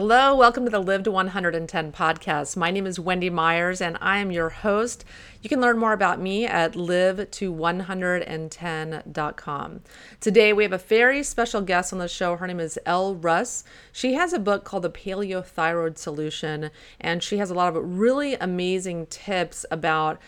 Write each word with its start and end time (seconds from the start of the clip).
Hello, 0.00 0.32
welcome 0.32 0.64
to 0.64 0.70
the 0.70 0.78
Live 0.78 1.02
to 1.02 1.10
110 1.10 1.90
podcast. 1.90 2.56
My 2.56 2.70
name 2.70 2.86
is 2.86 3.00
Wendy 3.00 3.30
Myers 3.30 3.80
and 3.80 3.98
I 4.00 4.18
am 4.18 4.30
your 4.30 4.48
host. 4.48 5.04
You 5.42 5.48
can 5.48 5.60
learn 5.60 5.76
more 5.76 5.92
about 5.92 6.20
me 6.20 6.46
at 6.46 6.76
live 6.76 7.28
to 7.32 7.52
110.com. 7.52 9.80
Today 10.20 10.52
we 10.52 10.62
have 10.62 10.72
a 10.72 10.78
very 10.78 11.24
special 11.24 11.62
guest 11.62 11.92
on 11.92 11.98
the 11.98 12.06
show. 12.06 12.36
Her 12.36 12.46
name 12.46 12.60
is 12.60 12.78
Elle 12.86 13.16
Russ. 13.16 13.64
She 13.90 14.14
has 14.14 14.32
a 14.32 14.38
book 14.38 14.62
called 14.62 14.84
The 14.84 14.90
Paleo 14.90 15.44
Thyroid 15.44 15.98
Solution 15.98 16.70
and 17.00 17.20
she 17.20 17.38
has 17.38 17.50
a 17.50 17.54
lot 17.54 17.76
of 17.76 17.98
really 17.98 18.34
amazing 18.34 19.06
tips 19.06 19.66
about 19.68 20.20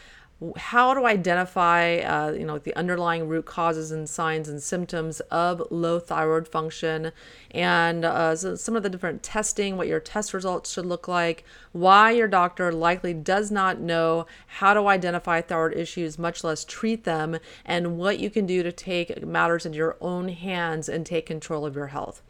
how 0.56 0.94
to 0.94 1.04
identify 1.04 1.96
uh, 1.98 2.30
you 2.32 2.44
know 2.44 2.58
the 2.58 2.74
underlying 2.74 3.28
root 3.28 3.44
causes 3.44 3.90
and 3.90 4.08
signs 4.08 4.48
and 4.48 4.62
symptoms 4.62 5.20
of 5.30 5.62
low 5.70 5.98
thyroid 5.98 6.48
function? 6.48 7.12
And 7.50 8.04
uh, 8.04 8.36
so 8.36 8.54
some 8.54 8.76
of 8.76 8.82
the 8.82 8.90
different 8.90 9.22
testing 9.22 9.76
what 9.76 9.88
your 9.88 10.00
test 10.00 10.32
results 10.32 10.72
should 10.72 10.86
look 10.86 11.08
like 11.08 11.44
why 11.72 12.10
your 12.10 12.26
doctor 12.26 12.72
likely 12.72 13.14
does 13.14 13.50
not 13.50 13.80
know 13.80 14.26
how 14.46 14.74
to 14.74 14.88
identify 14.88 15.40
thyroid 15.40 15.76
issues 15.76 16.18
much 16.18 16.42
less 16.42 16.64
treat 16.64 17.04
them 17.04 17.38
and 17.64 17.96
what 17.96 18.18
you 18.18 18.28
can 18.28 18.46
do 18.46 18.62
to 18.62 18.72
take 18.72 19.24
matters 19.24 19.64
into 19.64 19.78
your 19.78 19.96
own 20.00 20.28
hands 20.28 20.88
and 20.88 21.06
take 21.06 21.26
control 21.26 21.64
of 21.64 21.76
your 21.76 21.88
health 21.88 22.22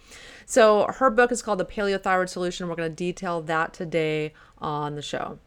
so 0.51 0.87
her 0.89 1.11
book 1.11 1.31
is 1.31 1.43
called 1.43 1.61
the 1.61 1.65
paleothyroid 1.65 2.29
solution 2.29 2.69
we're 2.69 2.75
going 2.75 2.91
to 2.91 2.97
detail 2.97 3.41
that 3.43 3.73
today 3.73 4.33
on 4.59 4.97
the 4.97 5.01
show. 5.01 5.39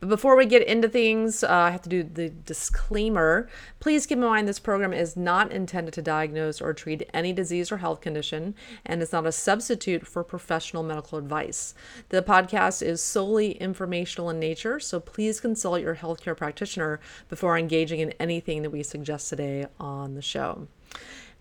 But 0.00 0.10
before 0.10 0.36
we 0.36 0.44
get 0.44 0.62
into 0.66 0.86
things, 0.86 1.42
uh, 1.42 1.48
I 1.48 1.70
have 1.70 1.80
to 1.80 1.88
do 1.88 2.02
the 2.02 2.28
disclaimer. 2.28 3.48
Please 3.80 4.04
keep 4.04 4.18
in 4.18 4.24
mind 4.24 4.46
this 4.46 4.58
program 4.58 4.92
is 4.92 5.16
not 5.16 5.50
intended 5.50 5.94
to 5.94 6.02
diagnose 6.02 6.60
or 6.60 6.74
treat 6.74 7.08
any 7.14 7.32
disease 7.32 7.72
or 7.72 7.78
health 7.78 8.02
condition 8.02 8.54
and 8.84 9.00
is 9.00 9.12
not 9.12 9.26
a 9.26 9.32
substitute 9.32 10.06
for 10.06 10.22
professional 10.22 10.82
medical 10.82 11.16
advice. 11.16 11.72
The 12.10 12.22
podcast 12.22 12.82
is 12.82 13.02
solely 13.02 13.52
informational 13.52 14.28
in 14.28 14.38
nature, 14.38 14.78
so 14.78 15.00
please 15.00 15.40
consult 15.40 15.80
your 15.80 15.96
healthcare 15.96 16.36
practitioner 16.36 17.00
before 17.30 17.56
engaging 17.56 18.00
in 18.00 18.10
anything 18.20 18.60
that 18.60 18.70
we 18.70 18.82
suggest 18.82 19.30
today 19.30 19.68
on 19.80 20.16
the 20.16 20.22
show 20.22 20.68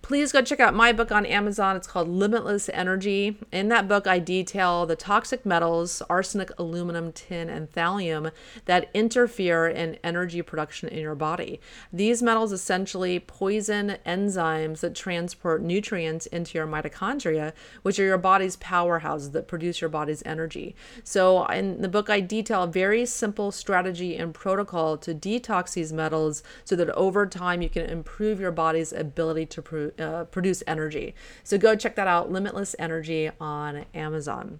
please 0.01 0.31
go 0.31 0.41
check 0.41 0.59
out 0.59 0.73
my 0.73 0.91
book 0.91 1.11
on 1.11 1.25
Amazon. 1.25 1.75
It's 1.75 1.87
called 1.87 2.07
Limitless 2.07 2.69
Energy. 2.69 3.37
In 3.51 3.67
that 3.69 3.87
book, 3.87 4.07
I 4.07 4.19
detail 4.19 4.85
the 4.85 4.95
toxic 4.95 5.45
metals, 5.45 6.01
arsenic, 6.09 6.51
aluminum, 6.57 7.11
tin, 7.11 7.49
and 7.49 7.71
thallium 7.71 8.31
that 8.65 8.89
interfere 8.93 9.67
in 9.67 9.97
energy 10.03 10.41
production 10.41 10.89
in 10.89 10.99
your 10.99 11.15
body. 11.15 11.59
These 11.91 12.23
metals 12.23 12.51
essentially 12.51 13.19
poison 13.19 13.97
enzymes 14.05 14.79
that 14.79 14.95
transport 14.95 15.61
nutrients 15.61 16.25
into 16.27 16.57
your 16.57 16.67
mitochondria, 16.67 17.53
which 17.83 17.99
are 17.99 18.05
your 18.05 18.17
body's 18.17 18.57
powerhouses 18.57 19.31
that 19.33 19.47
produce 19.47 19.81
your 19.81 19.89
body's 19.89 20.23
energy. 20.25 20.75
So, 21.03 21.45
in 21.45 21.81
the 21.81 21.89
book, 21.89 22.09
I 22.09 22.19
detail 22.19 22.63
a 22.63 22.67
very 22.67 23.05
simple 23.05 23.51
strategy 23.51 24.15
and 24.15 24.33
protocol 24.33 24.97
to 24.97 25.13
detox 25.13 25.73
these 25.73 25.93
metals 25.93 26.41
so 26.63 26.75
that 26.75 26.89
over 26.91 27.25
time 27.25 27.61
you 27.61 27.69
can 27.69 27.85
improve 27.85 28.39
your 28.39 28.51
body's 28.51 28.93
ability 28.93 29.45
to 29.47 29.61
produce 29.61 29.98
uh, 29.99 30.25
produce 30.25 30.63
energy. 30.65 31.15
So 31.43 31.57
go 31.57 31.75
check 31.75 31.95
that 31.95 32.07
out, 32.07 32.31
Limitless 32.31 32.75
Energy 32.79 33.29
on 33.39 33.85
Amazon. 33.93 34.59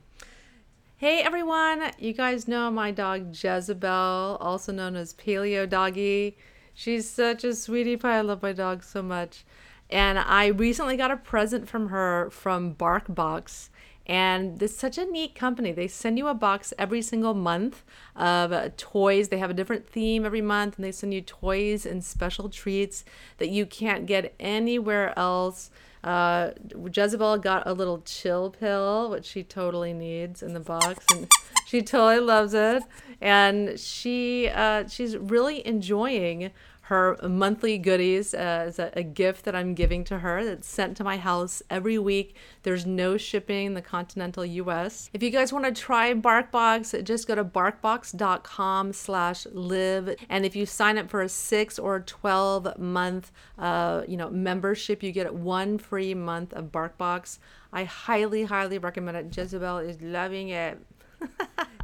Hey 0.98 1.22
everyone, 1.22 1.92
you 1.98 2.12
guys 2.12 2.48
know 2.48 2.70
my 2.70 2.92
dog 2.92 3.34
Jezebel, 3.34 4.38
also 4.42 4.74
known 4.74 4.98
as 4.98 5.14
Paleo 5.14 5.68
Doggy. 5.70 6.38
She's 6.74 7.10
such 7.10 7.44
a 7.44 7.56
sweetie 7.56 7.98
pie. 7.98 8.18
I 8.18 8.22
love 8.22 8.42
my 8.42 8.54
dog 8.54 8.84
so 8.84 9.02
much. 9.02 9.46
And 9.90 10.20
I 10.20 10.48
recently 10.48 10.98
got 10.98 11.10
a 11.10 11.18
present 11.18 11.68
from 11.68 11.90
her 11.90 12.30
from 12.32 12.76
BarkBox 12.76 13.70
and 14.10 14.60
it's 14.62 14.76
such 14.76 14.98
a 14.98 15.06
neat 15.06 15.36
company. 15.36 15.72
They 15.72 15.88
send 15.88 16.18
you 16.18 16.28
a 16.28 16.34
box 16.34 16.74
every 16.80 17.04
single 17.04 17.36
month 17.36 17.84
of 18.16 18.52
uh, 18.52 18.70
toys. 18.76 19.30
They 19.30 19.38
have 19.38 19.52
a 19.52 19.54
different 19.54 19.88
theme 19.88 20.26
every 20.26 20.42
month, 20.42 20.78
and 20.78 20.84
they 20.84 20.92
send 20.92 21.14
you 21.14 21.22
toys 21.22 21.86
and 21.86 22.04
special 22.04 22.50
treats 22.50 23.06
that 23.38 23.50
you 23.50 23.68
can't 23.68 24.08
get 24.08 24.34
anywhere 24.40 25.18
else. 25.18 25.70
Uh, 26.04 26.52
Jezebel 26.92 27.38
got 27.38 27.68
a 27.68 27.74
little 27.74 28.02
chill 28.02 28.50
pill, 28.50 29.12
which 29.12 29.26
she 29.26 29.44
totally 29.44 29.94
needs 29.94 30.42
in 30.42 30.56
the 30.56 30.60
box, 30.60 31.06
and 31.14 31.28
she 31.68 31.84
totally 31.84 32.26
loves 32.26 32.56
it. 32.56 32.82
And 33.22 33.80
she 33.80 34.50
uh, 34.50 34.88
she's 34.88 35.18
really 35.18 35.66
enjoying 35.68 36.50
her 36.90 37.16
monthly 37.22 37.78
goodies 37.78 38.34
uh, 38.34 38.38
as 38.38 38.80
a, 38.80 38.92
a, 38.94 39.04
gift 39.04 39.46
that 39.46 39.56
I'm 39.56 39.76
giving 39.76 40.04
to 40.06 40.18
her 40.18 40.44
that's 40.44 40.68
sent 40.68 40.98
to 40.98 41.04
my 41.04 41.18
house 41.18 41.62
every 41.70 42.00
week. 42.00 42.36
There's 42.64 42.84
no 42.84 43.16
shipping 43.16 43.68
in 43.68 43.74
the 43.76 43.82
continental 43.84 44.44
US. 44.44 45.12
If 45.14 45.22
you 45.22 45.30
guys 45.30 45.54
want 45.54 45.66
to 45.66 45.72
try 45.72 46.12
BarkBox, 46.16 47.04
just 47.04 47.28
go 47.28 47.36
to 47.36 47.46
barkbox.com 47.46 48.94
slash 48.94 49.46
live. 49.52 50.16
And 50.30 50.48
if 50.48 50.56
you 50.56 50.66
sign 50.66 50.98
up 50.98 51.12
for 51.12 51.22
a 51.22 51.30
six 51.30 51.78
or 51.78 52.00
12 52.00 52.80
month, 52.80 53.32
uh, 53.60 54.02
you 54.08 54.18
know, 54.18 54.32
membership, 54.32 55.04
you 55.04 55.12
get 55.12 55.32
one 55.32 55.78
free 55.78 56.16
month 56.16 56.54
of 56.54 56.72
BarkBox. 56.72 57.38
I 57.72 57.84
highly, 57.84 58.46
highly 58.46 58.80
recommend 58.80 59.16
it. 59.16 59.38
Jezebel 59.38 59.78
is 59.78 60.02
loving 60.02 60.50
it. 60.50 60.80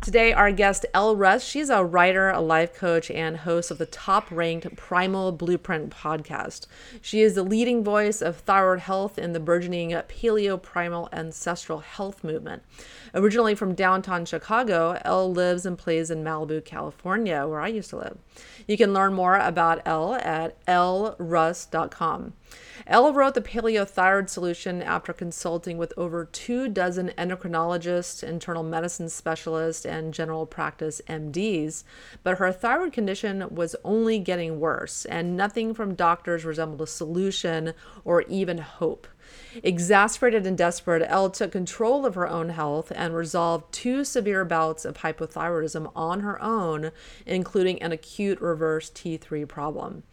Today, 0.05 0.33
our 0.33 0.51
guest, 0.51 0.85
Elle 0.93 1.15
Russ, 1.15 1.43
she's 1.43 1.71
a 1.71 1.83
writer, 1.83 2.29
a 2.29 2.39
life 2.39 2.75
coach, 2.75 3.09
and 3.09 3.37
host 3.37 3.71
of 3.71 3.79
the 3.79 3.87
top 3.87 4.29
ranked 4.29 4.75
Primal 4.75 5.31
Blueprint 5.31 5.89
podcast. 5.89 6.67
She 7.01 7.21
is 7.21 7.33
the 7.33 7.41
leading 7.41 7.83
voice 7.83 8.21
of 8.21 8.37
thyroid 8.37 8.81
health 8.81 9.17
in 9.17 9.33
the 9.33 9.39
burgeoning 9.39 9.89
paleo 9.89 10.61
primal 10.61 11.09
ancestral 11.11 11.79
health 11.79 12.23
movement. 12.23 12.61
Originally 13.15 13.55
from 13.55 13.73
downtown 13.73 14.25
Chicago, 14.25 14.99
Elle 15.03 15.33
lives 15.33 15.65
and 15.65 15.75
plays 15.75 16.11
in 16.11 16.23
Malibu, 16.23 16.63
California, 16.63 17.47
where 17.47 17.61
I 17.61 17.69
used 17.69 17.89
to 17.89 17.97
live. 17.97 18.19
You 18.67 18.77
can 18.77 18.93
learn 18.93 19.15
more 19.15 19.37
about 19.37 19.81
Elle 19.87 20.13
at 20.15 20.63
elleruss.com. 20.67 22.33
Elle 22.87 23.13
wrote 23.13 23.33
the 23.33 23.41
paleothyroid 23.41 24.29
solution 24.29 24.81
after 24.81 25.13
consulting 25.13 25.77
with 25.77 25.93
over 25.97 26.25
two 26.25 26.67
dozen 26.67 27.11
endocrinologists, 27.17 28.23
internal 28.23 28.63
medicine 28.63 29.09
specialists, 29.09 29.85
and 29.85 30.13
general 30.13 30.45
practice 30.45 31.01
MDs, 31.07 31.83
but 32.23 32.37
her 32.37 32.51
thyroid 32.51 32.93
condition 32.93 33.47
was 33.49 33.75
only 33.83 34.19
getting 34.19 34.59
worse, 34.59 35.05
and 35.05 35.35
nothing 35.35 35.73
from 35.73 35.95
doctors 35.95 36.45
resembled 36.45 36.81
a 36.81 36.87
solution 36.87 37.73
or 38.03 38.21
even 38.23 38.59
hope. 38.59 39.07
Exasperated 39.63 40.45
and 40.45 40.57
desperate, 40.57 41.05
Elle 41.07 41.29
took 41.29 41.51
control 41.51 42.05
of 42.05 42.15
her 42.15 42.27
own 42.27 42.49
health 42.49 42.91
and 42.93 43.15
resolved 43.15 43.73
two 43.73 44.03
severe 44.03 44.45
bouts 44.45 44.85
of 44.85 44.97
hypothyroidism 44.97 45.91
on 45.95 46.19
her 46.19 46.41
own, 46.41 46.91
including 47.25 47.81
an 47.81 47.91
acute 47.91 48.39
reverse 48.41 48.89
T3 48.89 49.47
problem. 49.47 50.03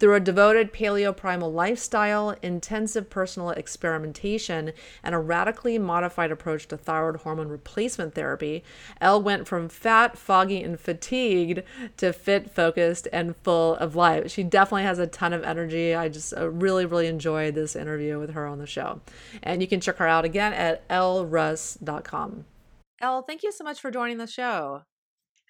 Through 0.00 0.14
a 0.14 0.20
devoted 0.20 0.72
paleo 0.72 1.14
primal 1.14 1.52
lifestyle, 1.52 2.34
intensive 2.40 3.10
personal 3.10 3.50
experimentation, 3.50 4.72
and 5.02 5.14
a 5.14 5.18
radically 5.18 5.78
modified 5.78 6.30
approach 6.30 6.66
to 6.68 6.78
thyroid 6.78 7.16
hormone 7.16 7.48
replacement 7.48 8.14
therapy, 8.14 8.64
Elle 9.02 9.22
went 9.22 9.46
from 9.46 9.68
fat, 9.68 10.16
foggy, 10.16 10.62
and 10.62 10.80
fatigued 10.80 11.62
to 11.98 12.14
fit, 12.14 12.50
focused, 12.50 13.08
and 13.12 13.36
full 13.36 13.74
of 13.74 13.94
life. 13.94 14.30
She 14.30 14.42
definitely 14.42 14.84
has 14.84 14.98
a 14.98 15.06
ton 15.06 15.34
of 15.34 15.44
energy. 15.44 15.94
I 15.94 16.08
just 16.08 16.32
uh, 16.34 16.48
really, 16.48 16.86
really 16.86 17.06
enjoyed 17.06 17.54
this 17.54 17.76
interview 17.76 18.18
with 18.18 18.30
her 18.30 18.46
on 18.46 18.58
the 18.58 18.66
show. 18.66 19.02
And 19.42 19.60
you 19.60 19.68
can 19.68 19.82
check 19.82 19.98
her 19.98 20.08
out 20.08 20.24
again 20.24 20.54
at 20.54 20.88
elleruss.com. 20.88 22.46
Elle, 23.02 23.22
thank 23.22 23.42
you 23.42 23.52
so 23.52 23.64
much 23.64 23.78
for 23.78 23.90
joining 23.90 24.16
the 24.16 24.26
show. 24.26 24.82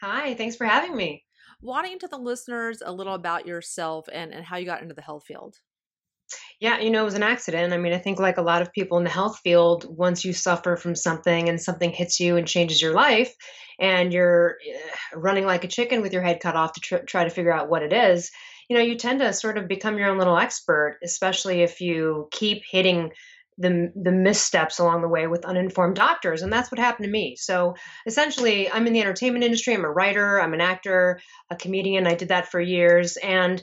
Hi, 0.00 0.34
thanks 0.34 0.56
for 0.56 0.66
having 0.66 0.96
me. 0.96 1.24
You 1.62 1.98
tell 1.98 2.08
the 2.08 2.18
listeners 2.18 2.82
a 2.84 2.92
little 2.92 3.14
about 3.14 3.46
yourself 3.46 4.08
and, 4.12 4.32
and 4.32 4.44
how 4.44 4.56
you 4.56 4.66
got 4.66 4.82
into 4.82 4.94
the 4.94 5.02
health 5.02 5.24
field? 5.24 5.56
Yeah, 6.60 6.78
you 6.78 6.90
know, 6.90 7.02
it 7.02 7.06
was 7.06 7.14
an 7.14 7.22
accident. 7.22 7.72
I 7.72 7.76
mean, 7.78 7.92
I 7.92 7.98
think 7.98 8.18
like 8.18 8.38
a 8.38 8.42
lot 8.42 8.62
of 8.62 8.72
people 8.72 8.98
in 8.98 9.04
the 9.04 9.10
health 9.10 9.40
field, 9.42 9.86
once 9.88 10.24
you 10.24 10.32
suffer 10.32 10.76
from 10.76 10.94
something 10.94 11.48
and 11.48 11.60
something 11.60 11.90
hits 11.90 12.20
you 12.20 12.36
and 12.36 12.46
changes 12.46 12.80
your 12.80 12.94
life, 12.94 13.34
and 13.80 14.12
you're 14.12 14.58
eh, 14.68 14.78
running 15.14 15.46
like 15.46 15.64
a 15.64 15.68
chicken 15.68 16.02
with 16.02 16.12
your 16.12 16.22
head 16.22 16.40
cut 16.40 16.54
off 16.54 16.74
to 16.74 16.80
tr- 16.80 16.96
try 16.98 17.24
to 17.24 17.30
figure 17.30 17.52
out 17.52 17.68
what 17.68 17.82
it 17.82 17.92
is, 17.92 18.30
you 18.70 18.76
know, 18.76 18.82
you 18.82 18.94
tend 18.94 19.18
to 19.18 19.32
sort 19.32 19.58
of 19.58 19.66
become 19.66 19.98
your 19.98 20.08
own 20.08 20.18
little 20.18 20.38
expert, 20.38 21.00
especially 21.02 21.62
if 21.62 21.80
you 21.80 22.28
keep 22.30 22.62
hitting 22.70 23.10
the 23.58 23.92
the 23.94 24.12
missteps 24.12 24.78
along 24.78 25.02
the 25.02 25.08
way 25.08 25.26
with 25.26 25.44
uninformed 25.44 25.96
doctors 25.96 26.42
and 26.42 26.52
that's 26.52 26.70
what 26.70 26.78
happened 26.78 27.04
to 27.04 27.10
me. 27.10 27.36
So 27.36 27.74
essentially 28.06 28.70
i'm 28.70 28.86
in 28.86 28.92
the 28.92 29.00
entertainment 29.00 29.44
industry 29.44 29.74
i'm 29.74 29.84
a 29.84 29.90
writer 29.90 30.40
i'm 30.40 30.54
an 30.54 30.60
actor 30.60 31.20
a 31.50 31.56
comedian 31.56 32.06
i 32.06 32.14
did 32.14 32.28
that 32.28 32.50
for 32.50 32.60
years 32.60 33.16
and 33.18 33.62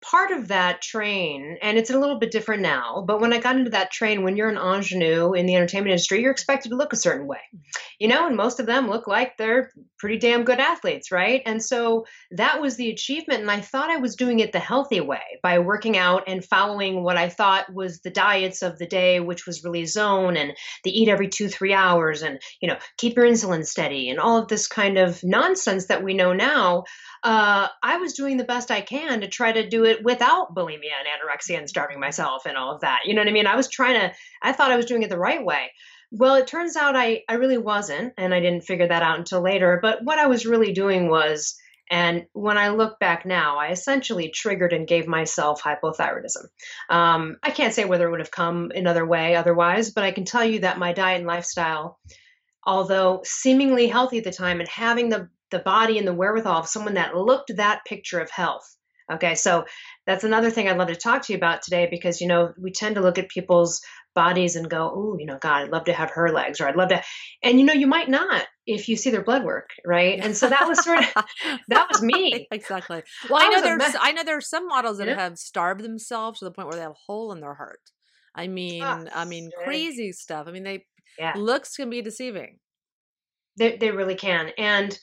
part 0.00 0.30
of 0.30 0.48
that 0.48 0.80
train, 0.80 1.58
and 1.60 1.76
it's 1.76 1.90
a 1.90 1.98
little 1.98 2.18
bit 2.18 2.30
different 2.30 2.62
now, 2.62 3.04
but 3.06 3.20
when 3.20 3.32
I 3.32 3.38
got 3.38 3.56
into 3.56 3.70
that 3.70 3.90
train, 3.90 4.22
when 4.22 4.36
you're 4.36 4.48
an 4.48 4.56
ingenue 4.56 5.34
in 5.34 5.46
the 5.46 5.56
entertainment 5.56 5.90
industry, 5.90 6.22
you're 6.22 6.30
expected 6.30 6.68
to 6.68 6.76
look 6.76 6.92
a 6.92 6.96
certain 6.96 7.26
way, 7.26 7.40
mm-hmm. 7.54 7.60
you 7.98 8.08
know, 8.08 8.26
and 8.26 8.36
most 8.36 8.60
of 8.60 8.66
them 8.66 8.88
look 8.88 9.06
like 9.06 9.36
they're 9.36 9.70
pretty 9.98 10.18
damn 10.18 10.44
good 10.44 10.60
athletes, 10.60 11.10
right? 11.10 11.42
And 11.44 11.62
so 11.62 12.06
that 12.30 12.60
was 12.60 12.76
the 12.76 12.90
achievement. 12.90 13.40
And 13.40 13.50
I 13.50 13.60
thought 13.60 13.90
I 13.90 13.96
was 13.96 14.14
doing 14.14 14.38
it 14.38 14.52
the 14.52 14.60
healthy 14.60 15.00
way 15.00 15.40
by 15.42 15.58
working 15.58 15.96
out 15.96 16.24
and 16.28 16.44
following 16.44 17.02
what 17.02 17.16
I 17.16 17.28
thought 17.28 17.72
was 17.72 18.00
the 18.00 18.10
diets 18.10 18.62
of 18.62 18.78
the 18.78 18.86
day, 18.86 19.18
which 19.18 19.46
was 19.46 19.64
really 19.64 19.86
zone 19.86 20.36
and 20.36 20.52
the 20.84 20.96
eat 20.96 21.08
every 21.08 21.28
two, 21.28 21.48
three 21.48 21.72
hours 21.72 22.22
and, 22.22 22.38
you 22.60 22.68
know, 22.68 22.78
keep 22.96 23.16
your 23.16 23.26
insulin 23.26 23.66
steady 23.66 24.08
and 24.10 24.20
all 24.20 24.38
of 24.38 24.48
this 24.48 24.68
kind 24.68 24.98
of 24.98 25.22
nonsense 25.24 25.86
that 25.86 26.04
we 26.04 26.14
know 26.14 26.32
now 26.32 26.84
uh, 27.22 27.68
I 27.82 27.96
was 27.98 28.14
doing 28.14 28.36
the 28.36 28.44
best 28.44 28.70
I 28.70 28.80
can 28.80 29.20
to 29.20 29.28
try 29.28 29.52
to 29.52 29.68
do 29.68 29.84
it 29.84 30.04
without 30.04 30.54
bulimia 30.54 30.92
and 30.98 31.08
anorexia 31.08 31.58
and 31.58 31.68
starving 31.68 32.00
myself 32.00 32.46
and 32.46 32.56
all 32.56 32.74
of 32.74 32.82
that. 32.82 33.00
You 33.04 33.14
know 33.14 33.20
what 33.20 33.28
I 33.28 33.32
mean? 33.32 33.46
I 33.46 33.56
was 33.56 33.68
trying 33.68 34.00
to, 34.00 34.14
I 34.42 34.52
thought 34.52 34.70
I 34.70 34.76
was 34.76 34.86
doing 34.86 35.02
it 35.02 35.10
the 35.10 35.18
right 35.18 35.44
way. 35.44 35.72
Well, 36.10 36.36
it 36.36 36.46
turns 36.46 36.76
out 36.76 36.96
I, 36.96 37.22
I 37.28 37.34
really 37.34 37.58
wasn't, 37.58 38.14
and 38.16 38.32
I 38.32 38.40
didn't 38.40 38.62
figure 38.62 38.88
that 38.88 39.02
out 39.02 39.18
until 39.18 39.42
later. 39.42 39.78
But 39.82 40.02
what 40.02 40.18
I 40.18 40.26
was 40.26 40.46
really 40.46 40.72
doing 40.72 41.10
was, 41.10 41.58
and 41.90 42.26
when 42.32 42.58
I 42.58 42.68
look 42.68 42.98
back 42.98 43.24
now, 43.24 43.58
I 43.58 43.68
essentially 43.68 44.30
triggered 44.30 44.72
and 44.72 44.86
gave 44.86 45.06
myself 45.06 45.62
hypothyroidism. 45.62 46.44
Um, 46.90 47.36
I 47.42 47.50
can't 47.50 47.74
say 47.74 47.84
whether 47.84 48.06
it 48.06 48.10
would 48.10 48.20
have 48.20 48.30
come 48.30 48.72
another 48.74 49.06
way 49.06 49.36
otherwise, 49.36 49.90
but 49.90 50.04
I 50.04 50.12
can 50.12 50.24
tell 50.24 50.44
you 50.44 50.60
that 50.60 50.78
my 50.78 50.92
diet 50.92 51.18
and 51.18 51.26
lifestyle, 51.26 51.98
although 52.64 53.22
seemingly 53.24 53.86
healthy 53.86 54.18
at 54.18 54.24
the 54.24 54.32
time 54.32 54.60
and 54.60 54.68
having 54.68 55.08
the 55.08 55.30
the 55.50 55.58
body 55.60 55.98
and 55.98 56.06
the 56.06 56.14
wherewithal 56.14 56.60
of 56.60 56.68
someone 56.68 56.94
that 56.94 57.16
looked 57.16 57.56
that 57.56 57.84
picture 57.86 58.20
of 58.20 58.30
health. 58.30 58.76
Okay, 59.10 59.34
so 59.34 59.64
that's 60.06 60.24
another 60.24 60.50
thing 60.50 60.68
I'd 60.68 60.76
love 60.76 60.88
to 60.88 60.96
talk 60.96 61.22
to 61.22 61.32
you 61.32 61.38
about 61.38 61.62
today 61.62 61.88
because, 61.90 62.20
you 62.20 62.28
know, 62.28 62.52
we 62.60 62.70
tend 62.70 62.96
to 62.96 63.00
look 63.00 63.16
at 63.16 63.30
people's 63.30 63.80
bodies 64.14 64.54
and 64.54 64.68
go, 64.68 64.90
oh, 64.94 65.16
you 65.18 65.24
know, 65.24 65.38
God, 65.40 65.62
I'd 65.62 65.70
love 65.70 65.84
to 65.84 65.94
have 65.94 66.10
her 66.10 66.30
legs, 66.30 66.60
or 66.60 66.68
I'd 66.68 66.76
love 66.76 66.90
to. 66.90 67.02
And, 67.42 67.58
you 67.58 67.64
know, 67.64 67.72
you 67.72 67.86
might 67.86 68.10
not 68.10 68.46
if 68.66 68.86
you 68.86 68.96
see 68.96 69.08
their 69.08 69.22
blood 69.22 69.44
work, 69.44 69.70
right? 69.86 70.20
And 70.22 70.36
so 70.36 70.48
that 70.50 70.68
was 70.68 70.84
sort 70.84 70.98
of, 70.98 71.06
that 71.68 71.88
was 71.90 72.02
me. 72.02 72.46
exactly. 72.50 73.02
Well, 73.30 73.42
I, 73.42 73.46
I 73.46 73.48
know 73.48 73.62
there's, 73.62 73.96
I 73.98 74.12
know 74.12 74.24
there 74.24 74.36
are 74.36 74.42
some 74.42 74.68
models 74.68 74.98
that 74.98 75.08
yeah. 75.08 75.14
have 75.14 75.38
starved 75.38 75.82
themselves 75.82 76.40
to 76.40 76.44
the 76.44 76.50
point 76.50 76.68
where 76.68 76.76
they 76.76 76.82
have 76.82 76.92
a 76.92 77.06
hole 77.06 77.32
in 77.32 77.40
their 77.40 77.54
heart. 77.54 77.80
I 78.34 78.44
ah, 78.44 78.48
mean, 78.48 78.82
oh, 78.82 79.06
I 79.14 79.24
mean, 79.24 79.50
crazy 79.64 80.12
stuff. 80.12 80.46
I 80.46 80.50
mean, 80.50 80.64
they, 80.64 80.84
yeah. 81.18 81.32
looks 81.34 81.76
can 81.76 81.88
be 81.88 82.02
deceiving. 82.02 82.58
They, 83.56 83.78
they 83.78 83.90
really 83.90 84.16
can. 84.16 84.50
And, 84.58 84.98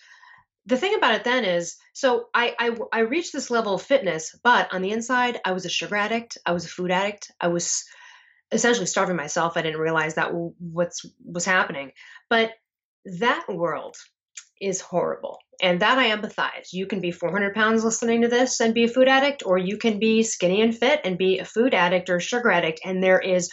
the 0.66 0.78
thing 0.78 0.96
about 0.96 1.16
it 1.16 1.24
then 1.24 1.46
is 1.46 1.78
so 1.94 2.28
I, 2.34 2.56
I 2.60 2.78
i 2.92 3.00
reached 3.02 3.34
this 3.34 3.52
level 3.52 3.76
of 3.76 3.82
fitness 3.82 4.36
but 4.44 4.74
on 4.74 4.82
the 4.82 4.92
inside 4.92 5.40
i 5.46 5.52
was 5.52 5.66
a 5.66 5.70
sugar 5.70 5.96
addict 5.96 6.38
i 6.46 6.52
was 6.52 6.66
a 6.66 6.70
food 6.70 6.92
addict 6.92 7.32
i 7.40 7.48
was 7.48 7.86
essentially 8.52 8.86
starving 8.86 9.16
myself 9.16 9.58
i 9.58 9.62
didn't 9.62 9.80
realize 9.80 10.16
that 10.16 10.32
what's 10.34 11.06
was 11.24 11.46
happening. 11.46 11.92
But 12.30 12.52
that 13.20 13.46
world 13.50 13.96
is 14.62 14.82
horrible 14.82 15.40
and 15.62 15.82
that 15.82 15.98
i 15.98 16.16
empathize. 16.16 16.72
You 16.72 16.88
can 16.88 17.02
be 17.02 17.12
400 17.12 17.54
pounds 17.54 17.84
listening 17.84 18.22
to 18.22 18.28
this 18.28 18.60
and 18.60 18.74
be 18.74 18.86
a 18.86 18.90
food 18.90 19.08
addict 19.08 19.44
or 19.46 19.58
you 19.58 19.78
can 19.78 20.00
be 20.00 20.24
skinny 20.24 20.62
and 20.62 20.76
fit 20.76 21.02
and 21.04 21.18
be 21.18 21.40
a 21.40 21.46
food 21.46 21.74
addict 21.74 22.10
or 22.10 22.18
a 22.18 22.22
sugar 22.22 22.52
addict 22.52 22.80
and 22.86 23.04
there 23.04 23.20
is 23.20 23.52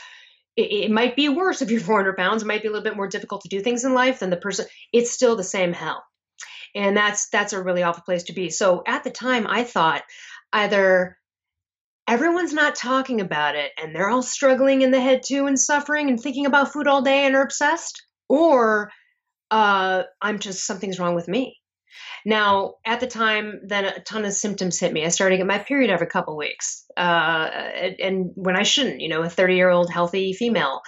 it, 0.55 0.91
might 0.91 1.17
be 1.17 1.31
worse 1.31 1.62
if 1.62 1.70
you're 1.70 1.81
400 1.81 2.17
pounds 2.17 2.43
it 2.43 2.47
might 2.47 2.62
be 2.62 2.69
a 2.69 2.70
little 2.70 2.85
bit 2.85 2.97
more 2.97 3.09
difficult 3.09 3.41
to 3.43 3.49
do 3.49 3.61
things 3.61 3.85
in 3.85 3.94
life 3.94 4.20
than 4.20 4.31
the 4.31 4.37
person 4.37 4.67
it's 4.93 5.11
still 5.11 5.35
the 5.35 5.43
same 5.43 5.73
hell 5.73 6.05
and 6.75 6.97
that's 6.97 7.29
that's 7.29 7.53
a 7.53 7.63
really 7.63 7.83
awful 7.83 8.03
place 8.05 8.25
to 8.25 8.33
be. 8.33 8.51
So 8.51 8.83
at 8.87 9.05
the 9.05 9.11
time 9.11 9.47
i 9.49 9.65
thought 9.65 10.03
either 10.53 11.17
everyone's 12.09 12.53
not 12.53 12.75
talking 12.75 13.21
about 13.21 13.55
it 13.55 13.71
and 13.81 13.95
they're 13.95 14.11
all 14.11 14.23
struggling 14.23 14.83
in 14.83 14.91
the 14.91 15.01
head 15.01 15.23
too 15.25 15.47
and 15.47 15.59
suffering 15.59 16.09
and 16.09 16.21
thinking 16.21 16.47
about 16.47 16.73
food 16.73 16.87
all 16.87 17.03
day 17.03 17.25
and 17.25 17.35
are 17.35 17.43
obsessed 17.43 18.03
or 18.29 18.91
uh, 19.51 20.03
i'm 20.21 20.39
just 20.39 20.67
something's 20.67 20.99
wrong 20.99 21.15
with 21.15 21.29
me. 21.29 21.57
Now 22.25 22.75
at 22.87 23.01
the 23.01 23.07
time 23.07 23.61
then 23.67 23.85
a 23.85 24.01
ton 24.01 24.25
of 24.25 24.33
symptoms 24.33 24.81
hit 24.81 24.93
me. 24.93 25.05
I 25.05 25.09
started 25.09 25.35
to 25.35 25.39
get 25.39 25.47
my 25.47 25.59
period 25.59 25.91
every 25.91 26.07
couple 26.07 26.37
weeks 26.37 26.85
uh, 26.97 27.49
and 28.01 28.31
when 28.35 28.57
i 28.57 28.63
shouldn't 28.63 29.01
you 29.01 29.09
know 29.09 29.23
a 29.23 29.31
30 29.31 29.57
year 29.57 29.71
old 29.71 29.91
healthy 29.91 30.33
female 30.33 30.81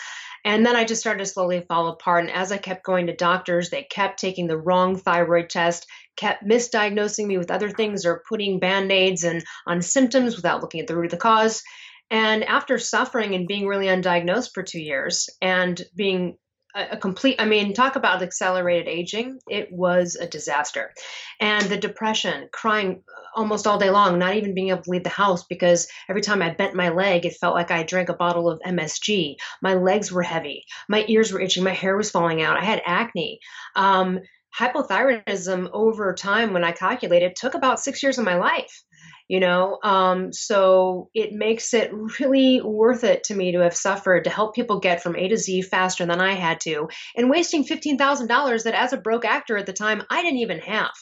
and 0.45 0.65
then 0.65 0.77
I 0.77 0.85
just 0.85 1.01
started 1.01 1.21
to 1.21 1.27
slowly 1.27 1.65
fall 1.67 1.89
apart. 1.89 2.25
And 2.25 2.33
as 2.33 2.53
I 2.53 2.59
kept 2.59 2.85
going 2.85 3.07
to 3.07 3.17
doctors, 3.17 3.71
they 3.71 3.83
kept 3.83 4.21
taking 4.21 4.47
the 4.47 4.59
wrong 4.59 4.97
thyroid 4.97 5.49
test, 5.49 5.87
kept 6.17 6.45
misdiagnosing 6.45 7.27
me 7.27 7.39
with 7.39 7.51
other 7.51 7.71
things 7.71 8.05
or 8.05 8.23
putting 8.29 8.61
band 8.61 8.93
aids 8.93 9.25
and 9.25 9.43
on 9.67 9.81
symptoms 9.81 10.37
without 10.37 10.61
looking 10.61 10.81
at 10.81 10.87
the 10.87 10.97
root 10.97 11.07
of 11.07 11.11
the 11.13 11.17
cause. 11.17 11.63
And 12.11 12.45
after 12.45 12.79
suffering 12.79 13.35
and 13.35 13.49
being 13.49 13.67
really 13.67 13.87
undiagnosed 13.87 14.51
for 14.53 14.63
two 14.63 14.81
years 14.81 15.31
and 15.41 15.81
being 15.97 16.37
a, 16.75 16.97
complete 16.97 17.37
i 17.39 17.45
mean 17.45 17.73
talk 17.73 17.97
about 17.97 18.23
accelerated 18.23 18.89
aging. 18.89 19.39
It 19.49 19.73
was 19.73 20.17
a 20.17 20.27
disaster. 20.27 20.93
And 21.41 21.65
the 21.67 21.77
depression 21.77 22.49
crying 22.53 23.03
almost 23.35 23.67
all 23.67 23.79
day 23.79 23.91
long 23.91 24.19
not 24.19 24.37
even 24.37 24.55
being 24.55 24.71
able 24.71 24.83
to 24.83 24.91
leave 24.91 25.05
the 25.05 25.09
house 25.11 25.45
because 25.45 25.89
every 26.09 26.23
time 26.23 26.43
i 26.43 26.51
bent 26.51 26.75
my 26.75 26.91
leg 26.91 27.27
it 27.27 27.37
felt 27.41 27.55
like 27.55 27.71
i 27.71 27.83
drank 27.83 28.09
a 28.09 28.15
bottle 28.15 28.49
of 28.49 28.61
msg 28.61 29.37
my 29.63 29.75
legs 29.75 30.11
were 30.11 30.23
heavy. 30.23 30.65
My 30.89 31.05
ears 31.09 31.33
were 31.33 31.41
itching. 31.41 31.65
My 31.65 31.73
hair 31.73 31.97
was 31.97 32.11
falling 32.11 32.43
out. 32.43 32.59
I 32.59 32.65
had 32.65 32.83
acne. 32.85 33.41
Um, 33.77 34.21
hypothyroidism 34.59 35.69
over 35.73 36.15
time 36.15 36.53
when 36.53 36.63
i 36.63 36.71
calculated 36.71 37.35
took 37.35 37.55
about 37.55 37.81
six 37.81 38.03
years 38.05 38.19
of 38.19 38.25
my 38.25 38.37
life 38.37 38.85
you 39.29 39.41
know 39.41 39.79
um, 39.83 40.33
so 40.33 41.09
it 41.15 41.33
makes 41.33 41.75
it 41.75 41.91
really 42.21 42.61
worth 42.61 43.05
it 43.05 43.25
to 43.25 43.35
me 43.35 43.53
to 43.53 43.61
have 43.61 43.77
suffered 43.77 44.25
to 44.25 44.31
help 44.31 44.55
people 44.55 44.81
get 44.81 45.03
from 45.03 45.17
a 45.17 45.29
to 45.29 45.37
z 45.37 45.63
faster 45.63 46.07
than 46.07 46.21
i 46.21 46.33
had 46.33 46.61
to 46.61 46.89
and 47.17 47.31
wasting 47.31 47.65
$15000 47.65 48.65
that 48.65 48.75
as 48.75 48.93
a 48.93 48.99
broke 48.99 49.25
actor 49.25 49.57
at 49.57 49.67
the 49.67 49.73
time 49.73 50.03
i 50.11 50.23
didn't 50.23 50.39
even 50.39 50.59
have 50.59 50.93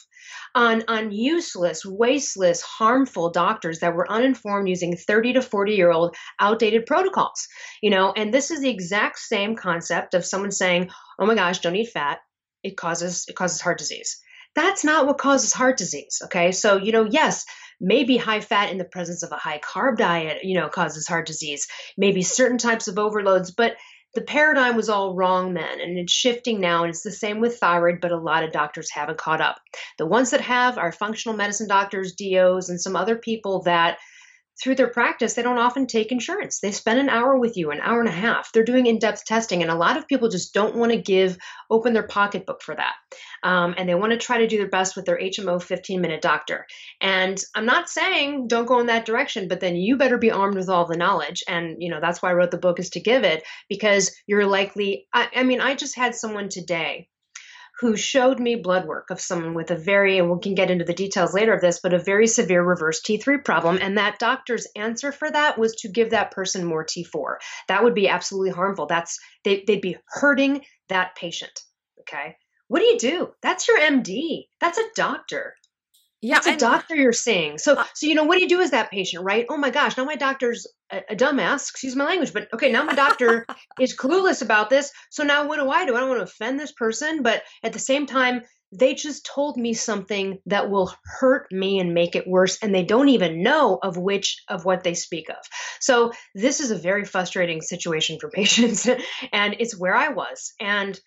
on, 0.55 0.83
on 0.87 1.11
useless, 1.11 1.85
wasteless, 1.85 2.61
harmful 2.61 3.31
doctors 3.31 3.79
that 3.79 3.95
were 3.95 4.09
uninformed 4.09 4.69
using 4.69 4.95
30 4.95 5.33
to 5.33 5.41
40 5.41 5.73
year 5.73 5.91
old 5.91 6.15
outdated 6.39 6.85
protocols. 6.85 7.47
You 7.81 7.89
know, 7.89 8.13
and 8.15 8.33
this 8.33 8.51
is 8.51 8.61
the 8.61 8.69
exact 8.69 9.19
same 9.19 9.55
concept 9.55 10.13
of 10.13 10.25
someone 10.25 10.51
saying, 10.51 10.89
"Oh 11.19 11.25
my 11.25 11.35
gosh, 11.35 11.59
don't 11.59 11.75
eat 11.75 11.89
fat; 11.89 12.19
it 12.63 12.77
causes 12.77 13.25
it 13.27 13.35
causes 13.35 13.61
heart 13.61 13.77
disease." 13.77 14.19
That's 14.55 14.83
not 14.83 15.07
what 15.07 15.17
causes 15.17 15.51
heart 15.51 15.77
disease. 15.77 16.21
Okay, 16.25 16.51
so 16.51 16.77
you 16.77 16.91
know, 16.91 17.05
yes, 17.05 17.45
Maybe 17.79 18.17
high 18.17 18.41
fat 18.41 18.71
in 18.71 18.77
the 18.77 18.85
presence 18.85 19.23
of 19.23 19.31
a 19.31 19.37
high 19.37 19.59
carb 19.59 19.97
diet, 19.97 20.43
you 20.43 20.59
know, 20.59 20.69
causes 20.69 21.07
heart 21.07 21.27
disease. 21.27 21.67
Maybe 21.97 22.21
certain 22.21 22.57
types 22.57 22.87
of 22.87 22.97
overloads, 22.97 23.51
but 23.51 23.75
the 24.13 24.21
paradigm 24.21 24.75
was 24.75 24.89
all 24.89 25.15
wrong 25.15 25.53
then 25.53 25.81
and 25.81 25.97
it's 25.97 26.13
shifting 26.13 26.59
now 26.59 26.83
and 26.83 26.89
it's 26.91 27.01
the 27.01 27.11
same 27.11 27.39
with 27.39 27.57
thyroid 27.57 27.99
but 27.99 28.11
a 28.11 28.17
lot 28.17 28.43
of 28.43 28.51
doctors 28.51 28.91
haven't 28.91 29.17
caught 29.17 29.41
up 29.41 29.59
the 29.97 30.05
ones 30.05 30.29
that 30.29 30.41
have 30.41 30.77
are 30.77 30.91
functional 30.91 31.35
medicine 31.35 31.67
doctors 31.67 32.13
dos 32.13 32.69
and 32.69 32.79
some 32.79 32.95
other 32.95 33.15
people 33.15 33.63
that 33.63 33.97
through 34.61 34.75
their 34.75 34.87
practice, 34.87 35.33
they 35.33 35.41
don't 35.41 35.57
often 35.57 35.87
take 35.87 36.11
insurance. 36.11 36.59
They 36.59 36.71
spend 36.71 36.99
an 36.99 37.09
hour 37.09 37.37
with 37.37 37.57
you, 37.57 37.71
an 37.71 37.79
hour 37.81 37.99
and 37.99 38.09
a 38.09 38.13
half. 38.13 38.51
They're 38.51 38.63
doing 38.63 38.85
in 38.85 38.99
depth 38.99 39.25
testing, 39.25 39.61
and 39.61 39.71
a 39.71 39.75
lot 39.75 39.97
of 39.97 40.07
people 40.07 40.29
just 40.29 40.53
don't 40.53 40.75
want 40.75 40.91
to 40.91 40.97
give, 40.97 41.37
open 41.69 41.93
their 41.93 42.07
pocketbook 42.07 42.61
for 42.61 42.75
that. 42.75 42.93
Um, 43.43 43.73
and 43.77 43.89
they 43.89 43.95
want 43.95 44.11
to 44.11 44.17
try 44.17 44.37
to 44.37 44.47
do 44.47 44.57
their 44.57 44.69
best 44.69 44.95
with 44.95 45.05
their 45.05 45.19
HMO 45.19 45.61
15 45.61 46.01
minute 46.01 46.21
doctor. 46.21 46.65
And 47.01 47.41
I'm 47.55 47.65
not 47.65 47.89
saying 47.89 48.47
don't 48.47 48.67
go 48.67 48.79
in 48.79 48.87
that 48.87 49.05
direction, 49.05 49.47
but 49.47 49.59
then 49.59 49.75
you 49.75 49.97
better 49.97 50.17
be 50.17 50.31
armed 50.31 50.55
with 50.55 50.69
all 50.69 50.85
the 50.85 50.97
knowledge. 50.97 51.43
And, 51.47 51.77
you 51.81 51.89
know, 51.89 51.99
that's 51.99 52.21
why 52.21 52.29
I 52.29 52.33
wrote 52.33 52.51
the 52.51 52.57
book 52.57 52.79
is 52.79 52.91
to 52.91 52.99
give 52.99 53.23
it 53.23 53.43
because 53.69 54.15
you're 54.27 54.45
likely, 54.45 55.07
I, 55.13 55.29
I 55.35 55.43
mean, 55.43 55.61
I 55.61 55.75
just 55.75 55.95
had 55.95 56.15
someone 56.15 56.49
today 56.49 57.09
who 57.79 57.95
showed 57.95 58.39
me 58.39 58.55
blood 58.55 58.85
work 58.85 59.09
of 59.09 59.19
someone 59.19 59.53
with 59.53 59.71
a 59.71 59.75
very, 59.75 60.19
and 60.19 60.29
we 60.29 60.39
can 60.39 60.55
get 60.55 60.69
into 60.69 60.85
the 60.85 60.93
details 60.93 61.33
later 61.33 61.53
of 61.53 61.61
this, 61.61 61.79
but 61.81 61.93
a 61.93 61.99
very 61.99 62.27
severe 62.27 62.63
reverse 62.63 63.01
T3 63.01 63.43
problem. 63.43 63.79
And 63.81 63.97
that 63.97 64.19
doctor's 64.19 64.67
answer 64.75 65.11
for 65.11 65.29
that 65.29 65.57
was 65.57 65.75
to 65.77 65.89
give 65.89 66.11
that 66.11 66.31
person 66.31 66.65
more 66.65 66.85
T4. 66.85 67.37
That 67.67 67.83
would 67.83 67.95
be 67.95 68.07
absolutely 68.07 68.51
harmful. 68.51 68.85
That's 68.85 69.19
they, 69.43 69.63
they'd 69.65 69.81
be 69.81 69.97
hurting 70.07 70.61
that 70.89 71.15
patient. 71.15 71.59
Okay. 72.01 72.35
What 72.67 72.79
do 72.79 72.85
you 72.85 72.97
do? 72.97 73.31
That's 73.41 73.67
your 73.67 73.79
MD. 73.79 74.47
That's 74.59 74.77
a 74.77 74.89
doctor. 74.95 75.55
Yeah, 76.23 76.37
it's 76.37 76.47
a 76.47 76.55
doctor 76.55 76.95
you're 76.95 77.11
seeing. 77.11 77.57
So, 77.57 77.73
uh, 77.73 77.83
so 77.93 78.07
you 78.07 78.15
know, 78.15 78.23
what 78.23 78.35
do 78.35 78.43
you 78.43 78.47
do 78.47 78.61
as 78.61 78.71
that 78.71 78.89
patient, 78.89 79.25
right? 79.25 79.45
Oh 79.49 79.57
my 79.57 79.71
gosh, 79.71 79.97
now 79.97 80.05
my 80.05 80.15
doctor's 80.15 80.65
a, 80.89 81.01
a 81.09 81.15
dumbass. 81.17 81.69
Excuse 81.69 81.97
my 81.97 82.05
language, 82.05 82.31
but 82.31 82.47
okay, 82.53 82.71
now 82.71 82.85
my 82.85 82.95
doctor 82.95 83.45
is 83.79 83.97
clueless 83.97 84.41
about 84.41 84.69
this. 84.69 84.89
So 85.09 85.23
now, 85.25 85.45
what 85.49 85.57
do 85.57 85.69
I 85.69 85.85
do? 85.85 85.97
I 85.97 85.99
don't 85.99 86.07
want 86.07 86.19
to 86.19 86.23
offend 86.23 86.57
this 86.57 86.71
person, 86.71 87.23
but 87.23 87.43
at 87.61 87.73
the 87.73 87.79
same 87.79 88.05
time, 88.05 88.43
they 88.71 88.93
just 88.93 89.25
told 89.25 89.57
me 89.57 89.73
something 89.73 90.39
that 90.45 90.69
will 90.69 90.93
hurt 91.03 91.51
me 91.51 91.79
and 91.79 91.93
make 91.93 92.15
it 92.15 92.25
worse, 92.25 92.57
and 92.61 92.73
they 92.73 92.85
don't 92.85 93.09
even 93.09 93.43
know 93.43 93.77
of 93.83 93.97
which 93.97 94.43
of 94.47 94.63
what 94.63 94.85
they 94.85 94.93
speak 94.93 95.29
of. 95.29 95.35
So 95.81 96.13
this 96.33 96.61
is 96.61 96.71
a 96.71 96.77
very 96.77 97.03
frustrating 97.03 97.61
situation 97.61 98.17
for 98.21 98.29
patients, 98.33 98.87
and 99.33 99.57
it's 99.59 99.77
where 99.77 99.93
I 99.93 100.07
was. 100.07 100.53
And 100.61 100.97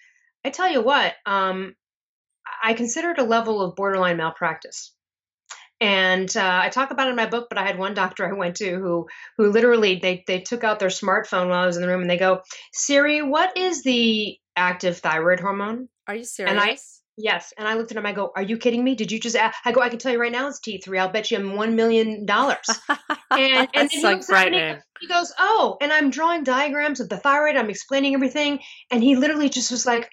I 0.45 0.51
tell 0.51 0.71
you 0.71 0.83
what, 0.83 1.15
um, 1.25 1.75
I 2.63 2.75
consider 2.75 3.13
it 3.13 3.19
a 3.19 3.25
level 3.25 3.63
of 3.63 3.77
borderline 3.77 4.19
malpractice 4.19 4.93
And 5.81 6.35
uh, 6.35 6.61
I 6.63 6.71
talk 6.71 6.91
about 6.91 7.09
it 7.09 7.11
in 7.11 7.17
my 7.17 7.27
book, 7.27 7.49
but 7.51 7.59
I 7.59 7.67
had 7.67 7.79
one 7.79 7.93
doctor 7.93 8.27
I 8.27 8.33
went 8.33 8.57
to 8.57 8.77
who 8.77 9.09
who 9.37 9.51
literally 9.51 9.97
they 9.97 10.25
they 10.27 10.41
took 10.41 10.65
out 10.65 10.79
their 10.79 10.89
smartphone 10.89 11.49
while 11.49 11.63
I 11.63 11.67
was 11.67 11.77
in 11.77 11.83
the 11.83 11.89
room 11.89 12.01
and 12.01 12.09
they 12.09 12.17
go, 12.17 12.43
Siri, 12.73 13.21
what 13.21 13.57
is 13.59 13.83
the 13.83 14.39
active 14.57 14.99
thyroid 14.99 15.41
hormone? 15.41 15.89
Are 16.07 16.15
you 16.15 16.25
serious? 16.25 16.51
And 16.51 16.59
I 16.59 16.79
yes, 17.19 17.53
and 17.59 17.69
I 17.69 17.75
looked 17.75 17.91
at 17.91 17.99
him. 17.99 18.07
I 18.07 18.13
go, 18.13 18.33
Are 18.35 18.43
you 18.43 18.57
kidding 18.57 18.83
me? 18.83 18.95
Did 18.95 19.13
you 19.13 19.21
just? 19.21 19.37
Ask? 19.37 19.59
I 19.67 19.73
go, 19.73 19.83
I 19.83 19.91
can 19.91 19.99
tell 19.99 20.13
you 20.13 20.21
right 20.21 20.33
now, 20.33 20.49
it's 20.49 20.61
T 20.61 20.79
three. 20.79 20.99
I'll 20.99 21.11
bet 21.11 21.31
you 21.31 21.37
him 21.37 21.57
one 21.57 21.77
million 21.77 22.25
dollars. 22.25 22.69
And 23.31 23.69
and 23.75 23.91
he, 23.91 24.03
like 24.03 24.25
he, 24.27 24.75
he 25.01 25.09
goes, 25.09 25.33
Oh, 25.39 25.77
and 25.83 25.93
I'm 25.93 26.11
drawing 26.11 26.43
diagrams 26.43 27.01
of 27.01 27.11
the 27.11 27.19
thyroid. 27.19 27.57
I'm 27.57 27.69
explaining 27.69 28.15
everything, 28.15 28.61
and 28.91 29.03
he 29.03 29.17
literally 29.17 29.51
just 29.51 29.71
was 29.71 29.85
like, 29.85 30.11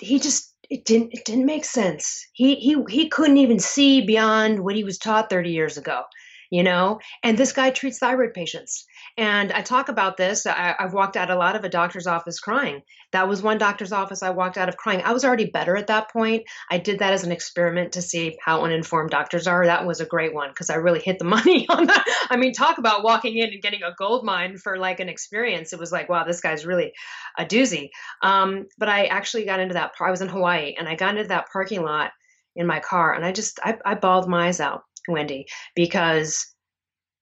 he 0.00 0.18
just 0.18 0.51
it 0.72 0.86
didn't 0.86 1.10
it 1.12 1.26
didn't 1.26 1.44
make 1.44 1.66
sense. 1.66 2.26
He 2.32 2.54
he 2.54 2.82
he 2.88 3.08
couldn't 3.10 3.36
even 3.36 3.58
see 3.58 4.00
beyond 4.00 4.64
what 4.64 4.74
he 4.74 4.84
was 4.84 4.96
taught 4.96 5.28
30 5.28 5.50
years 5.50 5.76
ago, 5.76 6.04
you 6.52 6.62
know. 6.62 7.00
And 7.22 7.38
this 7.38 7.52
guy 7.52 7.70
treats 7.70 7.98
thyroid 7.98 8.34
patients. 8.34 8.84
And 9.16 9.50
I 9.52 9.62
talk 9.62 9.88
about 9.88 10.18
this. 10.18 10.44
I, 10.44 10.74
have 10.78 10.92
walked 10.92 11.16
out 11.16 11.30
a 11.30 11.34
lot 11.34 11.56
of 11.56 11.64
a 11.64 11.68
doctor's 11.70 12.06
office 12.06 12.38
crying. 12.38 12.82
That 13.12 13.26
was 13.26 13.42
one 13.42 13.56
doctor's 13.56 13.90
office 13.90 14.22
I 14.22 14.30
walked 14.30 14.58
out 14.58 14.68
of 14.68 14.76
crying. 14.76 15.00
I 15.02 15.14
was 15.14 15.24
already 15.24 15.46
better 15.46 15.78
at 15.78 15.86
that 15.86 16.12
point. 16.12 16.42
I 16.70 16.76
did 16.76 16.98
that 16.98 17.14
as 17.14 17.24
an 17.24 17.32
experiment 17.32 17.92
to 17.92 18.02
see 18.02 18.36
how 18.44 18.64
uninformed 18.64 19.10
doctors 19.10 19.46
are. 19.46 19.64
That 19.64 19.86
was 19.86 20.00
a 20.00 20.06
great 20.06 20.34
one 20.34 20.50
because 20.50 20.68
I 20.68 20.74
really 20.74 21.00
hit 21.00 21.18
the 21.18 21.24
money 21.36 21.66
on 21.70 21.86
that. 21.86 22.04
I 22.28 22.36
mean, 22.36 22.52
talk 22.52 22.76
about 22.76 23.02
walking 23.02 23.38
in 23.38 23.48
and 23.48 23.62
getting 23.62 23.82
a 23.82 23.94
gold 23.98 24.22
mine 24.22 24.58
for 24.58 24.76
like 24.76 25.00
an 25.00 25.08
experience. 25.08 25.72
It 25.72 25.80
was 25.80 25.90
like, 25.90 26.10
wow, 26.10 26.24
this 26.24 26.42
guy's 26.42 26.66
really 26.66 26.92
a 27.38 27.46
doozy. 27.46 27.88
Um, 28.20 28.66
but 28.76 28.90
I 28.90 29.06
actually 29.06 29.46
got 29.46 29.58
into 29.58 29.74
that. 29.74 29.92
I 29.98 30.10
was 30.10 30.20
in 30.20 30.28
Hawaii 30.28 30.74
and 30.78 30.86
I 30.86 30.96
got 30.96 31.16
into 31.16 31.28
that 31.28 31.46
parking 31.50 31.82
lot 31.82 32.10
in 32.54 32.66
my 32.66 32.80
car 32.80 33.14
and 33.14 33.24
I 33.24 33.32
just 33.32 33.58
I, 33.62 33.78
I 33.84 33.94
bawled 33.94 34.28
my 34.28 34.48
eyes 34.48 34.60
out, 34.60 34.82
Wendy, 35.08 35.46
because 35.74 36.46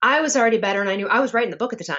I 0.02 0.20
was 0.20 0.36
already 0.36 0.58
better 0.58 0.80
and 0.80 0.90
I 0.90 0.96
knew 0.96 1.08
I 1.08 1.20
was 1.20 1.34
writing 1.34 1.50
the 1.50 1.56
book 1.56 1.72
at 1.72 1.78
the 1.78 1.84
time. 1.84 1.98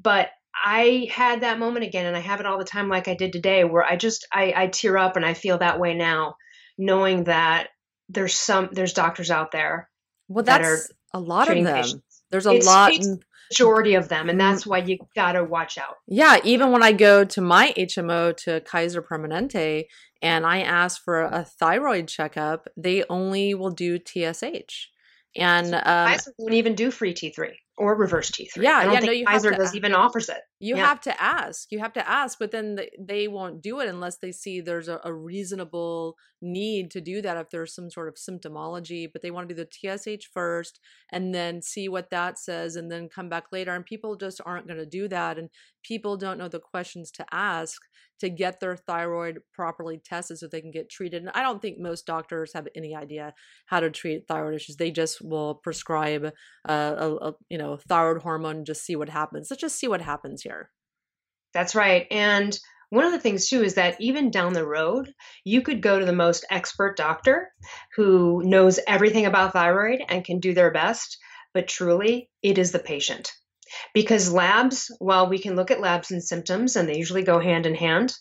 But 0.00 0.28
I 0.54 1.08
had 1.10 1.42
that 1.42 1.58
moment 1.58 1.84
again 1.84 2.06
and 2.06 2.16
I 2.16 2.20
have 2.20 2.40
it 2.40 2.46
all 2.46 2.58
the 2.58 2.64
time 2.64 2.88
like 2.88 3.08
I 3.08 3.14
did 3.14 3.32
today 3.32 3.64
where 3.64 3.84
I 3.84 3.96
just 3.96 4.26
I, 4.32 4.52
I 4.56 4.66
tear 4.66 4.98
up 4.98 5.16
and 5.16 5.24
I 5.24 5.34
feel 5.34 5.58
that 5.58 5.80
way 5.80 5.94
now, 5.94 6.34
knowing 6.76 7.24
that 7.24 7.68
there's 8.08 8.34
some 8.34 8.70
there's 8.72 8.92
doctors 8.92 9.30
out 9.30 9.52
there. 9.52 9.88
Well 10.28 10.44
that's 10.44 10.62
that 10.62 10.68
are 11.14 11.20
a 11.20 11.20
lot 11.20 11.48
of 11.48 11.62
them. 11.62 11.74
Patients. 11.74 12.22
There's 12.30 12.46
a 12.46 12.52
it's, 12.52 12.66
lot 12.66 12.92
in, 12.92 13.20
majority 13.50 13.94
of 13.94 14.08
them 14.08 14.28
and 14.28 14.40
that's 14.40 14.66
why 14.66 14.78
you 14.78 14.98
gotta 15.14 15.42
watch 15.42 15.78
out 15.78 15.94
yeah 16.06 16.36
even 16.44 16.70
when 16.70 16.82
i 16.82 16.92
go 16.92 17.24
to 17.24 17.40
my 17.40 17.72
hmo 17.76 18.36
to 18.36 18.60
kaiser 18.60 19.02
permanente 19.02 19.84
and 20.20 20.44
i 20.44 20.60
ask 20.60 21.02
for 21.02 21.22
a 21.22 21.44
thyroid 21.44 22.06
checkup 22.06 22.68
they 22.76 23.04
only 23.08 23.54
will 23.54 23.70
do 23.70 23.98
tsh 23.98 24.88
and 25.36 25.74
um, 25.74 25.82
Kaiser 25.82 26.32
won't 26.38 26.54
even 26.54 26.74
do 26.74 26.90
free 26.90 27.14
T3 27.14 27.52
or 27.76 27.94
reverse 27.94 28.30
T3. 28.30 28.62
Yeah, 28.62 28.76
I 28.76 28.84
don't 28.84 28.94
yeah, 28.94 29.00
think 29.00 29.10
no, 29.10 29.12
you 29.12 29.26
Kaiser 29.26 29.50
does 29.50 29.74
even 29.74 29.94
offers 29.94 30.28
it. 30.28 30.38
You 30.60 30.76
yeah. 30.76 30.86
have 30.86 31.00
to 31.02 31.22
ask. 31.22 31.70
You 31.70 31.78
have 31.78 31.92
to 31.92 32.08
ask, 32.08 32.38
but 32.38 32.50
then 32.50 32.80
they 32.98 33.28
won't 33.28 33.62
do 33.62 33.78
it 33.78 33.88
unless 33.88 34.18
they 34.18 34.32
see 34.32 34.60
there's 34.60 34.88
a, 34.88 35.00
a, 35.04 35.12
reasonable 35.12 36.16
need 36.42 36.90
to 36.90 37.00
do 37.00 37.22
that. 37.22 37.36
If 37.36 37.50
there's 37.50 37.74
some 37.74 37.90
sort 37.90 38.08
of 38.08 38.16
symptomology, 38.16 39.08
but 39.12 39.22
they 39.22 39.30
want 39.30 39.48
to 39.48 39.54
do 39.54 39.64
the 39.64 39.96
TSH 39.96 40.26
first 40.32 40.80
and 41.12 41.32
then 41.32 41.62
see 41.62 41.88
what 41.88 42.10
that 42.10 42.38
says, 42.38 42.74
and 42.74 42.90
then 42.90 43.08
come 43.08 43.28
back 43.28 43.46
later. 43.52 43.72
And 43.72 43.84
people 43.84 44.16
just 44.16 44.40
aren't 44.44 44.66
going 44.66 44.80
to 44.80 44.86
do 44.86 45.06
that, 45.08 45.38
and 45.38 45.48
people 45.84 46.16
don't 46.16 46.38
know 46.38 46.48
the 46.48 46.58
questions 46.58 47.12
to 47.12 47.26
ask 47.30 47.80
to 48.20 48.28
get 48.28 48.58
their 48.58 48.76
thyroid 48.76 49.38
properly 49.52 50.00
tested 50.04 50.38
so 50.38 50.48
they 50.48 50.60
can 50.60 50.70
get 50.70 50.90
treated. 50.90 51.22
And 51.22 51.30
I 51.34 51.42
don't 51.42 51.62
think 51.62 51.78
most 51.78 52.06
doctors 52.06 52.52
have 52.52 52.66
any 52.74 52.94
idea 52.94 53.32
how 53.66 53.80
to 53.80 53.90
treat 53.90 54.26
thyroid 54.26 54.54
issues. 54.54 54.76
They 54.76 54.90
just 54.90 55.22
will 55.22 55.54
prescribe 55.54 56.32
a, 56.64 56.72
a, 56.72 57.16
a 57.28 57.32
you 57.48 57.58
know 57.58 57.78
thyroid 57.88 58.22
hormone 58.22 58.56
and 58.56 58.66
just 58.66 58.84
see 58.84 58.96
what 58.96 59.08
happens. 59.08 59.48
Let's 59.50 59.60
just 59.60 59.78
see 59.78 59.88
what 59.88 60.00
happens 60.00 60.42
That's 61.54 61.74
right. 61.74 62.06
And 62.10 62.58
one 62.90 63.04
of 63.04 63.12
the 63.12 63.20
things 63.20 63.48
too 63.48 63.62
is 63.62 63.74
that 63.74 64.00
even 64.00 64.30
down 64.30 64.52
the 64.52 64.66
road, 64.66 65.12
you 65.44 65.62
could 65.62 65.82
go 65.82 65.98
to 65.98 66.06
the 66.06 66.12
most 66.12 66.46
expert 66.50 66.96
doctor 66.96 67.50
who 67.96 68.42
knows 68.44 68.80
everything 68.86 69.26
about 69.26 69.52
thyroid 69.52 70.00
and 70.08 70.24
can 70.24 70.40
do 70.40 70.54
their 70.54 70.70
best, 70.70 71.18
but 71.52 71.68
truly, 71.68 72.30
it 72.42 72.58
is 72.58 72.72
the 72.72 72.78
patient. 72.78 73.30
Because 73.92 74.32
labs, 74.32 74.90
while 74.98 75.28
we 75.28 75.38
can 75.38 75.54
look 75.54 75.70
at 75.70 75.80
labs 75.80 76.10
and 76.10 76.24
symptoms, 76.24 76.76
and 76.76 76.88
they 76.88 76.96
usually 76.96 77.22
go 77.22 77.38
hand 77.38 77.66
in 77.66 77.74
hand, 77.74 78.14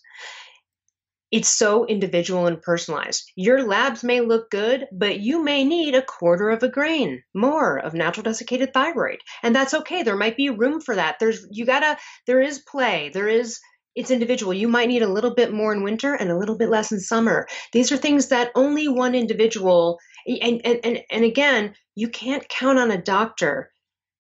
it's 1.32 1.50
so 1.50 1.86
individual 1.86 2.48
and 2.48 2.62
personalized. 2.62 3.32
Your 3.36 3.64
labs 3.64 4.04
may 4.04 4.22
look 4.22 4.50
good, 4.50 4.88
but 4.92 5.20
you 5.20 5.44
may 5.44 5.66
need 5.66 5.94
a 5.94 6.02
quarter 6.02 6.50
of 6.50 6.64
a 6.64 6.70
grain 6.70 7.22
more 7.34 7.78
of 7.78 7.94
natural 7.94 8.24
desiccated 8.24 8.74
thyroid. 8.74 9.20
And 9.44 9.56
that's 9.56 9.74
okay. 9.74 10.04
There 10.04 10.16
might 10.16 10.38
be 10.38 10.50
room 10.50 10.80
for 10.80 10.96
that. 10.96 11.18
There's 11.20 11.46
you 11.52 11.66
gotta 11.66 11.98
there 12.26 12.42
is 12.42 12.60
play. 12.60 13.10
There 13.14 13.28
is 13.28 13.60
it's 13.96 14.12
individual. 14.12 14.54
You 14.54 14.68
might 14.68 14.90
need 14.90 15.02
a 15.02 15.12
little 15.12 15.34
bit 15.34 15.52
more 15.52 15.74
in 15.74 15.84
winter 15.84 16.14
and 16.14 16.30
a 16.30 16.38
little 16.38 16.56
bit 16.56 16.70
less 16.70 16.92
in 16.92 17.00
summer. 17.00 17.48
These 17.74 17.92
are 17.92 17.98
things 17.98 18.28
that 18.28 18.52
only 18.56 18.88
one 18.88 19.16
individual 19.16 20.00
and 20.28 20.62
and 20.64 20.80
and, 20.84 21.02
and 21.10 21.26
again, 21.26 21.74
you 21.96 22.08
can't 22.08 22.48
count 22.48 22.80
on 22.80 22.92
a 22.92 23.02
doctor 23.02 23.72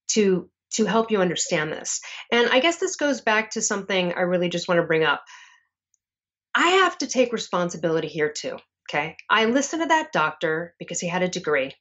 to 0.10 0.50
to 0.74 0.86
help 0.86 1.12
you 1.12 1.22
understand 1.22 1.72
this. 1.72 2.02
And 2.32 2.50
I 2.50 2.60
guess 2.60 2.78
this 2.78 2.98
goes 2.98 3.22
back 3.22 3.52
to 3.52 3.62
something 3.62 4.14
I 4.14 4.22
really 4.22 4.50
just 4.50 4.68
want 4.68 4.80
to 4.80 4.88
bring 4.88 5.04
up. 5.04 5.24
I 6.58 6.70
have 6.70 6.98
to 6.98 7.08
take 7.08 7.32
responsibility 7.34 8.08
here 8.08 8.32
too. 8.32 8.58
Okay. 8.90 9.16
I 9.30 9.46
listened 9.46 9.84
to 9.84 9.90
that 9.90 10.12
doctor 10.12 10.74
because 10.80 11.00
he 11.00 11.08
had 11.08 11.22
a 11.22 11.28
degree. 11.28 11.72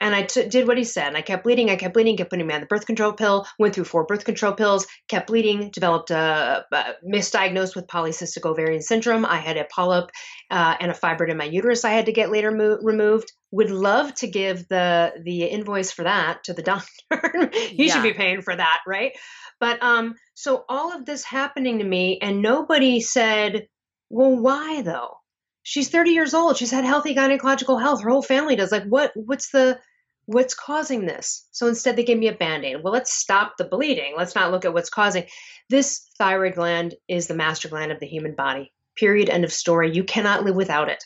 And 0.00 0.14
I 0.14 0.22
t- 0.22 0.48
did 0.48 0.66
what 0.66 0.78
he 0.78 0.84
said. 0.84 1.08
And 1.08 1.16
I 1.16 1.20
kept 1.20 1.44
bleeding. 1.44 1.70
I 1.70 1.76
kept 1.76 1.94
bleeding, 1.94 2.16
kept 2.16 2.30
putting 2.30 2.46
me 2.46 2.54
on 2.54 2.60
the 2.60 2.66
birth 2.66 2.86
control 2.86 3.12
pill, 3.12 3.46
went 3.58 3.74
through 3.74 3.84
four 3.84 4.04
birth 4.04 4.24
control 4.24 4.54
pills, 4.54 4.86
kept 5.08 5.28
bleeding, 5.28 5.70
developed 5.70 6.10
a, 6.10 6.64
a 6.72 6.94
misdiagnosed 7.06 7.76
with 7.76 7.86
polycystic 7.86 8.44
ovarian 8.50 8.82
syndrome. 8.82 9.24
I 9.24 9.36
had 9.36 9.58
a 9.58 9.64
polyp 9.64 10.10
uh, 10.50 10.74
and 10.80 10.90
a 10.90 10.94
fibroid 10.94 11.30
in 11.30 11.36
my 11.36 11.44
uterus 11.44 11.84
I 11.84 11.90
had 11.90 12.06
to 12.06 12.12
get 12.12 12.32
later 12.32 12.50
mo- 12.50 12.78
removed. 12.82 13.30
Would 13.52 13.70
love 13.70 14.14
to 14.16 14.26
give 14.26 14.66
the 14.68 15.12
the 15.22 15.44
invoice 15.44 15.92
for 15.92 16.02
that 16.04 16.44
to 16.44 16.54
the 16.54 16.62
doctor. 16.72 17.50
he 17.52 17.86
yeah. 17.86 17.92
should 17.94 18.02
be 18.02 18.14
paying 18.14 18.42
for 18.42 18.56
that, 18.56 18.80
right? 18.88 19.12
But 19.60 19.82
um, 19.82 20.14
so 20.34 20.64
all 20.68 20.96
of 20.96 21.04
this 21.06 21.24
happening 21.24 21.78
to 21.78 21.84
me, 21.84 22.18
and 22.20 22.42
nobody 22.42 23.00
said, 23.00 23.68
well, 24.14 24.36
why 24.36 24.82
though? 24.82 25.16
she's 25.64 25.88
30 25.88 26.10
years 26.12 26.34
old. 26.34 26.56
She's 26.56 26.70
had 26.70 26.84
healthy 26.84 27.14
gynecological 27.14 27.80
health. 27.80 28.02
Her 28.02 28.10
whole 28.10 28.22
family 28.22 28.54
does. 28.54 28.70
Like, 28.70 28.84
what? 28.84 29.10
What's 29.16 29.50
the? 29.50 29.80
What's 30.26 30.54
causing 30.54 31.04
this? 31.04 31.46
So 31.50 31.66
instead, 31.66 31.96
they 31.96 32.04
gave 32.04 32.18
me 32.18 32.28
a 32.28 32.34
band 32.34 32.64
aid. 32.64 32.82
Well, 32.82 32.94
let's 32.94 33.12
stop 33.12 33.54
the 33.58 33.64
bleeding. 33.64 34.14
Let's 34.16 34.34
not 34.34 34.52
look 34.52 34.64
at 34.64 34.72
what's 34.72 34.88
causing. 34.88 35.24
This 35.68 36.08
thyroid 36.16 36.54
gland 36.54 36.94
is 37.08 37.26
the 37.26 37.34
master 37.34 37.68
gland 37.68 37.92
of 37.92 38.00
the 38.00 38.06
human 38.06 38.34
body. 38.34 38.72
Period. 38.96 39.28
End 39.28 39.44
of 39.44 39.52
story. 39.52 39.92
You 39.92 40.04
cannot 40.04 40.44
live 40.44 40.54
without 40.54 40.88
it. 40.88 41.04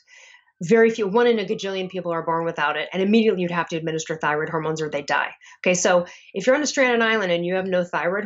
Very 0.63 0.91
few, 0.91 1.07
one 1.07 1.29
in 1.29 1.39
a 1.39 1.45
gajillion 1.45 1.89
people 1.89 2.13
are 2.13 2.25
born 2.25 2.45
without 2.45 2.77
it, 2.77 2.89
and 2.93 3.01
immediately 3.01 3.43
you'd 3.43 3.51
have 3.53 3.69
to 3.69 3.77
administer 3.77 4.17
thyroid 4.17 4.49
hormones 4.49 4.83
or 4.83 4.91
they 4.91 5.03
die. 5.03 5.31
Okay, 5.61 5.75
so 5.75 6.05
if 6.35 6.47
you're 6.47 6.57
on 6.57 6.63
a 6.63 6.67
stranded 6.67 7.01
island 7.01 7.31
and 7.31 7.47
you 7.47 7.55
have 7.55 7.67
no 7.67 7.85
thyroid, 7.85 8.25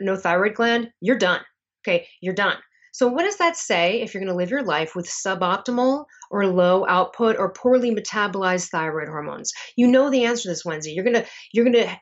no 0.00 0.16
thyroid 0.16 0.54
gland, 0.54 0.90
you're 1.02 1.18
done. 1.18 1.42
Okay, 1.86 2.06
you're 2.22 2.34
done. 2.34 2.56
So, 2.96 3.08
what 3.08 3.24
does 3.24 3.36
that 3.36 3.58
say 3.58 4.00
if 4.00 4.14
you're 4.14 4.22
going 4.22 4.32
to 4.32 4.38
live 4.38 4.48
your 4.48 4.64
life 4.64 4.96
with 4.96 5.06
suboptimal 5.06 6.06
or 6.30 6.46
low 6.46 6.86
output 6.88 7.36
or 7.38 7.52
poorly 7.52 7.94
metabolized 7.94 8.70
thyroid 8.70 9.08
hormones? 9.08 9.52
You 9.76 9.88
know 9.88 10.08
the 10.08 10.24
answer 10.24 10.44
to 10.44 10.48
this, 10.48 10.64
Wendy. 10.64 10.92
You're 10.92 11.04
going 11.04 11.16
to, 11.16 11.26
you're 11.52 11.66
going 11.66 11.74
to, 11.74 11.98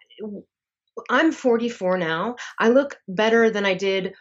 I'm 1.10 1.32
44 1.32 1.98
now. 1.98 2.36
I 2.60 2.68
look 2.68 2.96
better 3.08 3.50
than 3.50 3.66
I 3.66 3.74
did 3.74 4.12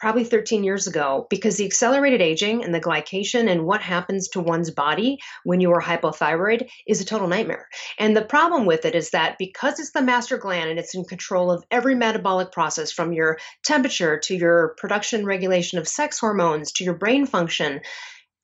probably 0.00 0.24
13 0.24 0.64
years 0.64 0.86
ago 0.86 1.26
because 1.28 1.56
the 1.56 1.66
accelerated 1.66 2.22
aging 2.22 2.64
and 2.64 2.74
the 2.74 2.80
glycation 2.80 3.50
and 3.50 3.66
what 3.66 3.82
happens 3.82 4.28
to 4.28 4.40
one's 4.40 4.70
body 4.70 5.18
when 5.44 5.60
you 5.60 5.70
are 5.72 5.80
hypothyroid 5.80 6.68
is 6.86 7.00
a 7.00 7.04
total 7.04 7.28
nightmare. 7.28 7.68
And 7.98 8.16
the 8.16 8.24
problem 8.24 8.64
with 8.64 8.86
it 8.86 8.94
is 8.94 9.10
that 9.10 9.36
because 9.38 9.78
it's 9.78 9.92
the 9.92 10.02
master 10.02 10.38
gland 10.38 10.70
and 10.70 10.78
it's 10.78 10.94
in 10.94 11.04
control 11.04 11.50
of 11.50 11.64
every 11.70 11.94
metabolic 11.94 12.50
process 12.50 12.90
from 12.90 13.12
your 13.12 13.38
temperature 13.62 14.18
to 14.24 14.34
your 14.34 14.74
production 14.78 15.26
regulation 15.26 15.78
of 15.78 15.86
sex 15.86 16.18
hormones 16.18 16.72
to 16.72 16.84
your 16.84 16.94
brain 16.94 17.26
function, 17.26 17.82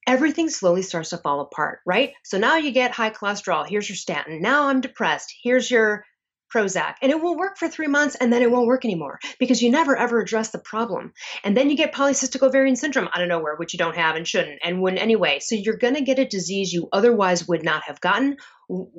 everything 0.07 0.49
slowly 0.51 0.83
starts 0.83 1.11
to 1.11 1.19
fall 1.19 1.41
apart, 1.41 1.81
right? 1.87 2.13
So 2.23 2.39
now 2.39 2.57
you 2.57 2.71
get 2.71 2.93
high 2.93 3.11
cholesterol. 3.11 3.67
Here's 3.67 3.89
your 3.89 3.97
statin. 3.97 4.41
Now 4.43 4.69
I'm 4.69 4.81
depressed. 4.81 5.35
Here's 5.43 5.71
your 5.71 6.05
Prozac 6.53 6.95
and 7.03 7.11
it 7.11 7.21
will 7.21 7.37
work 7.37 7.59
for 7.59 7.69
three 7.69 7.87
months 7.87 8.15
and 8.17 8.33
then 8.33 8.43
it 8.43 8.51
won't 8.51 8.67
work 8.67 8.85
anymore 8.85 9.19
because 9.39 9.63
you 9.63 9.71
never 9.71 9.97
ever 9.97 10.21
address 10.21 10.51
the 10.51 10.59
problem. 10.59 11.13
And 11.45 11.57
then 11.57 11.71
you 11.71 11.77
get 11.77 11.95
polycystic 11.95 12.43
ovarian 12.43 12.77
syndrome 12.77 13.09
out 13.15 13.23
of 13.23 13.29
nowhere, 13.29 13.57
which 13.57 13.73
you 13.73 13.79
don't 13.79 13.97
have 13.97 14.17
and 14.17 14.27
shouldn't 14.27 14.61
and 14.65 14.81
wouldn't 14.81 15.03
anyway. 15.03 15.39
So 15.41 15.55
you're 15.55 15.77
going 15.77 15.95
to 15.95 16.03
get 16.03 16.19
a 16.19 16.25
disease 16.25 16.73
you 16.73 16.89
otherwise 16.93 17.49
would 17.49 17.65
not 17.65 17.85
have 17.85 18.01
gotten 18.01 18.37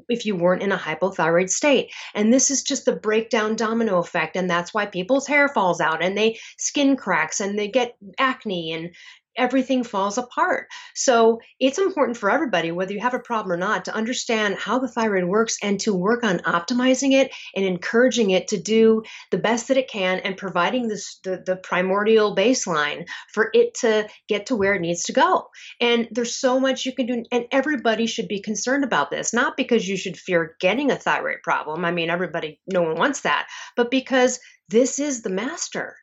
if 0.08 0.25
you 0.25 0.36
weren't 0.36 0.63
in 0.63 0.72
a 0.72 0.77
hypothyroid 0.77 1.50
state. 1.50 1.92
And 2.16 2.34
this 2.34 2.51
is 2.51 2.63
just 2.63 2.86
the 2.86 2.96
breakdown 2.96 3.56
domino 3.56 4.00
effect. 4.00 4.36
And 4.36 4.50
that's 4.50 4.74
why 4.74 4.86
people's 4.86 5.27
hair 5.27 5.50
falls 5.50 5.82
out 5.82 6.01
and 6.01 6.18
they 6.18 6.39
skin 6.58 6.96
cracks 6.96 7.39
and 7.39 7.58
they 7.58 7.68
get 7.68 7.96
acne 8.18 8.74
and 8.74 8.96
everything 9.38 9.84
falls 9.84 10.17
apart. 10.17 10.67
So 10.96 11.39
it's 11.60 11.77
important 11.77 12.17
for 12.17 12.29
everybody, 12.29 12.72
whether 12.72 12.94
you 12.94 13.00
have 13.00 13.13
a 13.13 13.20
problem 13.20 13.51
or 13.53 13.58
not, 13.58 13.86
to 13.86 13.96
understand 13.96 14.56
how 14.56 14.79
the 14.79 14.88
thyroid 14.88 15.25
works 15.25 15.58
and 15.62 15.79
to 15.82 15.94
work 15.94 16.24
on 16.24 16.39
optimizing 16.39 17.13
it 17.13 17.32
and 17.56 17.65
encouraging 17.65 18.32
it 18.32 18.50
to 18.50 18.58
do 18.58 19.03
the 19.32 19.38
best 19.38 19.67
that 19.67 19.77
it 19.77 19.89
can 19.89 20.20
and 20.20 20.38
providing 20.38 20.88
this, 20.88 21.20
the, 21.24 21.41
the 21.46 21.56
primordial 21.56 22.36
baseline 22.36 23.06
for 23.34 23.50
it 23.53 23.75
to 23.75 24.08
get 24.27 24.48
to 24.48 24.56
where 24.56 24.74
it 24.74 24.82
needs 24.82 25.03
to 25.03 25.13
go. 25.13 25.48
And 25.79 26.08
there's 26.12 26.36
so 26.36 26.60
much 26.60 26.86
you 26.86 26.94
can 26.94 27.06
do, 27.06 27.24
and 27.32 27.46
everybody 27.51 28.08
should 28.08 28.27
be 28.27 28.41
concerned 28.41 28.84
about 28.84 29.12
this, 29.12 29.34
not 29.34 29.58
because 29.58 29.88
you 29.88 29.98
should 29.98 30.17
fear 30.17 30.56
getting 30.60 30.91
a 30.91 30.96
thyroid 30.96 31.38
problem. 31.44 31.86
I 31.86 31.91
mean, 31.91 32.10
everybody, 32.10 32.60
no 32.72 32.82
one 32.82 32.96
wants 32.96 33.22
that, 33.22 33.48
but 33.75 33.91
because 33.91 34.39
this 34.70 35.00
is 35.00 35.22
the 35.22 35.29
master 35.29 35.96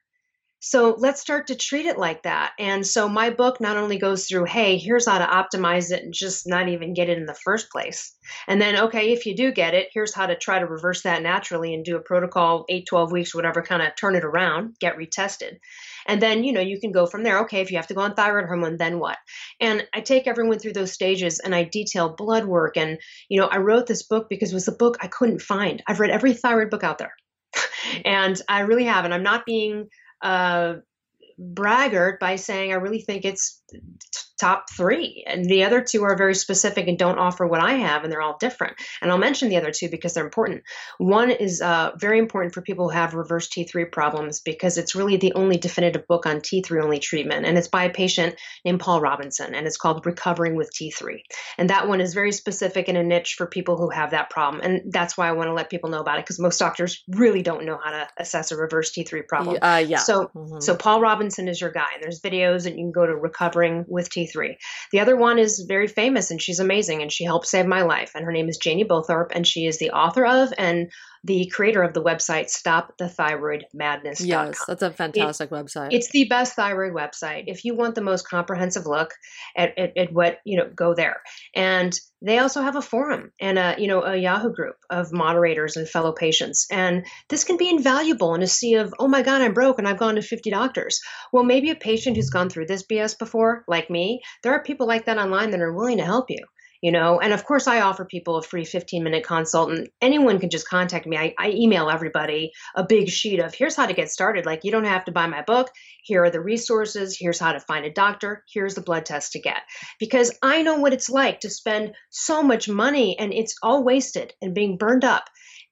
so 0.64 0.96
let's 0.96 1.20
start 1.20 1.48
to 1.48 1.54
treat 1.54 1.84
it 1.84 1.98
like 1.98 2.22
that. 2.22 2.52
And 2.58 2.86
so 2.86 3.06
my 3.06 3.28
book 3.28 3.60
not 3.60 3.76
only 3.76 3.98
goes 3.98 4.26
through, 4.26 4.46
hey, 4.46 4.78
here's 4.78 5.06
how 5.06 5.18
to 5.18 5.26
optimize 5.26 5.92
it 5.92 6.02
and 6.02 6.14
just 6.14 6.48
not 6.48 6.70
even 6.70 6.94
get 6.94 7.10
it 7.10 7.18
in 7.18 7.26
the 7.26 7.34
first 7.34 7.70
place. 7.70 8.16
And 8.48 8.62
then, 8.62 8.84
okay, 8.84 9.12
if 9.12 9.26
you 9.26 9.36
do 9.36 9.52
get 9.52 9.74
it, 9.74 9.90
here's 9.92 10.14
how 10.14 10.24
to 10.24 10.34
try 10.34 10.58
to 10.58 10.64
reverse 10.64 11.02
that 11.02 11.22
naturally 11.22 11.74
and 11.74 11.84
do 11.84 11.96
a 11.96 12.00
protocol, 12.00 12.64
eight, 12.70 12.86
12 12.86 13.12
weeks, 13.12 13.34
whatever, 13.34 13.60
kind 13.60 13.82
of 13.82 13.94
turn 13.94 14.16
it 14.16 14.24
around, 14.24 14.76
get 14.80 14.96
retested. 14.96 15.58
And 16.06 16.22
then, 16.22 16.44
you 16.44 16.54
know, 16.54 16.62
you 16.62 16.80
can 16.80 16.92
go 16.92 17.04
from 17.04 17.24
there. 17.24 17.40
Okay, 17.40 17.60
if 17.60 17.70
you 17.70 17.76
have 17.76 17.88
to 17.88 17.94
go 17.94 18.00
on 18.00 18.14
thyroid 18.14 18.46
hormone, 18.46 18.78
then 18.78 18.98
what? 18.98 19.18
And 19.60 19.86
I 19.92 20.00
take 20.00 20.26
everyone 20.26 20.60
through 20.60 20.72
those 20.72 20.92
stages 20.92 21.40
and 21.40 21.54
I 21.54 21.64
detail 21.64 22.16
blood 22.16 22.46
work. 22.46 22.78
And, 22.78 22.98
you 23.28 23.38
know, 23.38 23.48
I 23.48 23.58
wrote 23.58 23.86
this 23.86 24.04
book 24.04 24.30
because 24.30 24.52
it 24.52 24.54
was 24.54 24.68
a 24.68 24.72
book 24.72 24.96
I 25.02 25.08
couldn't 25.08 25.42
find. 25.42 25.82
I've 25.86 26.00
read 26.00 26.10
every 26.10 26.32
thyroid 26.32 26.70
book 26.70 26.84
out 26.84 26.96
there. 26.96 27.12
and 28.06 28.40
I 28.48 28.60
really 28.60 28.84
have. 28.84 29.04
And 29.04 29.12
I'm 29.12 29.22
not 29.22 29.44
being 29.44 29.90
uh, 30.24 30.76
braggart 31.38 32.20
by 32.20 32.36
saying 32.36 32.72
I 32.72 32.76
really 32.76 33.00
think 33.00 33.24
it's 33.24 33.62
top 34.38 34.68
three. 34.70 35.24
And 35.26 35.44
the 35.44 35.64
other 35.64 35.80
two 35.80 36.02
are 36.04 36.16
very 36.16 36.34
specific 36.34 36.88
and 36.88 36.98
don't 36.98 37.18
offer 37.18 37.46
what 37.46 37.62
I 37.62 37.74
have, 37.74 38.02
and 38.02 38.12
they're 38.12 38.22
all 38.22 38.36
different. 38.38 38.76
And 39.00 39.10
I'll 39.10 39.18
mention 39.18 39.48
the 39.48 39.56
other 39.56 39.70
two 39.70 39.88
because 39.88 40.14
they're 40.14 40.24
important. 40.24 40.64
One 40.98 41.30
is 41.30 41.62
uh, 41.62 41.92
very 41.96 42.18
important 42.18 42.52
for 42.52 42.60
people 42.60 42.88
who 42.88 42.94
have 42.94 43.14
reverse 43.14 43.48
T3 43.48 43.90
problems 43.90 44.40
because 44.40 44.76
it's 44.76 44.94
really 44.94 45.16
the 45.16 45.32
only 45.34 45.56
definitive 45.56 46.06
book 46.08 46.26
on 46.26 46.40
T3 46.40 46.82
only 46.82 46.98
treatment. 46.98 47.46
And 47.46 47.56
it's 47.56 47.68
by 47.68 47.84
a 47.84 47.90
patient 47.90 48.34
named 48.64 48.80
Paul 48.80 49.00
Robinson, 49.00 49.54
and 49.54 49.66
it's 49.66 49.76
called 49.76 50.04
Recovering 50.04 50.56
with 50.56 50.70
T3. 50.74 51.20
And 51.56 51.70
that 51.70 51.88
one 51.88 52.00
is 52.00 52.12
very 52.12 52.32
specific 52.32 52.88
and 52.88 52.98
a 52.98 53.02
niche 53.02 53.34
for 53.38 53.46
people 53.46 53.76
who 53.76 53.90
have 53.90 54.10
that 54.10 54.30
problem. 54.30 54.62
And 54.62 54.92
that's 54.92 55.16
why 55.16 55.28
I 55.28 55.32
want 55.32 55.48
to 55.48 55.54
let 55.54 55.70
people 55.70 55.90
know 55.90 56.00
about 56.00 56.18
it 56.18 56.24
because 56.24 56.40
most 56.40 56.58
doctors 56.58 57.04
really 57.08 57.42
don't 57.42 57.64
know 57.64 57.78
how 57.82 57.92
to 57.92 58.08
assess 58.18 58.50
a 58.50 58.56
reverse 58.56 58.92
T3 58.92 59.26
problem. 59.28 59.58
Uh, 59.62 59.82
yeah. 59.86 59.98
So, 59.98 60.30
mm-hmm. 60.34 60.60
so 60.60 60.76
Paul 60.76 61.00
Robinson 61.00 61.23
is 61.28 61.60
your 61.60 61.70
guy. 61.70 61.86
And 61.94 62.02
there's 62.02 62.20
videos, 62.20 62.66
and 62.66 62.76
you 62.76 62.84
can 62.84 62.92
go 62.92 63.06
to 63.06 63.14
Recovering 63.14 63.84
with 63.88 64.10
T3 64.10 64.56
the 64.90 65.00
other 65.00 65.16
one 65.16 65.38
is 65.38 65.64
very 65.66 65.88
famous 65.88 66.30
and 66.30 66.40
she's 66.40 66.60
amazing 66.60 67.02
and 67.02 67.12
she 67.12 67.24
helped 67.24 67.46
save 67.46 67.66
my 67.66 67.82
life. 67.82 68.12
And 68.14 68.24
her 68.24 68.32
name 68.32 68.48
is 68.48 68.58
Janie 68.58 68.84
Bowthorpe 68.84 69.32
and 69.34 69.46
she 69.46 69.66
is 69.66 69.78
the 69.78 69.90
author 69.90 70.26
of 70.26 70.52
and 70.58 70.90
the 71.24 71.46
creator 71.46 71.82
of 71.82 71.94
the 71.94 72.02
website 72.02 72.52
stopthethyroidmadness.com. 72.52 74.26
Yes, 74.26 74.62
that's 74.68 74.82
a 74.82 74.90
fantastic 74.90 75.50
it, 75.50 75.54
website. 75.54 75.88
It's 75.90 76.10
the 76.10 76.24
best 76.24 76.54
thyroid 76.54 76.92
website. 76.92 77.44
If 77.46 77.64
you 77.64 77.74
want 77.74 77.94
the 77.94 78.02
most 78.02 78.28
comprehensive 78.28 78.86
look 78.86 79.14
at, 79.56 79.76
at, 79.78 79.96
at, 79.96 80.12
what, 80.12 80.38
you 80.44 80.58
know, 80.58 80.70
go 80.74 80.94
there. 80.94 81.22
And 81.56 81.98
they 82.20 82.38
also 82.38 82.60
have 82.60 82.76
a 82.76 82.82
forum 82.82 83.32
and 83.40 83.58
a, 83.58 83.74
you 83.78 83.88
know, 83.88 84.02
a 84.02 84.16
Yahoo 84.16 84.52
group 84.52 84.76
of 84.90 85.12
moderators 85.12 85.76
and 85.76 85.88
fellow 85.88 86.12
patients. 86.12 86.66
And 86.70 87.06
this 87.30 87.44
can 87.44 87.56
be 87.56 87.70
invaluable 87.70 88.34
in 88.34 88.42
a 88.42 88.46
sea 88.46 88.74
of, 88.74 88.94
oh 88.98 89.08
my 89.08 89.22
God, 89.22 89.40
I'm 89.40 89.54
broke 89.54 89.78
and 89.78 89.88
I've 89.88 89.98
gone 89.98 90.16
to 90.16 90.22
50 90.22 90.50
doctors. 90.50 91.00
Well, 91.32 91.44
maybe 91.44 91.70
a 91.70 91.74
patient 91.74 92.16
who's 92.16 92.30
gone 92.30 92.50
through 92.50 92.66
this 92.66 92.84
BS 92.86 93.18
before, 93.18 93.64
like 93.66 93.88
me, 93.88 94.20
there 94.42 94.52
are 94.52 94.62
people 94.62 94.86
like 94.86 95.06
that 95.06 95.18
online 95.18 95.52
that 95.52 95.60
are 95.60 95.72
willing 95.72 95.98
to 95.98 96.04
help 96.04 96.26
you 96.28 96.44
you 96.84 96.92
know? 96.92 97.18
And 97.18 97.32
of 97.32 97.46
course 97.46 97.66
i 97.66 97.80
offer 97.80 98.04
people 98.04 98.36
a 98.36 98.42
free 98.42 98.66
15 98.66 99.02
minute 99.02 99.24
consult 99.24 99.70
and 99.70 99.88
anyone 100.02 100.38
can 100.38 100.50
just 100.50 100.68
contact 100.68 101.06
me. 101.06 101.16
I, 101.16 101.34
I, 101.38 101.48
email 101.48 101.88
everybody 101.88 102.52
a 102.76 102.84
big 102.84 103.08
sheet 103.08 103.40
of 103.40 103.54
here's 103.54 103.74
how 103.74 103.86
to 103.86 103.94
get 103.94 104.10
started. 104.10 104.44
Like 104.44 104.64
you 104.64 104.70
don't 104.70 104.84
have 104.84 105.06
to 105.06 105.12
buy 105.12 105.26
my 105.26 105.40
book. 105.40 105.70
Here 106.02 106.22
are 106.24 106.30
the 106.30 106.42
resources. 106.42 107.16
Here's 107.18 107.38
how 107.38 107.52
to 107.52 107.60
find 107.60 107.86
a 107.86 107.90
doctor. 107.90 108.44
Here's 108.52 108.74
the 108.74 108.82
blood 108.82 109.06
test 109.06 109.32
to 109.32 109.40
get. 109.40 109.62
Because 109.98 110.36
i 110.42 110.60
know 110.60 110.78
what 110.78 110.92
it's 110.92 111.08
like 111.08 111.40
to 111.40 111.48
spend 111.48 111.94
so 112.10 112.42
much 112.42 112.68
money 112.68 113.18
and 113.18 113.32
it's 113.32 113.54
all 113.62 113.82
wasted 113.82 114.34
and 114.42 114.54
being 114.54 114.76
burned 114.76 115.04
up 115.04 115.24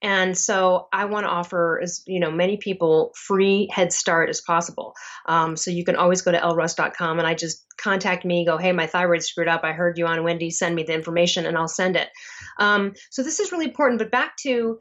and 0.03 0.37
so 0.37 0.89
I 0.91 1.05
want 1.05 1.25
to 1.25 1.29
offer 1.29 1.79
as 1.81 2.03
you 2.05 2.19
know 2.19 2.29
many 2.29 2.57
people 2.57 3.13
free 3.15 3.69
head 3.71 3.93
start 3.93 4.29
as 4.29 4.41
possible. 4.41 4.93
Um, 5.27 5.55
so 5.55 5.71
you 5.71 5.85
can 5.85 5.95
always 5.95 6.21
go 6.21 6.31
to 6.31 6.37
elleruss.com 6.37 7.17
and 7.17 7.27
I 7.27 7.33
just 7.33 7.65
contact 7.77 8.25
me, 8.25 8.45
go, 8.45 8.57
hey, 8.57 8.73
my 8.73 8.85
thyroid 8.85 9.23
screwed 9.23 9.47
up. 9.47 9.61
I 9.63 9.71
heard 9.71 9.97
you 9.97 10.05
on 10.05 10.23
Wendy. 10.23 10.51
Send 10.51 10.75
me 10.75 10.83
the 10.83 10.93
information 10.93 11.45
and 11.45 11.57
I'll 11.57 11.69
send 11.69 11.95
it. 11.95 12.09
Um, 12.59 12.93
so 13.09 13.23
this 13.23 13.39
is 13.39 13.51
really 13.51 13.65
important. 13.65 13.99
But 13.99 14.11
back 14.11 14.35
to 14.43 14.77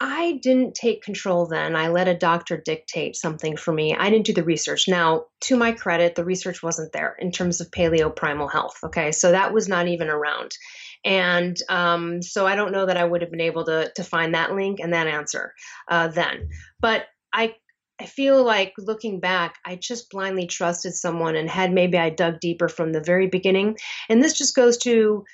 I 0.00 0.38
didn't 0.42 0.74
take 0.74 1.02
control 1.02 1.46
then. 1.46 1.74
I 1.74 1.88
let 1.88 2.06
a 2.06 2.14
doctor 2.14 2.56
dictate 2.56 3.16
something 3.16 3.56
for 3.56 3.72
me. 3.72 3.96
I 3.96 4.10
didn't 4.10 4.26
do 4.26 4.32
the 4.32 4.44
research. 4.44 4.86
Now, 4.86 5.24
to 5.42 5.56
my 5.56 5.72
credit, 5.72 6.14
the 6.14 6.24
research 6.24 6.62
wasn't 6.62 6.92
there 6.92 7.16
in 7.18 7.32
terms 7.32 7.60
of 7.60 7.70
paleo 7.72 8.14
primal 8.14 8.46
health. 8.46 8.78
Okay. 8.84 9.10
So 9.10 9.32
that 9.32 9.52
was 9.52 9.68
not 9.68 9.88
even 9.88 10.08
around. 10.08 10.52
And 11.04 11.56
um, 11.68 12.22
so 12.22 12.46
I 12.46 12.54
don't 12.56 12.72
know 12.72 12.86
that 12.86 12.96
I 12.96 13.04
would 13.04 13.22
have 13.22 13.30
been 13.30 13.40
able 13.40 13.64
to, 13.66 13.92
to 13.94 14.04
find 14.04 14.34
that 14.34 14.54
link 14.54 14.80
and 14.80 14.92
that 14.92 15.06
answer 15.06 15.54
uh, 15.88 16.08
then. 16.08 16.48
But 16.80 17.06
I, 17.32 17.54
I 18.00 18.06
feel 18.06 18.44
like 18.44 18.74
looking 18.78 19.20
back, 19.20 19.56
I 19.64 19.76
just 19.76 20.10
blindly 20.10 20.46
trusted 20.46 20.94
someone 20.94 21.36
and 21.36 21.48
had 21.48 21.72
maybe 21.72 21.98
I 21.98 22.10
dug 22.10 22.40
deeper 22.40 22.68
from 22.68 22.92
the 22.92 23.00
very 23.00 23.26
beginning. 23.26 23.76
And 24.08 24.22
this 24.22 24.36
just 24.36 24.54
goes 24.54 24.78
to 24.78 25.24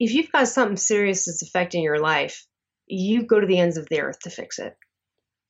if 0.00 0.12
you've 0.12 0.32
got 0.32 0.48
something 0.48 0.76
serious 0.76 1.24
that's 1.24 1.42
affecting 1.42 1.82
your 1.82 1.98
life, 1.98 2.46
you 2.86 3.26
go 3.26 3.40
to 3.40 3.46
the 3.46 3.58
ends 3.58 3.76
of 3.76 3.88
the 3.88 4.00
earth 4.00 4.20
to 4.20 4.30
fix 4.30 4.58
it. 4.58 4.76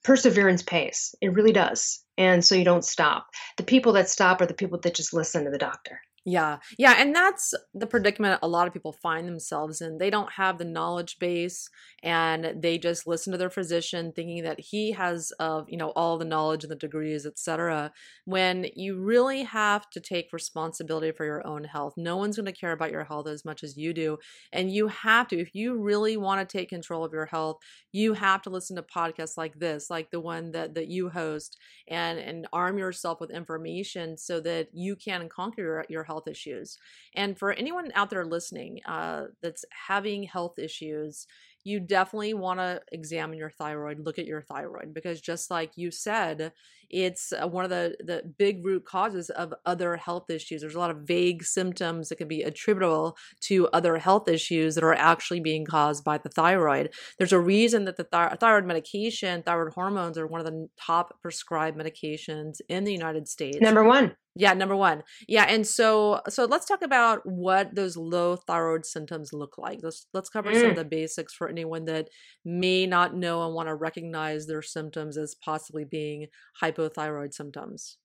Perseverance 0.04 0.62
pays. 0.62 1.14
It 1.20 1.34
really 1.34 1.52
does. 1.52 2.02
And 2.16 2.44
so 2.44 2.54
you 2.54 2.64
don't 2.64 2.84
stop. 2.84 3.26
The 3.56 3.62
people 3.62 3.92
that 3.92 4.08
stop 4.08 4.40
are 4.40 4.46
the 4.46 4.54
people 4.54 4.80
that 4.82 4.94
just 4.94 5.12
listen 5.12 5.44
to 5.44 5.50
the 5.50 5.58
doctor. 5.58 6.00
Yeah. 6.24 6.58
Yeah. 6.78 6.94
And 6.98 7.14
that's 7.14 7.54
the 7.72 7.86
predicament 7.86 8.40
a 8.42 8.48
lot 8.48 8.66
of 8.66 8.72
people 8.72 8.92
find 8.92 9.26
themselves 9.26 9.80
in. 9.80 9.98
They 9.98 10.10
don't 10.10 10.32
have 10.32 10.58
the 10.58 10.64
knowledge 10.64 11.18
base 11.18 11.70
and 12.02 12.62
they 12.62 12.76
just 12.78 13.06
listen 13.06 13.32
to 13.32 13.38
their 13.38 13.48
physician 13.50 14.12
thinking 14.14 14.42
that 14.42 14.60
he 14.60 14.92
has 14.92 15.32
uh, 15.40 15.62
you 15.68 15.78
know, 15.78 15.90
all 15.90 16.18
the 16.18 16.24
knowledge 16.24 16.64
and 16.64 16.70
the 16.70 16.76
degrees, 16.76 17.24
etc. 17.24 17.92
When 18.24 18.66
you 18.74 19.00
really 19.00 19.42
have 19.44 19.88
to 19.90 20.00
take 20.00 20.32
responsibility 20.32 21.12
for 21.12 21.24
your 21.24 21.46
own 21.46 21.64
health. 21.64 21.94
No 21.96 22.16
one's 22.16 22.36
going 22.36 22.46
to 22.46 22.52
care 22.52 22.72
about 22.72 22.92
your 22.92 23.04
health 23.04 23.26
as 23.26 23.44
much 23.44 23.62
as 23.62 23.76
you 23.76 23.94
do. 23.94 24.18
And 24.52 24.70
you 24.70 24.88
have 24.88 25.28
to, 25.28 25.38
if 25.38 25.54
you 25.54 25.80
really 25.80 26.16
want 26.16 26.46
to 26.46 26.58
take 26.58 26.68
control 26.68 27.04
of 27.04 27.12
your 27.12 27.26
health, 27.26 27.56
you 27.92 28.12
have 28.14 28.42
to 28.42 28.50
listen 28.50 28.76
to 28.76 28.82
podcasts 28.82 29.36
like 29.36 29.58
this, 29.58 29.88
like 29.88 30.10
the 30.10 30.20
one 30.20 30.52
that, 30.52 30.74
that 30.74 30.88
you 30.88 31.08
host 31.08 31.56
and, 31.88 32.18
and 32.18 32.46
arm 32.52 32.78
yourself 32.78 33.20
with 33.20 33.30
information 33.30 34.16
so 34.18 34.40
that 34.40 34.68
you 34.72 34.96
can 34.96 35.28
conquer 35.28 35.62
your, 35.62 35.84
your 35.88 36.04
health 36.08 36.26
issues. 36.26 36.78
And 37.14 37.38
for 37.38 37.52
anyone 37.52 37.92
out 37.94 38.10
there 38.10 38.24
listening 38.24 38.80
uh, 38.86 39.26
that's 39.42 39.64
having 39.88 40.24
health 40.24 40.58
issues, 40.58 41.26
you 41.64 41.80
definitely 41.80 42.34
want 42.34 42.60
to 42.60 42.80
examine 42.92 43.38
your 43.38 43.50
thyroid, 43.50 43.98
look 44.00 44.18
at 44.18 44.26
your 44.26 44.42
thyroid, 44.42 44.94
because 44.94 45.20
just 45.20 45.50
like 45.50 45.72
you 45.76 45.90
said, 45.90 46.52
it's 46.90 47.32
uh, 47.32 47.46
one 47.46 47.64
of 47.64 47.70
the, 47.70 47.96
the 48.00 48.22
big 48.38 48.64
root 48.64 48.84
causes 48.84 49.28
of 49.30 49.52
other 49.66 49.96
health 49.96 50.30
issues. 50.30 50.62
There's 50.62 50.74
a 50.74 50.78
lot 50.78 50.90
of 50.90 51.02
vague 51.02 51.44
symptoms 51.44 52.08
that 52.08 52.16
can 52.16 52.28
be 52.28 52.42
attributable 52.42 53.16
to 53.42 53.68
other 53.68 53.98
health 53.98 54.28
issues 54.28 54.74
that 54.74 54.84
are 54.84 54.94
actually 54.94 55.40
being 55.40 55.66
caused 55.66 56.04
by 56.04 56.18
the 56.18 56.30
thyroid. 56.30 56.90
There's 57.18 57.32
a 57.32 57.40
reason 57.40 57.84
that 57.84 57.96
the 57.96 58.04
thyroid 58.40 58.64
medication, 58.64 59.42
thyroid 59.42 59.74
hormones 59.74 60.16
are 60.16 60.26
one 60.26 60.40
of 60.40 60.46
the 60.46 60.68
top 60.80 61.20
prescribed 61.20 61.78
medications 61.78 62.60
in 62.68 62.84
the 62.84 62.92
United 62.92 63.28
States. 63.28 63.58
Number 63.60 63.84
one. 63.84 64.14
Yeah, 64.38 64.54
number 64.54 64.76
one. 64.76 65.02
Yeah, 65.26 65.46
and 65.48 65.66
so 65.66 66.20
so 66.28 66.44
let's 66.44 66.64
talk 66.64 66.82
about 66.82 67.22
what 67.24 67.74
those 67.74 67.96
low 67.96 68.36
thyroid 68.36 68.86
symptoms 68.86 69.32
look 69.32 69.58
like. 69.58 69.80
Let's 69.82 70.06
let's 70.14 70.28
cover 70.30 70.52
mm. 70.52 70.60
some 70.60 70.66
of 70.66 70.72
mm. 70.74 70.76
the 70.76 70.84
basics 70.84 71.34
for 71.34 71.47
anyone 71.48 71.84
that 71.86 72.08
may 72.44 72.86
not 72.86 73.14
know 73.14 73.44
and 73.44 73.54
want 73.54 73.68
to 73.68 73.74
recognize 73.74 74.46
their 74.46 74.62
symptoms 74.62 75.16
as 75.16 75.34
possibly 75.34 75.84
being 75.84 76.26
hypothyroid 76.62 77.32
symptoms. 77.34 77.96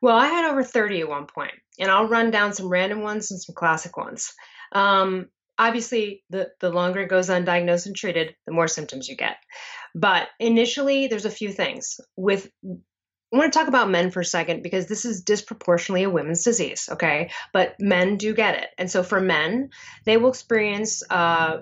Well, 0.00 0.16
I 0.16 0.26
had 0.26 0.50
over 0.50 0.62
30 0.62 1.00
at 1.00 1.08
one 1.08 1.26
point, 1.26 1.54
and 1.78 1.90
I'll 1.90 2.08
run 2.08 2.30
down 2.30 2.52
some 2.52 2.68
random 2.68 3.02
ones 3.02 3.30
and 3.30 3.40
some 3.40 3.54
classic 3.54 3.96
ones. 3.96 4.32
Um, 4.72 5.26
obviously, 5.58 6.22
the, 6.30 6.50
the 6.60 6.70
longer 6.70 7.00
it 7.00 7.08
goes 7.08 7.28
undiagnosed 7.28 7.86
and 7.86 7.96
treated, 7.96 8.36
the 8.46 8.52
more 8.52 8.68
symptoms 8.68 9.08
you 9.08 9.16
get. 9.16 9.36
But 9.94 10.28
initially, 10.38 11.08
there's 11.08 11.24
a 11.24 11.30
few 11.30 11.50
things. 11.50 11.98
With 12.16 12.48
I 13.32 13.36
want 13.36 13.52
to 13.52 13.58
talk 13.58 13.68
about 13.68 13.90
men 13.90 14.10
for 14.10 14.20
a 14.20 14.24
second 14.24 14.62
because 14.62 14.86
this 14.86 15.04
is 15.04 15.20
disproportionately 15.20 16.04
a 16.04 16.10
women's 16.10 16.44
disease, 16.44 16.88
okay? 16.92 17.30
But 17.52 17.76
men 17.78 18.16
do 18.16 18.32
get 18.34 18.54
it. 18.54 18.70
And 18.78 18.90
so 18.90 19.02
for 19.02 19.20
men, 19.20 19.70
they 20.04 20.16
will 20.16 20.30
experience 20.30 21.02
uh, 21.10 21.58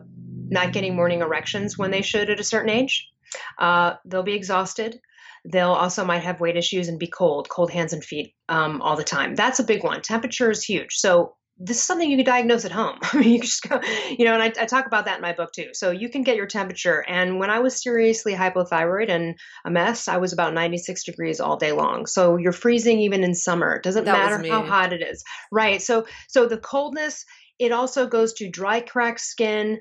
not 0.49 0.73
getting 0.73 0.95
morning 0.95 1.23
erections 1.23 1.77
when 1.77 1.91
they 1.91 2.03
should 2.03 2.31
at 2.31 2.39
a 2.39 2.45
certain 2.45 2.71
age. 2.71 3.11
Uh, 3.59 3.95
they'll 4.05 4.23
be 4.23 4.35
exhausted. 4.35 5.01
They'll 5.45 5.73
also 5.73 6.05
might 6.05 6.23
have 6.23 6.41
weight 6.41 6.57
issues 6.57 6.87
and 6.89 7.01
be 7.01 7.09
cold, 7.09 7.49
cold 7.49 7.73
hands 7.73 7.93
and 7.93 8.05
feet 8.05 8.35
um, 8.49 8.81
all 8.81 8.97
the 8.97 9.05
time. 9.05 9.35
That's 9.35 9.59
a 9.59 9.65
big 9.65 9.83
one. 9.83 10.03
Temperature 10.03 10.51
is 10.53 10.63
huge. 10.63 10.95
So 10.95 11.37
this 11.59 11.79
is 11.79 11.85
something 11.85 12.11
you 12.11 12.19
can 12.19 12.27
diagnose 12.27 12.65
at 12.65 12.73
home. 12.73 12.99
I 13.03 13.19
mean, 13.19 13.31
you 13.31 13.41
just 13.41 13.67
go, 13.69 13.81
you 14.11 14.25
know, 14.25 14.35
and 14.35 14.43
I, 14.43 14.47
I, 14.61 14.67
talk 14.67 14.87
about 14.87 15.07
that 15.07 15.17
in 15.17 15.23
my 15.23 15.33
book 15.33 15.53
too. 15.53 15.71
So 15.73 15.91
you 15.91 16.09
can 16.09 16.23
get 16.23 16.37
your 16.37 16.47
temperature. 16.47 17.05
And 17.09 17.39
when 17.39 17.51
I 17.51 17.61
was 17.61 17.83
seriously 17.83 18.35
hypothyroid 18.35 19.09
and 19.09 19.37
a 19.65 19.71
mess, 19.71 20.09
I 20.09 20.19
was 20.19 20.33
about 20.33 20.55
96 20.55 21.05
degrees 21.05 21.41
all 21.41 21.57
day 21.57 21.73
long. 21.73 22.07
So 22.07 22.37
you're 22.37 22.53
freezing 22.53 23.01
even 23.01 23.25
in 23.25 23.35
summer. 23.35 23.75
It 23.75 23.83
doesn't 23.83 24.05
that 24.05 24.13
matter 24.13 24.49
how 24.49 24.65
hot 24.65 24.93
it 24.93 25.03
is. 25.03 25.25
Right. 25.51 25.81
So, 25.81 26.07
so 26.29 26.47
the 26.47 26.59
coldness, 26.59 27.25
it 27.59 27.73
also 27.73 28.07
goes 28.07 28.35
to 28.35 28.51
dry, 28.51 28.81
cracked 28.81 29.21
skin, 29.21 29.81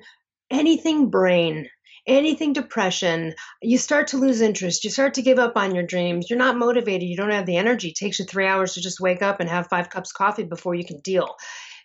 anything 0.50 1.10
brain, 1.10 1.68
anything 2.06 2.52
depression, 2.52 3.34
you 3.62 3.78
start 3.78 4.08
to 4.08 4.18
lose 4.18 4.40
interest. 4.40 4.84
You 4.84 4.90
start 4.90 5.14
to 5.14 5.22
give 5.22 5.38
up 5.38 5.56
on 5.56 5.74
your 5.74 5.84
dreams. 5.84 6.30
You're 6.30 6.38
not 6.38 6.56
motivated. 6.56 7.08
You 7.08 7.16
don't 7.16 7.30
have 7.30 7.46
the 7.46 7.56
energy. 7.56 7.88
It 7.88 7.96
takes 7.96 8.18
you 8.18 8.24
three 8.24 8.46
hours 8.46 8.74
to 8.74 8.80
just 8.80 9.00
wake 9.00 9.22
up 9.22 9.40
and 9.40 9.48
have 9.48 9.68
five 9.68 9.90
cups 9.90 10.10
of 10.10 10.14
coffee 10.14 10.44
before 10.44 10.74
you 10.74 10.84
can 10.84 11.00
deal. 11.00 11.36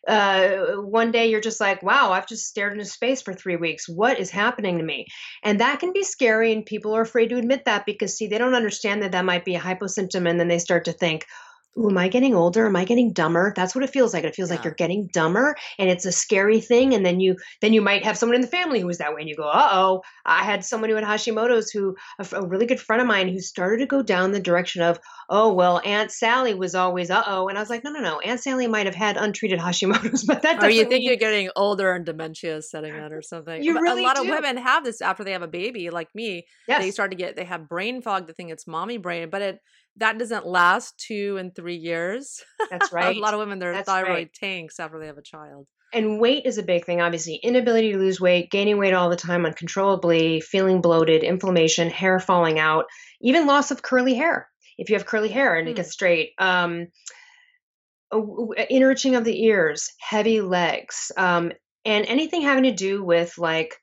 Uh, 0.08 0.78
one 0.78 1.12
day 1.12 1.30
you're 1.30 1.42
just 1.42 1.60
like, 1.60 1.84
wow, 1.84 2.12
I've 2.12 2.28
just 2.28 2.48
stared 2.48 2.74
into 2.74 2.86
space 2.86 3.22
for 3.22 3.34
three 3.34 3.56
weeks. 3.56 3.88
What 3.88 4.20
is 4.20 4.32
happening 4.32 4.80
to 4.80 4.84
me? 4.84 5.06
And 5.44 5.60
that 5.60 5.80
can 5.80 5.94
be 5.94 6.04
scary, 6.04 6.52
and 6.54 6.66
people 6.66 6.96
are 6.96 7.02
afraid 7.02 7.30
to 7.30 7.38
admit 7.38 7.66
that 7.66 7.86
because, 7.86 8.18
see, 8.18 8.28
they 8.28 8.40
don't 8.40 8.56
understand 8.56 9.04
that 9.04 9.12
that 9.12 9.26
might 9.26 9.46
be 9.46 9.56
a 9.56 9.60
hyposymptom, 9.60 10.28
and 10.28 10.40
then 10.40 10.48
they 10.48 10.58
start 10.58 10.86
to 10.86 10.92
think, 10.92 11.28
Ooh, 11.78 11.90
am 11.90 11.98
I 11.98 12.10
getting 12.10 12.36
older? 12.36 12.66
Am 12.66 12.76
I 12.76 12.84
getting 12.84 13.14
dumber? 13.14 13.54
That's 13.56 13.74
what 13.74 13.84
it 13.84 13.92
feels 13.92 14.14
like. 14.14 14.26
It 14.26 14.36
feels 14.36 14.50
yeah. 14.50 14.58
like 14.58 14.66
you're 14.66 14.74
getting 14.74 15.08
dumber 15.14 15.56
and 15.80 15.90
it's 15.90 16.06
a 16.06 16.12
scary 16.12 16.60
thing. 16.60 16.94
And 16.94 17.06
then 17.06 17.22
you 17.22 17.38
then 17.62 17.72
you 17.72 17.82
might 17.82 18.04
have 18.04 18.18
someone 18.18 18.36
in 18.36 18.42
the 18.42 18.48
family 18.48 18.82
who 18.82 18.88
was 18.88 18.98
that 18.98 19.14
way 19.14 19.22
and 19.22 19.30
you 19.30 19.38
go, 19.38 19.48
uh 19.48 19.70
oh. 19.72 20.02
I 20.26 20.44
had 20.44 20.66
someone 20.66 20.90
who 20.90 20.98
had 20.98 21.06
Hashimoto's 21.06 21.72
who 21.72 21.96
a, 22.20 22.28
a, 22.34 22.46
really 22.46 22.66
good 22.66 22.80
friend 22.80 23.02
of 23.02 23.08
mine 23.08 23.30
who 23.30 23.40
started 23.40 23.78
to 23.78 23.86
go 23.86 24.02
down 24.02 24.34
the 24.34 24.40
direction 24.42 24.82
of, 24.82 25.00
oh 25.30 25.54
well, 25.54 25.82
Aunt 25.86 26.12
Sally 26.12 26.54
was 26.54 26.76
always 26.76 27.10
uh 27.10 27.24
oh. 27.26 27.48
And 27.48 27.58
I 27.58 27.62
was 27.62 27.70
like, 27.70 27.86
no, 27.86 27.92
no, 27.92 28.02
no. 28.02 28.20
Aunt 28.20 28.42
Sally 28.42 28.68
might 28.68 28.86
have 28.86 28.96
had 28.96 29.16
untreated 29.16 29.60
Hashimoto's, 29.60 30.24
but 30.28 30.42
that 30.42 30.62
Or 30.62 30.70
you 30.70 30.82
think 30.82 30.92
mean... 30.92 31.04
you're 31.04 31.16
getting 31.16 31.50
older 31.56 31.94
and 31.94 32.06
dementia 32.06 32.58
is 32.58 32.70
setting 32.70 32.94
in 32.94 33.14
or 33.14 33.22
something. 33.22 33.64
You 33.64 33.80
really 33.80 34.04
a 34.04 34.08
lot 34.08 34.18
do. 34.18 34.24
of 34.24 34.28
women 34.28 34.58
have 34.58 34.84
this 34.84 35.02
after 35.02 35.24
they 35.24 35.32
have 35.32 35.42
a 35.42 35.48
baby, 35.48 35.90
like 35.90 36.14
me. 36.14 36.48
Yes. 36.68 36.82
They 36.82 36.92
start 36.92 37.12
to 37.12 37.18
get 37.18 37.38
they 37.38 37.46
have 37.46 37.70
brain 37.70 38.02
fog, 38.02 38.28
they 38.28 38.34
think 38.34 38.52
it's 38.52 38.68
mommy 38.68 38.98
brain, 38.98 39.30
but 39.30 39.42
it 39.42 39.60
that 40.02 40.18
doesn't 40.18 40.46
last 40.46 40.98
two 40.98 41.38
and 41.38 41.56
three 41.56 41.78
years. 41.78 42.42
That's 42.70 42.92
right. 42.94 43.16
a 43.16 43.20
lot 43.20 43.34
of 43.34 43.40
women, 43.40 43.60
their 43.60 43.72
That's 43.72 43.88
thyroid 43.88 44.10
right. 44.10 44.34
tanks 44.34 44.80
after 44.80 45.00
they 45.00 45.08
have 45.08 45.18
a 45.18 45.24
child. 45.24 45.68
And 45.94 46.20
weight 46.20 46.46
is 46.46 46.58
a 46.58 46.64
big 46.64 46.86
thing, 46.86 47.02
obviously. 47.02 47.36
Inability 47.36 47.92
to 47.92 47.98
lose 47.98 48.20
weight, 48.20 48.50
gaining 48.50 48.78
weight 48.78 48.94
all 48.94 49.10
the 49.10 49.16
time 49.16 49.46
uncontrollably, 49.46 50.42
feeling 50.42 50.82
bloated, 50.82 51.24
inflammation, 51.24 51.90
hair 51.90 52.20
falling 52.20 52.60
out, 52.60 52.86
even 53.22 53.46
loss 53.46 53.72
of 53.72 53.82
curly 53.82 54.16
hair. 54.16 54.50
If 54.78 54.90
you 54.90 54.96
have 54.96 55.06
curly 55.06 55.30
hair 55.30 55.56
and 55.56 55.68
mm. 55.68 55.72
it 55.72 55.74
hmm. 55.74 55.78
gets 55.78 55.92
straight, 55.92 56.32
um, 56.40 56.88
inner 58.70 58.92
itching 58.92 59.16
of 59.16 59.24
the 59.24 59.44
ears, 59.46 59.90
heavy 60.00 60.42
legs, 60.42 61.12
um, 61.18 61.52
and 61.86 62.06
anything 62.06 62.42
having 62.42 62.64
to 62.64 62.72
do 62.72 63.04
with 63.04 63.38
like 63.38 63.76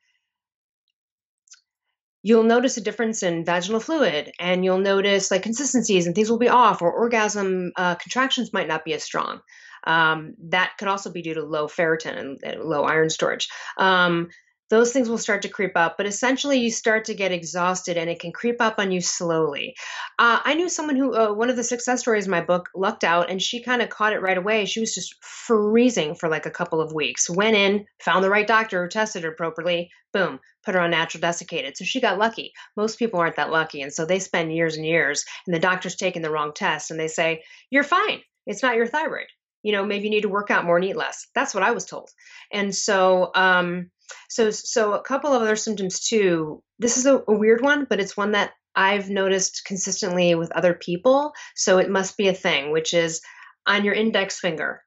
you'll 2.23 2.43
notice 2.45 2.77
a 2.77 2.81
difference 2.81 3.23
in 3.23 3.45
vaginal 3.45 3.81
fluid 3.81 4.33
and 4.39 4.65
you'll 4.65 4.79
notice 4.79 5.31
like 5.31 5.43
consistencies 5.43 6.07
and 6.07 6.15
things 6.15 6.31
will 6.31 6.39
be 6.39 6.49
off 6.49 6.83
or 6.83 6.93
orgasm 6.93 7.73
uh, 7.77 7.95
contractions 7.95 8.53
might 8.53 8.69
not 8.69 8.85
be 8.85 8.93
as 8.93 9.03
strong. 9.03 9.41
Um, 9.85 10.35
that 10.51 10.73
could 10.79 10.89
also 10.89 11.11
be 11.11 11.23
due 11.23 11.35
to 11.35 11.45
low 11.45 11.67
ferritin 11.69 12.39
and, 12.43 12.61
low 12.63 12.83
iron 12.83 13.11
storage. 13.11 13.49
Um, 13.77 14.29
those 14.71 14.93
things 14.93 15.09
will 15.09 15.19
start 15.19 15.43
to 15.43 15.49
creep 15.49 15.73
up. 15.77 15.97
But 15.97 16.07
essentially, 16.07 16.59
you 16.59 16.71
start 16.71 17.07
to 17.07 17.15
get 17.15 17.33
exhausted 17.33 17.97
and 17.97 18.11
it 18.11 18.21
can 18.21 18.33
creep 18.33 18.61
up 18.61 18.75
on 18.79 18.91
you 18.91 19.01
slowly. 19.01 19.75
Uh, 20.19 20.41
I 20.45 20.55
knew 20.55 20.69
someone 20.69 20.97
who, 20.97 21.15
uh, 21.15 21.33
one 21.33 21.51
of 21.51 21.57
the 21.57 21.65
success 21.65 22.01
stories 22.01 22.27
in 22.27 22.31
my 22.31 22.41
book, 22.41 22.69
lucked 22.75 23.05
out 23.05 23.31
and 23.31 23.41
she 23.41 23.63
kind 23.63 23.83
of 23.83 23.89
caught 23.89 24.13
it 24.13 24.21
right 24.21 24.39
away. 24.39 24.65
She 24.65 24.81
was 24.81 24.95
just 24.95 25.15
freezing 25.23 26.15
for 26.15 26.29
like 26.29 26.47
a 26.47 26.51
couple 26.51 26.81
of 26.81 26.93
weeks. 26.93 27.31
Went 27.31 27.57
in, 27.57 27.87
found 28.01 28.23
the 28.23 28.31
right 28.31 28.47
doctor 28.47 28.83
who 28.83 28.89
tested 28.89 29.25
her 29.25 29.33
properly, 29.33 29.91
boom, 30.13 30.41
put 30.65 30.75
her 30.75 30.81
on 30.81 30.91
natural 30.91 31.21
desiccated. 31.21 31.77
So 31.77 31.85
she 31.85 32.01
got 32.01 32.19
lucky. 32.19 32.53
Most 32.77 32.99
people 32.99 33.21
aren't 33.21 33.37
that 33.37 33.51
lucky. 33.51 33.83
And 33.83 33.93
so 33.93 34.05
they 34.05 34.19
spend 34.19 34.55
years 34.55 34.77
and 34.77 34.87
years, 34.87 35.25
and 35.47 35.55
the 35.55 35.61
doctor's 35.61 35.97
taking 35.97 36.23
the 36.23 36.31
wrong 36.31 36.53
test 36.55 36.91
and 36.91 37.01
they 37.01 37.09
say, 37.09 37.43
You're 37.71 37.85
fine. 37.85 38.21
It's 38.47 38.63
not 38.63 38.77
your 38.77 38.87
thyroid 38.87 39.27
you 39.63 39.73
know 39.73 39.85
maybe 39.85 40.05
you 40.05 40.11
need 40.11 40.23
to 40.23 40.29
work 40.29 40.51
out 40.51 40.65
more 40.65 40.77
and 40.77 40.85
eat 40.85 40.97
less 40.97 41.27
that's 41.35 41.53
what 41.53 41.65
i 41.65 41.73
was 41.73 41.85
told 41.85 42.09
and 42.53 42.75
so 42.75 43.31
um 43.35 43.91
so 44.29 44.51
so 44.51 44.95
a 44.95 45.03
couple 45.03 45.33
of 45.33 45.43
other 45.43 45.57
symptoms 45.57 46.01
too. 46.01 46.63
This 46.79 46.97
is 46.97 47.07
a, 47.07 47.23
a 47.27 47.37
weird 47.37 47.63
one 47.63 47.87
but 47.89 48.01
it's 48.01 48.17
one 48.17 48.33
that 48.33 48.53
i've 48.75 49.11
noticed 49.11 49.65
consistently 49.65 50.35
with 50.35 50.53
other 50.53 50.75
people. 50.75 51.33
So 51.57 51.79
it 51.79 51.91
must 51.91 52.17
be 52.17 52.29
a 52.29 52.35
thing 52.35 52.71
which 52.71 52.95
is 52.95 53.21
on 53.67 53.85
your 53.85 53.95
index 53.95 54.39
finger 54.41 54.83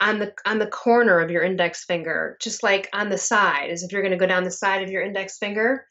on 0.00 0.18
the 0.18 0.32
on 0.46 0.58
the 0.58 0.66
corner 0.66 1.20
of 1.20 1.30
your 1.30 1.42
index 1.42 1.84
finger 1.84 2.36
just 2.40 2.62
like 2.62 2.88
on 2.92 3.08
the 3.08 3.18
side 3.18 3.70
as 3.70 3.82
if 3.82 3.92
you're 3.92 4.02
going 4.02 4.12
to 4.12 4.18
go 4.18 4.26
down 4.26 4.44
the 4.44 4.50
side 4.50 4.82
of 4.82 4.90
your 4.90 5.02
index 5.02 5.38
finger 5.38 5.86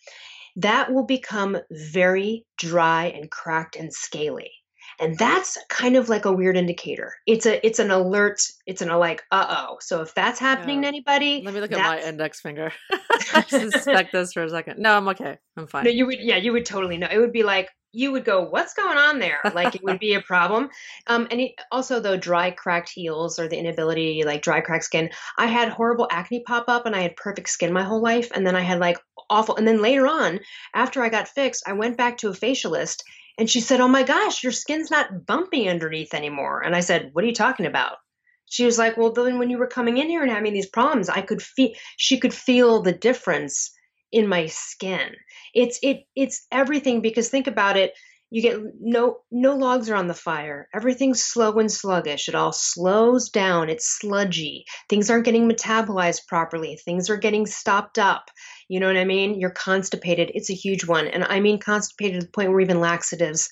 that 0.55 0.91
will 0.91 1.05
become 1.05 1.57
very 1.71 2.45
dry 2.57 3.05
and 3.07 3.29
cracked 3.29 3.75
and 3.75 3.93
scaly 3.93 4.51
and 4.99 5.17
that's 5.17 5.57
kind 5.69 5.95
of 5.95 6.09
like 6.09 6.25
a 6.25 6.31
weird 6.31 6.57
indicator. 6.57 7.13
It's 7.25 7.45
a 7.45 7.65
it's 7.65 7.79
an 7.79 7.91
alert 7.91 8.41
it's 8.65 8.81
an 8.81 8.89
like 8.89 9.23
uh-oh. 9.31 9.77
So 9.81 10.01
if 10.01 10.13
that's 10.13 10.39
happening 10.39 10.77
yeah. 10.77 10.81
to 10.83 10.87
anybody 10.87 11.41
let 11.43 11.53
me 11.53 11.61
look 11.61 11.71
at 11.71 11.79
my 11.79 12.01
index 12.01 12.41
finger. 12.41 12.71
Suspect 13.47 14.11
this 14.11 14.33
for 14.33 14.43
a 14.43 14.49
second. 14.49 14.79
No 14.79 14.95
i'm 14.95 15.07
okay. 15.09 15.37
I'm 15.55 15.67
fine. 15.67 15.83
no 15.83 15.89
you 15.91 16.05
would 16.05 16.19
yeah 16.19 16.37
you 16.37 16.51
would 16.53 16.65
totally 16.65 16.97
know. 16.97 17.07
It 17.11 17.19
would 17.19 17.33
be 17.33 17.43
like 17.43 17.69
you 17.91 18.11
would 18.11 18.25
go 18.25 18.41
what's 18.41 18.73
going 18.73 18.97
on 18.97 19.19
there 19.19 19.39
like 19.53 19.75
it 19.75 19.83
would 19.83 19.99
be 19.99 20.13
a 20.13 20.21
problem 20.21 20.69
um, 21.07 21.27
and 21.31 21.41
it, 21.41 21.51
also 21.71 21.99
though 21.99 22.17
dry 22.17 22.51
cracked 22.51 22.89
heels 22.89 23.39
or 23.39 23.47
the 23.47 23.57
inability 23.57 24.23
like 24.25 24.41
dry 24.41 24.61
cracked 24.61 24.83
skin 24.83 25.09
i 25.37 25.45
had 25.45 25.69
horrible 25.69 26.07
acne 26.11 26.43
pop 26.45 26.65
up 26.67 26.85
and 26.85 26.95
i 26.95 27.01
had 27.01 27.15
perfect 27.15 27.49
skin 27.49 27.71
my 27.73 27.83
whole 27.83 28.01
life 28.01 28.31
and 28.33 28.45
then 28.45 28.55
i 28.55 28.61
had 28.61 28.79
like 28.79 28.97
awful 29.29 29.55
and 29.55 29.67
then 29.67 29.81
later 29.81 30.07
on 30.07 30.39
after 30.73 31.01
i 31.01 31.09
got 31.09 31.27
fixed 31.27 31.63
i 31.67 31.73
went 31.73 31.97
back 31.97 32.17
to 32.17 32.29
a 32.29 32.33
facialist 32.33 33.01
and 33.37 33.49
she 33.49 33.61
said, 33.61 33.79
Oh 33.79 33.87
my 33.87 34.03
gosh, 34.03 34.43
your 34.43 34.51
skin's 34.51 34.89
not 34.89 35.25
bumpy 35.25 35.69
underneath 35.69 36.13
anymore. 36.13 36.61
And 36.61 36.75
I 36.75 36.79
said, 36.79 37.11
What 37.13 37.23
are 37.23 37.27
you 37.27 37.33
talking 37.33 37.65
about? 37.65 37.97
She 38.45 38.65
was 38.65 38.77
like, 38.77 38.97
Well, 38.97 39.11
then 39.11 39.37
when 39.37 39.49
you 39.49 39.57
were 39.57 39.67
coming 39.67 39.97
in 39.97 40.09
here 40.09 40.23
and 40.23 40.31
having 40.31 40.53
these 40.53 40.69
problems, 40.69 41.09
I 41.09 41.21
could 41.21 41.41
feel, 41.41 41.71
she 41.97 42.19
could 42.19 42.33
feel 42.33 42.81
the 42.81 42.93
difference 42.93 43.71
in 44.11 44.27
my 44.27 44.47
skin. 44.47 45.15
It's, 45.53 45.79
it, 45.81 46.03
it's 46.15 46.45
everything 46.51 47.01
because 47.01 47.29
think 47.29 47.47
about 47.47 47.77
it. 47.77 47.93
You 48.29 48.41
get 48.41 48.59
no, 48.81 49.19
no 49.31 49.55
logs 49.55 49.89
are 49.89 49.95
on 49.95 50.07
the 50.07 50.13
fire. 50.13 50.67
Everything's 50.75 51.23
slow 51.23 51.53
and 51.59 51.71
sluggish. 51.71 52.27
It 52.27 52.35
all 52.35 52.51
slows 52.51 53.29
down. 53.29 53.69
It's 53.69 53.99
sludgy. 53.99 54.65
Things 54.89 55.09
aren't 55.09 55.23
getting 55.23 55.49
metabolized 55.49 56.27
properly. 56.27 56.77
Things 56.83 57.09
are 57.09 57.15
getting 57.15 57.45
stopped 57.45 57.97
up 57.97 58.29
you 58.67 58.79
know 58.79 58.87
what 58.87 58.97
I 58.97 59.05
mean? 59.05 59.39
You're 59.39 59.49
constipated. 59.51 60.31
It's 60.33 60.49
a 60.49 60.53
huge 60.53 60.85
one. 60.85 61.07
And 61.07 61.23
I 61.23 61.39
mean 61.39 61.59
constipated 61.59 62.21
to 62.21 62.25
the 62.25 62.31
point 62.31 62.51
where 62.51 62.59
even 62.59 62.79
laxatives 62.79 63.49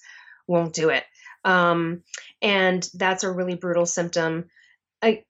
won't 0.47 0.73
do 0.73 0.89
it. 0.89 1.03
Um, 1.43 2.03
and 2.41 2.87
that's 2.93 3.23
a 3.23 3.31
really 3.31 3.55
brutal 3.55 3.85
symptom. 3.85 4.45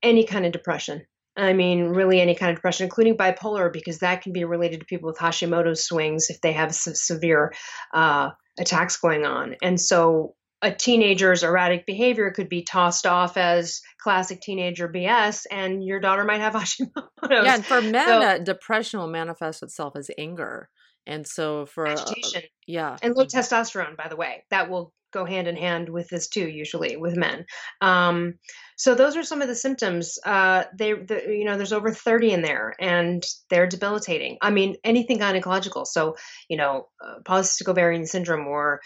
any 0.01 0.23
kind 0.25 0.45
of 0.45 0.53
depression. 0.53 1.05
I 1.37 1.53
mean, 1.53 1.83
really 1.89 2.21
any 2.21 2.35
kind 2.35 2.51
of 2.51 2.57
depression, 2.57 2.85
including 2.85 3.17
bipolar, 3.17 3.71
because 3.71 3.99
that 3.99 4.21
can 4.21 4.31
be 4.31 4.45
related 4.45 4.79
to 4.79 4.85
people 4.85 5.07
with 5.07 5.17
Hashimoto's 5.17 5.83
swings 5.83 6.29
if 6.29 6.41
they 6.41 6.53
have 6.53 6.73
severe 6.73 7.53
uh, 7.93 8.29
attacks 8.57 8.97
going 8.97 9.25
on. 9.25 9.55
And 9.61 9.79
so 9.79 10.35
a 10.61 10.71
teenager's 10.71 11.43
erratic 11.43 11.85
behavior 11.85 12.31
could 12.31 12.49
be 12.49 12.63
tossed 12.63 13.05
off 13.05 13.37
as 13.37 13.81
classic 13.99 14.41
teenager 14.41 14.87
BS, 14.87 15.45
and 15.51 15.83
your 15.83 15.99
daughter 15.99 16.23
might 16.23 16.41
have 16.41 16.53
Hashimoto's. 16.55 17.29
Yeah, 17.29 17.55
and 17.55 17.65
for 17.65 17.81
men, 17.81 18.07
so, 18.07 18.21
uh, 18.21 18.37
depression 18.39 18.99
will 18.99 19.07
manifest 19.07 19.61
itself 19.61 19.95
as 19.95 20.09
anger, 20.17 20.69
and 21.05 21.27
so 21.27 21.65
for 21.65 21.85
uh, 21.85 21.91
agitation, 21.91 22.43
uh, 22.43 22.47
yeah, 22.65 22.97
and 23.01 23.15
low 23.15 23.25
testosterone, 23.25 23.97
by 23.97 24.07
the 24.07 24.15
way, 24.15 24.43
that 24.49 24.69
will 24.69 24.93
go 25.15 25.25
hand 25.25 25.47
in 25.47 25.55
hand 25.55 25.89
with 25.89 26.09
this 26.09 26.27
too. 26.27 26.47
Usually 26.47 26.97
with 26.97 27.15
men. 27.15 27.45
Um, 27.81 28.35
so 28.77 28.93
those 28.93 29.15
are 29.15 29.23
some 29.23 29.41
of 29.41 29.47
the 29.47 29.55
symptoms. 29.55 30.19
Uh, 30.23 30.65
they, 30.77 30.93
the, 30.93 31.23
you 31.27 31.45
know, 31.45 31.55
there's 31.55 31.73
over 31.73 31.91
30 31.91 32.31
in 32.31 32.41
there, 32.41 32.75
and 32.79 33.25
they're 33.49 33.67
debilitating. 33.67 34.37
I 34.41 34.51
mean, 34.51 34.75
anything 34.83 35.19
gynecological. 35.19 35.87
So 35.87 36.15
you 36.49 36.57
know, 36.57 36.89
uh, 37.03 37.19
polycystic 37.23 37.67
ovarian 37.69 38.05
syndrome 38.05 38.47
or 38.47 38.81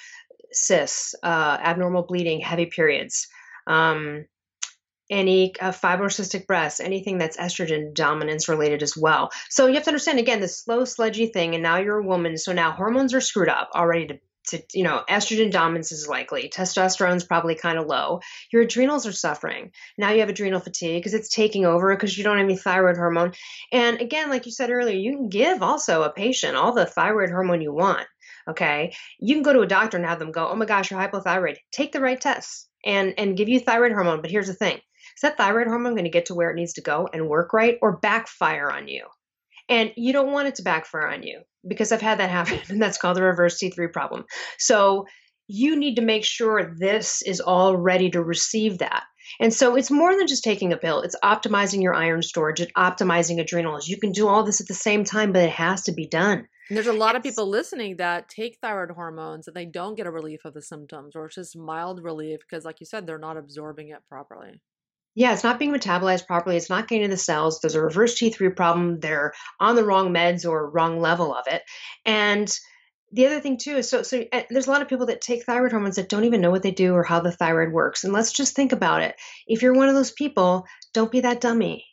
cysts, 0.51 1.15
uh, 1.23 1.57
abnormal 1.61 2.03
bleeding, 2.03 2.39
heavy 2.39 2.67
periods, 2.67 3.27
um, 3.67 4.25
any 5.09 5.55
uh, 5.59 5.71
fibrocystic 5.71 6.45
breasts, 6.45 6.79
anything 6.79 7.17
that's 7.17 7.37
estrogen 7.37 7.93
dominance 7.93 8.47
related 8.47 8.83
as 8.83 8.95
well. 8.95 9.31
So 9.49 9.65
you 9.65 9.73
have 9.73 9.83
to 9.83 9.89
understand 9.89 10.19
again 10.19 10.39
the 10.39 10.47
slow, 10.47 10.85
sludgy 10.85 11.27
thing, 11.27 11.55
and 11.55 11.63
now 11.63 11.77
you're 11.77 11.97
a 11.97 12.05
woman, 12.05 12.37
so 12.37 12.53
now 12.53 12.71
hormones 12.71 13.13
are 13.13 13.21
screwed 13.21 13.49
up 13.49 13.71
already 13.73 14.07
to 14.07 14.19
to, 14.49 14.61
you 14.73 14.83
know, 14.83 15.03
estrogen 15.09 15.51
dominance 15.51 15.91
is 15.91 16.07
likely. 16.07 16.49
Testosterone's 16.49 17.23
probably 17.23 17.55
kind 17.55 17.79
of 17.79 17.87
low. 17.87 18.19
Your 18.51 18.63
adrenals 18.63 19.07
are 19.07 19.11
suffering. 19.11 19.71
Now 19.97 20.11
you 20.11 20.19
have 20.19 20.29
adrenal 20.29 20.59
fatigue 20.59 21.01
because 21.01 21.13
it's 21.13 21.29
taking 21.29 21.65
over 21.65 21.95
because 21.95 22.17
you 22.17 22.23
don't 22.23 22.37
have 22.37 22.45
any 22.45 22.57
thyroid 22.57 22.97
hormone. 22.97 23.33
And 23.71 24.01
again, 24.01 24.29
like 24.29 24.45
you 24.45 24.51
said 24.51 24.69
earlier, 24.69 24.97
you 24.97 25.15
can 25.15 25.29
give 25.29 25.63
also 25.63 26.03
a 26.03 26.11
patient 26.11 26.55
all 26.55 26.73
the 26.73 26.85
thyroid 26.85 27.29
hormone 27.29 27.61
you 27.61 27.73
want 27.73 28.07
Okay. 28.49 28.95
You 29.19 29.35
can 29.35 29.43
go 29.43 29.53
to 29.53 29.61
a 29.61 29.67
doctor 29.67 29.97
and 29.97 30.05
have 30.05 30.19
them 30.19 30.31
go, 30.31 30.47
oh 30.47 30.55
my 30.55 30.65
gosh, 30.65 30.89
you're 30.89 30.99
hypothyroid. 30.99 31.57
Take 31.71 31.91
the 31.91 32.01
right 32.01 32.19
tests 32.19 32.67
and, 32.83 33.13
and 33.17 33.37
give 33.37 33.47
you 33.47 33.59
thyroid 33.59 33.91
hormone. 33.91 34.21
But 34.21 34.31
here's 34.31 34.47
the 34.47 34.53
thing 34.53 34.75
is 34.75 35.21
that 35.21 35.37
thyroid 35.37 35.67
hormone 35.67 35.93
going 35.93 36.05
to 36.05 36.09
get 36.09 36.27
to 36.27 36.35
where 36.35 36.49
it 36.49 36.55
needs 36.55 36.73
to 36.73 36.81
go 36.81 37.07
and 37.11 37.29
work 37.29 37.53
right 37.53 37.77
or 37.81 37.97
backfire 37.97 38.71
on 38.71 38.87
you? 38.87 39.05
And 39.67 39.93
you 39.95 40.13
don't 40.13 40.31
want 40.31 40.47
it 40.47 40.55
to 40.55 40.63
backfire 40.63 41.07
on 41.07 41.21
you 41.21 41.41
because 41.67 41.91
I've 41.91 42.01
had 42.01 42.19
that 42.19 42.29
happen, 42.29 42.59
and 42.69 42.81
that's 42.81 42.97
called 42.97 43.17
the 43.17 43.23
reverse 43.23 43.59
T3 43.59 43.91
problem. 43.91 44.25
So 44.57 45.05
you 45.47 45.75
need 45.75 45.95
to 45.95 46.01
make 46.01 46.23
sure 46.23 46.75
this 46.77 47.21
is 47.23 47.41
all 47.41 47.75
ready 47.75 48.11
to 48.11 48.23
receive 48.23 48.77
that. 48.77 49.03
And 49.39 49.53
so 49.53 49.75
it's 49.75 49.91
more 49.91 50.15
than 50.15 50.27
just 50.27 50.43
taking 50.43 50.73
a 50.73 50.77
pill. 50.77 51.01
It's 51.01 51.15
optimizing 51.23 51.81
your 51.81 51.93
iron 51.93 52.21
storage, 52.21 52.61
it's 52.61 52.71
optimizing 52.73 53.39
adrenals. 53.39 53.87
You 53.87 53.97
can 53.97 54.11
do 54.11 54.27
all 54.27 54.43
this 54.43 54.61
at 54.61 54.67
the 54.67 54.73
same 54.73 55.03
time, 55.03 55.33
but 55.33 55.43
it 55.43 55.51
has 55.51 55.83
to 55.83 55.91
be 55.91 56.07
done. 56.07 56.47
And 56.69 56.77
there's 56.77 56.87
a 56.87 56.93
lot 56.93 57.15
of 57.15 57.23
people 57.23 57.47
listening 57.47 57.97
that 57.97 58.29
take 58.29 58.59
thyroid 58.61 58.91
hormones 58.91 59.47
and 59.47 59.55
they 59.55 59.65
don't 59.65 59.95
get 59.95 60.05
a 60.05 60.11
relief 60.11 60.41
of 60.45 60.53
the 60.53 60.61
symptoms 60.61 61.15
or 61.15 61.25
it's 61.25 61.35
just 61.35 61.57
mild 61.57 62.03
relief 62.03 62.41
because 62.47 62.63
like 62.63 62.79
you 62.79 62.85
said 62.85 63.07
they're 63.07 63.17
not 63.17 63.37
absorbing 63.37 63.89
it 63.89 64.03
properly. 64.07 64.61
Yeah, 65.19 65.33
it's 65.33 65.43
not 65.43 65.59
being 65.59 65.73
metabolized 65.73 66.27
properly. 66.27 66.55
It's 66.55 66.69
not 66.69 66.87
getting 66.87 67.03
to 67.03 67.09
the 67.09 67.17
cells. 67.17 67.59
There's 67.59 67.75
a 67.75 67.81
reverse 67.81 68.17
T3 68.17 68.55
problem. 68.55 69.01
They're 69.01 69.33
on 69.59 69.75
the 69.75 69.83
wrong 69.83 70.13
meds 70.13 70.49
or 70.49 70.69
wrong 70.69 71.01
level 71.01 71.35
of 71.35 71.45
it. 71.47 71.61
And 72.05 72.49
the 73.11 73.25
other 73.25 73.41
thing 73.41 73.57
too 73.57 73.75
is 73.75 73.89
so 73.89 74.01
so 74.01 74.23
eh, 74.31 74.43
there's 74.49 74.67
a 74.67 74.71
lot 74.71 74.81
of 74.81 74.87
people 74.87 75.07
that 75.07 75.19
take 75.19 75.43
thyroid 75.43 75.71
hormones 75.71 75.97
that 75.97 76.07
don't 76.07 76.23
even 76.23 76.39
know 76.39 76.51
what 76.51 76.63
they 76.63 76.71
do 76.71 76.93
or 76.93 77.03
how 77.03 77.19
the 77.19 77.33
thyroid 77.33 77.73
works. 77.73 78.05
And 78.05 78.13
let's 78.13 78.31
just 78.31 78.55
think 78.55 78.71
about 78.71 79.01
it. 79.01 79.13
If 79.45 79.61
you're 79.61 79.73
one 79.73 79.89
of 79.89 79.95
those 79.95 80.11
people, 80.13 80.65
don't 80.93 81.11
be 81.11 81.19
that 81.19 81.41
dummy. 81.41 81.85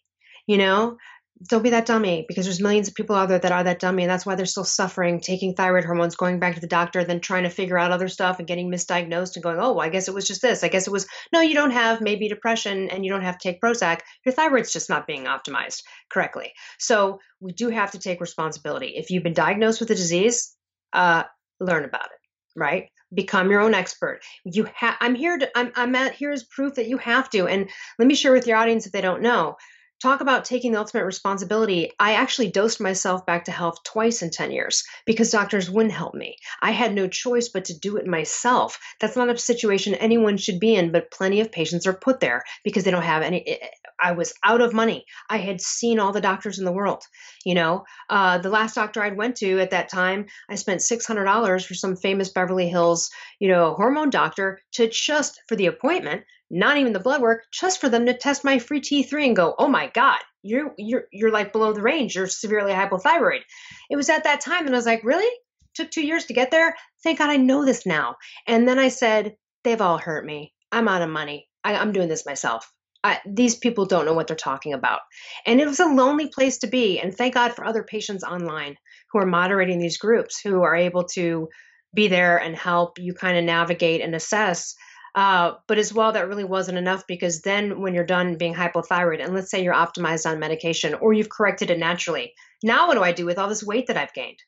You 0.46 0.58
know, 0.58 0.96
don't 1.48 1.62
be 1.62 1.70
that 1.70 1.86
dummy 1.86 2.24
because 2.26 2.46
there's 2.46 2.60
millions 2.60 2.88
of 2.88 2.94
people 2.94 3.14
out 3.14 3.28
there 3.28 3.38
that 3.38 3.52
are 3.52 3.64
that 3.64 3.78
dummy 3.78 4.02
and 4.02 4.10
that's 4.10 4.24
why 4.24 4.34
they're 4.34 4.46
still 4.46 4.64
suffering 4.64 5.20
taking 5.20 5.54
thyroid 5.54 5.84
hormones 5.84 6.16
going 6.16 6.38
back 6.38 6.54
to 6.54 6.60
the 6.60 6.66
doctor 6.66 7.04
then 7.04 7.20
trying 7.20 7.42
to 7.42 7.50
figure 7.50 7.78
out 7.78 7.92
other 7.92 8.08
stuff 8.08 8.38
and 8.38 8.48
getting 8.48 8.70
misdiagnosed 8.70 9.36
and 9.36 9.42
going 9.42 9.58
oh 9.58 9.72
well, 9.72 9.82
i 9.82 9.88
guess 9.88 10.08
it 10.08 10.14
was 10.14 10.26
just 10.26 10.42
this. 10.42 10.64
I 10.64 10.68
guess 10.68 10.86
it 10.86 10.92
was 10.92 11.06
no 11.32 11.40
you 11.40 11.54
don't 11.54 11.72
have 11.72 12.00
maybe 12.00 12.28
depression 12.28 12.88
and 12.90 13.04
you 13.04 13.12
don't 13.12 13.22
have 13.22 13.38
to 13.38 13.48
take 13.48 13.60
prozac. 13.60 14.00
Your 14.24 14.32
thyroid's 14.32 14.72
just 14.72 14.88
not 14.88 15.06
being 15.06 15.24
optimized 15.24 15.82
correctly. 16.10 16.52
So 16.78 17.20
we 17.40 17.52
do 17.52 17.68
have 17.68 17.92
to 17.92 17.98
take 17.98 18.20
responsibility. 18.20 18.94
If 18.96 19.10
you've 19.10 19.22
been 19.22 19.34
diagnosed 19.34 19.80
with 19.80 19.90
a 19.90 19.94
disease 19.94 20.54
uh, 20.92 21.24
learn 21.60 21.84
about 21.84 22.06
it 22.06 22.20
right? 22.58 22.88
Become 23.12 23.50
your 23.50 23.60
own 23.60 23.74
expert. 23.74 24.20
You 24.44 24.66
have 24.74 24.96
i'm 25.00 25.14
here 25.14 25.36
to 25.36 25.58
i'm, 25.58 25.72
I'm 25.76 25.94
at 25.94 26.14
here 26.14 26.32
is 26.32 26.44
proof 26.44 26.74
that 26.74 26.88
you 26.88 26.96
have 26.98 27.28
to 27.30 27.46
and 27.46 27.68
let 27.98 28.08
me 28.08 28.14
share 28.14 28.32
with 28.32 28.46
your 28.46 28.56
audience 28.56 28.86
if 28.86 28.92
they 28.92 29.02
don't 29.02 29.22
know 29.22 29.56
talk 30.02 30.20
about 30.20 30.44
taking 30.44 30.72
the 30.72 30.78
ultimate 30.78 31.04
responsibility. 31.04 31.90
I 31.98 32.14
actually 32.14 32.50
dosed 32.50 32.80
myself 32.80 33.24
back 33.24 33.44
to 33.46 33.50
health 33.50 33.82
twice 33.84 34.22
in 34.22 34.30
10 34.30 34.50
years 34.50 34.84
because 35.06 35.30
doctors 35.30 35.70
wouldn't 35.70 35.94
help 35.94 36.14
me. 36.14 36.36
I 36.60 36.72
had 36.72 36.94
no 36.94 37.08
choice 37.08 37.48
but 37.48 37.64
to 37.66 37.78
do 37.78 37.96
it 37.96 38.06
myself. 38.06 38.78
That's 39.00 39.16
not 39.16 39.30
a 39.30 39.38
situation 39.38 39.94
anyone 39.94 40.36
should 40.36 40.60
be 40.60 40.74
in, 40.74 40.92
but 40.92 41.10
plenty 41.10 41.40
of 41.40 41.52
patients 41.52 41.86
are 41.86 41.94
put 41.94 42.20
there 42.20 42.44
because 42.62 42.84
they 42.84 42.90
don't 42.90 43.02
have 43.02 43.22
any. 43.22 43.58
I 43.98 44.12
was 44.12 44.34
out 44.44 44.60
of 44.60 44.74
money. 44.74 45.06
I 45.30 45.38
had 45.38 45.60
seen 45.60 45.98
all 45.98 46.12
the 46.12 46.20
doctors 46.20 46.58
in 46.58 46.66
the 46.66 46.72
world. 46.72 47.02
You 47.44 47.54
know, 47.54 47.84
uh, 48.10 48.38
the 48.38 48.50
last 48.50 48.74
doctor 48.74 49.02
I'd 49.02 49.16
went 49.16 49.36
to 49.36 49.58
at 49.60 49.70
that 49.70 49.88
time, 49.88 50.26
I 50.50 50.56
spent 50.56 50.80
$600 50.80 51.66
for 51.66 51.74
some 51.74 51.96
famous 51.96 52.28
Beverly 52.28 52.68
Hills, 52.68 53.10
you 53.40 53.48
know, 53.48 53.72
hormone 53.74 54.10
doctor 54.10 54.60
to 54.72 54.88
just 54.90 55.40
for 55.48 55.56
the 55.56 55.66
appointment 55.66 56.24
not 56.50 56.76
even 56.76 56.92
the 56.92 57.00
blood 57.00 57.20
work, 57.20 57.44
just 57.52 57.80
for 57.80 57.88
them 57.88 58.06
to 58.06 58.14
test 58.14 58.44
my 58.44 58.58
free 58.58 58.80
T3 58.80 59.26
and 59.26 59.36
go, 59.36 59.54
"Oh 59.58 59.68
my 59.68 59.88
god, 59.88 60.18
you're 60.42 60.74
you're 60.78 61.06
you're 61.12 61.32
like 61.32 61.52
below 61.52 61.72
the 61.72 61.82
range. 61.82 62.14
You're 62.14 62.26
severely 62.26 62.72
hypothyroid." 62.72 63.40
It 63.90 63.96
was 63.96 64.08
at 64.08 64.24
that 64.24 64.40
time 64.40 64.66
and 64.66 64.74
I 64.74 64.78
was 64.78 64.86
like, 64.86 65.04
"Really? 65.04 65.30
Took 65.74 65.90
2 65.90 66.06
years 66.06 66.26
to 66.26 66.34
get 66.34 66.50
there? 66.50 66.76
Thank 67.02 67.18
God 67.18 67.30
I 67.30 67.36
know 67.36 67.64
this 67.64 67.86
now." 67.86 68.16
And 68.46 68.68
then 68.68 68.78
I 68.78 68.88
said, 68.88 69.36
"They've 69.64 69.80
all 69.80 69.98
hurt 69.98 70.24
me. 70.24 70.54
I'm 70.72 70.88
out 70.88 71.02
of 71.02 71.10
money. 71.10 71.48
I, 71.64 71.74
am 71.74 71.92
doing 71.92 72.08
this 72.08 72.26
myself." 72.26 72.70
I, 73.04 73.20
these 73.24 73.54
people 73.54 73.86
don't 73.86 74.04
know 74.04 74.14
what 74.14 74.26
they're 74.26 74.36
talking 74.36 74.72
about. 74.72 75.00
And 75.46 75.60
it 75.60 75.66
was 75.66 75.78
a 75.78 75.86
lonely 75.86 76.28
place 76.28 76.58
to 76.58 76.66
be. 76.66 76.98
And 76.98 77.14
thank 77.14 77.34
God 77.34 77.54
for 77.54 77.64
other 77.64 77.84
patients 77.84 78.24
online 78.24 78.76
who 79.12 79.20
are 79.20 79.26
moderating 79.26 79.78
these 79.78 79.96
groups 79.96 80.40
who 80.40 80.62
are 80.62 80.74
able 80.74 81.04
to 81.14 81.48
be 81.94 82.08
there 82.08 82.36
and 82.38 82.56
help 82.56 82.98
you 82.98 83.14
kind 83.14 83.38
of 83.38 83.44
navigate 83.44 84.00
and 84.00 84.14
assess 84.14 84.74
uh, 85.16 85.54
but 85.66 85.78
as 85.78 85.94
well, 85.94 86.12
that 86.12 86.28
really 86.28 86.44
wasn't 86.44 86.76
enough 86.76 87.06
because 87.06 87.40
then 87.40 87.80
when 87.80 87.94
you're 87.94 88.04
done 88.04 88.36
being 88.36 88.54
hypothyroid, 88.54 89.24
and 89.24 89.34
let's 89.34 89.50
say 89.50 89.64
you're 89.64 89.74
optimized 89.74 90.30
on 90.30 90.38
medication 90.38 90.92
or 90.94 91.14
you've 91.14 91.30
corrected 91.30 91.70
it 91.70 91.78
naturally, 91.78 92.34
now 92.62 92.86
what 92.86 92.94
do 92.94 93.02
I 93.02 93.12
do 93.12 93.24
with 93.24 93.38
all 93.38 93.48
this 93.48 93.64
weight 93.64 93.86
that 93.86 93.96
I've 93.96 94.12
gained? 94.12 94.38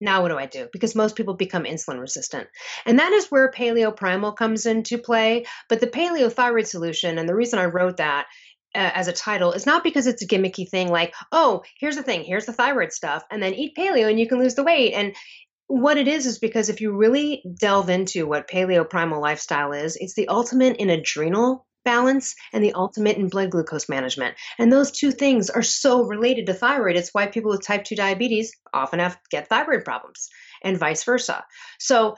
Now 0.00 0.22
what 0.22 0.28
do 0.28 0.38
I 0.38 0.46
do? 0.46 0.68
Because 0.72 0.94
most 0.94 1.16
people 1.16 1.34
become 1.34 1.64
insulin 1.64 2.00
resistant. 2.00 2.46
And 2.86 3.00
that 3.00 3.12
is 3.12 3.26
where 3.26 3.50
paleo 3.50 3.94
primal 3.94 4.30
comes 4.30 4.66
into 4.66 4.98
play. 4.98 5.46
But 5.68 5.80
the 5.80 5.88
paleo 5.88 6.32
thyroid 6.32 6.68
solution, 6.68 7.18
and 7.18 7.28
the 7.28 7.34
reason 7.34 7.58
I 7.58 7.64
wrote 7.64 7.96
that 7.96 8.26
uh, 8.76 8.90
as 8.94 9.08
a 9.08 9.12
title 9.12 9.52
is 9.52 9.66
not 9.66 9.82
because 9.82 10.06
it's 10.06 10.22
a 10.22 10.28
gimmicky 10.28 10.68
thing 10.68 10.88
like, 10.88 11.12
oh, 11.32 11.64
here's 11.80 11.96
the 11.96 12.04
thing, 12.04 12.22
here's 12.22 12.46
the 12.46 12.52
thyroid 12.52 12.92
stuff, 12.92 13.24
and 13.32 13.42
then 13.42 13.54
eat 13.54 13.74
paleo 13.76 14.08
and 14.08 14.20
you 14.20 14.28
can 14.28 14.38
lose 14.38 14.54
the 14.54 14.62
weight. 14.62 14.92
And 14.92 15.16
what 15.68 15.98
it 15.98 16.08
is 16.08 16.26
is 16.26 16.38
because 16.38 16.68
if 16.68 16.80
you 16.80 16.96
really 16.96 17.44
delve 17.60 17.90
into 17.90 18.26
what 18.26 18.48
paleo 18.48 18.88
primal 18.88 19.20
lifestyle 19.20 19.72
is, 19.72 19.96
it's 19.96 20.14
the 20.14 20.28
ultimate 20.28 20.76
in 20.78 20.90
adrenal 20.90 21.66
balance 21.84 22.34
and 22.52 22.64
the 22.64 22.72
ultimate 22.72 23.16
in 23.16 23.28
blood 23.28 23.50
glucose 23.50 23.88
management. 23.88 24.34
And 24.58 24.72
those 24.72 24.90
two 24.90 25.12
things 25.12 25.48
are 25.48 25.62
so 25.62 26.02
related 26.02 26.46
to 26.46 26.54
thyroid. 26.54 26.96
It's 26.96 27.14
why 27.14 27.26
people 27.26 27.50
with 27.50 27.64
type 27.64 27.84
2 27.84 27.94
diabetes 27.96 28.52
often 28.74 28.98
have 28.98 29.18
get 29.30 29.48
thyroid 29.48 29.84
problems 29.84 30.28
and 30.64 30.78
vice 30.78 31.04
versa. 31.04 31.44
So 31.78 32.16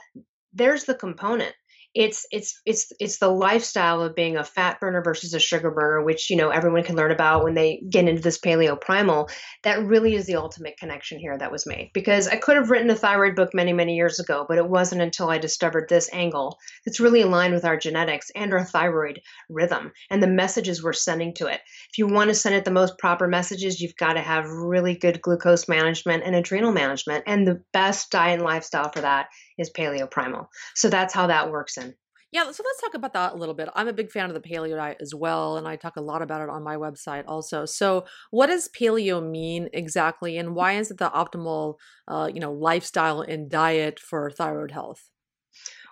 there's 0.53 0.85
the 0.85 0.95
component 0.95 1.55
it's 1.95 2.25
it's 2.31 2.61
it's 2.65 2.93
it's 3.01 3.19
the 3.19 3.29
lifestyle 3.29 4.01
of 4.01 4.15
being 4.15 4.37
a 4.37 4.45
fat 4.45 4.79
burner 4.79 5.03
versus 5.03 5.35
a 5.35 5.41
sugar 5.41 5.73
burner 5.73 6.05
which 6.05 6.31
you 6.31 6.37
know 6.37 6.51
everyone 6.51 6.85
can 6.85 6.95
learn 6.95 7.11
about 7.11 7.43
when 7.43 7.55
they 7.55 7.83
get 7.91 8.07
into 8.07 8.23
this 8.23 8.39
paleo 8.39 8.81
primal 8.81 9.29
that 9.65 9.85
really 9.85 10.15
is 10.15 10.27
the 10.27 10.37
ultimate 10.37 10.77
connection 10.79 11.19
here 11.19 11.37
that 11.37 11.51
was 11.51 11.67
made. 11.67 11.91
Because 11.93 12.29
i 12.29 12.37
could 12.37 12.57
have 12.57 12.71
written 12.71 12.91
a 12.91 12.95
thyroid 12.95 13.35
book 13.35 13.51
many 13.55 13.73
many 13.73 13.97
years 13.97 14.21
ago 14.21 14.47
but 14.49 14.59
it 14.59 14.69
wasn't 14.69 15.03
until 15.03 15.31
i 15.31 15.39
discovered 15.39 15.89
this 15.89 16.09
angle 16.13 16.59
that's 16.85 17.01
really 17.01 17.23
aligned 17.23 17.55
with 17.55 17.65
our 17.65 17.77
genetics 17.77 18.31
and 18.37 18.53
our 18.53 18.65
thyroid 18.65 19.21
rhythm 19.49 19.91
and 20.11 20.23
the 20.23 20.29
messages 20.29 20.83
we're 20.83 20.93
sending 20.93 21.35
to 21.35 21.47
it. 21.47 21.61
If 21.91 21.99
you 21.99 22.07
want 22.07 22.29
to 22.29 22.35
send 22.35 22.55
it 22.55 22.65
the 22.65 22.71
most 22.71 22.99
proper 22.99 23.27
messages 23.27 23.81
you've 23.81 23.97
got 23.97 24.15
to 24.15 24.21
have 24.21 24.49
really 24.49 24.95
good 24.95 25.21
glucose 25.21 25.69
management 25.69 26.23
and 26.25 26.35
adrenal 26.37 26.73
management 26.73 27.25
and 27.27 27.47
the 27.47 27.63
best 27.73 28.11
diet 28.11 28.35
and 28.35 28.43
lifestyle 28.43 28.91
for 28.93 29.01
that 29.01 29.27
is 29.61 29.71
paleo 29.71 30.11
primal. 30.11 30.51
So 30.75 30.89
that's 30.89 31.15
how 31.15 31.29
that 31.29 31.51
works 31.51 31.77
in. 31.77 31.95
Yeah, 32.33 32.45
so 32.53 32.63
let's 32.65 32.81
talk 32.81 32.95
about 32.95 33.13
that 33.15 33.33
a 33.33 33.37
little 33.37 33.57
bit. 33.57 33.69
I'm 33.75 33.89
a 33.89 33.93
big 33.93 34.13
fan 34.13 34.31
of 34.31 34.35
the 34.35 34.41
paleo 34.41 34.77
diet 34.77 34.99
as 35.01 35.13
well, 35.13 35.57
and 35.57 35.67
I 35.67 35.75
talk 35.75 35.97
a 35.97 36.01
lot 36.01 36.23
about 36.23 36.43
it 36.43 36.49
on 36.49 36.63
my 36.63 36.77
website 36.77 37.25
also. 37.27 37.65
So, 37.67 38.05
what 38.31 38.47
does 38.47 38.69
paleo 38.69 39.21
mean 39.21 39.69
exactly, 39.73 40.39
and 40.39 40.55
why 40.55 40.75
is 40.75 40.93
it 40.93 40.99
the 40.99 41.11
optimal, 41.11 41.75
uh, 42.07 42.31
you 42.33 42.39
know, 42.39 42.53
lifestyle 42.53 43.21
and 43.21 43.51
diet 43.51 43.99
for 43.99 44.31
thyroid 44.31 44.71
health? 44.71 45.11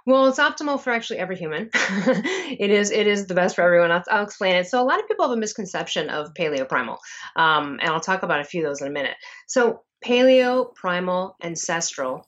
Well, 0.07 0.29
it's 0.29 0.39
optimal 0.39 0.81
for 0.81 0.93
actually 0.93 1.19
every 1.19 1.37
human. 1.37 1.71
it 1.75 2.71
is 2.71 2.93
it 2.93 3.09
is 3.09 3.27
the 3.27 3.35
best 3.35 3.57
for 3.57 3.63
everyone. 3.63 3.91
I'll, 3.91 4.05
I'll, 4.09 4.25
explain 4.25 4.55
it. 4.55 4.69
So 4.69 4.81
a 4.81 4.87
lot 4.87 5.01
of 5.01 5.09
people 5.09 5.29
have 5.29 5.37
a 5.37 5.41
misconception 5.41 6.09
of 6.09 6.35
paleo 6.35 6.69
primal, 6.69 6.99
um, 7.35 7.79
and 7.81 7.91
I'll 7.91 8.01
talk 8.01 8.23
about 8.23 8.41
a 8.41 8.45
few 8.45 8.63
of 8.63 8.71
those 8.71 8.81
in 8.81 8.87
a 8.87 8.93
minute. 8.93 9.17
So 9.49 9.83
paleo, 10.05 10.73
primal, 10.73 11.35
ancestral 11.43 12.28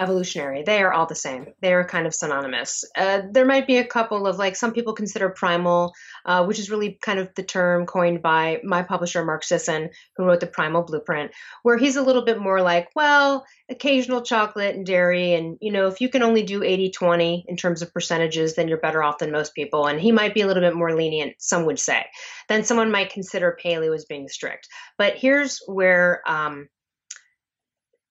evolutionary. 0.00 0.62
They 0.62 0.82
are 0.82 0.92
all 0.92 1.06
the 1.06 1.14
same. 1.14 1.48
They 1.60 1.74
are 1.74 1.84
kind 1.84 2.06
of 2.06 2.14
synonymous. 2.14 2.84
Uh, 2.96 3.22
there 3.30 3.44
might 3.44 3.66
be 3.66 3.76
a 3.76 3.84
couple 3.84 4.26
of 4.26 4.38
like 4.38 4.56
some 4.56 4.72
people 4.72 4.94
consider 4.94 5.28
primal, 5.28 5.92
uh, 6.24 6.44
which 6.44 6.58
is 6.58 6.70
really 6.70 6.98
kind 7.02 7.18
of 7.18 7.28
the 7.34 7.42
term 7.42 7.84
coined 7.84 8.22
by 8.22 8.60
my 8.64 8.82
publisher 8.82 9.24
Mark 9.24 9.44
Sisson, 9.44 9.90
who 10.16 10.24
wrote 10.24 10.40
the 10.40 10.46
Primal 10.46 10.82
Blueprint, 10.82 11.30
where 11.62 11.76
he's 11.76 11.96
a 11.96 12.02
little 12.02 12.22
bit 12.22 12.40
more 12.40 12.62
like, 12.62 12.88
well, 12.96 13.44
occasional 13.68 14.22
chocolate 14.22 14.74
and 14.74 14.86
dairy, 14.86 15.34
and 15.34 15.58
you 15.60 15.70
know, 15.70 15.86
if 15.86 16.00
you 16.00 16.08
can 16.08 16.22
only 16.22 16.42
do 16.42 16.60
80-20 16.60 17.44
in 17.46 17.56
terms 17.56 17.82
of 17.82 17.92
percentages, 17.92 18.54
then 18.54 18.68
you're 18.68 18.78
better 18.78 19.02
off 19.02 19.18
than 19.18 19.30
most 19.30 19.54
people. 19.54 19.86
And 19.86 20.00
he 20.00 20.12
might 20.12 20.34
be 20.34 20.40
a 20.40 20.46
little 20.46 20.62
bit 20.62 20.74
more 20.74 20.96
lenient, 20.96 21.34
some 21.38 21.66
would 21.66 21.78
say. 21.78 22.06
Then 22.48 22.64
someone 22.64 22.90
might 22.90 23.12
consider 23.12 23.56
paleo 23.62 23.94
as 23.94 24.06
being 24.06 24.28
strict. 24.28 24.66
But 24.96 25.16
here's 25.16 25.60
where 25.66 26.22
um, 26.26 26.68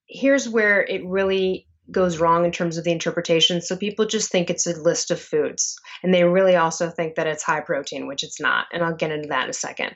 here's 0.09 0.49
where 0.49 0.81
it 0.81 1.05
really 1.05 1.67
goes 1.91 2.19
wrong 2.19 2.45
in 2.45 2.51
terms 2.51 2.77
of 2.77 2.83
the 2.83 2.91
interpretation. 2.91 3.61
So 3.61 3.75
people 3.75 4.05
just 4.05 4.31
think 4.31 4.49
it's 4.49 4.67
a 4.67 4.79
list 4.79 5.11
of 5.11 5.19
foods, 5.19 5.77
and 6.03 6.13
they 6.13 6.23
really 6.23 6.55
also 6.55 6.89
think 6.89 7.15
that 7.15 7.27
it's 7.27 7.43
high 7.43 7.61
protein, 7.61 8.07
which 8.07 8.23
it's 8.23 8.39
not. 8.39 8.67
And 8.71 8.83
I'll 8.83 8.95
get 8.95 9.11
into 9.11 9.29
that 9.29 9.45
in 9.45 9.49
a 9.49 9.53
second. 9.53 9.95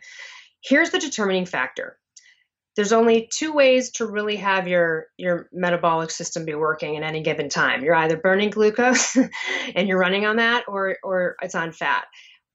Here's 0.63 0.91
the 0.91 0.99
determining 0.99 1.45
factor. 1.45 1.97
There's 2.75 2.93
only 2.93 3.29
two 3.31 3.53
ways 3.53 3.91
to 3.91 4.07
really 4.07 4.37
have 4.37 4.67
your 4.67 5.07
your 5.17 5.47
metabolic 5.53 6.09
system 6.09 6.45
be 6.45 6.55
working 6.55 6.97
at 6.97 7.03
any 7.03 7.21
given 7.21 7.49
time. 7.49 7.83
You're 7.83 7.95
either 7.95 8.17
burning 8.17 8.49
glucose 8.49 9.15
and 9.75 9.87
you're 9.87 9.99
running 9.99 10.25
on 10.25 10.37
that 10.37 10.65
or 10.67 10.97
or 11.03 11.35
it's 11.41 11.55
on 11.55 11.71
fat. 11.71 12.05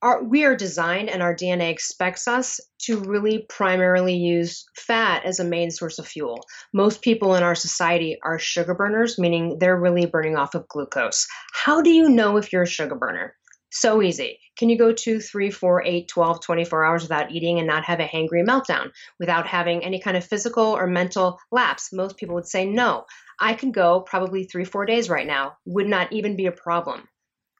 Our, 0.00 0.22
we 0.22 0.44
are 0.44 0.54
designed 0.54 1.08
and 1.08 1.22
our 1.22 1.34
DNA 1.34 1.70
expects 1.70 2.28
us 2.28 2.60
to 2.82 2.98
really 3.00 3.46
primarily 3.48 4.14
use 4.14 4.64
fat 4.76 5.24
as 5.24 5.40
a 5.40 5.44
main 5.44 5.70
source 5.70 5.98
of 5.98 6.06
fuel. 6.06 6.44
Most 6.72 7.02
people 7.02 7.34
in 7.34 7.42
our 7.42 7.56
society 7.56 8.16
are 8.22 8.38
sugar 8.38 8.74
burners, 8.74 9.18
meaning 9.18 9.58
they're 9.58 9.80
really 9.80 10.06
burning 10.06 10.36
off 10.36 10.54
of 10.54 10.68
glucose. 10.68 11.26
How 11.52 11.82
do 11.82 11.90
you 11.90 12.08
know 12.08 12.36
if 12.36 12.52
you're 12.52 12.62
a 12.62 12.66
sugar 12.66 12.94
burner? 12.94 13.34
So 13.70 14.00
easy. 14.00 14.38
Can 14.56 14.70
you 14.70 14.78
go 14.78 14.92
two, 14.92 15.20
three, 15.20 15.50
four, 15.50 15.84
eight, 15.84 16.08
12, 16.08 16.40
24 16.40 16.84
hours 16.84 17.02
without 17.02 17.32
eating 17.32 17.58
and 17.58 17.66
not 17.66 17.84
have 17.84 18.00
a 18.00 18.06
hangry 18.06 18.46
meltdown, 18.46 18.90
without 19.18 19.46
having 19.46 19.84
any 19.84 20.00
kind 20.00 20.16
of 20.16 20.24
physical 20.24 20.64
or 20.64 20.86
mental 20.86 21.38
lapse? 21.50 21.92
Most 21.92 22.16
people 22.16 22.34
would 22.36 22.46
say 22.46 22.64
no. 22.64 23.04
I 23.40 23.54
can 23.54 23.72
go 23.72 24.00
probably 24.00 24.44
three, 24.44 24.64
four 24.64 24.86
days 24.86 25.10
right 25.10 25.26
now, 25.26 25.56
would 25.66 25.86
not 25.86 26.12
even 26.12 26.34
be 26.34 26.46
a 26.46 26.52
problem 26.52 27.08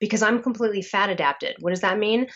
because 0.00 0.22
I'm 0.22 0.42
completely 0.42 0.82
fat 0.82 1.10
adapted. 1.10 1.56
What 1.60 1.70
does 1.70 1.80
that 1.80 1.98
mean? 1.98 2.28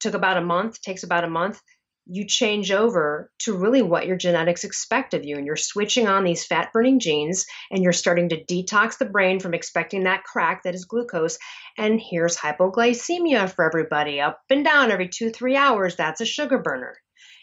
Took 0.00 0.14
about 0.14 0.36
a 0.36 0.42
month, 0.42 0.80
takes 0.80 1.02
about 1.02 1.24
a 1.24 1.30
month. 1.30 1.60
You 2.06 2.26
change 2.26 2.72
over 2.72 3.30
to 3.40 3.56
really 3.56 3.82
what 3.82 4.06
your 4.06 4.16
genetics 4.16 4.64
expect 4.64 5.14
of 5.14 5.24
you, 5.24 5.36
and 5.36 5.46
you're 5.46 5.56
switching 5.56 6.08
on 6.08 6.24
these 6.24 6.44
fat 6.44 6.72
burning 6.72 6.98
genes, 6.98 7.46
and 7.70 7.82
you're 7.82 7.92
starting 7.92 8.30
to 8.30 8.44
detox 8.44 8.98
the 8.98 9.04
brain 9.04 9.38
from 9.38 9.54
expecting 9.54 10.04
that 10.04 10.24
crack 10.24 10.62
that 10.64 10.74
is 10.74 10.86
glucose. 10.86 11.38
And 11.78 12.00
here's 12.00 12.36
hypoglycemia 12.36 13.54
for 13.54 13.64
everybody 13.64 14.20
up 14.20 14.40
and 14.48 14.64
down 14.64 14.90
every 14.90 15.08
two, 15.08 15.30
three 15.30 15.56
hours. 15.56 15.96
That's 15.96 16.20
a 16.20 16.26
sugar 16.26 16.58
burner. 16.58 16.96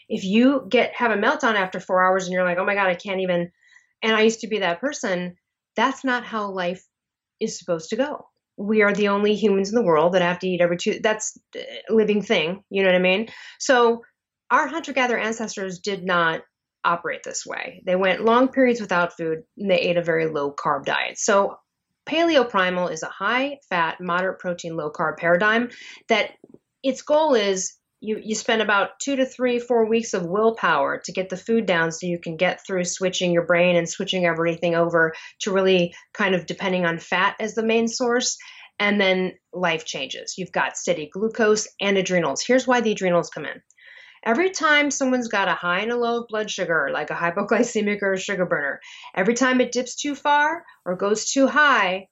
If 0.08 0.24
you 0.24 0.66
get 0.68 0.94
have 0.94 1.12
a 1.12 1.16
meltdown 1.16 1.54
after 1.54 1.80
four 1.80 2.04
hours 2.04 2.24
and 2.24 2.32
you're 2.32 2.44
like, 2.44 2.58
oh 2.58 2.64
my 2.64 2.74
God, 2.74 2.88
I 2.88 2.94
can't 2.94 3.20
even, 3.20 3.50
and 4.02 4.16
I 4.16 4.22
used 4.22 4.40
to 4.40 4.48
be 4.48 4.58
that 4.58 4.80
person, 4.80 5.36
that's 5.76 6.04
not 6.04 6.24
how 6.24 6.50
life 6.50 6.84
is 7.40 7.58
supposed 7.58 7.90
to 7.90 7.96
go 7.96 8.26
we 8.58 8.82
are 8.82 8.92
the 8.92 9.08
only 9.08 9.36
humans 9.36 9.68
in 9.68 9.76
the 9.76 9.84
world 9.84 10.12
that 10.12 10.22
have 10.22 10.40
to 10.40 10.48
eat 10.48 10.60
every 10.60 10.76
two 10.76 10.98
that's 11.02 11.38
a 11.56 11.92
living 11.92 12.22
thing 12.22 12.62
you 12.70 12.82
know 12.82 12.88
what 12.88 12.96
i 12.96 13.00
mean? 13.00 13.28
So 13.58 14.02
our 14.50 14.66
hunter 14.66 14.92
gatherer 14.92 15.18
ancestors 15.18 15.78
did 15.78 16.04
not 16.04 16.42
operate 16.84 17.22
this 17.22 17.44
way. 17.44 17.82
They 17.84 17.96
went 17.96 18.24
long 18.24 18.48
periods 18.48 18.80
without 18.80 19.16
food 19.16 19.38
and 19.56 19.70
they 19.70 19.78
ate 19.78 19.96
a 19.96 20.02
very 20.02 20.26
low 20.28 20.52
carb 20.52 20.84
diet. 20.84 21.18
So 21.18 21.56
paleo 22.08 22.48
primal 22.48 22.88
is 22.88 23.02
a 23.02 23.08
high 23.08 23.58
fat 23.68 24.00
moderate 24.00 24.38
protein 24.38 24.76
low 24.76 24.90
carb 24.90 25.18
paradigm 25.18 25.70
that 26.08 26.30
its 26.82 27.02
goal 27.02 27.34
is 27.34 27.74
you 28.00 28.20
you 28.22 28.34
spend 28.34 28.62
about 28.62 29.00
two 29.00 29.16
to 29.16 29.26
three 29.26 29.58
four 29.58 29.88
weeks 29.88 30.14
of 30.14 30.26
willpower 30.26 31.00
to 31.04 31.12
get 31.12 31.28
the 31.28 31.36
food 31.36 31.66
down 31.66 31.90
so 31.90 32.06
you 32.06 32.18
can 32.18 32.36
get 32.36 32.64
through 32.64 32.84
switching 32.84 33.32
your 33.32 33.44
brain 33.44 33.76
and 33.76 33.88
switching 33.88 34.24
everything 34.24 34.74
over 34.74 35.14
to 35.40 35.52
really 35.52 35.94
kind 36.14 36.34
of 36.34 36.46
depending 36.46 36.84
on 36.84 36.98
fat 36.98 37.36
as 37.40 37.54
the 37.54 37.64
main 37.64 37.88
source. 37.88 38.36
And 38.80 39.00
then 39.00 39.32
life 39.52 39.84
changes. 39.84 40.34
You've 40.38 40.52
got 40.52 40.76
steady 40.76 41.10
glucose 41.12 41.66
and 41.80 41.98
adrenals. 41.98 42.44
Here's 42.46 42.64
why 42.64 42.80
the 42.80 42.92
adrenals 42.92 43.28
come 43.28 43.44
in. 43.44 43.60
Every 44.24 44.50
time 44.50 44.92
someone's 44.92 45.26
got 45.26 45.48
a 45.48 45.54
high 45.54 45.80
and 45.80 45.90
a 45.90 45.96
low 45.96 46.20
of 46.20 46.28
blood 46.28 46.48
sugar 46.48 46.90
like 46.92 47.10
a 47.10 47.14
hypoglycemic 47.14 48.02
or 48.02 48.12
a 48.12 48.20
sugar 48.20 48.46
burner 48.46 48.80
every 49.16 49.34
time 49.34 49.60
it 49.60 49.72
dips 49.72 49.96
too 49.96 50.14
far 50.14 50.64
or 50.84 50.96
goes 50.96 51.30
too 51.30 51.46
high 51.46 52.08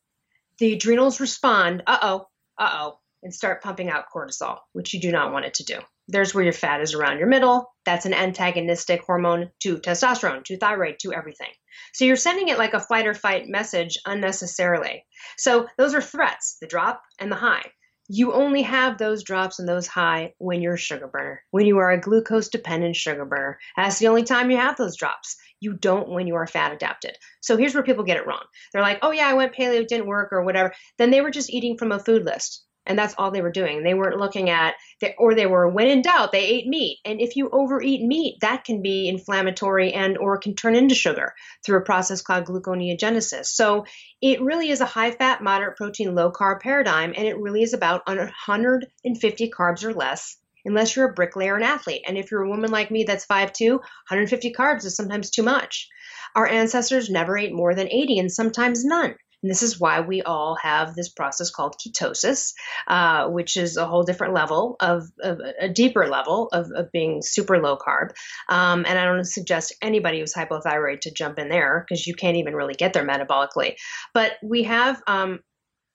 the 0.58 0.72
adrenals 0.72 1.20
respond 1.20 1.82
uh-oh 1.86 2.26
uh-oh 2.58 2.98
and 3.22 3.34
start 3.34 3.62
pumping 3.62 3.90
out 3.90 4.04
cortisol, 4.14 4.58
which 4.72 4.94
you 4.94 5.00
do 5.00 5.10
not 5.10 5.32
want 5.32 5.44
it 5.44 5.54
to 5.54 5.64
do. 5.64 5.78
There's 6.08 6.34
where 6.34 6.44
your 6.44 6.52
fat 6.52 6.80
is 6.80 6.94
around 6.94 7.18
your 7.18 7.26
middle. 7.26 7.74
That's 7.84 8.06
an 8.06 8.14
antagonistic 8.14 9.02
hormone 9.02 9.50
to 9.60 9.78
testosterone, 9.78 10.44
to 10.44 10.56
thyroid, 10.56 11.00
to 11.00 11.12
everything. 11.12 11.50
So 11.94 12.04
you're 12.04 12.16
sending 12.16 12.48
it 12.48 12.58
like 12.58 12.74
a 12.74 12.80
fight 12.80 13.06
or 13.06 13.14
fight 13.14 13.48
message 13.48 13.98
unnecessarily. 14.06 15.04
So 15.36 15.66
those 15.76 15.94
are 15.94 16.00
threats 16.00 16.58
the 16.60 16.68
drop 16.68 17.02
and 17.18 17.30
the 17.30 17.36
high. 17.36 17.64
You 18.08 18.32
only 18.34 18.62
have 18.62 18.98
those 18.98 19.24
drops 19.24 19.58
and 19.58 19.68
those 19.68 19.88
high 19.88 20.34
when 20.38 20.62
you're 20.62 20.74
a 20.74 20.78
sugar 20.78 21.08
burner, 21.08 21.42
when 21.50 21.66
you 21.66 21.78
are 21.78 21.90
a 21.90 22.00
glucose 22.00 22.48
dependent 22.48 22.94
sugar 22.94 23.24
burner. 23.24 23.58
That's 23.76 23.98
the 23.98 24.06
only 24.06 24.22
time 24.22 24.48
you 24.50 24.58
have 24.58 24.76
those 24.76 24.96
drops. 24.96 25.36
You 25.58 25.72
don't 25.72 26.10
when 26.10 26.28
you 26.28 26.36
are 26.36 26.46
fat 26.46 26.72
adapted. 26.72 27.16
So 27.40 27.56
here's 27.56 27.74
where 27.74 27.82
people 27.82 28.04
get 28.04 28.18
it 28.18 28.26
wrong. 28.26 28.44
They're 28.72 28.82
like, 28.82 29.00
oh 29.02 29.10
yeah, 29.10 29.26
I 29.26 29.34
went 29.34 29.56
paleo, 29.56 29.80
it 29.80 29.88
didn't 29.88 30.06
work, 30.06 30.32
or 30.32 30.44
whatever. 30.44 30.72
Then 30.98 31.10
they 31.10 31.20
were 31.20 31.32
just 31.32 31.50
eating 31.50 31.76
from 31.76 31.90
a 31.90 31.98
food 31.98 32.24
list 32.24 32.65
and 32.86 32.98
that's 32.98 33.14
all 33.18 33.30
they 33.30 33.42
were 33.42 33.50
doing. 33.50 33.82
They 33.82 33.94
weren't 33.94 34.18
looking 34.18 34.50
at 34.50 34.74
or 35.18 35.34
they 35.34 35.46
were 35.46 35.68
when 35.68 35.88
in 35.88 36.02
doubt 36.02 36.32
they 36.32 36.44
ate 36.44 36.66
meat. 36.66 36.98
And 37.04 37.20
if 37.20 37.36
you 37.36 37.50
overeat 37.50 38.02
meat 38.02 38.36
that 38.40 38.64
can 38.64 38.82
be 38.82 39.08
inflammatory 39.08 39.92
and 39.92 40.16
or 40.18 40.38
can 40.38 40.54
turn 40.54 40.74
into 40.74 40.94
sugar 40.94 41.34
through 41.64 41.78
a 41.78 41.84
process 41.84 42.22
called 42.22 42.46
gluconeogenesis. 42.46 43.46
So 43.46 43.84
it 44.20 44.40
really 44.40 44.70
is 44.70 44.80
a 44.80 44.86
high 44.86 45.10
fat 45.10 45.42
moderate 45.42 45.76
protein 45.76 46.14
low 46.14 46.30
carb 46.30 46.60
paradigm 46.60 47.12
and 47.16 47.26
it 47.26 47.38
really 47.38 47.62
is 47.62 47.74
about 47.74 48.06
150 48.06 49.50
carbs 49.50 49.84
or 49.84 49.92
less 49.92 50.36
unless 50.64 50.96
you're 50.96 51.10
a 51.10 51.14
bricklayer 51.14 51.54
and 51.54 51.64
athlete. 51.64 52.02
And 52.06 52.18
if 52.18 52.30
you're 52.30 52.42
a 52.42 52.48
woman 52.48 52.70
like 52.70 52.90
me 52.90 53.04
that's 53.04 53.26
5'2 53.26 53.72
150 53.72 54.52
carbs 54.52 54.84
is 54.84 54.96
sometimes 54.96 55.30
too 55.30 55.42
much. 55.42 55.88
Our 56.34 56.46
ancestors 56.46 57.08
never 57.10 57.38
ate 57.38 57.52
more 57.52 57.74
than 57.74 57.88
80 57.88 58.18
and 58.18 58.32
sometimes 58.32 58.84
none 58.84 59.16
and 59.42 59.50
this 59.50 59.62
is 59.62 59.78
why 59.78 60.00
we 60.00 60.22
all 60.22 60.56
have 60.56 60.94
this 60.94 61.08
process 61.08 61.50
called 61.50 61.76
ketosis, 61.78 62.52
uh, 62.88 63.28
which 63.28 63.56
is 63.56 63.76
a 63.76 63.86
whole 63.86 64.02
different 64.02 64.34
level 64.34 64.76
of, 64.80 65.04
of 65.20 65.40
a 65.60 65.68
deeper 65.68 66.08
level 66.08 66.48
of, 66.48 66.70
of, 66.74 66.90
being 66.90 67.20
super 67.22 67.60
low 67.60 67.76
carb. 67.76 68.10
Um, 68.48 68.84
and 68.86 68.98
I 68.98 69.04
don't 69.04 69.24
suggest 69.24 69.74
anybody 69.82 70.20
who's 70.20 70.34
hypothyroid 70.34 71.00
to 71.02 71.10
jump 71.10 71.38
in 71.38 71.48
there 71.48 71.84
because 71.86 72.06
you 72.06 72.14
can't 72.14 72.36
even 72.36 72.54
really 72.54 72.74
get 72.74 72.92
there 72.92 73.06
metabolically. 73.06 73.74
But 74.14 74.32
we 74.42 74.64
have 74.64 75.02
um, 75.06 75.40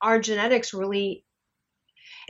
our 0.02 0.20
genetics 0.20 0.74
really 0.74 1.26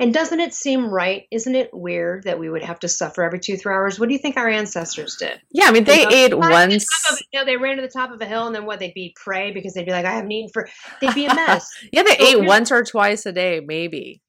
and 0.01 0.11
doesn't 0.11 0.39
it 0.39 0.51
seem 0.51 0.89
right? 0.89 1.27
Isn't 1.29 1.53
it 1.53 1.69
weird 1.71 2.23
that 2.23 2.39
we 2.39 2.49
would 2.49 2.63
have 2.63 2.79
to 2.79 2.87
suffer 2.87 3.23
every 3.23 3.39
two, 3.39 3.55
three 3.55 3.71
hours? 3.71 3.99
What 3.99 4.09
do 4.09 4.13
you 4.13 4.19
think 4.19 4.35
our 4.35 4.49
ancestors 4.49 5.15
did? 5.15 5.39
Yeah, 5.51 5.65
I 5.67 5.71
mean, 5.71 5.83
they, 5.83 6.07
ate 6.07 6.35
once. 6.35 6.87
know, 7.35 7.45
they 7.45 7.55
ran 7.55 7.75
to 7.75 7.83
the 7.83 7.87
top 7.87 8.11
of 8.11 8.19
a 8.19 8.25
hill 8.25 8.47
and 8.47 8.55
then 8.55 8.65
what? 8.65 8.79
They'd 8.79 8.95
be 8.95 9.15
prey 9.23 9.51
because 9.51 9.75
they'd 9.75 9.85
be 9.85 9.91
like, 9.91 10.05
I 10.05 10.13
haven't 10.13 10.31
eaten 10.31 10.49
for, 10.51 10.67
they'd 10.99 11.13
be 11.13 11.27
a 11.27 11.35
mess. 11.35 11.69
yeah, 11.93 12.01
they 12.01 12.17
so 12.17 12.25
ate 12.25 12.47
once 12.47 12.71
or 12.71 12.83
twice 12.83 13.27
a 13.27 13.31
day, 13.31 13.61
maybe. 13.63 14.23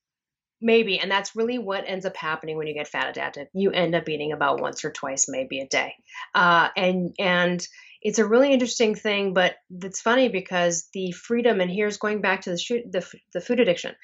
Maybe. 0.61 0.99
And 0.99 1.11
that's 1.11 1.35
really 1.35 1.59
what 1.59 1.85
ends 1.87 2.05
up 2.05 2.17
happening 2.17 2.59
when 2.59 2.67
you 2.67 2.75
get 2.75 2.87
fat 2.87 3.09
adapted. 3.09 3.49
You 3.55 3.71
end 3.71 3.95
up 3.95 4.07
eating 4.11 4.33
about 4.33 4.61
once 4.61 4.85
or 4.85 4.93
twice, 4.93 5.25
maybe 5.27 5.61
a 5.61 5.67
day. 5.67 5.95
Uh, 6.35 6.69
and, 6.77 7.15
and, 7.19 7.67
it's 8.05 8.19
a 8.19 8.27
really 8.27 8.53
interesting 8.53 8.97
thing, 8.97 9.33
but 9.33 9.55
it's 9.71 10.01
funny 10.01 10.29
because 10.29 10.89
the 10.93 11.13
freedom, 11.13 11.61
and 11.61 11.71
here's 11.71 11.99
going 11.99 12.21
back 12.21 12.41
to 12.41 12.51
the, 12.51 12.83
the, 12.91 13.07
the 13.33 13.41
food 13.41 13.61
addiction 13.61 13.95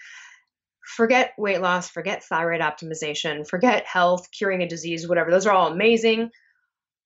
forget 0.88 1.32
weight 1.36 1.60
loss, 1.60 1.88
forget 1.88 2.24
thyroid 2.24 2.60
optimization, 2.60 3.46
forget 3.46 3.84
health, 3.86 4.28
curing 4.36 4.62
a 4.62 4.68
disease, 4.68 5.06
whatever. 5.06 5.30
Those 5.30 5.46
are 5.46 5.54
all 5.54 5.70
amazing. 5.70 6.30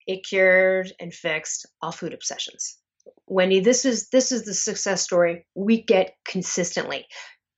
It 0.06 0.24
cured 0.24 0.92
and 1.00 1.12
fixed 1.12 1.66
all 1.80 1.92
food 1.92 2.14
obsessions. 2.14 2.78
Wendy, 3.26 3.60
this 3.60 3.84
is 3.84 4.08
this 4.10 4.30
is 4.30 4.44
the 4.44 4.54
success 4.54 5.02
story 5.02 5.46
we 5.54 5.82
get 5.82 6.14
consistently. 6.26 7.06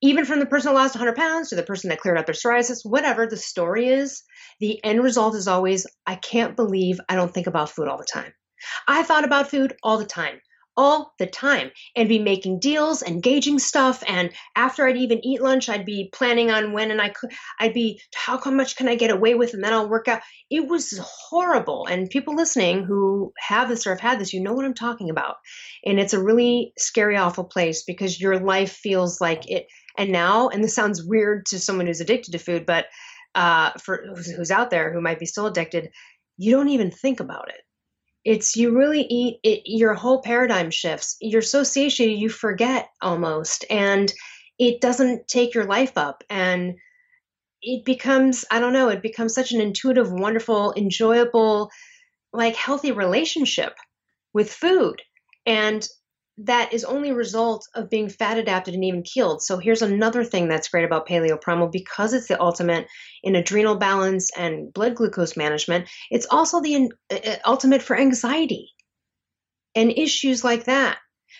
Even 0.01 0.25
from 0.25 0.39
the 0.39 0.45
person 0.45 0.71
who 0.71 0.75
lost 0.75 0.95
100 0.95 1.15
pounds 1.15 1.49
to 1.49 1.55
the 1.55 1.63
person 1.63 1.89
that 1.89 1.99
cleared 1.99 2.17
up 2.17 2.25
their 2.25 2.35
psoriasis, 2.35 2.81
whatever 2.83 3.27
the 3.27 3.37
story 3.37 3.87
is, 3.87 4.23
the 4.59 4.83
end 4.83 5.03
result 5.03 5.35
is 5.35 5.47
always 5.47 5.85
I 6.05 6.15
can't 6.15 6.55
believe 6.55 6.99
I 7.07 7.15
don't 7.15 7.33
think 7.33 7.47
about 7.47 7.69
food 7.69 7.87
all 7.87 7.97
the 7.97 8.05
time. 8.11 8.33
I 8.87 9.03
thought 9.03 9.25
about 9.25 9.49
food 9.49 9.75
all 9.83 9.97
the 9.97 10.05
time 10.05 10.39
all 10.77 11.13
the 11.19 11.25
time. 11.25 11.71
And 11.95 12.09
be 12.09 12.19
making 12.19 12.59
deals 12.59 13.01
and 13.01 13.21
gauging 13.23 13.59
stuff 13.59 14.03
and 14.07 14.31
after 14.55 14.85
i'd 14.87 14.97
even 14.97 15.25
eat 15.25 15.41
lunch 15.41 15.69
i'd 15.69 15.85
be 15.85 16.09
planning 16.13 16.51
on 16.51 16.73
when 16.73 16.91
and 16.91 17.01
i 17.01 17.09
could 17.09 17.31
i'd 17.59 17.73
be 17.73 18.01
how 18.13 18.39
much 18.45 18.75
can 18.75 18.87
i 18.87 18.95
get 18.95 19.11
away 19.11 19.35
with? 19.35 19.53
And 19.53 19.63
then 19.63 19.73
i'll 19.73 19.89
work 19.89 20.07
out. 20.07 20.21
It 20.49 20.67
was 20.67 20.99
horrible. 21.01 21.87
And 21.87 22.09
people 22.09 22.35
listening 22.35 22.83
who 22.83 23.33
have 23.39 23.69
this 23.69 23.87
or 23.87 23.91
have 23.91 23.99
had 23.99 24.19
this 24.19 24.33
you 24.33 24.41
know 24.41 24.53
what 24.53 24.65
i'm 24.65 24.73
talking 24.73 25.09
about. 25.09 25.35
And 25.85 25.99
it's 25.99 26.13
a 26.13 26.23
really 26.23 26.73
scary 26.77 27.17
awful 27.17 27.45
place 27.45 27.83
because 27.83 28.19
your 28.19 28.39
life 28.39 28.71
feels 28.71 29.21
like 29.21 29.49
it. 29.49 29.67
And 29.97 30.11
now 30.11 30.49
and 30.49 30.63
this 30.63 30.75
sounds 30.75 31.03
weird 31.03 31.45
to 31.47 31.59
someone 31.59 31.87
who's 31.87 32.01
addicted 32.01 32.31
to 32.31 32.39
food 32.39 32.65
but 32.65 32.85
uh, 33.35 33.71
for 33.83 34.05
who's 34.37 34.51
out 34.51 34.69
there 34.69 34.93
who 34.93 35.01
might 35.01 35.19
be 35.19 35.25
still 35.25 35.45
addicted 35.45 35.89
you 36.37 36.51
don't 36.51 36.69
even 36.69 36.91
think 36.91 37.19
about 37.19 37.49
it 37.49 37.64
it's 38.25 38.55
you 38.55 38.75
really 38.77 39.01
eat 39.01 39.39
it 39.43 39.61
your 39.65 39.93
whole 39.93 40.21
paradigm 40.21 40.71
shifts. 40.71 41.15
You're 41.21 41.41
so 41.41 41.63
satiated 41.63 42.19
you 42.19 42.29
forget 42.29 42.89
almost 43.01 43.65
and 43.69 44.11
it 44.57 44.81
doesn't 44.81 45.27
take 45.27 45.53
your 45.53 45.65
life 45.65 45.93
up. 45.95 46.23
And 46.29 46.75
it 47.61 47.85
becomes 47.85 48.45
i 48.51 48.59
don't 48.59 48.73
know 48.73 48.89
it 48.89 49.01
becomes 49.01 49.33
such 49.33 49.51
an 49.51 49.61
intuitive 49.61 50.11
wonderful 50.11 50.73
enjoyable 50.77 51.71
like 52.35 52.55
healthy 52.55 52.91
relationship 52.91 53.73
with 54.33 54.51
food. 54.51 55.01
And 55.45 55.87
that 56.37 56.73
is 56.73 56.83
only 56.83 57.11
a 57.11 57.15
result 57.15 57.67
of 57.75 57.89
being 57.89 58.09
fat 58.09 58.37
adapted 58.37 58.73
and 58.73 58.83
even 58.83 59.03
keeled. 59.03 59.41
So 59.41 59.57
here's 59.57 59.81
another 59.81 60.23
thing 60.23 60.47
that's 60.47 60.67
great 60.67 60.83
about 60.83 61.07
paleo 61.07 61.39
primal 61.39 61.67
because 61.67 62.13
it's 62.13 62.27
the 62.27 62.41
ultimate 62.41 62.87
in 63.23 63.35
adrenal 63.35 63.77
balance 63.77 64.31
and 64.37 64.73
blood 64.73 64.95
glucose 64.95 65.37
management. 65.37 65.87
It's 66.11 66.27
also 66.29 66.61
the 66.61 66.91
uh, 67.11 67.15
uh, 67.15 67.35
ultimate 67.45 67.81
for 67.81 67.97
anxiety 67.97 68.69
and 69.75 69.91
issues 69.91 70.43
like 70.43 70.65
that 70.65 70.97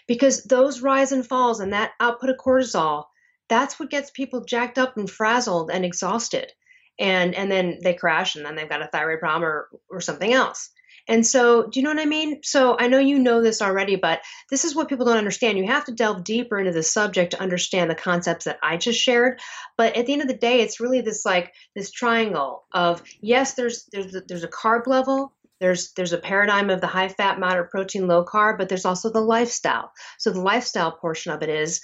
because 0.08 0.44
those 0.44 0.82
rise 0.82 1.12
and 1.12 1.28
falls 1.28 1.60
and 1.60 1.74
that 1.74 1.92
output 2.00 2.30
of 2.30 2.38
cortisol, 2.38 3.06
that's 3.50 3.80
what 3.80 3.90
gets 3.90 4.12
people 4.12 4.46
jacked 4.46 4.78
up 4.78 4.98
and 4.98 5.10
frazzled 5.10 5.72
and 5.72 5.84
exhausted. 5.84 6.52
and 7.00 7.36
and 7.36 7.52
then 7.52 7.80
they 7.84 7.94
crash 7.94 8.36
and 8.36 8.46
then 8.46 8.56
they've 8.56 8.70
got 8.70 8.82
a 8.82 8.88
thyroid 8.88 9.20
problem 9.20 9.44
or 9.44 9.68
or 9.90 10.00
something 10.00 10.34
else 10.34 10.70
and 11.08 11.26
so 11.26 11.68
do 11.68 11.80
you 11.80 11.84
know 11.84 11.92
what 11.92 12.00
i 12.00 12.06
mean? 12.06 12.42
So 12.44 12.78
i 12.80 12.88
know 12.88 13.00
you 13.00 13.20
know 13.20 13.42
this 13.42 13.62
already 13.62 13.96
but 13.96 14.22
this 14.50 14.66
is 14.66 14.76
what 14.76 14.90
people 14.90 15.06
don't 15.06 15.18
understand. 15.18 15.58
You 15.58 15.68
have 15.68 15.86
to 15.86 15.92
delve 15.92 16.24
deeper 16.24 16.60
into 16.60 16.72
the 16.72 16.84
subject 16.84 17.32
to 17.32 17.42
understand 17.42 17.90
the 17.90 17.96
concepts 17.96 18.46
that 18.46 18.60
i 18.64 18.78
just 18.78 19.00
shared. 19.00 19.40
But 19.78 19.96
at 19.96 20.06
the 20.06 20.14
end 20.14 20.22
of 20.22 20.28
the 20.28 20.34
day 20.38 20.62
it's 20.62 20.80
really 20.80 21.02
this 21.02 21.26
like 21.26 21.54
this 21.76 21.92
triangle 21.92 22.66
of 22.72 23.02
yes 23.22 23.54
there's 23.54 23.88
there's 23.92 24.16
there's 24.28 24.44
a 24.44 24.50
carb 24.50 24.88
level 24.88 25.34
there's 25.60 25.94
there's 25.94 26.14
a 26.14 26.18
paradigm 26.18 26.70
of 26.70 26.82
the 26.82 26.88
high 26.88 27.10
fat 27.10 27.40
moderate 27.40 27.72
protein 27.72 28.08
low 28.08 28.26
carb 28.26 28.58
but 28.58 28.70
there's 28.70 28.86
also 28.86 29.10
the 29.10 29.22
lifestyle. 29.22 29.92
So 30.18 30.32
the 30.32 30.42
lifestyle 30.42 30.92
portion 30.92 31.32
of 31.32 31.42
it 31.42 31.50
is 31.50 31.82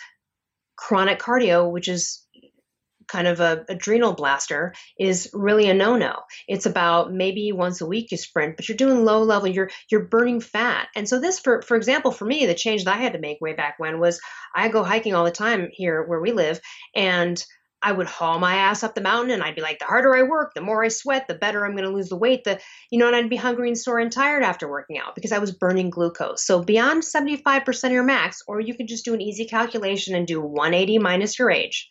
chronic 0.76 1.20
cardio 1.20 1.70
which 1.72 1.88
is 1.88 2.26
kind 3.12 3.28
of 3.28 3.40
a 3.40 3.66
adrenal 3.68 4.14
blaster 4.14 4.74
is 4.98 5.30
really 5.34 5.70
a 5.70 5.74
no-no. 5.74 6.22
It's 6.48 6.66
about 6.66 7.14
maybe 7.14 7.52
once 7.52 7.82
a 7.82 7.86
week 7.86 8.12
you 8.12 8.18
sprint, 8.18 8.56
but 8.56 8.70
you're 8.70 8.78
doing 8.78 9.04
low 9.04 9.24
level, 9.24 9.48
you're 9.48 9.70
you're 9.90 10.06
burning 10.06 10.40
fat. 10.40 10.88
And 10.96 11.08
so 11.08 11.20
this 11.20 11.40
for 11.40 11.62
for 11.62 11.76
example, 11.76 12.12
for 12.12 12.26
me, 12.26 12.46
the 12.46 12.56
change 12.56 12.86
that 12.86 12.96
I 12.96 13.02
had 13.02 13.14
to 13.14 13.20
make 13.20 13.42
way 13.42 13.54
back 13.54 13.76
when 13.78 14.00
was 14.00 14.22
I 14.56 14.70
go 14.70 14.84
hiking 14.84 15.14
all 15.14 15.26
the 15.26 15.32
time 15.32 15.70
here 15.72 16.04
where 16.04 16.22
we 16.22 16.32
live 16.32 16.60
and 16.96 17.44
I 17.84 17.92
would 17.92 18.08
haul 18.08 18.38
my 18.38 18.56
ass 18.56 18.84
up 18.84 18.94
the 18.94 19.02
mountain 19.02 19.32
and 19.32 19.42
I'd 19.42 19.56
be 19.56 19.62
like, 19.62 19.80
the 19.80 19.86
harder 19.86 20.16
I 20.16 20.24
work, 20.24 20.54
the 20.54 20.62
more 20.62 20.84
I 20.84 20.90
sweat, 20.90 21.28
the 21.28 21.34
better 21.34 21.66
I'm 21.66 21.72
going 21.72 21.90
to 21.90 21.96
lose 21.96 22.10
the 22.10 22.16
weight. 22.16 22.44
The, 22.44 22.60
you 22.92 23.00
know, 23.00 23.08
and 23.08 23.16
I'd 23.16 23.30
be 23.30 23.36
hungry 23.36 23.70
and 23.70 23.78
sore 23.78 24.00
and 24.00 24.12
tired 24.12 24.44
after 24.44 24.70
working 24.70 25.00
out 25.00 25.16
because 25.16 25.32
I 25.32 25.40
was 25.40 25.52
burning 25.52 25.90
glucose. 25.90 26.46
So 26.46 26.64
beyond 26.64 27.02
75% 27.02 27.84
of 27.84 27.92
your 27.92 28.04
max, 28.04 28.44
or 28.48 28.60
you 28.60 28.76
can 28.76 28.86
just 28.86 29.06
do 29.06 29.16
an 29.16 29.22
easy 29.22 29.46
calculation 29.46 30.16
and 30.16 30.28
do 30.28 30.40
180 30.40 31.00
minus 31.00 31.40
your 31.40 31.50
age. 31.50 31.90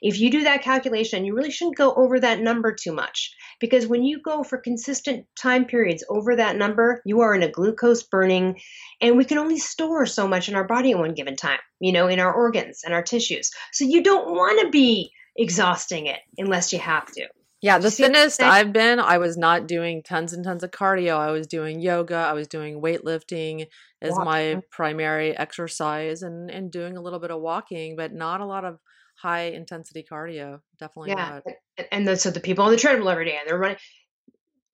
If 0.00 0.18
you 0.18 0.30
do 0.30 0.44
that 0.44 0.62
calculation, 0.62 1.24
you 1.24 1.34
really 1.34 1.50
shouldn't 1.50 1.76
go 1.76 1.94
over 1.94 2.18
that 2.20 2.40
number 2.40 2.74
too 2.74 2.92
much 2.92 3.34
because 3.60 3.86
when 3.86 4.02
you 4.02 4.20
go 4.20 4.42
for 4.42 4.58
consistent 4.58 5.26
time 5.40 5.64
periods 5.64 6.04
over 6.08 6.36
that 6.36 6.56
number, 6.56 7.02
you 7.04 7.20
are 7.20 7.34
in 7.34 7.42
a 7.42 7.50
glucose 7.50 8.02
burning, 8.02 8.60
and 9.00 9.16
we 9.16 9.24
can 9.24 9.38
only 9.38 9.58
store 9.58 10.06
so 10.06 10.26
much 10.26 10.48
in 10.48 10.54
our 10.54 10.66
body 10.66 10.92
at 10.92 10.98
one 10.98 11.14
given 11.14 11.36
time, 11.36 11.60
you 11.80 11.92
know, 11.92 12.08
in 12.08 12.18
our 12.18 12.32
organs 12.32 12.82
and 12.84 12.92
our 12.92 13.02
tissues. 13.02 13.50
So 13.72 13.84
you 13.84 14.02
don't 14.02 14.30
want 14.30 14.60
to 14.60 14.70
be 14.70 15.12
exhausting 15.36 16.06
it 16.06 16.20
unless 16.38 16.72
you 16.72 16.78
have 16.78 17.06
to. 17.12 17.28
Yeah, 17.62 17.78
the 17.78 17.92
thinnest 17.92 18.42
I've 18.42 18.72
been, 18.72 18.98
I 18.98 19.18
was 19.18 19.36
not 19.36 19.68
doing 19.68 20.02
tons 20.02 20.32
and 20.32 20.42
tons 20.42 20.64
of 20.64 20.72
cardio. 20.72 21.16
I 21.16 21.30
was 21.30 21.46
doing 21.46 21.78
yoga, 21.78 22.16
I 22.16 22.32
was 22.32 22.48
doing 22.48 22.82
weightlifting 22.82 23.68
as 24.02 24.10
walking. 24.10 24.24
my 24.24 24.62
primary 24.72 25.38
exercise 25.38 26.22
and 26.22 26.50
and 26.50 26.72
doing 26.72 26.96
a 26.96 27.00
little 27.00 27.20
bit 27.20 27.30
of 27.30 27.40
walking, 27.40 27.94
but 27.94 28.12
not 28.12 28.40
a 28.40 28.46
lot 28.46 28.64
of 28.64 28.80
high 29.22 29.44
intensity 29.44 30.04
cardio. 30.10 30.60
Definitely 30.78 31.10
yeah. 31.10 31.40
not. 31.46 31.86
And 31.92 32.06
the, 32.06 32.16
so 32.16 32.30
the 32.30 32.40
people 32.40 32.64
on 32.64 32.72
the 32.72 32.76
treadmill 32.76 33.08
every 33.08 33.26
day 33.26 33.38
and 33.38 33.48
they're 33.48 33.58
running 33.58 33.78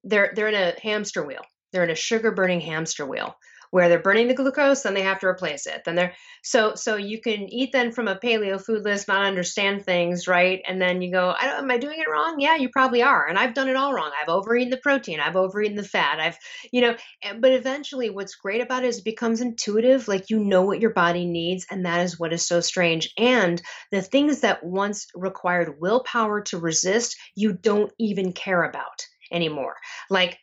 they're 0.04 0.32
they're 0.34 0.48
in 0.48 0.54
a 0.54 0.74
hamster 0.80 1.24
wheel. 1.24 1.42
They're 1.72 1.84
in 1.84 1.90
a 1.90 1.94
sugar 1.94 2.32
burning 2.32 2.60
hamster 2.60 3.04
wheel 3.06 3.36
where 3.70 3.88
they're 3.88 3.98
burning 3.98 4.28
the 4.28 4.34
glucose 4.34 4.82
then 4.82 4.94
they 4.94 5.02
have 5.02 5.20
to 5.20 5.26
replace 5.26 5.66
it. 5.66 5.82
Then 5.84 5.94
they're 5.94 6.14
so 6.42 6.74
so 6.74 6.96
you 6.96 7.20
can 7.20 7.52
eat 7.52 7.70
then 7.72 7.92
from 7.92 8.08
a 8.08 8.16
paleo 8.16 8.60
food 8.60 8.84
list 8.84 9.08
not 9.08 9.24
understand 9.26 9.84
things 9.84 10.26
right? 10.28 10.62
And 10.66 10.80
then 10.80 11.02
you 11.02 11.10
go 11.12 11.30
I 11.30 11.58
am 11.58 11.70
i 11.70 11.78
doing 11.78 11.98
it 11.98 12.10
wrong? 12.10 12.36
Yeah 12.38 12.56
you 12.56 12.68
probably 12.68 13.02
are 13.02 13.26
and 13.26 13.38
i've 13.38 13.54
done 13.54 13.68
it 13.68 13.76
all 13.76 13.92
wrong. 13.92 14.10
I've 14.20 14.28
overeaten 14.28 14.70
the 14.70 14.76
protein 14.76 15.20
i've 15.20 15.36
overeaten 15.36 15.76
the 15.76 15.82
fat 15.82 16.20
i've 16.20 16.38
you 16.72 16.80
know 16.80 16.96
eh, 17.22 17.34
but 17.38 17.52
eventually 17.52 18.10
what's 18.10 18.34
great 18.36 18.60
about 18.60 18.84
it 18.84 18.88
is 18.88 18.98
it 18.98 19.04
becomes 19.04 19.40
intuitive 19.40 20.08
like 20.08 20.30
you 20.30 20.38
know 20.42 20.62
what 20.62 20.80
your 20.80 20.92
body 20.92 21.24
needs 21.26 21.66
and 21.70 21.86
that 21.86 22.04
is 22.04 22.18
what 22.18 22.32
is 22.32 22.46
so 22.46 22.60
strange. 22.60 23.12
And 23.18 23.60
the 23.90 24.02
things 24.02 24.40
that 24.40 24.64
once 24.64 25.06
required 25.14 25.80
willpower 25.80 26.42
to 26.42 26.58
resist 26.58 27.16
you 27.34 27.52
don't 27.52 27.92
even 27.98 28.32
care 28.32 28.62
about 28.62 29.06
anymore. 29.32 29.76
Like 30.10 30.38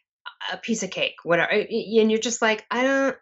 a 0.51 0.57
piece 0.57 0.83
of 0.83 0.89
cake, 0.89 1.15
whatever. 1.23 1.51
And 1.51 2.11
you're 2.11 2.19
just 2.19 2.41
like, 2.41 2.65
I 2.69 2.83
don't, 2.83 3.15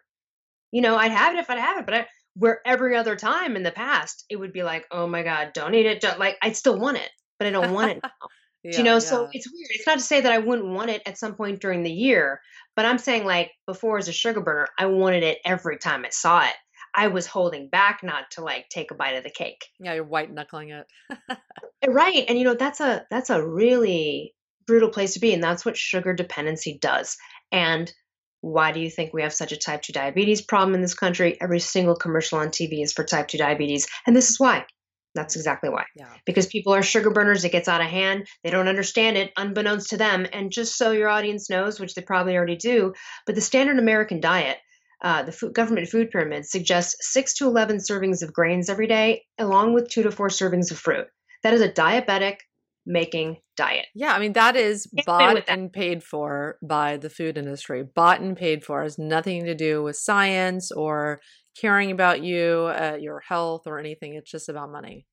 you 0.72 0.80
know, 0.80 0.96
I'd 0.96 1.12
have 1.12 1.34
it 1.34 1.38
if 1.38 1.50
I'd 1.50 1.58
have 1.58 1.78
it, 1.78 1.86
but 1.86 1.94
I, 1.94 2.06
where 2.36 2.60
every 2.66 2.96
other 2.96 3.16
time 3.16 3.56
in 3.56 3.62
the 3.62 3.70
past, 3.70 4.24
it 4.28 4.36
would 4.36 4.52
be 4.52 4.62
like, 4.62 4.86
oh 4.90 5.06
my 5.06 5.22
God, 5.22 5.52
don't 5.54 5.74
eat 5.74 5.86
it. 5.86 6.00
Don't, 6.00 6.18
like, 6.18 6.36
I'd 6.42 6.56
still 6.56 6.78
want 6.78 6.96
it, 6.96 7.10
but 7.38 7.46
I 7.46 7.50
don't 7.50 7.72
want 7.72 7.92
it 7.92 8.00
now. 8.02 8.10
yeah, 8.64 8.78
you 8.78 8.82
know, 8.82 8.94
yeah. 8.94 8.98
so 8.98 9.28
it's 9.32 9.50
weird. 9.50 9.70
It's 9.70 9.86
not 9.86 9.98
to 9.98 10.04
say 10.04 10.20
that 10.20 10.32
I 10.32 10.38
wouldn't 10.38 10.68
want 10.68 10.90
it 10.90 11.02
at 11.06 11.18
some 11.18 11.34
point 11.34 11.60
during 11.60 11.82
the 11.82 11.92
year, 11.92 12.40
but 12.76 12.86
I'm 12.86 12.98
saying 12.98 13.24
like 13.24 13.52
before 13.66 13.98
as 13.98 14.08
a 14.08 14.12
sugar 14.12 14.40
burner, 14.40 14.68
I 14.78 14.86
wanted 14.86 15.22
it 15.22 15.38
every 15.44 15.78
time 15.78 16.04
I 16.04 16.10
saw 16.10 16.44
it. 16.44 16.54
I 16.94 17.08
was 17.08 17.26
holding 17.26 17.68
back 17.68 18.00
not 18.02 18.30
to 18.32 18.42
like 18.42 18.68
take 18.68 18.90
a 18.90 18.94
bite 18.94 19.16
of 19.16 19.24
the 19.24 19.30
cake. 19.30 19.66
Yeah, 19.80 19.94
you're 19.94 20.04
white 20.04 20.32
knuckling 20.32 20.70
it. 20.70 20.86
right. 21.88 22.24
And 22.28 22.38
you 22.38 22.44
know, 22.44 22.54
that's 22.54 22.80
a 22.80 23.04
that's 23.10 23.30
a 23.30 23.44
really 23.44 24.33
brutal 24.66 24.90
place 24.90 25.14
to 25.14 25.20
be. 25.20 25.32
And 25.32 25.42
that's 25.42 25.64
what 25.64 25.76
sugar 25.76 26.12
dependency 26.12 26.78
does. 26.80 27.16
And 27.52 27.92
why 28.40 28.72
do 28.72 28.80
you 28.80 28.90
think 28.90 29.12
we 29.12 29.22
have 29.22 29.32
such 29.32 29.52
a 29.52 29.56
type 29.56 29.82
2 29.82 29.92
diabetes 29.92 30.42
problem 30.42 30.74
in 30.74 30.82
this 30.82 30.94
country? 30.94 31.40
Every 31.40 31.60
single 31.60 31.96
commercial 31.96 32.38
on 32.38 32.48
TV 32.48 32.82
is 32.82 32.92
for 32.92 33.04
type 33.04 33.28
2 33.28 33.38
diabetes. 33.38 33.86
And 34.06 34.14
this 34.14 34.28
is 34.28 34.38
why. 34.38 34.66
That's 35.14 35.36
exactly 35.36 35.70
why. 35.70 35.84
Yeah. 35.96 36.08
Because 36.26 36.46
people 36.46 36.74
are 36.74 36.82
sugar 36.82 37.10
burners. 37.10 37.44
It 37.44 37.52
gets 37.52 37.68
out 37.68 37.80
of 37.80 37.86
hand. 37.86 38.26
They 38.42 38.50
don't 38.50 38.68
understand 38.68 39.16
it, 39.16 39.32
unbeknownst 39.36 39.90
to 39.90 39.96
them. 39.96 40.26
And 40.32 40.50
just 40.50 40.76
so 40.76 40.90
your 40.90 41.08
audience 41.08 41.48
knows, 41.48 41.78
which 41.78 41.94
they 41.94 42.02
probably 42.02 42.36
already 42.36 42.56
do, 42.56 42.92
but 43.24 43.34
the 43.34 43.40
standard 43.40 43.78
American 43.78 44.20
diet, 44.20 44.58
uh, 45.02 45.22
the 45.22 45.32
food, 45.32 45.54
government 45.54 45.88
food 45.88 46.10
pyramid, 46.10 46.46
suggests 46.46 47.12
6 47.12 47.34
to 47.34 47.46
11 47.46 47.76
servings 47.76 48.22
of 48.22 48.32
grains 48.32 48.68
every 48.68 48.88
day, 48.88 49.22
along 49.38 49.72
with 49.72 49.88
2 49.88 50.02
to 50.02 50.10
4 50.10 50.28
servings 50.28 50.70
of 50.70 50.78
fruit. 50.78 51.06
That 51.44 51.54
is 51.54 51.60
a 51.60 51.68
diabetic 51.68 52.38
making 52.86 53.38
diet. 53.56 53.86
Yeah, 53.94 54.14
I 54.14 54.18
mean 54.18 54.32
that 54.34 54.56
is 54.56 54.86
bought 55.06 55.44
and 55.48 55.72
paid 55.72 56.02
for 56.02 56.58
by 56.62 56.96
the 56.96 57.10
food 57.10 57.38
industry. 57.38 57.82
Bought 57.82 58.20
and 58.20 58.36
paid 58.36 58.64
for 58.64 58.82
has 58.82 58.98
nothing 58.98 59.44
to 59.44 59.54
do 59.54 59.82
with 59.82 59.96
science 59.96 60.70
or 60.70 61.20
caring 61.58 61.90
about 61.90 62.22
you, 62.22 62.68
uh, 62.68 62.96
your 63.00 63.20
health, 63.20 63.62
or 63.66 63.78
anything. 63.78 64.14
It's 64.14 64.30
just 64.30 64.48
about 64.48 64.70
money. 64.70 65.06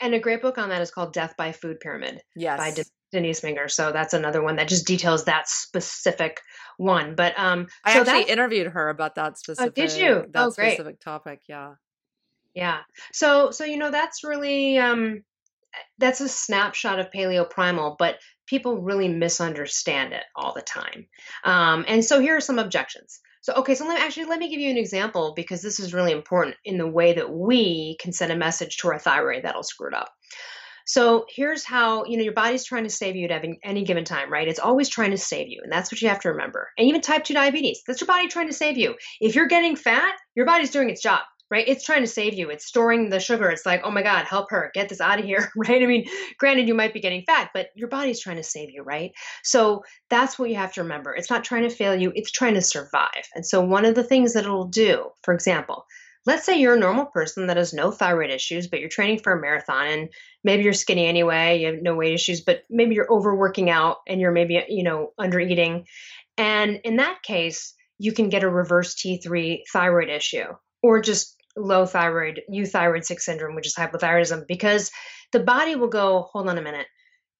And 0.00 0.14
a 0.14 0.18
great 0.18 0.42
book 0.42 0.58
on 0.58 0.68
that 0.70 0.80
is 0.80 0.90
called 0.90 1.12
Death 1.12 1.34
by 1.36 1.52
Food 1.52 1.80
Pyramid. 1.80 2.20
Yes. 2.34 2.58
By 2.58 2.70
De- 2.70 2.84
Denise 3.12 3.40
Minger. 3.42 3.70
So 3.70 3.92
that's 3.92 4.14
another 4.14 4.42
one 4.42 4.56
that 4.56 4.68
just 4.68 4.86
details 4.86 5.24
that 5.24 5.48
specific 5.48 6.40
one. 6.78 7.14
But 7.14 7.38
um 7.38 7.66
I 7.84 7.94
so 7.94 8.00
actually 8.00 8.32
interviewed 8.32 8.68
her 8.68 8.88
about 8.88 9.16
that 9.16 9.38
specific 9.38 9.72
oh, 9.76 9.80
did 9.80 9.92
you? 9.92 10.24
that 10.32 10.46
oh, 10.46 10.50
great. 10.50 10.74
specific 10.74 11.00
topic. 11.00 11.40
Yeah. 11.48 11.74
Yeah. 12.54 12.80
So 13.12 13.50
so 13.50 13.64
you 13.64 13.76
know 13.76 13.90
that's 13.90 14.24
really 14.24 14.78
um 14.78 15.22
that's 15.98 16.20
a 16.20 16.28
snapshot 16.28 16.98
of 16.98 17.10
paleo 17.10 17.48
primal, 17.48 17.96
but 17.98 18.18
people 18.46 18.80
really 18.80 19.08
misunderstand 19.08 20.12
it 20.12 20.24
all 20.36 20.52
the 20.52 20.62
time. 20.62 21.06
Um, 21.44 21.84
and 21.88 22.04
so 22.04 22.20
here 22.20 22.36
are 22.36 22.40
some 22.40 22.58
objections. 22.58 23.20
So, 23.42 23.54
okay, 23.54 23.74
so 23.74 23.86
let 23.86 23.98
me 23.98 24.04
actually 24.04 24.26
let 24.26 24.38
me 24.38 24.48
give 24.48 24.60
you 24.60 24.70
an 24.70 24.76
example 24.76 25.32
because 25.34 25.62
this 25.62 25.80
is 25.80 25.94
really 25.94 26.12
important 26.12 26.56
in 26.64 26.78
the 26.78 26.86
way 26.86 27.14
that 27.14 27.32
we 27.32 27.96
can 28.00 28.12
send 28.12 28.30
a 28.30 28.36
message 28.36 28.76
to 28.78 28.88
our 28.88 28.98
thyroid 28.98 29.42
that'll 29.42 29.64
screw 29.64 29.88
it 29.88 29.94
up. 29.94 30.10
So 30.84 31.26
here's 31.28 31.64
how 31.64 32.04
you 32.04 32.16
know 32.16 32.24
your 32.24 32.32
body's 32.32 32.64
trying 32.64 32.84
to 32.84 32.90
save 32.90 33.16
you 33.16 33.28
at 33.28 33.44
any 33.64 33.84
given 33.84 34.04
time, 34.04 34.32
right? 34.32 34.48
It's 34.48 34.58
always 34.58 34.88
trying 34.88 35.12
to 35.12 35.18
save 35.18 35.48
you, 35.48 35.60
and 35.62 35.72
that's 35.72 35.92
what 35.92 36.02
you 36.02 36.08
have 36.08 36.20
to 36.20 36.30
remember. 36.30 36.68
And 36.76 36.88
even 36.88 37.00
type 37.00 37.24
2 37.24 37.34
diabetes, 37.34 37.82
that's 37.86 38.00
your 38.00 38.06
body 38.06 38.28
trying 38.28 38.48
to 38.48 38.52
save 38.52 38.76
you. 38.76 38.94
If 39.20 39.34
you're 39.34 39.46
getting 39.46 39.76
fat, 39.76 40.14
your 40.34 40.46
body's 40.46 40.70
doing 40.70 40.90
its 40.90 41.02
job 41.02 41.20
right? 41.52 41.68
It's 41.68 41.84
trying 41.84 42.00
to 42.00 42.06
save 42.06 42.32
you. 42.32 42.48
It's 42.48 42.64
storing 42.64 43.10
the 43.10 43.20
sugar. 43.20 43.50
It's 43.50 43.66
like, 43.66 43.82
oh 43.84 43.90
my 43.90 44.02
God, 44.02 44.24
help 44.24 44.50
her, 44.50 44.70
get 44.72 44.88
this 44.88 45.02
out 45.02 45.18
of 45.18 45.26
here, 45.26 45.52
right? 45.56 45.82
I 45.82 45.86
mean, 45.86 46.06
granted, 46.38 46.66
you 46.66 46.74
might 46.74 46.94
be 46.94 47.00
getting 47.00 47.24
fat, 47.26 47.50
but 47.52 47.68
your 47.76 47.88
body's 47.88 48.20
trying 48.20 48.38
to 48.38 48.42
save 48.42 48.70
you, 48.70 48.82
right? 48.82 49.12
So 49.44 49.84
that's 50.08 50.38
what 50.38 50.48
you 50.48 50.56
have 50.56 50.72
to 50.72 50.82
remember. 50.82 51.14
It's 51.14 51.28
not 51.28 51.44
trying 51.44 51.64
to 51.64 51.74
fail 51.74 51.94
you, 51.94 52.10
it's 52.14 52.30
trying 52.30 52.54
to 52.54 52.62
survive. 52.62 53.28
And 53.34 53.44
so, 53.44 53.60
one 53.62 53.84
of 53.84 53.94
the 53.94 54.02
things 54.02 54.32
that 54.32 54.44
it'll 54.44 54.68
do, 54.68 55.10
for 55.22 55.34
example, 55.34 55.84
let's 56.24 56.46
say 56.46 56.58
you're 56.58 56.76
a 56.76 56.80
normal 56.80 57.04
person 57.04 57.48
that 57.48 57.58
has 57.58 57.74
no 57.74 57.90
thyroid 57.90 58.30
issues, 58.30 58.66
but 58.66 58.80
you're 58.80 58.88
training 58.88 59.18
for 59.18 59.34
a 59.34 59.40
marathon 59.40 59.86
and 59.86 60.08
maybe 60.42 60.62
you're 60.62 60.72
skinny 60.72 61.06
anyway, 61.06 61.60
you 61.60 61.66
have 61.66 61.82
no 61.82 61.94
weight 61.94 62.14
issues, 62.14 62.40
but 62.40 62.62
maybe 62.70 62.94
you're 62.94 63.12
overworking 63.12 63.68
out 63.68 63.98
and 64.08 64.22
you're 64.22 64.32
maybe, 64.32 64.64
you 64.68 64.84
know, 64.84 65.12
under 65.18 65.38
eating. 65.38 65.84
And 66.38 66.80
in 66.84 66.96
that 66.96 67.22
case, 67.22 67.74
you 67.98 68.12
can 68.12 68.30
get 68.30 68.42
a 68.42 68.48
reverse 68.48 68.94
T3 68.94 69.64
thyroid 69.70 70.08
issue 70.08 70.46
or 70.82 71.00
just 71.00 71.31
low 71.56 71.86
thyroid, 71.86 72.42
euthyroid 72.50 73.04
sick 73.04 73.20
syndrome, 73.20 73.54
which 73.54 73.66
is 73.66 73.74
hypothyroidism, 73.74 74.46
because 74.46 74.90
the 75.32 75.40
body 75.40 75.76
will 75.76 75.88
go, 75.88 76.22
hold 76.32 76.48
on 76.48 76.58
a 76.58 76.62
minute. 76.62 76.86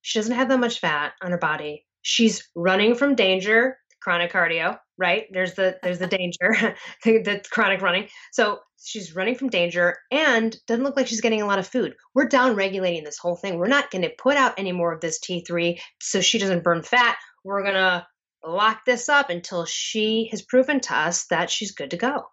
She 0.03 0.19
doesn't 0.19 0.35
have 0.35 0.49
that 0.49 0.61
much 0.61 0.81
fat 0.81 1.13
on 1.23 1.31
her 1.31 1.39
body. 1.39 1.87
She's 2.03 2.49
running 2.57 2.95
from 2.95 3.15
danger, 3.15 3.77
chronic 4.01 4.33
cardio, 4.33 4.79
right? 4.99 5.27
There's 5.31 5.55
the 5.55 5.79
there's 5.83 6.01
the 6.01 6.07
danger, 6.09 6.77
the, 7.05 7.23
the 7.23 7.43
chronic 7.51 7.81
running. 7.81 8.09
So 8.33 8.61
she's 8.85 9.15
running 9.15 9.37
from 9.37 9.49
danger 9.49 9.97
and 10.11 10.57
doesn't 10.67 10.85
look 10.85 10.97
like 10.97 11.07
she's 11.07 11.21
getting 11.21 11.43
a 11.43 11.47
lot 11.47 11.59
of 11.59 11.67
food. 11.67 11.95
We're 12.15 12.27
down 12.27 12.57
regulating 12.57 13.05
this 13.05 13.19
whole 13.19 13.37
thing. 13.37 13.59
We're 13.59 13.69
not 13.69 13.91
going 13.91 14.03
to 14.03 14.11
put 14.19 14.37
out 14.37 14.55
any 14.59 14.73
more 14.73 14.93
of 14.93 15.01
this 15.01 15.21
T3 15.21 15.79
so 16.01 16.21
she 16.21 16.39
doesn't 16.39 16.65
burn 16.65 16.83
fat. 16.83 17.17
We're 17.45 17.63
going 17.63 17.75
to 17.75 18.07
lock 18.45 18.85
this 18.85 19.09
up 19.09 19.31
until 19.31 19.65
she 19.65 20.29
has 20.33 20.43
proven 20.43 20.81
to 20.81 20.97
us 20.97 21.27
that 21.27 21.51
she's 21.51 21.73
good 21.73 21.93
to 21.93 21.97
go. 21.97 22.25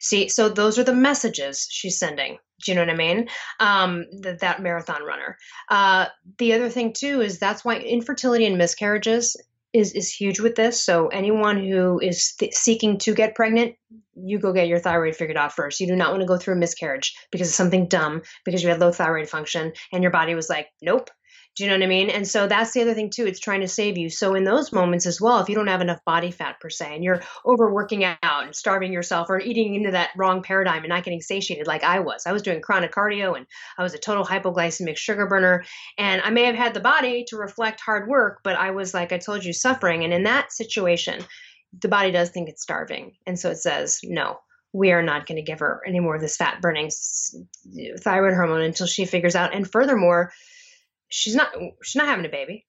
See, 0.00 0.28
so 0.28 0.48
those 0.48 0.78
are 0.78 0.84
the 0.84 0.94
messages 0.94 1.66
she's 1.70 1.98
sending. 1.98 2.38
Do 2.64 2.70
you 2.70 2.76
know 2.76 2.82
what 2.82 2.90
I 2.90 2.96
mean? 2.96 3.28
Um, 3.60 4.04
that, 4.20 4.40
that 4.40 4.62
marathon 4.62 5.02
runner. 5.02 5.36
Uh, 5.70 6.06
the 6.38 6.52
other 6.54 6.68
thing 6.68 6.92
too 6.92 7.20
is 7.20 7.38
that's 7.38 7.64
why 7.64 7.78
infertility 7.78 8.46
and 8.46 8.58
miscarriages 8.58 9.36
is 9.74 9.92
is 9.92 10.10
huge 10.10 10.40
with 10.40 10.54
this. 10.54 10.82
So 10.82 11.08
anyone 11.08 11.62
who 11.62 11.98
is 12.00 12.34
th- 12.38 12.54
seeking 12.54 12.96
to 12.98 13.12
get 13.12 13.34
pregnant, 13.34 13.74
you 14.14 14.38
go 14.38 14.52
get 14.52 14.68
your 14.68 14.78
thyroid 14.78 15.16
figured 15.16 15.36
out 15.36 15.52
first. 15.52 15.80
You 15.80 15.88
do 15.88 15.96
not 15.96 16.10
want 16.10 16.20
to 16.20 16.28
go 16.28 16.38
through 16.38 16.54
a 16.54 16.58
miscarriage 16.58 17.14
because 17.32 17.48
of 17.48 17.54
something 17.54 17.88
dumb 17.88 18.22
because 18.44 18.62
you 18.62 18.68
had 18.68 18.80
low 18.80 18.92
thyroid 18.92 19.28
function 19.28 19.72
and 19.92 20.02
your 20.02 20.12
body 20.12 20.36
was 20.36 20.48
like, 20.48 20.68
nope, 20.80 21.10
do 21.56 21.62
you 21.62 21.70
know 21.70 21.76
what 21.76 21.84
I 21.84 21.88
mean? 21.88 22.10
And 22.10 22.26
so 22.26 22.48
that's 22.48 22.72
the 22.72 22.82
other 22.82 22.94
thing 22.94 23.10
too. 23.10 23.26
It's 23.26 23.38
trying 23.38 23.60
to 23.60 23.68
save 23.68 23.96
you. 23.96 24.10
So 24.10 24.34
in 24.34 24.42
those 24.42 24.72
moments 24.72 25.06
as 25.06 25.20
well, 25.20 25.40
if 25.40 25.48
you 25.48 25.54
don't 25.54 25.68
have 25.68 25.80
enough 25.80 26.04
body 26.04 26.32
fat 26.32 26.58
per 26.60 26.68
se, 26.68 26.96
and 26.96 27.04
you're 27.04 27.22
overworking 27.46 28.04
out 28.04 28.18
and 28.22 28.54
starving 28.54 28.92
yourself 28.92 29.30
or 29.30 29.38
eating 29.40 29.74
into 29.76 29.92
that 29.92 30.10
wrong 30.16 30.42
paradigm 30.42 30.82
and 30.82 30.88
not 30.88 31.04
getting 31.04 31.20
satiated 31.20 31.68
like 31.68 31.84
I 31.84 32.00
was, 32.00 32.24
I 32.26 32.32
was 32.32 32.42
doing 32.42 32.60
chronic 32.60 32.92
cardio 32.92 33.36
and 33.36 33.46
I 33.78 33.82
was 33.82 33.94
a 33.94 33.98
total 33.98 34.24
hypoglycemic 34.24 34.96
sugar 34.96 35.26
burner. 35.26 35.64
And 35.96 36.20
I 36.22 36.30
may 36.30 36.44
have 36.44 36.56
had 36.56 36.74
the 36.74 36.80
body 36.80 37.24
to 37.28 37.36
reflect 37.36 37.80
hard 37.80 38.08
work, 38.08 38.40
but 38.42 38.56
I 38.56 38.72
was 38.72 38.92
like 38.92 39.12
I 39.12 39.18
told 39.18 39.44
you, 39.44 39.52
suffering. 39.52 40.02
And 40.02 40.12
in 40.12 40.24
that 40.24 40.52
situation, 40.52 41.24
the 41.80 41.88
body 41.88 42.10
does 42.10 42.30
think 42.30 42.48
it's 42.48 42.62
starving, 42.62 43.12
and 43.26 43.36
so 43.36 43.50
it 43.50 43.56
says 43.56 43.98
no 44.04 44.38
we 44.74 44.90
are 44.90 45.02
not 45.02 45.26
going 45.26 45.36
to 45.36 45.42
give 45.42 45.60
her 45.60 45.80
any 45.86 46.00
more 46.00 46.16
of 46.16 46.20
this 46.20 46.36
fat 46.36 46.60
burning 46.60 46.90
thyroid 48.00 48.34
hormone 48.34 48.60
until 48.60 48.88
she 48.88 49.06
figures 49.06 49.36
out. 49.36 49.54
And 49.54 49.70
furthermore, 49.70 50.32
she's 51.14 51.36
not 51.36 51.52
she's 51.82 51.96
not 51.96 52.08
having 52.08 52.26
a 52.26 52.28
baby. 52.28 52.66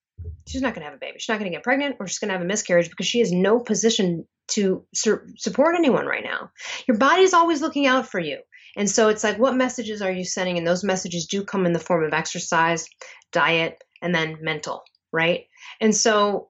She's 0.48 0.62
not 0.62 0.74
going 0.74 0.82
to 0.82 0.86
have 0.86 0.96
a 0.96 1.00
baby. 1.00 1.18
She's 1.18 1.30
not 1.30 1.40
going 1.40 1.52
to 1.52 1.56
get 1.56 1.64
pregnant 1.64 1.98
or 2.00 2.08
she's 2.08 2.20
going 2.20 2.30
to 2.30 2.34
have 2.34 2.42
a 2.42 2.48
miscarriage 2.48 2.90
because 2.90 3.08
she 3.08 3.20
has 3.20 3.32
no 3.32 3.60
position 3.60 4.26
to 4.50 4.86
support 4.94 5.76
anyone 5.76 6.06
right 6.06 6.24
now. 6.24 6.52
Your 6.88 6.98
body's 6.98 7.34
always 7.34 7.62
looking 7.62 7.88
out 7.88 8.08
for 8.08 8.20
you. 8.20 8.40
And 8.78 8.90
so 8.90 9.10
it's 9.10 9.24
like, 9.24 9.40
what 9.40 9.56
messages 9.56 10.02
are 10.02 10.12
you 10.12 10.24
sending? 10.24 10.58
And 10.58 10.68
those 10.68 10.84
messages 10.84 11.26
do 11.26 11.44
come 11.44 11.66
in 11.66 11.74
the 11.74 11.80
form 11.80 12.04
of 12.04 12.14
exercise, 12.14 12.88
diet, 13.32 13.84
and 14.02 14.14
then 14.14 14.38
mental, 14.42 14.84
right? 15.12 15.46
And 15.82 15.96
so 15.96 16.50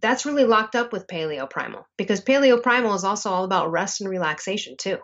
that's 0.00 0.26
really 0.26 0.44
locked 0.44 0.76
up 0.76 0.92
with 0.92 1.06
paleo 1.06 1.48
primal 1.48 1.86
because 1.96 2.20
paleo 2.20 2.62
primal 2.62 2.94
is 2.94 3.04
also 3.04 3.30
all 3.30 3.44
about 3.44 3.70
rest 3.70 4.00
and 4.00 4.10
relaxation 4.10 4.76
too, 4.76 4.98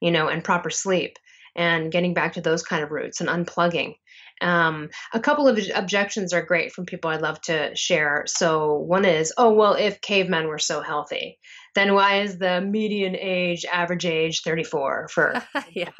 you 0.00 0.10
know, 0.10 0.28
and 0.28 0.44
proper 0.44 0.70
sleep 0.70 1.16
and 1.56 1.92
getting 1.92 2.14
back 2.14 2.34
to 2.34 2.40
those 2.40 2.62
kind 2.62 2.82
of 2.82 2.90
roots 2.90 3.20
and 3.20 3.30
unplugging 3.30 3.94
um, 4.40 4.90
a 5.12 5.20
couple 5.20 5.48
of 5.48 5.58
objections 5.74 6.32
are 6.32 6.42
great 6.42 6.72
from 6.72 6.86
people 6.86 7.10
I'd 7.10 7.22
love 7.22 7.40
to 7.42 7.74
share. 7.76 8.24
So, 8.26 8.74
one 8.74 9.04
is, 9.04 9.32
oh, 9.36 9.52
well, 9.52 9.74
if 9.74 10.00
cavemen 10.00 10.48
were 10.48 10.58
so 10.58 10.80
healthy, 10.80 11.38
then 11.74 11.94
why 11.94 12.20
is 12.20 12.38
the 12.38 12.60
median 12.60 13.16
age, 13.16 13.64
average 13.64 14.06
age 14.06 14.42
34 14.42 15.08
for. 15.08 15.42
yeah. 15.70 15.90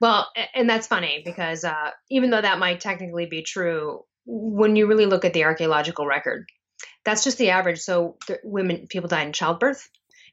Well, 0.00 0.28
and 0.54 0.68
that's 0.68 0.86
funny 0.86 1.22
because 1.24 1.64
uh, 1.64 1.90
even 2.10 2.30
though 2.30 2.40
that 2.40 2.58
might 2.58 2.80
technically 2.80 3.26
be 3.26 3.42
true, 3.42 4.00
when 4.26 4.76
you 4.76 4.86
really 4.86 5.06
look 5.06 5.24
at 5.24 5.34
the 5.34 5.44
archaeological 5.44 6.06
record, 6.06 6.46
that's 7.04 7.24
just 7.24 7.38
the 7.38 7.50
average. 7.50 7.80
So, 7.80 8.16
women, 8.42 8.86
people 8.88 9.08
died 9.08 9.26
in 9.26 9.32
childbirth 9.32 9.88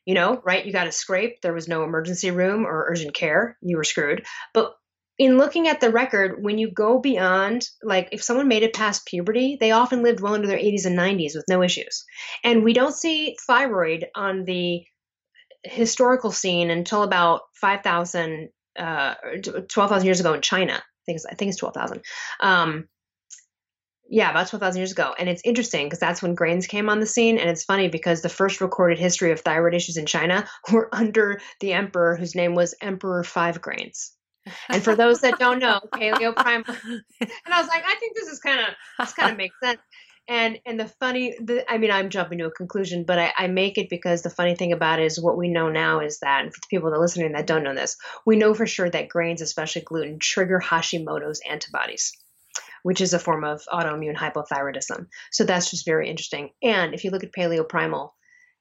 you 0.06 0.16
know, 0.16 0.42
right? 0.44 0.66
You 0.66 0.72
got 0.72 0.88
a 0.88 0.92
scrape. 0.92 1.42
There 1.42 1.54
was 1.54 1.68
no 1.68 1.84
emergency 1.84 2.32
room 2.32 2.66
or 2.66 2.88
urgent 2.90 3.14
care. 3.14 3.58
You 3.62 3.78
were 3.78 3.84
screwed. 3.84 4.26
But 4.54 4.74
in 5.22 5.38
looking 5.38 5.68
at 5.68 5.80
the 5.80 5.92
record, 5.92 6.44
when 6.44 6.58
you 6.58 6.72
go 6.72 6.98
beyond, 6.98 7.70
like 7.84 8.10
if 8.12 8.24
someone 8.24 8.48
made 8.48 8.64
it 8.64 8.74
past 8.74 9.06
puberty, 9.06 9.56
they 9.60 9.70
often 9.70 10.02
lived 10.02 10.20
well 10.20 10.34
into 10.34 10.48
their 10.48 10.58
80s 10.58 10.88
and 10.88 10.98
90s 10.98 11.36
with 11.36 11.46
no 11.48 11.62
issues. 11.62 12.04
And 12.44 12.64
we 12.64 12.74
don't 12.74 12.96
see 12.96 13.38
thyroid 13.46 14.08
on 14.16 14.46
the 14.46 14.84
historical 15.64 16.32
scene 16.32 16.72
until 16.72 17.04
about 17.04 17.42
5,000, 17.54 18.50
uh, 18.80 19.14
12,000 19.70 20.06
years 20.08 20.20
ago 20.20 20.34
in 20.34 20.42
China. 20.42 20.74
I 20.74 21.02
think 21.06 21.18
it's, 21.18 21.26
it's 21.40 21.58
12,000. 21.58 22.02
Um, 22.40 22.88
yeah, 24.10 24.32
about 24.32 24.48
12,000 24.48 24.80
years 24.80 24.92
ago. 24.92 25.14
And 25.20 25.30
it's 25.30 25.44
interesting 25.46 25.86
because 25.86 26.00
that's 26.00 26.24
when 26.24 26.34
grains 26.34 26.66
came 26.66 26.90
on 26.90 27.00
the 27.00 27.06
scene. 27.06 27.38
And 27.38 27.48
it's 27.48 27.64
funny 27.64 27.90
because 27.90 28.24
the 28.24 28.28
first 28.28 28.60
recorded 28.60 28.98
history 28.98 29.32
of 29.32 29.42
thyroid 29.42 29.76
issues 29.76 29.98
in 29.98 30.08
China 30.08 30.48
were 30.72 30.90
under 30.92 31.40
the 31.60 31.74
emperor 31.74 32.16
whose 32.16 32.34
name 32.34 32.56
was 32.56 32.74
Emperor 32.82 33.24
Five 33.24 33.62
Grains. 33.62 34.14
And 34.70 34.84
for 34.84 34.96
those 34.96 35.22
that 35.22 35.40
don't 35.40 35.60
know, 35.60 35.80
paleo 35.94 36.36
primal. 36.36 36.76
And 37.22 37.54
I 37.54 37.60
was 37.60 37.68
like, 37.68 37.84
I 37.86 37.96
think 37.96 38.16
this 38.16 38.28
is 38.28 38.40
kind 38.40 38.60
of 38.60 38.68
this 39.00 39.14
kind 39.14 39.32
of 39.32 39.38
makes 39.38 39.56
sense. 39.62 39.80
And 40.28 40.60
and 40.66 40.80
the 40.80 40.88
funny, 40.88 41.36
the, 41.44 41.70
I 41.70 41.78
mean, 41.78 41.92
I'm 41.92 42.10
jumping 42.10 42.38
to 42.40 42.46
a 42.46 42.52
conclusion, 42.52 43.04
but 43.06 43.20
I, 43.20 43.34
I 43.38 43.48
make 43.48 43.78
it 43.78 43.90
because 43.90 44.22
the 44.22 44.30
funny 44.30 44.56
thing 44.56 44.72
about 44.72 45.00
it 45.00 45.06
is 45.06 45.20
what 45.20 45.38
we 45.38 45.50
know 45.50 45.70
now 45.70 46.00
is 46.00 46.20
that, 46.20 46.44
and 46.44 46.54
for 46.54 46.60
the 46.60 46.68
people 46.70 46.90
that 46.90 46.98
are 46.98 47.02
listening 47.02 47.32
that 47.34 47.48
don't 47.48 47.64
know 47.64 47.76
this, 47.76 47.98
we 48.26 48.38
know 48.38 48.54
for 48.54 48.68
sure 48.68 48.90
that 48.90 49.10
grains, 49.10 49.42
especially 49.42 49.82
gluten, 49.82 50.20
trigger 50.20 50.62
Hashimoto's 50.64 51.42
antibodies 51.48 52.14
which 52.84 53.02
is 53.02 53.14
a 53.14 53.20
form 53.20 53.44
of 53.44 53.62
autoimmune 53.72 54.16
hypothyroidism. 54.16 55.08
So 55.32 55.44
that's 55.44 55.70
just 55.70 55.86
very 55.86 56.10
interesting. 56.10 56.50
And 56.64 56.94
if 56.94 57.04
you 57.04 57.12
look 57.12 57.24
at 57.24 57.32
paleo 57.32 57.68
primal, 57.68 58.16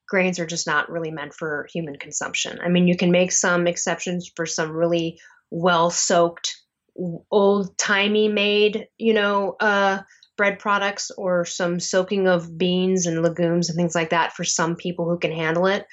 grains 0.09 0.39
are 0.39 0.47
just 0.47 0.67
not 0.67 0.91
really 0.91 1.11
meant 1.11 1.35
for 1.35 1.67
human 1.73 1.97
consumption. 1.97 2.59
I 2.63 2.69
mean, 2.69 2.89
you 2.89 2.97
can 2.97 3.13
make 3.13 3.33
some 3.33 3.67
exceptions 3.67 4.31
for 4.35 4.45
some 4.45 4.73
really 4.73 5.21
well 5.51 5.91
soaked, 5.91 6.57
old 7.31 7.77
timey 7.79 8.29
made, 8.29 8.87
you 8.99 9.15
know, 9.15 9.57
uh, 9.61 10.01
bread 10.37 10.59
products 10.59 11.11
or 11.17 11.45
some 11.45 11.79
soaking 11.79 12.27
of 12.27 12.57
beans 12.57 13.07
and 13.07 13.23
legumes 13.23 13.69
and 13.69 13.77
things 13.77 13.95
like 13.95 14.11
that 14.11 14.33
for 14.33 14.45
some 14.45 14.75
people 14.75 15.09
who 15.09 15.19
can 15.19 15.33
handle 15.33 15.67
it. 15.67 15.85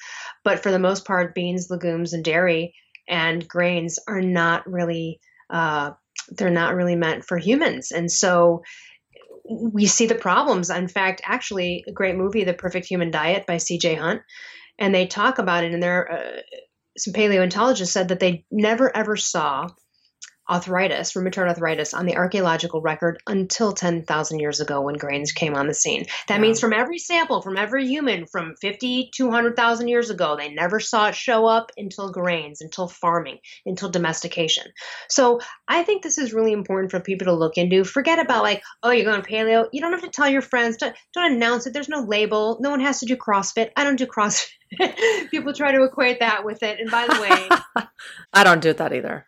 But 0.43 0.63
for 0.63 0.71
the 0.71 0.79
most 0.79 1.05
part, 1.05 1.35
beans, 1.35 1.67
legumes, 1.69 2.13
and 2.13 2.23
dairy 2.23 2.73
and 3.07 3.47
grains 3.47 3.99
are 4.07 4.21
not 4.21 4.69
really. 4.69 5.19
Uh, 5.49 5.91
they're 6.29 6.49
not 6.49 6.75
really 6.75 6.95
meant 6.95 7.23
for 7.23 7.37
humans. 7.37 7.91
And 7.91 8.11
so 8.11 8.63
we 9.49 9.85
see 9.85 10.07
the 10.07 10.15
problems. 10.15 10.69
In 10.69 10.87
fact, 10.87 11.21
actually, 11.23 11.85
a 11.87 11.91
great 11.91 12.15
movie, 12.15 12.43
The 12.43 12.53
Perfect 12.53 12.87
Human 12.87 13.11
Diet 13.11 13.45
by 13.47 13.57
C.J. 13.57 13.95
Hunt, 13.95 14.21
and 14.77 14.93
they 14.93 15.07
talk 15.07 15.39
about 15.39 15.63
it 15.63 15.73
in 15.73 15.79
their 15.79 16.11
uh, 16.11 16.41
some 16.97 17.13
paleontologists 17.13 17.93
said 17.93 18.09
that 18.09 18.19
they 18.19 18.45
never 18.51 18.95
ever 18.95 19.15
saw 19.15 19.69
arthritis, 20.49 21.13
rheumatoid 21.13 21.47
arthritis, 21.47 21.93
on 21.93 22.05
the 22.05 22.15
archaeological 22.15 22.81
record 22.81 23.21
until 23.27 23.73
10,000 23.73 24.39
years 24.39 24.59
ago 24.59 24.81
when 24.81 24.95
grains 24.95 25.31
came 25.31 25.55
on 25.55 25.67
the 25.67 25.73
scene. 25.73 26.05
That 26.27 26.35
yeah. 26.35 26.41
means 26.41 26.59
from 26.59 26.73
every 26.73 26.99
sample, 26.99 27.41
from 27.41 27.57
every 27.57 27.87
human 27.87 28.25
from 28.25 28.55
50 28.61 29.11
to 29.15 29.25
100,000 29.25 29.87
years 29.87 30.09
ago, 30.09 30.35
they 30.37 30.53
never 30.53 30.79
saw 30.79 31.09
it 31.09 31.15
show 31.15 31.45
up 31.45 31.71
until 31.77 32.11
grains, 32.11 32.61
until 32.61 32.87
farming, 32.87 33.39
until 33.65 33.89
domestication. 33.89 34.65
So 35.09 35.39
I 35.67 35.83
think 35.83 36.03
this 36.03 36.17
is 36.17 36.33
really 36.33 36.53
important 36.53 36.91
for 36.91 36.99
people 36.99 37.25
to 37.25 37.33
look 37.33 37.57
into. 37.57 37.83
Forget 37.83 38.19
about 38.19 38.43
like, 38.43 38.63
oh, 38.83 38.91
you're 38.91 39.05
going 39.05 39.21
paleo. 39.21 39.67
You 39.71 39.81
don't 39.81 39.93
have 39.93 40.03
to 40.03 40.09
tell 40.09 40.29
your 40.29 40.41
friends. 40.41 40.77
Don't, 40.77 40.95
don't 41.13 41.33
announce 41.33 41.67
it. 41.67 41.73
There's 41.73 41.89
no 41.89 42.01
label. 42.01 42.57
No 42.61 42.69
one 42.69 42.79
has 42.79 42.99
to 42.99 43.05
do 43.05 43.15
CrossFit. 43.15 43.71
I 43.75 43.83
don't 43.83 43.97
do 43.97 44.05
CrossFit. 44.05 44.47
people 45.31 45.53
try 45.53 45.71
to 45.71 45.83
equate 45.83 46.19
that 46.19 46.43
with 46.43 46.63
it. 46.63 46.79
And 46.79 46.91
by 46.91 47.07
the 47.07 47.21
way, 47.21 47.85
I 48.33 48.43
don't 48.43 48.61
do 48.61 48.73
that 48.73 48.93
either. 48.93 49.27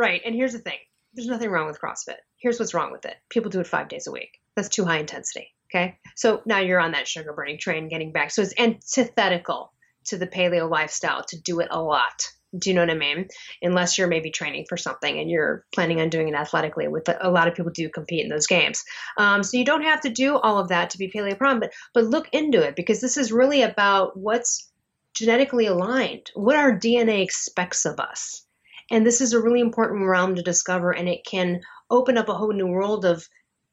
Right. 0.00 0.22
And 0.24 0.34
here's 0.34 0.54
the 0.54 0.58
thing 0.58 0.78
there's 1.12 1.28
nothing 1.28 1.50
wrong 1.50 1.66
with 1.66 1.78
CrossFit. 1.78 2.16
Here's 2.38 2.58
what's 2.58 2.72
wrong 2.72 2.90
with 2.90 3.04
it 3.04 3.16
people 3.28 3.50
do 3.50 3.60
it 3.60 3.66
five 3.66 3.88
days 3.88 4.06
a 4.06 4.10
week. 4.10 4.38
That's 4.56 4.70
too 4.70 4.86
high 4.86 4.96
intensity. 4.98 5.48
Okay. 5.70 5.98
So 6.16 6.40
now 6.46 6.60
you're 6.60 6.80
on 6.80 6.92
that 6.92 7.06
sugar 7.06 7.34
burning 7.34 7.58
train 7.58 7.88
getting 7.88 8.10
back. 8.10 8.30
So 8.30 8.40
it's 8.40 8.54
antithetical 8.58 9.74
to 10.06 10.16
the 10.16 10.26
paleo 10.26 10.70
lifestyle 10.70 11.22
to 11.24 11.38
do 11.42 11.60
it 11.60 11.68
a 11.70 11.82
lot. 11.82 12.28
Do 12.58 12.70
you 12.70 12.74
know 12.74 12.80
what 12.80 12.90
I 12.90 12.94
mean? 12.94 13.28
Unless 13.60 13.98
you're 13.98 14.08
maybe 14.08 14.30
training 14.30 14.64
for 14.70 14.78
something 14.78 15.18
and 15.18 15.30
you're 15.30 15.66
planning 15.74 16.00
on 16.00 16.08
doing 16.08 16.28
it 16.28 16.34
athletically, 16.34 16.88
with 16.88 17.06
a 17.20 17.30
lot 17.30 17.46
of 17.46 17.54
people 17.54 17.70
do 17.70 17.90
compete 17.90 18.24
in 18.24 18.30
those 18.30 18.46
games. 18.46 18.82
Um, 19.18 19.42
so 19.42 19.58
you 19.58 19.66
don't 19.66 19.82
have 19.82 20.00
to 20.00 20.08
do 20.08 20.38
all 20.38 20.58
of 20.58 20.68
that 20.68 20.88
to 20.90 20.98
be 20.98 21.12
paleo 21.14 21.36
prom, 21.36 21.60
but 21.60 21.74
but 21.92 22.04
look 22.04 22.30
into 22.32 22.62
it 22.62 22.74
because 22.74 23.02
this 23.02 23.18
is 23.18 23.32
really 23.32 23.60
about 23.60 24.16
what's 24.16 24.72
genetically 25.14 25.66
aligned, 25.66 26.30
what 26.32 26.56
our 26.56 26.72
DNA 26.72 27.22
expects 27.22 27.84
of 27.84 28.00
us. 28.00 28.46
And 28.90 29.06
this 29.06 29.20
is 29.20 29.32
a 29.32 29.40
really 29.40 29.60
important 29.60 30.06
realm 30.06 30.34
to 30.34 30.42
discover, 30.42 30.90
and 30.90 31.08
it 31.08 31.24
can 31.24 31.60
open 31.90 32.18
up 32.18 32.28
a 32.28 32.34
whole 32.34 32.52
new 32.52 32.66
world 32.66 33.04
of 33.04 33.28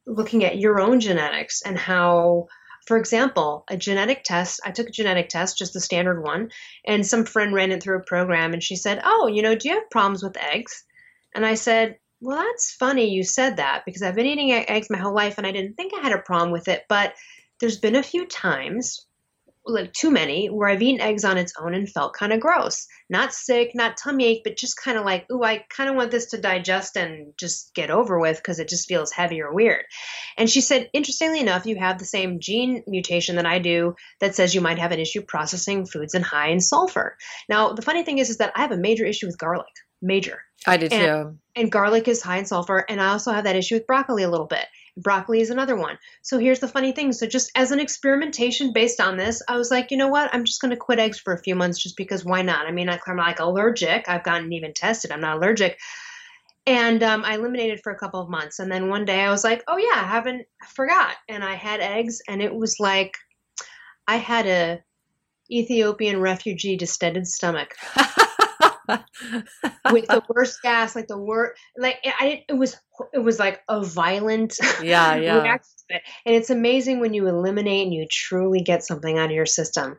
looking 0.06 0.44
at 0.44 0.58
your 0.58 0.80
own 0.80 1.00
genetics 1.00 1.62
and 1.62 1.78
how, 1.78 2.46
for 2.86 2.96
example, 2.96 3.64
a 3.68 3.76
genetic 3.76 4.22
test. 4.24 4.60
I 4.64 4.70
took 4.70 4.88
a 4.88 4.92
genetic 4.92 5.28
test, 5.28 5.58
just 5.58 5.72
the 5.72 5.80
standard 5.80 6.22
one, 6.22 6.50
and 6.86 7.06
some 7.06 7.24
friend 7.24 7.52
ran 7.52 7.72
it 7.72 7.82
through 7.82 7.98
a 7.98 8.04
program, 8.04 8.52
and 8.52 8.62
she 8.62 8.76
said, 8.76 9.00
Oh, 9.04 9.26
you 9.26 9.42
know, 9.42 9.54
do 9.54 9.68
you 9.68 9.74
have 9.74 9.90
problems 9.90 10.22
with 10.22 10.36
eggs? 10.36 10.84
And 11.34 11.44
I 11.44 11.54
said, 11.54 11.98
Well, 12.20 12.38
that's 12.38 12.72
funny 12.72 13.10
you 13.10 13.24
said 13.24 13.56
that 13.56 13.82
because 13.84 14.02
I've 14.02 14.14
been 14.14 14.26
eating 14.26 14.52
eggs 14.52 14.88
my 14.88 14.98
whole 14.98 15.14
life, 15.14 15.36
and 15.36 15.46
I 15.46 15.52
didn't 15.52 15.74
think 15.74 15.92
I 15.94 16.00
had 16.00 16.12
a 16.12 16.22
problem 16.22 16.52
with 16.52 16.68
it, 16.68 16.84
but 16.88 17.14
there's 17.60 17.78
been 17.78 17.96
a 17.96 18.02
few 18.04 18.24
times 18.24 19.04
like 19.68 19.92
too 19.92 20.10
many 20.10 20.48
where 20.48 20.68
I've 20.68 20.82
eaten 20.82 21.00
eggs 21.00 21.24
on 21.24 21.38
its 21.38 21.52
own 21.60 21.74
and 21.74 21.88
felt 21.88 22.14
kind 22.14 22.32
of 22.32 22.40
gross. 22.40 22.86
Not 23.10 23.32
sick, 23.32 23.70
not 23.74 23.96
tummy 23.96 24.26
ache, 24.26 24.42
but 24.44 24.56
just 24.56 24.80
kind 24.82 24.98
of 24.98 25.04
like, 25.04 25.26
ooh, 25.30 25.42
I 25.42 25.64
kind 25.70 25.88
of 25.88 25.96
want 25.96 26.10
this 26.10 26.30
to 26.30 26.40
digest 26.40 26.96
and 26.96 27.32
just 27.38 27.74
get 27.74 27.90
over 27.90 28.18
with 28.18 28.36
because 28.36 28.58
it 28.58 28.68
just 28.68 28.88
feels 28.88 29.12
heavy 29.12 29.40
or 29.40 29.52
weird. 29.52 29.84
And 30.36 30.48
she 30.48 30.60
said, 30.60 30.90
interestingly 30.92 31.40
enough, 31.40 31.66
you 31.66 31.76
have 31.76 31.98
the 31.98 32.04
same 32.04 32.40
gene 32.40 32.82
mutation 32.86 33.36
that 33.36 33.46
I 33.46 33.58
do 33.58 33.94
that 34.20 34.34
says 34.34 34.54
you 34.54 34.60
might 34.60 34.78
have 34.78 34.92
an 34.92 35.00
issue 35.00 35.22
processing 35.22 35.86
foods 35.86 36.14
and 36.14 36.24
high 36.24 36.48
in 36.48 36.60
sulfur. 36.60 37.16
Now, 37.48 37.72
the 37.72 37.82
funny 37.82 38.04
thing 38.04 38.18
is, 38.18 38.30
is 38.30 38.38
that 38.38 38.52
I 38.54 38.62
have 38.62 38.72
a 38.72 38.76
major 38.76 39.04
issue 39.04 39.26
with 39.26 39.38
garlic. 39.38 39.66
Major. 40.00 40.38
I 40.66 40.76
did 40.76 40.92
and, 40.92 41.02
too. 41.02 41.38
And 41.56 41.72
garlic 41.72 42.06
is 42.06 42.22
high 42.22 42.38
in 42.38 42.46
sulfur, 42.46 42.84
and 42.88 43.00
I 43.00 43.08
also 43.08 43.32
have 43.32 43.44
that 43.44 43.56
issue 43.56 43.74
with 43.74 43.86
broccoli 43.86 44.22
a 44.22 44.30
little 44.30 44.46
bit. 44.46 44.64
Broccoli 44.98 45.40
is 45.40 45.50
another 45.50 45.76
one. 45.76 45.98
So 46.22 46.38
here's 46.38 46.60
the 46.60 46.68
funny 46.68 46.92
thing. 46.92 47.12
So 47.12 47.26
just 47.26 47.50
as 47.54 47.70
an 47.70 47.80
experimentation 47.80 48.72
based 48.72 49.00
on 49.00 49.16
this, 49.16 49.42
I 49.48 49.56
was 49.56 49.70
like, 49.70 49.90
you 49.90 49.96
know 49.96 50.08
what? 50.08 50.32
I'm 50.34 50.44
just 50.44 50.60
going 50.60 50.70
to 50.70 50.76
quit 50.76 50.98
eggs 50.98 51.18
for 51.18 51.32
a 51.32 51.42
few 51.42 51.54
months 51.54 51.82
just 51.82 51.96
because 51.96 52.24
why 52.24 52.42
not? 52.42 52.66
I 52.66 52.72
mean, 52.72 52.88
I'm 52.88 53.16
like 53.16 53.40
allergic. 53.40 54.08
I've 54.08 54.24
gotten 54.24 54.52
even 54.52 54.74
tested. 54.74 55.12
I'm 55.12 55.20
not 55.20 55.36
allergic. 55.36 55.78
And 56.66 57.02
um, 57.02 57.24
I 57.24 57.36
eliminated 57.36 57.80
for 57.80 57.92
a 57.92 57.98
couple 57.98 58.20
of 58.20 58.28
months. 58.28 58.58
And 58.58 58.70
then 58.70 58.88
one 58.88 59.04
day 59.04 59.20
I 59.20 59.30
was 59.30 59.44
like, 59.44 59.64
oh 59.68 59.78
yeah, 59.78 60.02
I 60.02 60.06
haven't 60.06 60.46
I 60.62 60.66
forgot. 60.66 61.16
And 61.28 61.42
I 61.42 61.54
had 61.54 61.80
eggs 61.80 62.20
and 62.28 62.42
it 62.42 62.54
was 62.54 62.78
like 62.78 63.16
I 64.06 64.16
had 64.16 64.46
a 64.46 64.82
Ethiopian 65.50 66.20
refugee 66.20 66.76
distended 66.76 67.26
stomach. 67.26 67.74
with 68.88 70.06
the 70.06 70.22
worst 70.28 70.62
gas, 70.62 70.96
like 70.96 71.08
the 71.08 71.18
worst, 71.18 71.60
like 71.76 71.98
I, 72.04 72.44
it 72.48 72.54
was, 72.54 72.76
it 73.12 73.18
was 73.18 73.38
like 73.38 73.60
a 73.68 73.82
violent, 73.84 74.56
yeah, 74.82 75.14
yeah. 75.16 75.58
And 76.26 76.34
it's 76.34 76.50
amazing 76.50 77.00
when 77.00 77.14
you 77.14 77.26
eliminate 77.26 77.86
and 77.86 77.94
you 77.94 78.06
truly 78.10 78.60
get 78.60 78.84
something 78.84 79.18
out 79.18 79.26
of 79.26 79.32
your 79.32 79.46
system. 79.46 79.98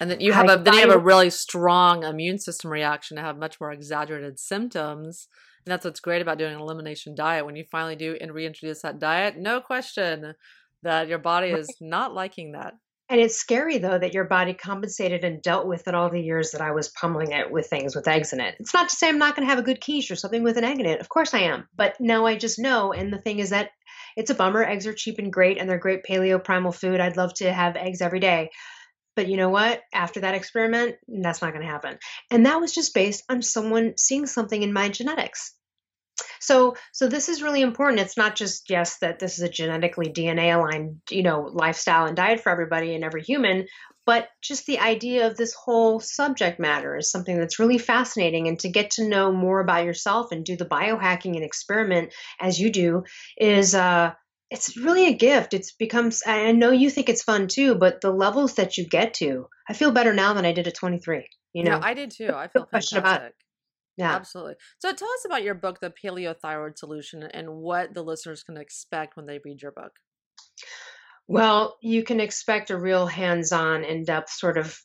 And 0.00 0.10
then 0.10 0.20
you 0.20 0.32
have 0.32 0.50
a 0.50 0.62
then 0.62 0.74
you 0.74 0.80
have 0.80 0.90
a 0.90 0.98
really 0.98 1.30
strong 1.30 2.04
immune 2.04 2.38
system 2.38 2.70
reaction 2.70 3.16
to 3.16 3.22
have 3.22 3.38
much 3.38 3.58
more 3.60 3.72
exaggerated 3.72 4.38
symptoms. 4.38 5.28
And 5.64 5.72
that's 5.72 5.84
what's 5.84 6.00
great 6.00 6.22
about 6.22 6.38
doing 6.38 6.54
an 6.54 6.60
elimination 6.60 7.14
diet. 7.14 7.46
When 7.46 7.56
you 7.56 7.64
finally 7.64 7.96
do 7.96 8.16
and 8.20 8.32
reintroduce 8.32 8.82
that 8.82 8.98
diet, 8.98 9.36
no 9.38 9.60
question 9.60 10.34
that 10.82 11.08
your 11.08 11.18
body 11.18 11.48
is 11.48 11.74
not 11.80 12.14
liking 12.14 12.52
that. 12.52 12.74
And 13.08 13.20
it's 13.20 13.36
scary 13.36 13.78
though 13.78 13.98
that 13.98 14.14
your 14.14 14.24
body 14.24 14.52
compensated 14.52 15.22
and 15.22 15.40
dealt 15.40 15.66
with 15.66 15.86
it 15.86 15.94
all 15.94 16.10
the 16.10 16.20
years 16.20 16.50
that 16.50 16.60
I 16.60 16.72
was 16.72 16.88
pummeling 16.88 17.32
it 17.32 17.50
with 17.50 17.68
things 17.68 17.94
with 17.94 18.08
eggs 18.08 18.32
in 18.32 18.40
it. 18.40 18.56
It's 18.58 18.74
not 18.74 18.88
to 18.88 18.96
say 18.96 19.08
I'm 19.08 19.18
not 19.18 19.36
going 19.36 19.46
to 19.46 19.50
have 19.50 19.60
a 19.60 19.66
good 19.66 19.80
quiche 19.80 20.10
or 20.10 20.16
something 20.16 20.42
with 20.42 20.56
an 20.56 20.64
egg 20.64 20.80
in 20.80 20.86
it. 20.86 21.00
Of 21.00 21.08
course 21.08 21.32
I 21.32 21.40
am. 21.40 21.68
But 21.76 22.00
now 22.00 22.26
I 22.26 22.36
just 22.36 22.58
know. 22.58 22.92
And 22.92 23.12
the 23.12 23.20
thing 23.20 23.38
is 23.38 23.50
that 23.50 23.70
it's 24.16 24.30
a 24.30 24.34
bummer. 24.34 24.64
Eggs 24.64 24.86
are 24.86 24.92
cheap 24.92 25.18
and 25.18 25.32
great 25.32 25.58
and 25.58 25.70
they're 25.70 25.78
great 25.78 26.04
paleo 26.04 26.42
primal 26.42 26.72
food. 26.72 26.98
I'd 26.98 27.16
love 27.16 27.34
to 27.34 27.52
have 27.52 27.76
eggs 27.76 28.00
every 28.00 28.20
day. 28.20 28.50
But 29.14 29.28
you 29.28 29.36
know 29.36 29.48
what? 29.48 29.82
After 29.94 30.20
that 30.20 30.34
experiment, 30.34 30.96
that's 31.06 31.40
not 31.40 31.52
going 31.52 31.64
to 31.64 31.70
happen. 31.70 31.98
And 32.30 32.44
that 32.44 32.60
was 32.60 32.74
just 32.74 32.92
based 32.92 33.24
on 33.30 33.40
someone 33.40 33.94
seeing 33.96 34.26
something 34.26 34.62
in 34.62 34.72
my 34.72 34.88
genetics. 34.88 35.54
So, 36.40 36.76
so 36.92 37.08
this 37.08 37.28
is 37.28 37.42
really 37.42 37.62
important. 37.62 38.00
It's 38.00 38.16
not 38.16 38.36
just 38.36 38.70
yes 38.70 38.98
that 38.98 39.18
this 39.18 39.38
is 39.38 39.42
a 39.42 39.48
genetically 39.48 40.12
DNA 40.12 40.54
aligned, 40.54 41.00
you 41.10 41.22
know, 41.22 41.50
lifestyle 41.52 42.06
and 42.06 42.16
diet 42.16 42.40
for 42.40 42.50
everybody 42.50 42.94
and 42.94 43.04
every 43.04 43.22
human, 43.22 43.66
but 44.06 44.28
just 44.40 44.66
the 44.66 44.78
idea 44.78 45.26
of 45.26 45.36
this 45.36 45.52
whole 45.52 45.98
subject 45.98 46.60
matter 46.60 46.96
is 46.96 47.10
something 47.10 47.36
that's 47.36 47.58
really 47.58 47.78
fascinating. 47.78 48.46
And 48.46 48.58
to 48.60 48.68
get 48.68 48.92
to 48.92 49.08
know 49.08 49.32
more 49.32 49.60
about 49.60 49.84
yourself 49.84 50.30
and 50.30 50.44
do 50.44 50.56
the 50.56 50.64
biohacking 50.64 51.34
and 51.34 51.44
experiment 51.44 52.14
as 52.40 52.60
you 52.60 52.70
do 52.70 53.02
is, 53.36 53.74
uh, 53.74 54.12
it's 54.48 54.76
really 54.76 55.08
a 55.08 55.12
gift. 55.12 55.54
It's 55.54 55.72
becomes. 55.72 56.22
I 56.24 56.52
know 56.52 56.70
you 56.70 56.88
think 56.88 57.08
it's 57.08 57.24
fun 57.24 57.48
too, 57.48 57.74
but 57.74 58.00
the 58.00 58.12
levels 58.12 58.54
that 58.54 58.78
you 58.78 58.86
get 58.86 59.14
to, 59.14 59.48
I 59.68 59.72
feel 59.72 59.90
better 59.90 60.14
now 60.14 60.34
than 60.34 60.44
I 60.44 60.52
did 60.52 60.68
at 60.68 60.76
23. 60.76 61.26
You 61.52 61.64
know, 61.64 61.72
yeah, 61.72 61.80
I 61.82 61.94
did 61.94 62.12
too. 62.12 62.30
I 62.32 62.46
feel 62.46 62.66
fantastic. 62.66 62.98
About 62.98 63.32
yeah. 63.96 64.14
Absolutely. 64.14 64.54
So 64.78 64.92
tell 64.92 65.08
us 65.08 65.24
about 65.24 65.42
your 65.42 65.54
book, 65.54 65.80
The 65.80 65.92
Paleo 65.92 66.36
Thyroid 66.36 66.78
Solution, 66.78 67.22
and 67.22 67.56
what 67.56 67.94
the 67.94 68.02
listeners 68.02 68.42
can 68.42 68.56
expect 68.56 69.16
when 69.16 69.26
they 69.26 69.40
read 69.44 69.62
your 69.62 69.72
book. 69.72 69.92
Well, 71.28 71.76
you 71.82 72.04
can 72.04 72.20
expect 72.20 72.70
a 72.70 72.78
real 72.78 73.06
hands-on, 73.06 73.84
in-depth 73.84 74.30
sort 74.30 74.58
of 74.58 74.78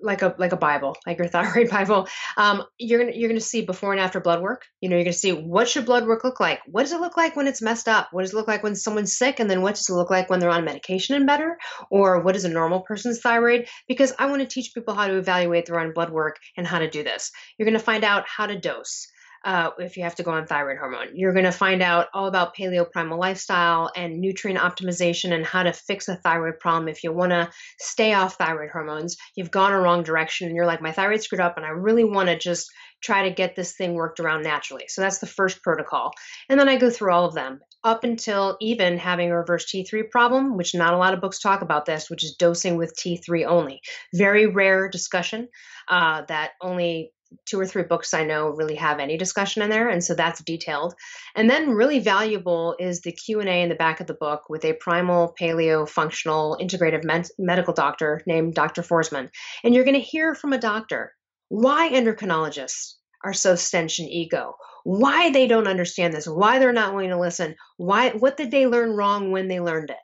like 0.00 0.22
a 0.22 0.34
like 0.38 0.52
a 0.52 0.56
Bible, 0.56 0.96
like 1.06 1.18
your 1.18 1.28
thyroid 1.28 1.70
Bible. 1.70 2.08
Um, 2.36 2.64
you're 2.78 3.00
gonna 3.00 3.16
you're 3.16 3.28
gonna 3.28 3.40
see 3.40 3.62
before 3.62 3.92
and 3.92 4.00
after 4.00 4.20
blood 4.20 4.42
work. 4.42 4.64
You 4.80 4.88
know, 4.88 4.96
you're 4.96 5.04
gonna 5.04 5.12
see 5.12 5.32
what 5.32 5.68
should 5.68 5.86
blood 5.86 6.06
work 6.06 6.24
look 6.24 6.40
like. 6.40 6.60
What 6.66 6.82
does 6.82 6.92
it 6.92 7.00
look 7.00 7.16
like 7.16 7.36
when 7.36 7.46
it's 7.46 7.62
messed 7.62 7.88
up? 7.88 8.08
What 8.12 8.22
does 8.22 8.32
it 8.32 8.36
look 8.36 8.48
like 8.48 8.62
when 8.62 8.74
someone's 8.74 9.16
sick? 9.16 9.40
And 9.40 9.50
then 9.50 9.62
what 9.62 9.74
does 9.74 9.88
it 9.88 9.94
look 9.94 10.10
like 10.10 10.30
when 10.30 10.40
they're 10.40 10.50
on 10.50 10.64
medication 10.64 11.16
and 11.16 11.26
better? 11.26 11.58
Or 11.90 12.20
what 12.20 12.36
is 12.36 12.44
a 12.44 12.48
normal 12.48 12.80
person's 12.80 13.20
thyroid? 13.20 13.66
Because 13.86 14.12
I 14.18 14.26
want 14.26 14.42
to 14.42 14.48
teach 14.48 14.74
people 14.74 14.94
how 14.94 15.08
to 15.08 15.16
evaluate 15.18 15.66
their 15.66 15.80
own 15.80 15.92
blood 15.92 16.10
work 16.10 16.36
and 16.56 16.66
how 16.66 16.78
to 16.78 16.90
do 16.90 17.02
this. 17.02 17.30
You're 17.56 17.66
gonna 17.66 17.78
find 17.78 18.04
out 18.04 18.24
how 18.26 18.46
to 18.46 18.58
dose 18.58 19.08
uh, 19.44 19.70
if 19.78 19.96
you 19.96 20.02
have 20.02 20.14
to 20.16 20.22
go 20.22 20.32
on 20.32 20.46
thyroid 20.46 20.78
hormone. 20.78 21.08
You're 21.14 21.32
going 21.32 21.44
to 21.44 21.52
find 21.52 21.82
out 21.82 22.08
all 22.12 22.26
about 22.26 22.56
paleo 22.56 22.90
primal 22.90 23.18
lifestyle 23.18 23.90
and 23.94 24.20
nutrient 24.20 24.60
optimization 24.60 25.32
and 25.32 25.46
how 25.46 25.62
to 25.62 25.72
fix 25.72 26.08
a 26.08 26.16
thyroid 26.16 26.58
problem. 26.58 26.88
If 26.88 27.04
you 27.04 27.12
want 27.12 27.30
to 27.30 27.50
stay 27.78 28.14
off 28.14 28.36
thyroid 28.36 28.70
hormones, 28.70 29.16
you've 29.36 29.50
gone 29.50 29.72
a 29.72 29.80
wrong 29.80 30.02
direction 30.02 30.46
and 30.46 30.56
you're 30.56 30.66
like, 30.66 30.82
my 30.82 30.92
thyroid 30.92 31.22
screwed 31.22 31.40
up 31.40 31.56
and 31.56 31.64
I 31.64 31.70
really 31.70 32.04
want 32.04 32.28
to 32.28 32.38
just 32.38 32.70
try 33.00 33.28
to 33.28 33.34
get 33.34 33.54
this 33.54 33.74
thing 33.74 33.94
worked 33.94 34.20
around 34.20 34.42
naturally. 34.42 34.84
So 34.88 35.00
that's 35.00 35.18
the 35.18 35.26
first 35.26 35.62
protocol. 35.62 36.12
And 36.48 36.58
then 36.58 36.68
I 36.68 36.76
go 36.76 36.90
through 36.90 37.12
all 37.12 37.26
of 37.26 37.34
them 37.34 37.60
up 37.84 38.02
until 38.02 38.56
even 38.60 38.98
having 38.98 39.30
a 39.30 39.36
reverse 39.36 39.70
T3 39.70 40.10
problem, 40.10 40.56
which 40.56 40.74
not 40.74 40.94
a 40.94 40.98
lot 40.98 41.14
of 41.14 41.20
books 41.20 41.38
talk 41.38 41.62
about 41.62 41.86
this, 41.86 42.10
which 42.10 42.24
is 42.24 42.34
dosing 42.34 42.76
with 42.76 42.96
T3 42.96 43.46
only. 43.46 43.80
Very 44.12 44.46
rare 44.46 44.88
discussion 44.88 45.48
uh, 45.88 46.22
that 46.28 46.52
only 46.60 47.12
two 47.46 47.58
or 47.60 47.66
three 47.66 47.82
books 47.82 48.14
I 48.14 48.24
know 48.24 48.48
really 48.48 48.76
have 48.76 48.98
any 48.98 49.16
discussion 49.16 49.62
in 49.62 49.70
there, 49.70 49.88
and 49.88 50.02
so 50.02 50.14
that's 50.14 50.42
detailed. 50.42 50.94
And 51.36 51.48
then 51.48 51.70
really 51.70 51.98
valuable 51.98 52.76
is 52.78 53.00
the 53.00 53.12
Q 53.12 53.40
and 53.40 53.48
A 53.48 53.62
in 53.62 53.68
the 53.68 53.74
back 53.74 54.00
of 54.00 54.06
the 54.06 54.14
book 54.14 54.44
with 54.48 54.64
a 54.64 54.74
primal 54.74 55.34
paleo 55.40 55.88
functional 55.88 56.58
integrative 56.60 57.04
medical 57.38 57.74
doctor 57.74 58.22
named 58.26 58.54
Dr. 58.54 58.82
Forsman, 58.82 59.28
and 59.64 59.74
you're 59.74 59.84
going 59.84 59.94
to 59.94 60.00
hear 60.00 60.34
from 60.34 60.52
a 60.52 60.58
doctor 60.58 61.12
why 61.48 61.90
endocrinologists 61.90 62.94
are 63.24 63.32
so 63.32 63.54
stench 63.56 63.98
and 63.98 64.08
ego, 64.08 64.54
why 64.84 65.30
they 65.30 65.46
don't 65.46 65.66
understand 65.66 66.14
this, 66.14 66.26
why 66.26 66.58
they're 66.58 66.72
not 66.72 66.92
willing 66.92 67.10
to 67.10 67.18
listen, 67.18 67.54
why 67.76 68.10
what 68.10 68.36
did 68.36 68.50
they 68.50 68.66
learn 68.66 68.96
wrong 68.96 69.32
when 69.32 69.48
they 69.48 69.60
learned 69.60 69.90
it. 69.90 69.96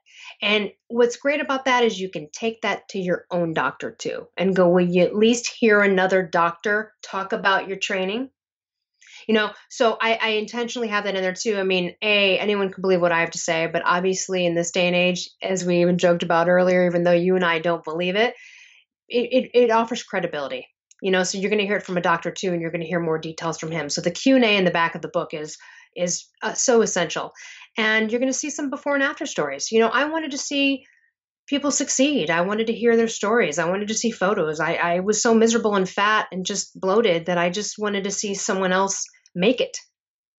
And 0.42 0.72
what's 0.88 1.16
great 1.16 1.40
about 1.40 1.64
that 1.66 1.84
is 1.84 2.00
you 2.00 2.10
can 2.10 2.28
take 2.30 2.62
that 2.62 2.88
to 2.90 2.98
your 2.98 3.26
own 3.30 3.54
doctor 3.54 3.90
too 3.90 4.26
and 4.36 4.54
go, 4.54 4.68
will 4.68 4.86
you 4.86 5.02
at 5.02 5.16
least 5.16 5.48
hear 5.48 5.80
another 5.80 6.22
doctor 6.22 6.92
talk 7.02 7.32
about 7.32 7.68
your 7.68 7.78
training? 7.78 8.30
You 9.26 9.34
know, 9.34 9.52
so 9.70 9.96
I, 10.00 10.18
I 10.20 10.28
intentionally 10.30 10.88
have 10.88 11.04
that 11.04 11.14
in 11.14 11.22
there 11.22 11.32
too. 11.32 11.56
I 11.56 11.62
mean, 11.62 11.94
A, 12.02 12.38
anyone 12.38 12.70
can 12.70 12.82
believe 12.82 13.00
what 13.00 13.12
I 13.12 13.20
have 13.20 13.30
to 13.30 13.38
say, 13.38 13.66
but 13.72 13.82
obviously 13.84 14.44
in 14.44 14.54
this 14.54 14.70
day 14.70 14.86
and 14.86 14.96
age, 14.96 15.30
as 15.42 15.64
we 15.64 15.80
even 15.80 15.96
joked 15.96 16.22
about 16.22 16.48
earlier, 16.48 16.86
even 16.86 17.04
though 17.04 17.12
you 17.12 17.34
and 17.36 17.44
I 17.44 17.58
don't 17.58 17.84
believe 17.84 18.16
it, 18.16 18.34
it, 19.08 19.32
it, 19.32 19.50
it 19.54 19.70
offers 19.70 20.02
credibility 20.02 20.66
you 21.04 21.10
know 21.10 21.22
so 21.22 21.38
you're 21.38 21.50
going 21.50 21.60
to 21.60 21.66
hear 21.66 21.76
it 21.76 21.84
from 21.84 21.96
a 21.96 22.02
doctor 22.02 22.30
too 22.30 22.52
and 22.52 22.60
you're 22.60 22.70
going 22.70 22.80
to 22.80 22.86
hear 22.86 22.98
more 22.98 23.18
details 23.18 23.58
from 23.58 23.70
him 23.70 23.88
so 23.88 24.00
the 24.00 24.10
q&a 24.10 24.56
in 24.56 24.64
the 24.64 24.70
back 24.70 24.94
of 24.94 25.02
the 25.02 25.08
book 25.08 25.34
is 25.34 25.58
is 25.94 26.26
uh, 26.42 26.54
so 26.54 26.82
essential 26.82 27.32
and 27.76 28.10
you're 28.10 28.20
going 28.20 28.32
to 28.32 28.38
see 28.38 28.50
some 28.50 28.70
before 28.70 28.94
and 28.94 29.02
after 29.02 29.26
stories. 29.26 29.70
You 29.72 29.80
know 29.80 29.88
i 29.88 30.04
wanted 30.04 30.32
to 30.32 30.38
see 30.38 30.84
people 31.46 31.70
succeed. 31.70 32.30
I 32.30 32.40
wanted 32.40 32.68
to 32.68 32.72
hear 32.72 32.96
their 32.96 33.08
stories. 33.08 33.58
I 33.58 33.68
wanted 33.68 33.88
to 33.88 33.94
see 33.94 34.10
photos. 34.10 34.60
I, 34.60 34.74
I 34.74 35.00
was 35.00 35.20
so 35.20 35.34
miserable 35.34 35.74
and 35.74 35.86
fat 35.86 36.26
and 36.32 36.46
just 36.46 36.78
bloated 36.80 37.26
that 37.26 37.38
i 37.38 37.50
just 37.50 37.78
wanted 37.78 38.04
to 38.04 38.10
see 38.10 38.34
someone 38.34 38.72
else 38.72 39.04
make 39.34 39.60
it 39.60 39.76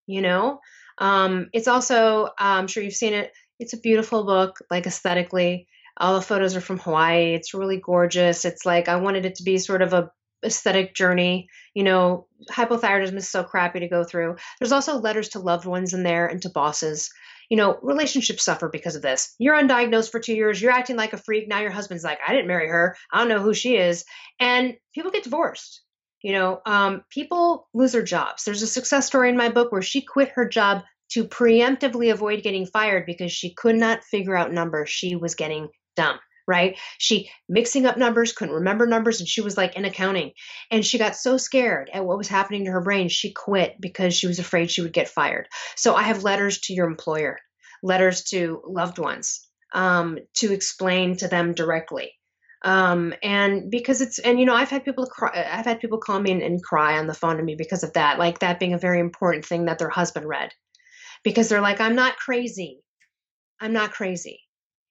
you 0.06 0.22
know? 0.22 0.60
Um, 0.98 1.48
it's 1.52 1.68
also 1.68 2.30
i'm 2.38 2.66
sure 2.68 2.82
you've 2.82 2.94
seen 2.94 3.12
it 3.12 3.32
it's 3.58 3.74
a 3.74 3.80
beautiful 3.80 4.24
book 4.24 4.58
like 4.70 4.86
aesthetically. 4.86 5.66
All 5.98 6.14
the 6.14 6.22
photos 6.22 6.54
are 6.56 6.60
from 6.60 6.78
hawaii. 6.78 7.34
It's 7.34 7.54
really 7.54 7.80
gorgeous. 7.80 8.44
It's 8.44 8.64
like 8.64 8.88
i 8.88 8.96
wanted 8.96 9.26
it 9.26 9.36
to 9.36 9.42
be 9.42 9.58
sort 9.58 9.82
of 9.82 9.92
a 9.92 10.10
aesthetic 10.44 10.94
journey. 10.94 11.48
You 11.74 11.84
know, 11.84 12.26
hypothyroidism 12.50 13.16
is 13.16 13.28
so 13.28 13.44
crappy 13.44 13.80
to 13.80 13.88
go 13.88 14.04
through. 14.04 14.36
There's 14.58 14.72
also 14.72 14.98
letters 14.98 15.30
to 15.30 15.38
loved 15.38 15.66
ones 15.66 15.94
in 15.94 16.02
there 16.02 16.26
and 16.26 16.40
to 16.42 16.50
bosses. 16.50 17.10
You 17.50 17.56
know, 17.56 17.78
relationships 17.82 18.44
suffer 18.44 18.68
because 18.68 18.96
of 18.96 19.02
this. 19.02 19.34
You're 19.38 19.56
undiagnosed 19.56 20.10
for 20.10 20.20
two 20.20 20.34
years. 20.34 20.60
You're 20.60 20.72
acting 20.72 20.96
like 20.96 21.12
a 21.12 21.18
freak. 21.18 21.48
Now 21.48 21.60
your 21.60 21.70
husband's 21.70 22.04
like, 22.04 22.18
I 22.26 22.32
didn't 22.32 22.48
marry 22.48 22.68
her. 22.68 22.96
I 23.12 23.18
don't 23.18 23.28
know 23.28 23.40
who 23.40 23.54
she 23.54 23.76
is. 23.76 24.04
And 24.40 24.74
people 24.94 25.10
get 25.10 25.24
divorced. 25.24 25.82
You 26.22 26.32
know, 26.32 26.60
um, 26.66 27.04
people 27.10 27.68
lose 27.72 27.92
their 27.92 28.02
jobs. 28.02 28.44
There's 28.44 28.62
a 28.62 28.66
success 28.66 29.06
story 29.06 29.28
in 29.28 29.36
my 29.36 29.48
book 29.48 29.70
where 29.70 29.82
she 29.82 30.02
quit 30.02 30.30
her 30.30 30.48
job 30.48 30.82
to 31.12 31.24
preemptively 31.24 32.10
avoid 32.12 32.42
getting 32.42 32.66
fired 32.66 33.06
because 33.06 33.30
she 33.30 33.54
could 33.54 33.76
not 33.76 34.02
figure 34.02 34.36
out 34.36 34.52
numbers. 34.52 34.90
She 34.90 35.14
was 35.14 35.36
getting 35.36 35.68
dumb 35.94 36.18
right? 36.46 36.78
She 36.98 37.30
mixing 37.48 37.86
up 37.86 37.96
numbers, 37.96 38.32
couldn't 38.32 38.54
remember 38.54 38.86
numbers, 38.86 39.20
and 39.20 39.28
she 39.28 39.40
was 39.40 39.56
like 39.56 39.76
in 39.76 39.84
accounting. 39.84 40.32
And 40.70 40.84
she 40.84 40.98
got 40.98 41.16
so 41.16 41.36
scared 41.36 41.90
at 41.92 42.04
what 42.04 42.18
was 42.18 42.28
happening 42.28 42.64
to 42.64 42.70
her 42.72 42.80
brain, 42.80 43.08
she 43.08 43.32
quit 43.32 43.76
because 43.80 44.14
she 44.14 44.26
was 44.26 44.38
afraid 44.38 44.70
she 44.70 44.82
would 44.82 44.92
get 44.92 45.08
fired. 45.08 45.48
So 45.76 45.94
I 45.94 46.02
have 46.02 46.22
letters 46.22 46.60
to 46.62 46.74
your 46.74 46.86
employer, 46.86 47.38
letters 47.82 48.24
to 48.24 48.62
loved 48.66 48.98
ones 48.98 49.46
um, 49.72 50.18
to 50.34 50.52
explain 50.52 51.16
to 51.18 51.28
them 51.28 51.52
directly. 51.54 52.12
Um, 52.62 53.14
and 53.22 53.70
because 53.70 54.00
it's 54.00 54.18
and 54.18 54.40
you 54.40 54.46
know 54.46 54.54
I've 54.54 54.70
had 54.70 54.84
people 54.84 55.06
cry, 55.06 55.46
I've 55.52 55.66
had 55.66 55.78
people 55.78 55.98
call 55.98 56.18
me 56.18 56.32
and, 56.32 56.42
and 56.42 56.62
cry 56.62 56.98
on 56.98 57.06
the 57.06 57.14
phone 57.14 57.36
to 57.36 57.42
me 57.42 57.54
because 57.54 57.84
of 57.84 57.92
that, 57.92 58.18
like 58.18 58.40
that 58.40 58.58
being 58.58 58.74
a 58.74 58.78
very 58.78 58.98
important 58.98 59.44
thing 59.44 59.66
that 59.66 59.78
their 59.78 59.90
husband 59.90 60.26
read, 60.26 60.50
because 61.22 61.48
they're 61.48 61.60
like, 61.60 61.80
I'm 61.80 61.94
not 61.94 62.16
crazy, 62.16 62.80
I'm 63.60 63.72
not 63.72 63.92
crazy. 63.92 64.40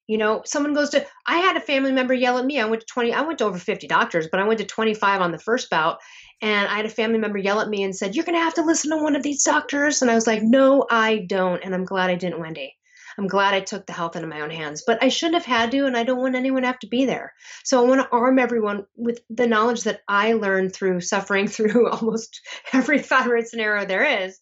You 0.08 0.18
know, 0.18 0.43
someone 0.45 0.74
goes 0.74 0.91
to, 0.91 1.06
I 1.26 1.38
had 1.38 1.58
a 1.58 1.62
family 1.62 1.91
member 1.91 2.14
yell 2.14 2.38
at 2.38 2.45
me. 2.45 2.60
I 2.60 2.66
went 2.66 2.82
to 2.82 2.88
20, 2.88 3.14
I 3.14 3.22
went 3.22 3.39
to 3.39 3.45
over 3.45 3.58
50 3.58 3.88
doctors, 3.88 4.28
but 4.32 4.39
I 4.39 4.47
went 4.47 4.60
to 4.60 4.66
25 4.66 5.22
on 5.22 5.32
the 5.32 5.39
first 5.39 5.70
bout. 5.70 5.99
And 6.41 6.68
I 6.68 6.76
had 6.76 6.86
a 6.86 6.89
family 6.89 7.18
member 7.18 7.38
yell 7.38 7.62
at 7.62 7.70
me 7.70 7.84
and 7.84 7.95
said, 7.95 8.16
You're 8.16 8.26
going 8.26 8.38
to 8.38 8.43
have 8.43 8.56
to 8.56 8.66
listen 8.66 8.91
to 8.91 9.01
one 9.01 9.16
of 9.16 9.24
these 9.24 9.43
doctors. 9.43 10.01
And 10.01 10.12
I 10.12 10.16
was 10.16 10.28
like, 10.28 10.43
No, 10.43 10.86
I 10.89 11.26
don't. 11.28 11.64
And 11.64 11.74
I'm 11.74 11.86
glad 11.86 12.10
I 12.10 12.16
didn't, 12.16 12.39
Wendy. 12.39 12.76
I'm 13.18 13.28
glad 13.28 13.53
I 13.53 13.62
took 13.62 13.86
the 13.86 13.93
health 13.93 14.16
into 14.16 14.28
my 14.28 14.41
own 14.41 14.49
hands, 14.49 14.84
but 14.86 15.01
I 15.01 15.08
shouldn't 15.08 15.36
have 15.36 15.45
had 15.45 15.72
to, 15.72 15.86
and 15.86 15.95
I 15.95 16.03
don't 16.03 16.20
want 16.20 16.36
anyone 16.36 16.64
to 16.64 16.68
have 16.68 16.80
to 16.80 16.88
be 16.88 17.06
there. 17.06 17.34
So 17.64 17.82
I 17.82 17.88
want 17.88 18.01
to 18.01 18.10
arm 18.10 18.39
everyone 18.39 18.86
with 18.95 19.22
the 19.30 19.47
knowledge 19.47 19.84
that 19.84 20.01
I 20.08 20.34
learned 20.34 20.74
through 20.74 21.01
suffering 21.01 21.47
through 21.47 21.89
almost 21.89 22.41
every 22.74 22.99
thyroid 22.99 23.47
scenario 23.47 23.86
there 23.86 24.24
is. 24.24 24.38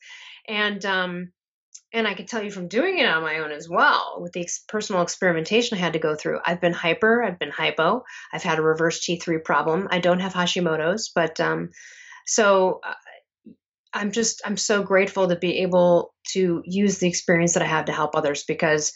And, 0.47 0.83
um, 0.85 1.31
and 1.93 2.07
I 2.07 2.15
can 2.15 2.25
tell 2.25 2.43
you 2.43 2.49
from 2.49 2.67
doing 2.67 2.97
it 2.97 3.05
on 3.05 3.21
my 3.21 3.37
own 3.37 3.51
as 3.51 3.69
well, 3.69 4.17
with 4.19 4.33
the 4.33 4.41
ex- 4.41 4.63
personal 4.67 5.03
experimentation 5.03 5.77
I 5.77 5.81
had 5.81 5.93
to 5.93 5.99
go 5.99 6.15
through. 6.15 6.39
I've 6.43 6.59
been 6.59 6.73
hyper, 6.73 7.23
I've 7.23 7.37
been 7.37 7.51
hypo, 7.51 8.03
I've 8.33 8.43
had 8.43 8.57
a 8.57 8.63
reverse 8.63 9.05
T3 9.05 9.43
problem. 9.43 9.87
I 9.91 9.99
don't 9.99 10.19
have 10.19 10.33
Hashimoto's, 10.33 11.11
but 11.13 11.39
um, 11.39 11.69
so 12.25 12.79
uh, 12.83 12.93
I'm 13.93 14.11
just, 14.11 14.41
I'm 14.43 14.57
so 14.57 14.81
grateful 14.81 15.27
to 15.27 15.35
be 15.35 15.59
able 15.59 16.13
to 16.31 16.63
use 16.65 16.97
the 16.97 17.07
experience 17.07 17.53
that 17.53 17.63
I 17.63 17.67
have 17.67 17.85
to 17.85 17.93
help 17.93 18.15
others 18.15 18.43
because 18.43 18.91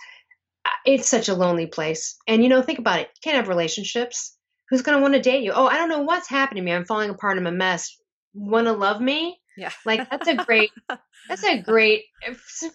uh, 0.65 0.69
it's 0.85 1.07
such 1.07 1.29
a 1.29 1.35
lonely 1.35 1.67
place. 1.67 2.15
And, 2.27 2.41
you 2.41 2.49
know, 2.49 2.63
think 2.63 2.79
about 2.79 3.01
it. 3.01 3.09
You 3.15 3.19
can't 3.23 3.37
have 3.37 3.47
relationships. 3.47 4.35
Who's 4.69 4.81
going 4.81 4.97
to 4.97 5.01
want 5.01 5.13
to 5.13 5.21
date 5.21 5.43
you? 5.43 5.53
Oh, 5.53 5.67
I 5.67 5.77
don't 5.77 5.89
know 5.89 6.01
what's 6.01 6.27
happening 6.27 6.63
to 6.63 6.65
me. 6.65 6.73
I'm 6.73 6.85
falling 6.85 7.11
apart. 7.11 7.37
I'm 7.37 7.47
a 7.47 7.51
mess. 7.51 7.95
Want 8.33 8.65
to 8.65 8.73
love 8.73 8.99
me? 8.99 9.39
Yeah. 9.57 9.71
Like 9.85 10.07
that's 10.09 10.27
a 10.27 10.35
great 10.35 10.69
that's 11.27 11.43
a 11.43 11.59
great 11.59 12.03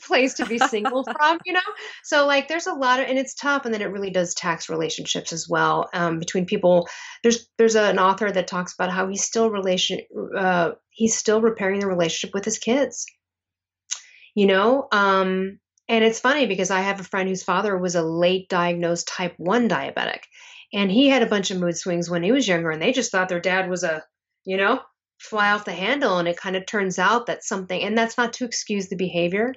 place 0.05 0.35
to 0.35 0.47
be 0.47 0.59
single 0.59 1.05
from, 1.05 1.39
you 1.47 1.53
know? 1.53 1.61
So 2.03 2.27
like 2.27 2.49
there's 2.49 2.67
a 2.67 2.75
lot 2.75 2.99
of 3.01 3.07
and 3.07 3.19
it's 3.19 3.35
tough 3.35 3.65
and 3.65 3.73
then 3.73 3.83
it 3.83 3.93
really 3.93 4.11
does 4.11 4.35
tax 4.35 4.69
relationships 4.69 5.33
as 5.33 5.49
well 5.49 5.89
um, 5.95 6.19
between 6.19 6.45
people. 6.45 6.89
There's 7.23 7.49
there's 7.57 7.77
an 7.77 8.01
author 8.01 8.31
that 8.31 8.49
talks 8.49 8.75
about 8.75 8.91
how 8.91 9.07
he's 9.07 9.23
still 9.23 9.49
relation 9.49 10.01
uh, 10.37 10.73
he's 10.91 11.17
still 11.17 11.41
repairing 11.41 11.81
the 11.81 11.87
relationship 11.87 12.35
with 12.35 12.45
his 12.45 12.59
kids. 12.59 13.07
You 14.35 14.47
know, 14.47 14.89
um, 14.91 15.61
and 15.89 16.05
it's 16.05 16.21
funny 16.21 16.47
because 16.47 16.71
I 16.71 16.81
have 16.81 16.99
a 16.99 17.05
friend 17.05 17.29
whose 17.29 17.43
father 17.45 17.79
was 17.79 17.95
a 17.95 18.03
late 18.03 18.49
diagnosed 18.49 19.07
type 19.07 19.35
1 19.37 19.69
diabetic 19.69 20.23
and 20.73 20.91
he 20.91 21.09
had 21.09 21.23
a 21.23 21.27
bunch 21.27 21.51
of 21.51 21.59
mood 21.59 21.77
swings 21.77 22.09
when 22.09 22.23
he 22.23 22.33
was 22.33 22.49
younger 22.49 22.71
and 22.71 22.81
they 22.81 22.93
just 22.93 23.13
thought 23.13 23.29
their 23.29 23.41
dad 23.41 23.69
was 23.69 23.85
a, 23.85 24.03
you 24.45 24.57
know, 24.57 24.81
fly 25.23 25.53
off 25.53 25.65
the 25.65 25.73
handle 25.73 26.19
and 26.19 26.29
it 26.29 26.37
kind 26.37 26.57
of 26.57 26.67
turns 26.67 26.99
out 26.99 27.27
that 27.27 27.45
something 27.45 27.83
and 27.83 27.97
that's 27.97 28.19
not 28.19 28.33
to 28.33 28.45
excuse 28.45 28.89
the 28.89 28.97
behavior 28.97 29.55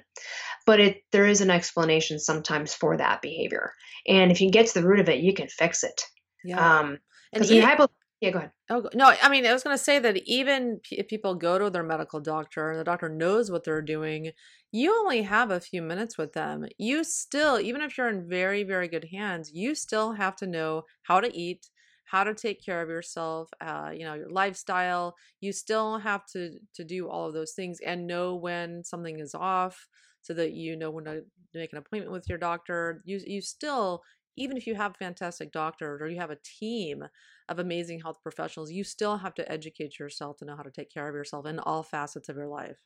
but 0.64 0.80
it 0.80 1.02
there 1.12 1.26
is 1.26 1.40
an 1.40 1.50
explanation 1.50 2.18
sometimes 2.18 2.74
for 2.74 2.96
that 2.96 3.20
behavior 3.22 3.72
and 4.06 4.30
if 4.30 4.40
you 4.40 4.50
get 4.50 4.66
to 4.66 4.80
the 4.80 4.86
root 4.86 5.00
of 5.00 5.08
it 5.08 5.20
you 5.20 5.34
can 5.34 5.48
fix 5.48 5.82
it 5.82 6.02
yeah 6.44 6.80
um 6.80 6.98
and 7.32 7.44
he, 7.44 7.60
hypo- 7.60 7.88
yeah 8.20 8.30
go 8.30 8.38
ahead 8.38 8.52
Oh 8.68 8.88
no! 8.94 9.14
I 9.22 9.28
mean, 9.28 9.46
I 9.46 9.52
was 9.52 9.62
going 9.62 9.76
to 9.76 9.82
say 9.82 10.00
that 10.00 10.16
even 10.26 10.80
if 10.90 11.06
people 11.06 11.36
go 11.36 11.56
to 11.56 11.70
their 11.70 11.84
medical 11.84 12.18
doctor 12.18 12.70
and 12.70 12.80
the 12.80 12.84
doctor 12.84 13.08
knows 13.08 13.48
what 13.48 13.62
they're 13.62 13.80
doing, 13.80 14.32
you 14.72 14.92
only 14.92 15.22
have 15.22 15.52
a 15.52 15.60
few 15.60 15.80
minutes 15.80 16.18
with 16.18 16.32
them. 16.32 16.66
You 16.76 17.04
still, 17.04 17.60
even 17.60 17.80
if 17.80 17.96
you're 17.96 18.08
in 18.08 18.28
very, 18.28 18.64
very 18.64 18.88
good 18.88 19.06
hands, 19.12 19.52
you 19.54 19.76
still 19.76 20.14
have 20.14 20.34
to 20.36 20.48
know 20.48 20.82
how 21.04 21.20
to 21.20 21.32
eat, 21.32 21.70
how 22.06 22.24
to 22.24 22.34
take 22.34 22.64
care 22.64 22.80
of 22.80 22.88
yourself, 22.88 23.50
uh, 23.60 23.90
you 23.92 24.04
know, 24.04 24.14
your 24.14 24.30
lifestyle. 24.30 25.16
You 25.40 25.52
still 25.52 25.98
have 25.98 26.24
to 26.32 26.58
to 26.74 26.84
do 26.84 27.08
all 27.08 27.28
of 27.28 27.34
those 27.34 27.52
things 27.52 27.80
and 27.84 28.06
know 28.06 28.34
when 28.36 28.84
something 28.84 29.18
is 29.20 29.34
off, 29.34 29.86
so 30.22 30.32
that 30.34 30.52
you 30.52 30.76
know 30.76 30.90
when 30.90 31.04
to 31.04 31.22
make 31.54 31.72
an 31.72 31.78
appointment 31.78 32.12
with 32.12 32.28
your 32.28 32.38
doctor. 32.38 33.02
You 33.04 33.20
you 33.26 33.42
still 33.42 34.02
even 34.36 34.56
if 34.56 34.66
you 34.66 34.74
have 34.74 34.92
a 34.92 34.94
fantastic 34.94 35.50
doctors 35.52 36.00
or 36.00 36.08
you 36.08 36.20
have 36.20 36.30
a 36.30 36.38
team 36.44 37.04
of 37.48 37.58
amazing 37.58 38.00
health 38.00 38.18
professionals, 38.22 38.70
you 38.70 38.84
still 38.84 39.16
have 39.16 39.34
to 39.34 39.50
educate 39.50 39.98
yourself 39.98 40.36
to 40.38 40.44
know 40.44 40.56
how 40.56 40.62
to 40.62 40.70
take 40.70 40.92
care 40.92 41.08
of 41.08 41.14
yourself 41.14 41.46
in 41.46 41.58
all 41.60 41.82
facets 41.82 42.28
of 42.28 42.36
your 42.36 42.48
life. 42.48 42.76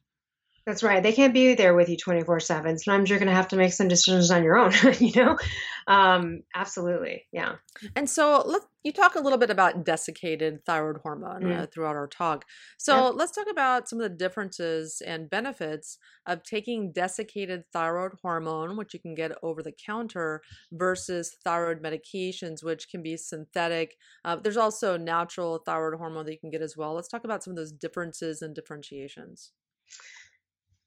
That's 0.66 0.82
right. 0.82 1.02
They 1.02 1.12
can't 1.12 1.32
be 1.32 1.54
there 1.54 1.74
with 1.74 1.88
you 1.88 1.96
24 1.96 2.40
7. 2.40 2.78
Sometimes 2.78 3.08
you're 3.08 3.18
going 3.18 3.30
to 3.30 3.34
have 3.34 3.48
to 3.48 3.56
make 3.56 3.72
some 3.72 3.88
decisions 3.88 4.30
on 4.30 4.44
your 4.44 4.58
own, 4.58 4.72
you 4.98 5.12
know? 5.16 5.38
Um, 5.86 6.42
absolutely. 6.54 7.26
Yeah. 7.32 7.54
And 7.96 8.08
so 8.08 8.42
let 8.46 8.62
you 8.84 8.92
talk 8.92 9.14
a 9.14 9.20
little 9.20 9.38
bit 9.38 9.48
about 9.48 9.84
desiccated 9.84 10.64
thyroid 10.66 10.98
hormone 11.02 11.42
mm. 11.42 11.58
uh, 11.58 11.66
throughout 11.66 11.96
our 11.96 12.06
talk. 12.06 12.44
So 12.78 12.94
yeah. 12.94 13.08
let's 13.08 13.32
talk 13.32 13.46
about 13.50 13.88
some 13.88 14.00
of 14.00 14.02
the 14.02 14.16
differences 14.16 15.02
and 15.04 15.30
benefits 15.30 15.96
of 16.26 16.42
taking 16.42 16.92
desiccated 16.92 17.64
thyroid 17.72 18.12
hormone, 18.22 18.76
which 18.76 18.92
you 18.92 19.00
can 19.00 19.14
get 19.14 19.32
over 19.42 19.62
the 19.62 19.72
counter, 19.72 20.42
versus 20.72 21.36
thyroid 21.42 21.82
medications, 21.82 22.62
which 22.62 22.90
can 22.90 23.02
be 23.02 23.16
synthetic. 23.16 23.96
Uh, 24.26 24.36
there's 24.36 24.58
also 24.58 24.98
natural 24.98 25.62
thyroid 25.64 25.98
hormone 25.98 26.26
that 26.26 26.32
you 26.32 26.38
can 26.38 26.50
get 26.50 26.62
as 26.62 26.76
well. 26.76 26.94
Let's 26.94 27.08
talk 27.08 27.24
about 27.24 27.42
some 27.42 27.52
of 27.52 27.56
those 27.56 27.72
differences 27.72 28.42
and 28.42 28.54
differentiations 28.54 29.52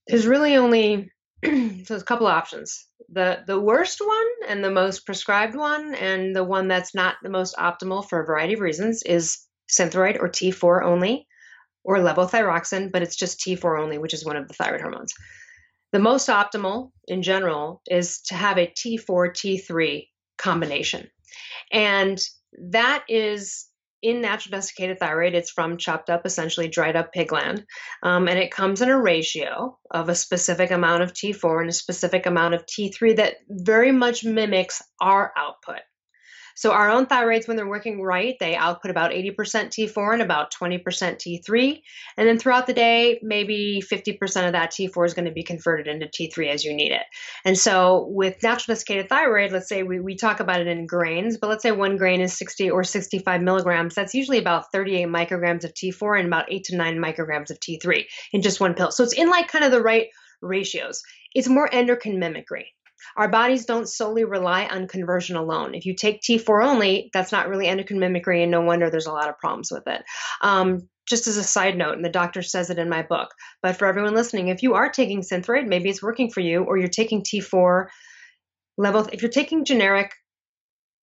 there's 0.08 0.28
really 0.28 0.56
only 0.56 1.12
so 1.44 1.96
a 1.96 2.04
couple 2.04 2.28
of 2.28 2.34
options. 2.34 2.88
The 3.10 3.44
the 3.46 3.60
worst 3.60 4.00
one 4.00 4.28
and 4.48 4.64
the 4.64 4.72
most 4.72 5.06
prescribed 5.06 5.56
one 5.56 5.94
and 5.96 6.36
the 6.36 6.44
one 6.44 6.68
that's 6.68 6.96
not 6.96 7.16
the 7.22 7.30
most 7.30 7.56
optimal 7.58 8.08
for 8.08 8.22
a 8.22 8.26
variety 8.26 8.54
of 8.54 8.60
reasons 8.60 9.04
is 9.04 9.40
Synthroid 9.70 10.20
or 10.20 10.30
T4 10.30 10.84
only 10.84 11.28
or 11.84 11.98
levothyroxine, 11.98 12.92
but 12.92 13.02
it's 13.02 13.16
just 13.16 13.40
T4 13.40 13.80
only, 13.80 13.98
which 13.98 14.14
is 14.14 14.26
one 14.26 14.38
of 14.38 14.48
the 14.48 14.54
thyroid 14.54 14.82
hormones. 14.82 15.14
The 15.92 16.00
most 16.00 16.28
optimal 16.30 16.92
in 17.08 17.22
general 17.22 17.82
is 17.90 18.22
to 18.24 18.36
have 18.36 18.58
a 18.58 18.68
T4 18.68 19.32
T3 19.32 20.08
combination. 20.38 21.08
And 21.72 22.20
that 22.72 23.04
is 23.08 23.68
in 24.04 24.22
natural 24.22 24.52
desiccated 24.60 25.00
thyroid, 25.00 25.34
it's 25.34 25.50
from 25.50 25.78
chopped 25.78 26.10
up, 26.10 26.26
essentially 26.26 26.68
dried 26.68 26.96
up 26.96 27.14
pig 27.14 27.30
gland. 27.30 27.66
Um, 28.04 28.28
and 28.28 28.38
it 28.38 28.52
comes 28.52 28.82
in 28.82 28.90
a 28.90 29.02
ratio 29.02 29.80
of 29.90 30.10
a 30.10 30.16
specific 30.16 30.70
amount 30.70 31.04
of 31.04 31.14
T4 31.14 31.62
and 31.62 31.70
a 31.70 31.74
specific 31.74 32.26
amount 32.26 32.54
of 32.54 32.66
T3 32.66 33.16
that 33.16 33.38
very 33.50 33.92
much 33.92 34.24
mimics 34.24 34.82
our 35.02 35.32
output. 35.38 35.80
So 36.56 36.72
our 36.72 36.90
own 36.90 37.06
thyroids, 37.06 37.48
when 37.48 37.58
they're 37.58 37.68
working 37.68 38.02
right, 38.02 38.36
they 38.40 38.56
output 38.56 38.92
about 38.92 39.12
80% 39.12 39.36
T4 39.36 40.14
and 40.14 40.22
about 40.22 40.54
20% 40.54 40.84
T3. 40.84 41.82
And 42.18 42.28
then 42.28 42.38
throughout 42.38 42.68
the 42.68 42.74
day, 42.74 43.20
maybe 43.24 43.82
50% 43.86 44.46
of 44.46 44.52
that 44.54 44.72
T4 44.72 45.06
is 45.06 45.14
going 45.14 45.26
to 45.26 45.32
be 45.32 45.44
converted 45.44 45.88
into 45.88 46.06
T3 46.06 46.50
as 46.50 46.64
you 46.64 46.74
need 46.74 46.92
it. 46.92 47.04
And 47.44 47.58
so 47.58 48.08
with 48.10 48.42
natural 48.44 48.74
desiccated 48.74 49.10
thyroid, 49.10 49.52
let's 49.52 49.70
say 49.70 49.84
we, 49.84 50.00
we 50.00 50.16
talk 50.16 50.40
about 50.40 50.62
it 50.62 50.68
in 50.68 50.86
grains, 50.86 51.38
but 51.38 51.50
let's 51.50 51.64
say 51.64 51.72
one 51.72 51.98
grain 51.98 52.22
is 52.22 52.34
60 52.38 52.70
or 52.70 52.84
65 52.84 53.42
milligrams. 53.42 53.96
That's 53.96 54.14
usually 54.14 54.38
about 54.38 54.72
38 54.72 55.08
micrograms 55.08 55.64
of 55.64 55.74
T4 55.74 56.20
and 56.20 56.28
about 56.28 56.52
8 56.52 56.64
to 56.66 56.76
9 56.76 56.98
micrograms 56.98 57.50
of 57.50 57.60
T3 57.60 58.06
in 58.32 58.42
just 58.42 58.60
one 58.60 58.74
pill. 58.74 58.92
So 58.92 59.04
it's 59.04 59.14
in 59.14 59.30
like 59.30 59.48
kind 59.48 59.66
of 59.66 59.72
the 59.72 59.82
right 59.82 60.08
ratios. 60.42 61.02
It's 61.34 61.48
more 61.48 61.74
endocrine 61.74 62.20
mimicry. 62.20 62.74
Our 63.16 63.28
bodies 63.28 63.66
don't 63.66 63.90
solely 63.90 64.24
rely 64.24 64.66
on 64.66 64.88
conversion 64.88 65.36
alone. 65.36 65.76
If 65.76 65.86
you 65.86 65.96
take 65.96 66.22
T4 66.22 66.66
only, 66.66 67.10
that's 67.14 67.32
not 67.32 67.48
really 67.48 67.68
endocrine 67.68 68.00
mimicry, 68.00 68.42
and 68.42 68.52
no 68.52 68.62
wonder 68.62 68.90
there's 68.90 69.08
a 69.08 69.12
lot 69.12 69.30
of 69.30 69.38
problems 69.38 69.72
with 69.72 69.88
it. 69.88 70.04
Um, 70.42 70.88
just 71.06 71.28
as 71.28 71.38
a 71.38 71.44
side 71.44 71.78
note, 71.78 71.96
and 71.96 72.06
the 72.06 72.10
doctor 72.10 72.42
says 72.42 72.70
it 72.70 72.80
in 72.80 72.90
my 72.90 73.02
book, 73.02 73.30
but 73.62 73.76
for 73.76 73.88
everyone 73.88 74.14
listening, 74.14 74.48
if 74.48 74.64
you 74.64 74.76
are 74.76 74.90
taking 74.90 75.22
Synthroid, 75.22 75.68
maybe 75.68 75.90
it's 75.90 76.02
working 76.02 76.30
for 76.30 76.40
you, 76.40 76.64
or 76.64 76.78
you're 76.78 76.88
taking 76.88 77.24
T4 77.24 77.88
level, 78.78 79.08
if 79.12 79.22
you're 79.22 79.30
taking 79.32 79.66
generic, 79.66 80.14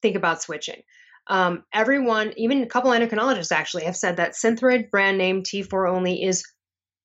think 0.02 0.16
about 0.16 0.42
switching. 0.42 0.82
Um, 1.26 1.64
everyone, 1.72 2.32
even 2.36 2.62
a 2.62 2.66
couple 2.66 2.90
endocrinologists 2.90 3.52
actually, 3.52 3.84
have 3.84 3.96
said 3.96 4.16
that 4.16 4.32
Synthroid 4.32 4.90
brand 4.90 5.18
name 5.18 5.42
T4 5.42 5.88
only 5.88 6.22
is 6.22 6.44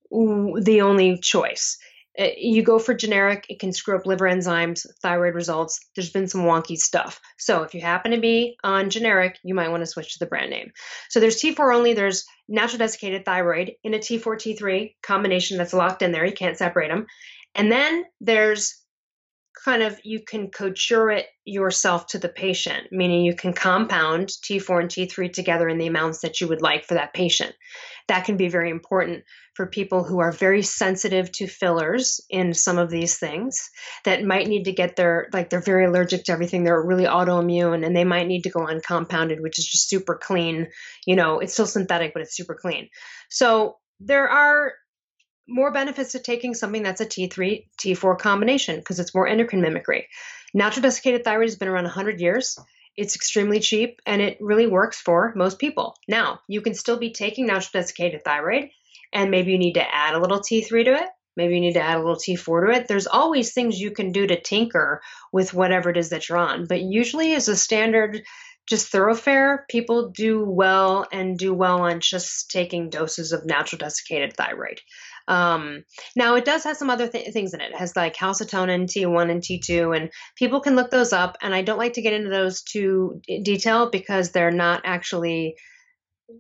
the 0.10 0.82
only 0.82 1.20
choice. 1.20 1.78
Uh, 2.18 2.30
you 2.38 2.64
go 2.64 2.80
for 2.80 2.94
generic, 2.94 3.46
it 3.50 3.60
can 3.60 3.74
screw 3.74 3.98
up 3.98 4.06
liver 4.06 4.26
enzymes, 4.26 4.86
thyroid 5.02 5.36
results. 5.36 5.80
There's 5.96 6.12
been 6.12 6.28
some 6.28 6.42
wonky 6.42 6.78
stuff. 6.78 7.20
So 7.38 7.64
if 7.64 7.74
you 7.74 7.82
happen 7.82 8.12
to 8.12 8.20
be 8.20 8.58
on 8.64 8.90
generic, 8.90 9.38
you 9.44 9.54
might 9.54 9.70
want 9.70 9.82
to 9.82 9.88
switch 9.88 10.14
to 10.14 10.20
the 10.20 10.30
brand 10.30 10.50
name. 10.50 10.72
So 11.10 11.20
there's 11.20 11.42
T4 11.42 11.76
only, 11.76 11.94
there's 11.94 12.26
natural 12.48 12.80
desiccated 12.80 13.26
thyroid 13.26 13.74
in 13.84 13.94
a 13.94 14.00
T4 14.00 14.36
T3 14.38 14.96
combination 15.04 15.58
that's 15.58 15.74
locked 15.74 16.02
in 16.02 16.12
there. 16.12 16.26
You 16.26 16.34
can't 16.34 16.58
separate 16.58 16.90
them. 16.90 17.06
And 17.54 17.72
then 17.72 18.06
there's 18.22 18.86
kind 19.64 19.82
of 19.82 20.00
you 20.04 20.20
can 20.22 20.52
couture 20.52 21.10
it 21.10 21.28
yourself 21.46 22.08
to 22.08 22.20
the 22.20 22.30
patient, 22.30 22.88
meaning 22.92 23.26
you 23.26 23.36
can 23.36 23.54
compound 23.54 24.28
T4 24.28 24.82
and 24.82 24.90
T3 24.90 25.32
together 25.32 25.68
in 25.70 25.78
the 25.78 25.88
amounts 25.88 26.20
that 26.20 26.42
you 26.42 26.48
would 26.48 26.62
like 26.62 26.86
for 26.86 26.96
that 26.96 27.14
patient. 27.14 27.54
That 28.08 28.26
can 28.26 28.38
be 28.38 28.50
very 28.50 28.70
important 28.70 29.24
for 29.56 29.66
people 29.66 30.04
who 30.04 30.20
are 30.20 30.32
very 30.32 30.62
sensitive 30.62 31.32
to 31.32 31.48
fillers 31.48 32.22
in 32.30 32.54
some 32.54 32.78
of 32.78 32.90
these 32.90 33.18
things 33.18 33.70
that 34.04 34.24
might 34.24 34.48
need 34.48 34.66
to 34.66 34.72
get 34.72 34.96
their 34.96 35.28
like 35.34 35.50
they're 35.50 35.62
very 35.62 35.86
allergic 35.86 36.26
to 36.26 36.32
everything 36.32 36.64
they're 36.64 36.82
really 36.82 37.06
autoimmune 37.06 37.86
and 37.86 37.96
they 37.96 38.04
might 38.04 38.28
need 38.28 38.44
to 38.44 38.50
go 38.50 38.68
uncompounded 38.68 39.42
which 39.42 39.58
is 39.58 39.66
just 39.66 39.90
super 39.90 40.16
clean 40.16 40.68
you 41.06 41.16
know 41.16 41.40
it's 41.40 41.54
still 41.54 41.66
synthetic 41.66 42.14
but 42.14 42.22
it's 42.22 42.36
super 42.36 42.56
clean 42.56 42.90
so 43.30 43.78
there 44.00 44.30
are 44.30 44.74
more 45.48 45.72
benefits 45.72 46.12
to 46.14 46.20
taking 46.20 46.54
something 46.54 46.84
that's 46.84 47.02
a 47.02 47.06
T3 47.06 47.68
T4 47.80 48.18
combination 48.18 48.78
because 48.78 49.00
it's 49.00 49.14
more 49.14 49.28
endocrine 49.28 49.62
mimicry. 49.62 50.08
Natural 50.54 50.82
desiccated 50.82 51.24
thyroid 51.24 51.48
has 51.48 51.56
been 51.56 51.68
around 51.68 51.84
100 51.84 52.20
years. 52.20 52.58
It's 52.98 53.16
extremely 53.16 53.60
cheap 53.60 54.02
and 54.06 54.22
it 54.22 54.38
really 54.40 54.68
works 54.68 55.00
for 55.00 55.34
most 55.36 55.60
people. 55.60 55.96
Now, 56.08 56.40
you 56.48 56.62
can 56.62 56.74
still 56.74 56.98
be 56.98 57.12
taking 57.12 57.46
natural 57.46 57.82
desiccated 57.82 58.24
thyroid 58.24 58.70
and 59.14 59.32
maybe 59.32 59.52
you 59.52 59.58
need 59.58 59.74
to 59.74 59.96
add 59.96 60.16
a 60.16 60.20
little 60.20 60.40
T3 60.40 60.86
to 60.86 60.94
it. 60.94 61.10
Maybe 61.38 61.56
you 61.56 61.62
need 61.62 61.74
to 61.74 61.82
add 61.82 61.98
a 61.98 62.00
little 62.00 62.16
T4 62.16 62.68
to 62.68 62.80
it. 62.80 62.88
There's 62.88 63.08
always 63.08 63.54
things 63.54 63.80
you 63.80 63.92
can 63.92 64.12
do 64.12 64.26
to 64.26 64.40
tinker 64.40 65.02
with 65.34 65.54
whatever 65.54 65.90
it 65.90 65.98
is 65.98 66.10
that 66.10 66.30
you're 66.30 66.38
on. 66.38 66.66
But 66.66 66.82
usually, 66.82 67.34
as 67.34 67.48
a 67.48 67.58
standard 67.58 68.24
just 68.68 68.88
thoroughfare, 68.88 69.66
people 69.70 70.10
do 70.10 70.44
well 70.44 71.06
and 71.12 71.38
do 71.38 71.54
well 71.54 71.82
on 71.82 72.00
just 72.00 72.50
taking 72.50 72.90
doses 72.90 73.32
of 73.32 73.46
natural 73.46 73.78
desiccated 73.78 74.34
thyroid. 74.34 74.82
Um, 75.28 75.84
now, 76.16 76.36
it 76.36 76.46
does 76.46 76.64
have 76.64 76.78
some 76.78 76.90
other 76.90 77.08
th- 77.08 77.32
things 77.32 77.54
in 77.54 77.62
it. 77.62 77.72
It 77.72 77.78
has 77.78 77.96
like 77.96 78.16
calcitonin, 78.16 78.86
T1 78.88 79.30
and 79.30 79.42
T2, 79.42 79.96
and 79.96 80.10
people 80.36 80.62
can 80.62 80.76
look 80.76 80.90
those 80.90 81.14
up. 81.14 81.38
And 81.42 81.54
I 81.54 81.62
don't 81.62 81.78
like 81.78 81.94
to 81.94 82.02
get 82.02 82.14
into 82.14 82.30
those 82.30 82.64
too 82.64 83.22
detail 83.44 83.90
because 83.90 84.32
they're 84.32 84.52
not 84.52 84.82
actually 84.86 85.56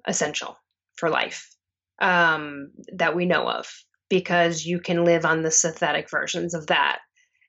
essential 0.07 0.57
for 0.95 1.09
life 1.09 1.54
um, 2.01 2.71
that 2.93 3.15
we 3.15 3.25
know 3.25 3.47
of 3.47 3.67
because 4.09 4.65
you 4.65 4.79
can 4.79 5.03
live 5.03 5.25
on 5.25 5.41
the 5.41 5.51
synthetic 5.51 6.09
versions 6.09 6.53
of 6.53 6.67
that 6.67 6.99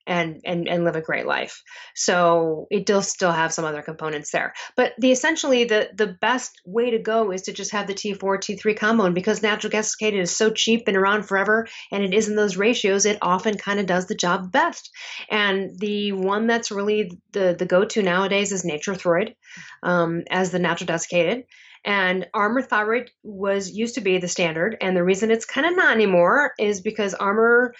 and 0.06 0.40
and 0.44 0.68
and 0.68 0.84
live 0.84 0.96
a 0.96 1.00
great 1.00 1.26
life. 1.26 1.62
So 1.94 2.66
it 2.70 2.86
does 2.86 3.08
still 3.08 3.32
have 3.32 3.52
some 3.52 3.64
other 3.64 3.82
components 3.82 4.30
there. 4.30 4.54
But 4.76 4.92
the 4.98 5.10
essentially 5.10 5.64
the 5.64 5.90
the 5.94 6.16
best 6.20 6.52
way 6.64 6.90
to 6.90 6.98
go 6.98 7.32
is 7.32 7.42
to 7.42 7.52
just 7.52 7.72
have 7.72 7.86
the 7.86 7.94
T4 7.94 8.18
T3 8.18 8.76
combo 8.76 9.04
and 9.04 9.14
because 9.14 9.42
natural 9.42 9.70
desiccated 9.70 10.20
is 10.20 10.36
so 10.36 10.50
cheap 10.50 10.84
and 10.86 10.96
around 10.96 11.24
forever 11.24 11.66
and 11.90 12.04
it 12.04 12.14
is 12.14 12.28
in 12.28 12.36
those 12.36 12.56
ratios, 12.56 13.06
it 13.06 13.18
often 13.20 13.56
kind 13.56 13.80
of 13.80 13.86
does 13.86 14.06
the 14.06 14.14
job 14.14 14.52
best. 14.52 14.90
And 15.30 15.78
the 15.78 16.12
one 16.12 16.46
that's 16.46 16.70
really 16.70 17.10
the 17.32 17.56
the 17.58 17.66
go-to 17.66 18.02
nowadays 18.02 18.52
is 18.52 18.64
Nature-Throid 18.64 19.34
um, 19.82 20.22
as 20.30 20.50
the 20.50 20.58
natural 20.58 20.86
desiccated. 20.86 21.44
And 21.86 22.26
Armour 22.34 22.62
thyroid 22.62 23.10
was 23.22 23.70
used 23.70 23.94
to 23.94 24.00
be 24.00 24.18
the 24.18 24.28
standard, 24.28 24.76
and 24.80 24.96
the 24.96 25.04
reason 25.04 25.30
it's 25.30 25.46
kind 25.46 25.66
of 25.66 25.76
not 25.76 25.94
anymore 25.94 26.52
is 26.58 26.80
because 26.80 27.14
Armour 27.14 27.74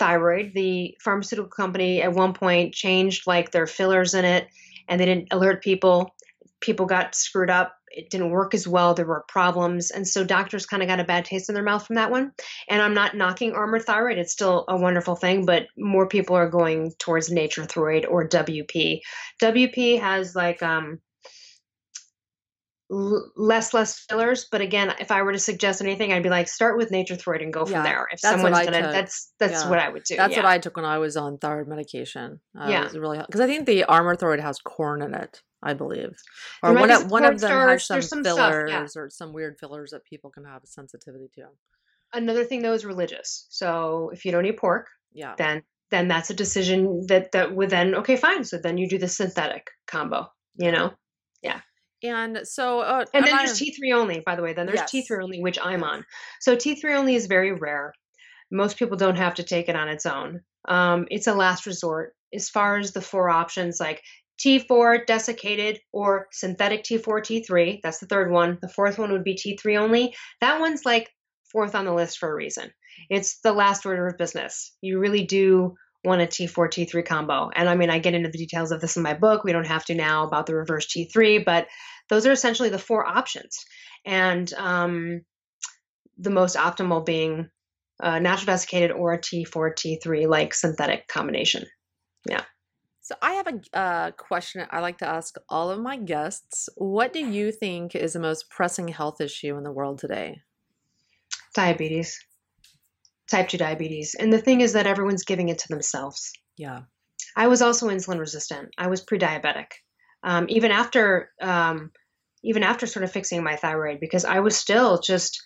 thyroid, 0.00 0.52
the 0.54 0.96
pharmaceutical 1.00 1.50
company 1.50 2.02
at 2.02 2.14
one 2.14 2.32
point 2.32 2.74
changed 2.74 3.26
like 3.26 3.52
their 3.52 3.66
fillers 3.66 4.14
in 4.14 4.24
it 4.24 4.48
and 4.88 4.98
they 4.98 5.04
didn't 5.04 5.28
alert 5.30 5.62
people. 5.62 6.14
People 6.60 6.86
got 6.86 7.14
screwed 7.14 7.50
up. 7.50 7.74
It 7.90 8.08
didn't 8.08 8.30
work 8.30 8.54
as 8.54 8.66
well. 8.66 8.94
There 8.94 9.06
were 9.06 9.24
problems. 9.28 9.90
And 9.90 10.08
so 10.08 10.24
doctors 10.24 10.64
kind 10.64 10.82
of 10.82 10.88
got 10.88 11.00
a 11.00 11.04
bad 11.04 11.26
taste 11.26 11.48
in 11.50 11.54
their 11.54 11.64
mouth 11.64 11.86
from 11.86 11.96
that 11.96 12.10
one. 12.10 12.32
And 12.68 12.80
I'm 12.80 12.94
not 12.94 13.16
knocking 13.16 13.52
Armour 13.52 13.80
thyroid. 13.80 14.16
It's 14.16 14.32
still 14.32 14.64
a 14.68 14.76
wonderful 14.76 15.16
thing, 15.16 15.44
but 15.44 15.66
more 15.76 16.08
people 16.08 16.34
are 16.34 16.48
going 16.48 16.92
towards 16.98 17.30
Nature-Throid 17.30 18.06
or 18.08 18.26
WP. 18.26 19.00
WP 19.42 20.00
has 20.00 20.34
like 20.34 20.62
um 20.62 20.98
less 22.90 23.72
less 23.72 24.00
fillers 24.00 24.46
but 24.50 24.60
again 24.60 24.92
if 24.98 25.12
i 25.12 25.22
were 25.22 25.32
to 25.32 25.38
suggest 25.38 25.80
anything 25.80 26.12
i'd 26.12 26.24
be 26.24 26.28
like 26.28 26.48
start 26.48 26.76
with 26.76 26.90
Nature-Throid 26.90 27.40
and 27.40 27.52
go 27.52 27.64
from 27.64 27.84
there. 27.84 28.08
If 28.10 28.18
someone's 28.18 28.58
gonna 28.58 28.82
took. 28.82 28.90
that's 28.90 29.32
that's 29.38 29.62
yeah. 29.62 29.70
what 29.70 29.78
i 29.78 29.88
would 29.88 30.02
do 30.02 30.16
that's 30.16 30.32
yeah. 30.32 30.42
what 30.42 30.46
i 30.46 30.58
took 30.58 30.74
when 30.74 30.84
i 30.84 30.98
was 30.98 31.16
on 31.16 31.38
thyroid 31.38 31.68
medication. 31.68 32.40
Uh, 32.60 32.66
yeah. 32.68 32.88
really 32.94 33.18
because 33.18 33.40
i 33.40 33.46
think 33.46 33.66
the 33.66 33.84
Armour 33.84 34.16
thyroid 34.16 34.40
has 34.40 34.58
corn 34.58 35.02
in 35.02 35.14
it 35.14 35.40
i 35.62 35.72
believe. 35.72 36.16
Or 36.64 36.72
one, 36.72 36.90
of, 36.90 37.10
one 37.10 37.24
of 37.24 37.38
them 37.38 37.68
has 37.68 37.86
some, 37.86 38.02
some 38.02 38.24
fillers 38.24 38.70
stuff, 38.70 38.96
or 38.96 39.10
some 39.10 39.32
weird 39.32 39.58
fillers 39.60 39.92
that 39.92 40.04
people 40.04 40.30
can 40.30 40.44
have 40.44 40.64
a 40.64 40.66
sensitivity 40.66 41.28
to. 41.34 41.44
Another 42.12 42.44
thing 42.44 42.62
though 42.62 42.72
is 42.72 42.84
religious. 42.84 43.46
So 43.50 44.10
if 44.12 44.24
you 44.24 44.32
don't 44.32 44.46
eat 44.46 44.58
pork 44.58 44.88
yeah. 45.12 45.34
then 45.38 45.62
then 45.90 46.08
that's 46.08 46.30
a 46.30 46.34
decision 46.34 47.06
that 47.06 47.32
that 47.32 47.54
would 47.54 47.70
then 47.70 47.94
okay 47.96 48.16
fine. 48.16 48.42
So 48.42 48.58
then 48.58 48.78
you 48.78 48.88
do 48.88 48.98
the 48.98 49.08
synthetic 49.08 49.68
combo 49.86 50.26
you 50.56 50.72
know? 50.72 50.92
Yeah 51.40 51.60
and 52.02 52.40
so, 52.44 52.80
uh, 52.80 53.04
and 53.12 53.24
then 53.24 53.36
there's 53.36 53.60
T3 53.60 53.94
only, 53.94 54.20
by 54.24 54.36
the 54.36 54.42
way. 54.42 54.52
Then 54.52 54.66
there's 54.66 54.80
yes. 54.80 55.08
T3 55.08 55.22
only, 55.22 55.40
which 55.40 55.58
I'm 55.62 55.84
on. 55.84 56.04
So 56.40 56.56
T3 56.56 56.96
only 56.96 57.14
is 57.14 57.26
very 57.26 57.52
rare. 57.52 57.92
Most 58.50 58.78
people 58.78 58.96
don't 58.96 59.16
have 59.16 59.34
to 59.34 59.42
take 59.42 59.68
it 59.68 59.76
on 59.76 59.88
its 59.88 60.06
own. 60.06 60.40
Um, 60.68 61.06
it's 61.10 61.26
a 61.26 61.34
last 61.34 61.66
resort. 61.66 62.14
As 62.34 62.48
far 62.48 62.78
as 62.78 62.92
the 62.92 63.00
four 63.00 63.28
options, 63.28 63.80
like 63.80 64.02
T4 64.40 65.06
desiccated 65.06 65.80
or 65.92 66.26
synthetic 66.32 66.84
T4 66.84 67.20
T3, 67.20 67.80
that's 67.82 67.98
the 67.98 68.06
third 68.06 68.30
one. 68.30 68.58
The 68.60 68.68
fourth 68.68 68.98
one 68.98 69.12
would 69.12 69.24
be 69.24 69.34
T3 69.34 69.78
only. 69.78 70.14
That 70.40 70.60
one's 70.60 70.84
like 70.84 71.10
fourth 71.52 71.74
on 71.74 71.84
the 71.84 71.94
list 71.94 72.18
for 72.18 72.30
a 72.30 72.34
reason. 72.34 72.70
It's 73.08 73.40
the 73.40 73.52
last 73.52 73.86
order 73.86 74.06
of 74.06 74.18
business. 74.18 74.74
You 74.80 74.98
really 74.98 75.24
do 75.24 75.74
want 76.04 76.22
a 76.22 76.26
T4 76.26 76.68
T3 76.68 77.04
combo. 77.04 77.50
And 77.54 77.68
I 77.68 77.74
mean, 77.74 77.90
I 77.90 77.98
get 77.98 78.14
into 78.14 78.30
the 78.30 78.38
details 78.38 78.72
of 78.72 78.80
this 78.80 78.96
in 78.96 79.02
my 79.02 79.14
book. 79.14 79.44
We 79.44 79.52
don't 79.52 79.66
have 79.66 79.84
to 79.86 79.94
now 79.94 80.26
about 80.26 80.46
the 80.46 80.54
reverse 80.54 80.86
T3, 80.86 81.44
but 81.44 81.68
those 82.08 82.26
are 82.26 82.32
essentially 82.32 82.70
the 82.70 82.78
four 82.78 83.06
options. 83.06 83.58
And 84.06 84.52
um, 84.54 85.22
the 86.18 86.30
most 86.30 86.56
optimal 86.56 87.04
being 87.04 87.50
uh, 88.02 88.18
natural 88.18 88.54
desiccated 88.54 88.92
or 88.92 89.12
a 89.12 89.18
T4 89.18 89.74
T3 89.74 90.28
like 90.28 90.54
synthetic 90.54 91.06
combination. 91.08 91.66
Yeah. 92.28 92.44
So 93.02 93.14
I 93.20 93.32
have 93.32 93.46
a 93.48 93.76
uh, 93.76 94.10
question 94.12 94.66
I 94.70 94.80
like 94.80 94.98
to 94.98 95.08
ask 95.08 95.34
all 95.48 95.70
of 95.70 95.80
my 95.80 95.96
guests. 95.96 96.68
What 96.76 97.12
do 97.12 97.18
you 97.18 97.52
think 97.52 97.94
is 97.94 98.12
the 98.12 98.20
most 98.20 98.48
pressing 98.50 98.88
health 98.88 99.20
issue 99.20 99.56
in 99.56 99.64
the 99.64 99.72
world 99.72 99.98
today? 99.98 100.40
Diabetes 101.54 102.18
type 103.30 103.48
2 103.48 103.58
diabetes. 103.58 104.14
And 104.14 104.32
the 104.32 104.40
thing 104.40 104.60
is 104.60 104.72
that 104.72 104.86
everyone's 104.86 105.24
giving 105.24 105.48
it 105.48 105.58
to 105.60 105.68
themselves. 105.68 106.32
Yeah. 106.56 106.80
I 107.36 107.46
was 107.46 107.62
also 107.62 107.88
insulin 107.88 108.18
resistant. 108.18 108.70
I 108.76 108.88
was 108.88 109.00
pre-diabetic. 109.00 109.66
Um, 110.22 110.46
even 110.48 110.70
after 110.70 111.30
um, 111.40 111.92
even 112.42 112.62
after 112.62 112.86
sort 112.86 113.04
of 113.04 113.12
fixing 113.12 113.42
my 113.42 113.56
thyroid 113.56 114.00
because 114.00 114.24
I 114.24 114.40
was 114.40 114.56
still 114.56 115.00
just 115.00 115.40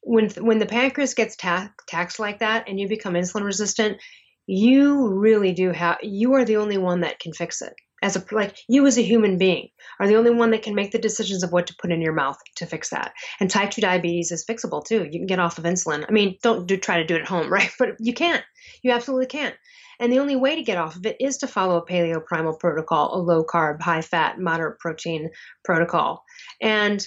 when 0.00 0.30
when 0.30 0.58
the 0.58 0.66
pancreas 0.66 1.14
gets 1.14 1.36
ta- 1.36 1.72
taxed 1.86 2.18
like 2.18 2.38
that 2.38 2.68
and 2.68 2.80
you 2.80 2.88
become 2.88 3.14
insulin 3.14 3.44
resistant, 3.44 3.98
you 4.46 5.08
really 5.08 5.52
do 5.52 5.72
have 5.72 5.98
you 6.02 6.34
are 6.34 6.44
the 6.44 6.56
only 6.56 6.78
one 6.78 7.00
that 7.00 7.18
can 7.18 7.32
fix 7.32 7.60
it 7.60 7.74
as 8.06 8.14
a 8.14 8.24
like 8.32 8.56
you 8.68 8.86
as 8.86 8.96
a 8.96 9.02
human 9.02 9.36
being 9.36 9.68
are 9.98 10.06
the 10.06 10.14
only 10.14 10.30
one 10.30 10.52
that 10.52 10.62
can 10.62 10.76
make 10.76 10.92
the 10.92 10.98
decisions 10.98 11.42
of 11.42 11.50
what 11.50 11.66
to 11.66 11.76
put 11.76 11.90
in 11.90 12.00
your 12.00 12.12
mouth 12.12 12.38
to 12.54 12.64
fix 12.64 12.90
that. 12.90 13.12
And 13.40 13.50
type 13.50 13.72
2 13.72 13.80
diabetes 13.80 14.30
is 14.30 14.46
fixable 14.46 14.84
too. 14.84 15.04
You 15.04 15.18
can 15.18 15.26
get 15.26 15.40
off 15.40 15.58
of 15.58 15.64
insulin. 15.64 16.04
I 16.08 16.12
mean 16.12 16.38
don't 16.40 16.66
do 16.66 16.76
try 16.76 16.98
to 16.98 17.04
do 17.04 17.16
it 17.16 17.22
at 17.22 17.28
home 17.28 17.52
right? 17.58 17.70
But 17.78 17.96
you 17.98 18.14
can't. 18.14 18.44
You 18.82 18.92
absolutely 18.92 19.26
can't. 19.26 19.56
And 19.98 20.12
the 20.12 20.20
only 20.20 20.36
way 20.36 20.54
to 20.54 20.62
get 20.62 20.78
off 20.78 20.94
of 20.94 21.06
it 21.06 21.16
is 21.18 21.38
to 21.38 21.48
follow 21.48 21.78
a 21.78 21.86
paleo 21.86 22.24
primal 22.24 22.54
protocol 22.54 23.14
a 23.14 23.18
low 23.18 23.44
carb 23.44 23.80
high 23.80 24.02
fat 24.02 24.38
moderate 24.38 24.78
protein 24.78 25.30
protocol. 25.64 26.22
And 26.60 27.06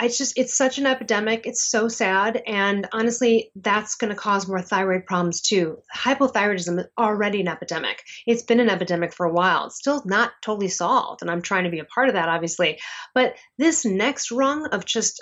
it's 0.00 0.18
just 0.18 0.36
it's 0.36 0.56
such 0.56 0.78
an 0.78 0.86
epidemic. 0.86 1.46
It's 1.46 1.70
so 1.70 1.88
sad. 1.88 2.42
And 2.46 2.88
honestly 2.92 3.50
that's 3.56 3.94
going 3.94 4.10
to 4.10 4.16
cause 4.16 4.48
more 4.48 4.60
thyroid 4.60 5.06
problems 5.06 5.40
too. 5.40 5.78
Hypothyroidism 5.94 6.80
is 6.80 6.86
already 6.98 7.40
an 7.40 7.48
epidemic. 7.48 8.02
It's 8.26 8.42
been 8.42 8.60
an 8.60 8.70
epidemic 8.70 9.14
for 9.14 9.26
a 9.26 9.32
while. 9.32 9.66
It's 9.66 9.76
still 9.76 10.02
not 10.04 10.32
totally 10.42 10.68
solved 10.68 11.22
and 11.22 11.30
i'm 11.30 11.42
trying 11.42 11.64
to 11.64 11.70
be 11.70 11.78
a 11.78 11.84
part 11.84 12.08
of 12.08 12.14
that 12.14 12.28
obviously. 12.28 12.78
But 13.14 13.34
this 13.58 13.84
next 13.84 14.30
rung 14.30 14.66
of 14.72 14.84
just 14.84 15.20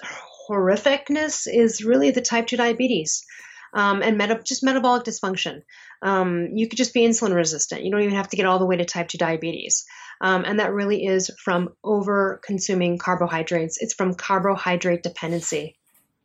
horrificness 0.49 1.47
is 1.47 1.85
really 1.85 2.11
the 2.11 2.21
type 2.21 2.47
2 2.47 2.57
diabetes 2.57 3.25
um, 3.73 4.03
and 4.03 4.19
meta- 4.19 4.43
just 4.45 4.63
metabolic 4.63 5.05
dysfunction. 5.05 5.63
Um, 6.03 6.49
you 6.55 6.69
could 6.69 6.77
just 6.77 6.95
be 6.95 7.07
insulin 7.07 7.35
resistant. 7.35 7.85
You 7.85 7.91
don't 7.91 8.03
even 8.03 8.17
have 8.17 8.29
to 8.29 8.37
get 8.37 8.47
all 8.47 8.59
the 8.59 8.67
way 8.67 8.77
to 8.77 8.85
type 8.85 9.09
2 9.09 9.19
diabetes. 9.19 9.85
Um, 10.21 10.45
and 10.45 10.61
that 10.61 10.73
really 10.73 11.05
is 11.05 11.31
from 11.43 11.71
over 11.83 12.41
consuming 12.45 12.99
carbohydrates. 12.99 13.79
It's 13.81 13.95
from 13.95 14.15
carbohydrate 14.15 15.03
dependency. 15.03 15.77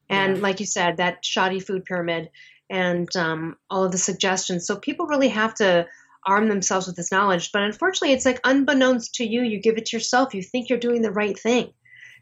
And 0.10 0.38
yeah. 0.38 0.44
like 0.44 0.60
you 0.60 0.66
said, 0.66 0.98
that 0.98 1.24
shoddy 1.24 1.60
food 1.60 1.86
pyramid 1.86 2.30
and 2.70 3.14
um, 3.16 3.56
all 3.70 3.86
of 3.86 3.92
the 3.92 3.98
suggestions. 3.98 4.68
So 4.68 4.78
people 4.78 5.08
really 5.08 5.30
have 5.30 5.56
to 5.56 5.88
arm 6.26 6.50
themselves 6.50 6.88
with 6.88 6.96
this 6.96 7.12
knowledge. 7.12 7.52
But 7.52 7.64
unfortunately, 7.64 8.14
it's 8.14 8.26
like 8.26 8.42
unbeknownst 8.44 9.16
to 9.16 9.26
you, 9.26 9.42
you 9.42 9.62
give 9.62 9.78
it 9.78 9.88
to 9.88 9.96
yourself. 9.96 10.34
You 10.34 10.44
think 10.44 10.70
you're 10.70 10.78
doing 10.78 11.02
the 11.02 11.12
right 11.12 11.38
thing 11.38 11.72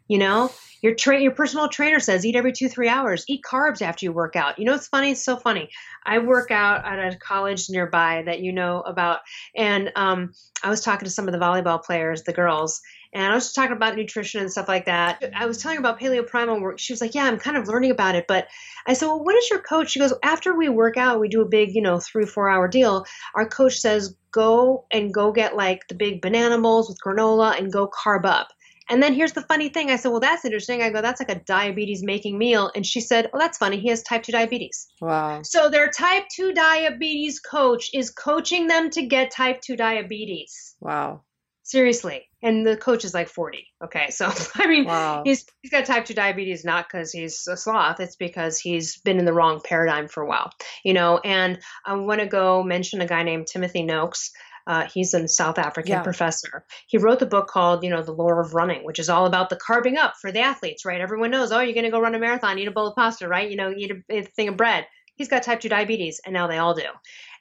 You 0.08 0.18
know, 0.18 0.52
your 0.82 0.94
tra- 0.94 1.20
your 1.20 1.32
personal 1.32 1.68
trainer 1.68 1.98
says 1.98 2.24
eat 2.24 2.36
every 2.36 2.52
two 2.52 2.68
three 2.68 2.88
hours. 2.88 3.24
Eat 3.28 3.42
carbs 3.42 3.82
after 3.82 4.06
you 4.06 4.12
work 4.12 4.36
out. 4.36 4.58
You 4.58 4.64
know, 4.64 4.74
it's 4.74 4.86
funny. 4.86 5.10
It's 5.12 5.24
so 5.24 5.36
funny. 5.36 5.70
I 6.04 6.18
work 6.18 6.50
out 6.50 6.84
at 6.84 7.14
a 7.14 7.18
college 7.18 7.68
nearby 7.68 8.22
that 8.26 8.40
you 8.40 8.52
know 8.52 8.82
about, 8.82 9.20
and 9.56 9.90
um, 9.96 10.32
I 10.62 10.70
was 10.70 10.80
talking 10.82 11.06
to 11.06 11.10
some 11.10 11.26
of 11.26 11.32
the 11.32 11.40
volleyball 11.40 11.82
players, 11.82 12.22
the 12.22 12.32
girls, 12.32 12.80
and 13.12 13.24
I 13.24 13.34
was 13.34 13.44
just 13.44 13.56
talking 13.56 13.74
about 13.76 13.96
nutrition 13.96 14.40
and 14.40 14.52
stuff 14.52 14.68
like 14.68 14.86
that. 14.86 15.24
I 15.34 15.46
was 15.46 15.58
telling 15.58 15.78
about 15.78 15.98
paleo 15.98 16.26
primal 16.26 16.60
work. 16.60 16.78
She 16.78 16.92
was 16.92 17.00
like, 17.00 17.14
"Yeah, 17.14 17.24
I'm 17.24 17.38
kind 17.38 17.56
of 17.56 17.66
learning 17.66 17.90
about 17.90 18.14
it." 18.14 18.26
But 18.28 18.46
I 18.86 18.92
said, 18.92 19.06
"Well, 19.06 19.24
what 19.24 19.34
is 19.34 19.50
your 19.50 19.60
coach?" 19.60 19.90
She 19.90 19.98
goes, 19.98 20.14
"After 20.22 20.54
we 20.54 20.68
work 20.68 20.96
out, 20.96 21.18
we 21.18 21.28
do 21.28 21.40
a 21.40 21.48
big, 21.48 21.74
you 21.74 21.82
know, 21.82 21.98
three 21.98 22.26
four 22.26 22.48
hour 22.48 22.68
deal. 22.68 23.04
Our 23.34 23.48
coach 23.48 23.78
says 23.78 24.14
go 24.30 24.84
and 24.92 25.12
go 25.12 25.32
get 25.32 25.56
like 25.56 25.88
the 25.88 25.94
big 25.94 26.20
banana 26.20 26.60
bowls 26.60 26.88
with 26.88 26.98
granola 27.04 27.58
and 27.58 27.72
go 27.72 27.88
carb 27.88 28.24
up." 28.24 28.48
And 28.88 29.02
then 29.02 29.14
here's 29.14 29.32
the 29.32 29.42
funny 29.42 29.68
thing. 29.68 29.90
I 29.90 29.96
said, 29.96 30.10
Well, 30.10 30.20
that's 30.20 30.44
interesting. 30.44 30.82
I 30.82 30.90
go, 30.90 31.02
That's 31.02 31.20
like 31.20 31.30
a 31.30 31.42
diabetes 31.44 32.02
making 32.02 32.38
meal. 32.38 32.70
And 32.74 32.86
she 32.86 33.00
said, 33.00 33.30
Oh, 33.32 33.38
that's 33.38 33.58
funny. 33.58 33.78
He 33.80 33.88
has 33.88 34.02
type 34.02 34.22
2 34.22 34.32
diabetes. 34.32 34.86
Wow. 35.00 35.40
So 35.42 35.68
their 35.68 35.90
type 35.90 36.24
2 36.34 36.52
diabetes 36.52 37.40
coach 37.40 37.90
is 37.92 38.10
coaching 38.10 38.66
them 38.66 38.90
to 38.90 39.06
get 39.06 39.30
type 39.30 39.60
2 39.60 39.76
diabetes. 39.76 40.74
Wow. 40.80 41.22
Seriously. 41.62 42.28
And 42.44 42.64
the 42.64 42.76
coach 42.76 43.04
is 43.04 43.12
like 43.12 43.28
40. 43.28 43.66
Okay. 43.84 44.10
So, 44.10 44.30
I 44.54 44.68
mean, 44.68 44.84
Wow. 44.84 45.22
he's, 45.24 45.44
he's 45.62 45.72
got 45.72 45.84
type 45.84 46.04
2 46.04 46.14
diabetes 46.14 46.64
not 46.64 46.86
because 46.88 47.10
he's 47.10 47.44
a 47.48 47.56
sloth, 47.56 47.98
it's 47.98 48.14
because 48.14 48.58
he's 48.60 48.98
been 48.98 49.18
in 49.18 49.24
the 49.24 49.32
wrong 49.32 49.60
paradigm 49.64 50.06
for 50.06 50.22
a 50.22 50.28
while, 50.28 50.52
you 50.84 50.94
know. 50.94 51.18
And 51.24 51.58
I 51.84 51.94
want 51.94 52.20
to 52.20 52.26
go 52.26 52.62
mention 52.62 53.00
a 53.00 53.06
guy 53.06 53.24
named 53.24 53.48
Timothy 53.48 53.82
Noakes. 53.82 54.30
Uh, 54.66 54.86
he's 54.92 55.14
a 55.14 55.28
South 55.28 55.58
African 55.58 55.92
Yeah. 55.92 56.02
professor. 56.02 56.64
He 56.88 56.98
wrote 56.98 57.20
the 57.20 57.26
book 57.26 57.46
called, 57.48 57.84
you 57.84 57.90
know, 57.90 58.02
The 58.02 58.12
Lore 58.12 58.40
of 58.40 58.54
Running, 58.54 58.84
which 58.84 58.98
is 58.98 59.08
all 59.08 59.26
about 59.26 59.48
the 59.48 59.56
carbing 59.56 59.96
up 59.96 60.14
for 60.20 60.32
the 60.32 60.40
athletes, 60.40 60.84
right? 60.84 61.00
Everyone 61.00 61.30
knows, 61.30 61.52
oh, 61.52 61.60
you're 61.60 61.74
going 61.74 61.84
to 61.84 61.90
go 61.90 62.00
run 62.00 62.14
a 62.14 62.18
marathon, 62.18 62.58
eat 62.58 62.68
a 62.68 62.72
bowl 62.72 62.88
of 62.88 62.96
pasta, 62.96 63.28
right? 63.28 63.48
You 63.50 63.56
know, 63.56 63.72
eat 63.76 63.92
a, 63.92 64.18
a 64.18 64.22
thing 64.22 64.48
of 64.48 64.56
bread. 64.56 64.86
He's 65.14 65.28
got 65.28 65.44
type 65.44 65.60
2 65.60 65.68
diabetes, 65.68 66.20
and 66.24 66.34
now 66.34 66.46
they 66.46 66.58
all 66.58 66.74
do. 66.74 66.88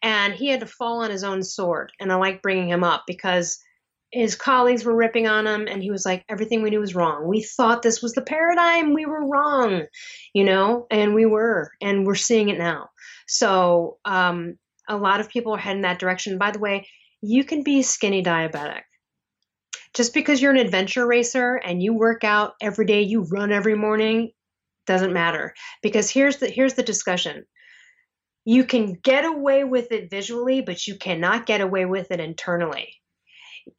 And 0.02 0.34
he 0.34 0.48
had 0.48 0.62
to 0.62 0.66
fall 0.66 1.04
on 1.04 1.12
his 1.12 1.24
own 1.24 1.44
sword. 1.44 1.92
And 2.00 2.12
I 2.12 2.16
like 2.16 2.42
bringing 2.42 2.70
him 2.70 2.84
up 2.84 3.04
because 3.06 3.60
his 4.12 4.36
colleagues 4.36 4.86
were 4.86 4.96
ripping 4.96 5.28
on 5.28 5.46
him, 5.46 5.68
and 5.68 5.84
he 5.84 5.92
was 5.92 6.06
like, 6.06 6.24
everything 6.30 6.62
we 6.62 6.70
knew 6.70 6.80
was 6.80 6.96
wrong. 6.96 7.28
We 7.28 7.42
thought 7.42 7.82
this 7.82 8.02
was 8.02 8.14
the 8.14 8.22
paradigm. 8.22 8.94
We 8.94 9.06
were 9.06 9.28
wrong, 9.28 9.88
you 10.34 10.46
know, 10.46 10.88
and 10.90 11.14
we 11.14 11.26
were, 11.26 11.72
and 11.82 12.06
we're 12.06 12.16
seeing 12.16 12.48
it 12.50 12.58
now. 12.58 12.92
So, 13.28 13.98
um, 14.06 14.58
a 14.88 14.96
lot 14.96 15.20
of 15.20 15.30
people 15.30 15.54
are 15.54 15.60
heading 15.60 15.82
that 15.82 16.00
direction. 16.00 16.38
By 16.38 16.52
the 16.52 16.60
way, 16.60 16.88
you 17.26 17.44
can 17.44 17.64
be 17.64 17.82
skinny 17.82 18.24
diabetic. 18.24 18.82
Just 19.94 20.14
because 20.14 20.42
you're 20.42 20.52
an 20.52 20.58
adventure 20.58 21.08
racer 21.08 21.56
and 21.56 21.82
you 21.82 21.94
work 21.94 22.24
out 22.24 22.54
every 22.62 22.86
day, 22.86 23.02
you 23.02 23.24
run 23.24 23.52
every 23.52 23.76
morning, 23.76 24.32
doesn't 24.86 25.14
matter. 25.14 25.54
Because 25.82 26.10
here's 26.10 26.38
the 26.38 26.48
here's 26.48 26.74
the 26.74 26.84
discussion. 26.84 27.46
You 28.44 28.66
can 28.66 28.94
get 28.94 29.26
away 29.26 29.64
with 29.64 29.92
it 29.92 30.12
visually, 30.12 30.62
but 30.62 30.86
you 30.86 30.96
cannot 30.96 31.46
get 31.46 31.62
away 31.62 31.86
with 31.86 32.12
it 32.12 32.20
internally. 32.20 32.94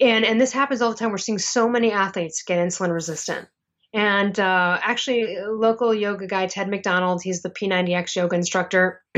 And 0.00 0.24
and 0.24 0.40
this 0.40 0.52
happens 0.52 0.82
all 0.82 0.90
the 0.90 0.96
time. 0.96 1.10
We're 1.10 1.18
seeing 1.18 1.38
so 1.38 1.68
many 1.68 1.92
athletes 1.92 2.42
get 2.42 2.58
insulin 2.58 2.92
resistant. 2.92 3.46
And 3.94 4.38
uh, 4.40 4.78
actually, 4.82 5.38
local 5.46 5.94
yoga 5.94 6.26
guy, 6.26 6.46
Ted 6.46 6.68
McDonald, 6.68 7.22
he's 7.22 7.42
the 7.42 7.50
P90X 7.50 8.16
yoga 8.16 8.36
instructor. 8.36 9.02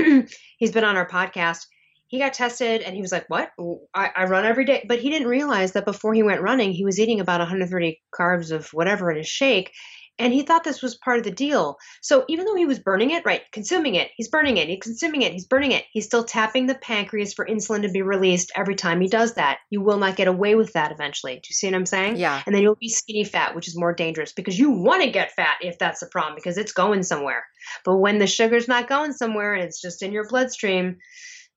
he's 0.59 0.73
been 0.73 0.85
on 0.85 0.97
our 0.97 1.09
podcast 1.09 1.65
he 2.09 2.19
got 2.19 2.33
tested 2.33 2.81
and 2.83 2.95
he 2.95 3.03
was 3.03 3.13
like, 3.13 3.27
What? 3.29 3.53
I, 3.95 4.11
I 4.17 4.25
run 4.25 4.45
every 4.45 4.65
day. 4.65 4.85
But 4.89 4.99
he 4.99 5.11
didn't 5.11 5.29
realize 5.29 5.73
that 5.73 5.85
before 5.85 6.15
he 6.15 6.23
went 6.23 6.43
running, 6.43 6.73
he 6.73 6.85
was 6.85 6.99
eating 6.99 7.21
about 7.21 7.41
130 7.41 8.01
carbs 8.19 8.51
of 8.51 8.69
whatever 8.73 9.11
in 9.11 9.19
his 9.19 9.29
shake. 9.29 9.73
And 10.21 10.33
he 10.33 10.43
thought 10.43 10.65
this 10.65 10.83
was 10.83 10.97
part 10.97 11.19
of 11.19 11.25
the 11.25 11.31
deal. 11.31 11.77
So 12.03 12.25
even 12.29 12.45
though 12.45 12.57
he 12.57 12.67
was 12.67 12.81
burning 12.81 13.13
it, 13.13 13.25
right, 13.25 13.43
consuming 13.53 13.95
it, 13.95 14.11
he's 14.17 14.29
burning 14.29 14.57
it, 14.57 14.69
he's 14.69 14.81
consuming 14.83 15.23
it, 15.23 15.33
he's 15.33 15.47
burning 15.47 15.71
it, 15.71 15.85
he's 15.93 16.07
still 16.07 16.25
tapping 16.25 16.67
the 16.67 16.75
pancreas 16.75 17.35
for 17.35 17.47
insulin 17.47 17.83
to 17.83 17.89
be 17.89 18.03
released 18.03 18.51
every 18.57 18.75
time 18.75 19.01
he 19.01 19.07
does 19.07 19.35
that. 19.35 19.59
You 19.71 19.81
will 19.81 19.99
not 19.99 20.17
get 20.17 20.27
away 20.27 20.57
with 20.57 20.73
that 20.73 20.91
eventually. 20.91 21.35
Do 21.35 21.47
you 21.49 21.55
see 21.55 21.69
what 21.69 21.77
I'm 21.77 21.87
saying? 21.87 22.17
Yeah. 22.17 22.43
And 22.47 22.55
then 22.55 22.63
you'll 22.63 22.75
be 22.75 22.89
skinny 22.89 23.23
fat, 23.23 23.55
which 23.55 23.69
is 23.69 23.79
more 23.79 23.95
dangerous 23.95 24.33
because 24.33 24.59
you 24.59 24.73
want 24.73 25.05
to 25.05 25.11
get 25.11 25.33
fat 25.37 25.59
if 25.61 25.79
that's 25.79 26.01
the 26.01 26.07
problem 26.07 26.35
because 26.35 26.59
it's 26.59 26.73
going 26.73 27.05
somewhere. 27.05 27.45
But 27.85 27.99
when 27.99 28.19
the 28.19 28.27
sugar's 28.27 28.67
not 28.67 28.89
going 28.89 29.13
somewhere 29.13 29.55
and 29.55 29.63
it's 29.63 29.81
just 29.81 30.03
in 30.03 30.11
your 30.11 30.27
bloodstream, 30.27 30.97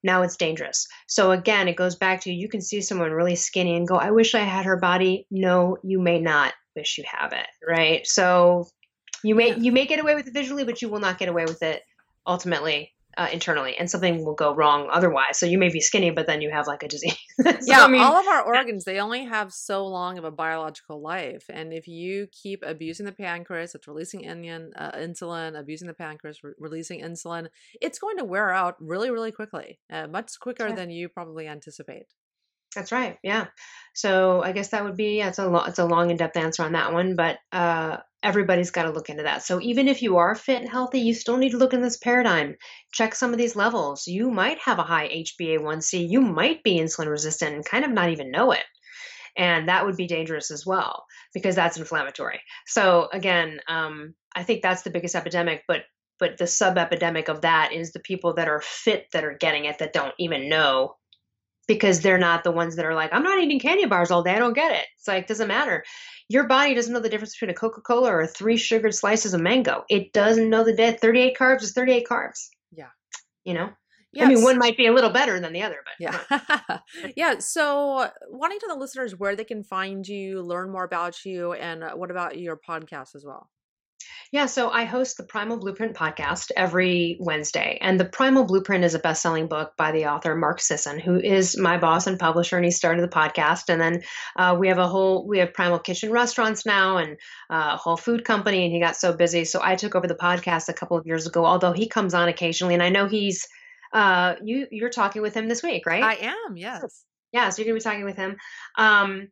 now 0.03 0.23
it's 0.23 0.35
dangerous. 0.37 0.87
So 1.07 1.31
again, 1.31 1.67
it 1.67 1.75
goes 1.75 1.95
back 1.95 2.21
to 2.21 2.31
you 2.31 2.49
can 2.49 2.61
see 2.61 2.81
someone 2.81 3.11
really 3.11 3.35
skinny 3.35 3.75
and 3.75 3.87
go, 3.87 3.95
I 3.95 4.11
wish 4.11 4.35
I 4.35 4.39
had 4.39 4.65
her 4.65 4.77
body. 4.77 5.27
No, 5.29 5.77
you 5.83 5.99
may 5.99 6.19
not 6.19 6.53
wish 6.75 6.97
you 6.97 7.03
have 7.07 7.33
it, 7.33 7.47
right? 7.67 8.05
So 8.07 8.67
you 9.23 9.35
may 9.35 9.49
Yeah. 9.49 9.55
you 9.57 9.71
may 9.71 9.85
get 9.85 9.99
away 9.99 10.15
with 10.15 10.27
it 10.27 10.33
visually, 10.33 10.63
but 10.63 10.81
you 10.81 10.89
will 10.89 10.99
not 10.99 11.17
get 11.17 11.29
away 11.29 11.45
with 11.45 11.61
it 11.61 11.83
ultimately 12.25 12.93
uh, 13.17 13.27
internally, 13.31 13.75
and 13.77 13.89
something 13.89 14.23
will 14.25 14.35
go 14.35 14.53
wrong 14.53 14.87
otherwise. 14.91 15.37
So 15.37 15.45
you 15.45 15.57
may 15.57 15.69
be 15.69 15.79
skinny, 15.81 16.11
but 16.11 16.27
then 16.27 16.41
you 16.41 16.49
have 16.51 16.67
like 16.67 16.83
a 16.83 16.87
disease. 16.87 17.17
So, 17.43 17.57
yeah, 17.63 17.83
I 17.83 17.87
mean, 17.87 18.01
all 18.01 18.17
of 18.17 18.27
our 18.27 18.43
organs, 18.43 18.85
they 18.85 18.99
only 18.99 19.25
have 19.25 19.51
so 19.51 19.85
long 19.87 20.17
of 20.17 20.23
a 20.23 20.31
biological 20.31 21.01
life. 21.01 21.45
And 21.49 21.73
if 21.73 21.87
you 21.87 22.27
keep 22.31 22.63
abusing 22.65 23.05
the 23.05 23.11
pancreas, 23.11 23.73
it's 23.75 23.87
releasing 23.87 24.29
onion, 24.29 24.71
uh, 24.75 24.91
insulin, 24.91 25.59
abusing 25.59 25.87
the 25.87 25.93
pancreas, 25.93 26.43
re- 26.43 26.53
releasing 26.59 27.01
insulin, 27.01 27.47
it's 27.81 27.99
going 27.99 28.17
to 28.17 28.25
wear 28.25 28.51
out 28.51 28.75
really, 28.79 29.09
really 29.09 29.31
quickly, 29.31 29.79
uh, 29.91 30.07
much 30.07 30.39
quicker 30.39 30.67
Yeah. 30.67 30.75
than 30.75 30.89
you 30.91 31.09
probably 31.09 31.47
anticipate. 31.47 32.07
That's 32.75 32.91
right. 32.91 33.17
Yeah. 33.23 33.47
So 33.93 34.41
I 34.41 34.53
guess 34.53 34.69
that 34.69 34.83
would 34.85 34.95
be 34.95 35.17
yeah, 35.17 35.27
it's 35.27 35.39
a 35.39 35.47
lo- 35.47 35.65
it's 35.65 35.79
a 35.79 35.85
long 35.85 36.09
in 36.09 36.17
depth 36.17 36.37
answer 36.37 36.63
on 36.63 36.71
that 36.73 36.93
one, 36.93 37.15
but 37.17 37.39
uh, 37.51 37.97
everybody's 38.23 38.71
got 38.71 38.83
to 38.83 38.91
look 38.91 39.09
into 39.09 39.23
that. 39.23 39.43
So 39.43 39.59
even 39.59 39.89
if 39.89 40.01
you 40.01 40.17
are 40.17 40.35
fit 40.35 40.61
and 40.61 40.69
healthy, 40.69 40.99
you 41.01 41.13
still 41.13 41.35
need 41.37 41.51
to 41.51 41.57
look 41.57 41.73
in 41.73 41.81
this 41.81 41.97
paradigm. 41.97 42.55
Check 42.93 43.13
some 43.13 43.31
of 43.33 43.37
these 43.37 43.57
levels. 43.57 44.07
You 44.07 44.31
might 44.31 44.59
have 44.59 44.79
a 44.79 44.83
high 44.83 45.07
HbA1c. 45.07 46.07
You 46.09 46.21
might 46.21 46.63
be 46.63 46.79
insulin 46.79 47.07
resistant 47.09 47.55
and 47.55 47.65
kind 47.65 47.83
of 47.83 47.91
not 47.91 48.09
even 48.09 48.31
know 48.31 48.51
it. 48.53 48.63
And 49.37 49.69
that 49.69 49.85
would 49.85 49.97
be 49.97 50.07
dangerous 50.07 50.51
as 50.51 50.65
well 50.65 51.05
because 51.33 51.55
that's 51.55 51.77
inflammatory. 51.77 52.41
So 52.67 53.09
again, 53.13 53.59
um, 53.67 54.13
I 54.35 54.43
think 54.43 54.61
that's 54.61 54.83
the 54.83 54.91
biggest 54.91 55.15
epidemic, 55.15 55.63
but 55.67 55.83
but 56.19 56.37
the 56.37 56.47
sub 56.47 56.77
epidemic 56.77 57.29
of 57.29 57.41
that 57.41 57.73
is 57.73 57.91
the 57.93 57.99
people 57.99 58.35
that 58.35 58.47
are 58.47 58.61
fit 58.61 59.07
that 59.13 59.23
are 59.25 59.35
getting 59.39 59.65
it 59.65 59.79
that 59.79 59.93
don't 59.93 60.13
even 60.19 60.49
know 60.49 60.95
because 61.67 62.01
they're 62.01 62.17
not 62.17 62.43
the 62.43 62.51
ones 62.51 62.75
that 62.75 62.85
are 62.85 62.95
like, 62.95 63.13
I'm 63.13 63.23
not 63.23 63.39
eating 63.39 63.59
candy 63.59 63.85
bars 63.85 64.11
all 64.11 64.23
day. 64.23 64.33
I 64.33 64.39
don't 64.39 64.53
get 64.53 64.71
it. 64.71 64.85
It's 64.97 65.07
like, 65.07 65.27
doesn't 65.27 65.47
matter. 65.47 65.83
Your 66.27 66.45
body 66.45 66.73
doesn't 66.73 66.93
know 66.93 66.99
the 66.99 67.09
difference 67.09 67.35
between 67.35 67.51
a 67.51 67.53
Coca 67.53 67.81
Cola 67.81 68.09
or 68.09 68.27
three 68.27 68.57
sugared 68.57 68.95
slices 68.95 69.33
of 69.33 69.41
mango. 69.41 69.83
It 69.89 70.13
doesn't 70.13 70.49
know 70.49 70.63
the 70.63 70.75
day 70.75 70.97
38 70.99 71.37
carbs 71.37 71.63
is 71.63 71.73
38 71.73 72.07
carbs. 72.09 72.47
Yeah. 72.71 72.89
You 73.43 73.53
know? 73.53 73.69
Yes. 74.13 74.25
I 74.25 74.33
mean, 74.33 74.43
one 74.43 74.57
might 74.57 74.75
be 74.75 74.87
a 74.87 74.93
little 74.93 75.09
better 75.09 75.39
than 75.39 75.53
the 75.53 75.61
other, 75.61 75.77
but 75.85 75.93
Yeah. 75.97 76.79
yeah. 77.15 77.39
So, 77.39 78.09
wanting 78.29 78.59
to 78.59 78.67
the 78.67 78.75
listeners 78.75 79.15
where 79.17 79.37
they 79.37 79.45
can 79.45 79.63
find 79.63 80.05
you, 80.05 80.41
learn 80.41 80.69
more 80.69 80.83
about 80.83 81.23
you, 81.23 81.53
and 81.53 81.81
uh, 81.81 81.91
what 81.93 82.11
about 82.11 82.37
your 82.37 82.57
podcast 82.57 83.15
as 83.15 83.23
well? 83.25 83.49
Yeah, 84.31 84.45
so 84.45 84.69
I 84.69 84.85
host 84.85 85.17
the 85.17 85.23
Primal 85.23 85.57
Blueprint 85.57 85.93
podcast 85.93 86.51
every 86.55 87.17
Wednesday. 87.19 87.77
And 87.81 87.99
the 87.99 88.05
Primal 88.05 88.45
Blueprint 88.45 88.85
is 88.85 88.95
a 88.95 88.99
best 88.99 89.21
selling 89.21 89.47
book 89.47 89.73
by 89.75 89.91
the 89.91 90.05
author 90.05 90.35
Mark 90.35 90.61
Sisson, 90.61 90.99
who 90.99 91.19
is 91.19 91.57
my 91.57 91.77
boss 91.77 92.07
and 92.07 92.17
publisher, 92.17 92.55
and 92.55 92.63
he 92.63 92.71
started 92.71 93.03
the 93.03 93.13
podcast. 93.13 93.67
And 93.67 93.81
then 93.81 94.03
uh, 94.37 94.55
we 94.57 94.69
have 94.69 94.77
a 94.77 94.87
whole, 94.87 95.27
we 95.27 95.39
have 95.39 95.53
Primal 95.53 95.79
Kitchen 95.79 96.13
restaurants 96.13 96.65
now 96.65 96.95
and 96.95 97.17
uh, 97.49 97.71
a 97.73 97.77
whole 97.77 97.97
food 97.97 98.23
company, 98.23 98.63
and 98.63 98.73
he 98.73 98.79
got 98.79 98.95
so 98.95 99.11
busy. 99.11 99.43
So 99.43 99.59
I 99.61 99.75
took 99.75 99.95
over 99.95 100.07
the 100.07 100.15
podcast 100.15 100.69
a 100.69 100.73
couple 100.73 100.95
of 100.95 101.05
years 101.05 101.27
ago, 101.27 101.45
although 101.45 101.73
he 101.73 101.89
comes 101.89 102.13
on 102.13 102.29
occasionally. 102.29 102.73
And 102.73 102.83
I 102.83 102.87
know 102.87 103.07
he's, 103.07 103.45
uh, 103.91 104.35
you, 104.41 104.65
you're 104.71 104.89
talking 104.89 105.21
with 105.21 105.33
him 105.33 105.49
this 105.49 105.61
week, 105.61 105.85
right? 105.85 106.03
I 106.03 106.13
am, 106.27 106.55
yes. 106.55 107.03
yeah, 107.33 107.49
so 107.49 107.61
you're 107.61 107.73
going 107.73 107.81
to 107.81 107.83
be 107.83 107.89
talking 107.89 108.05
with 108.05 108.15
him. 108.15 108.37
Um, 108.77 109.27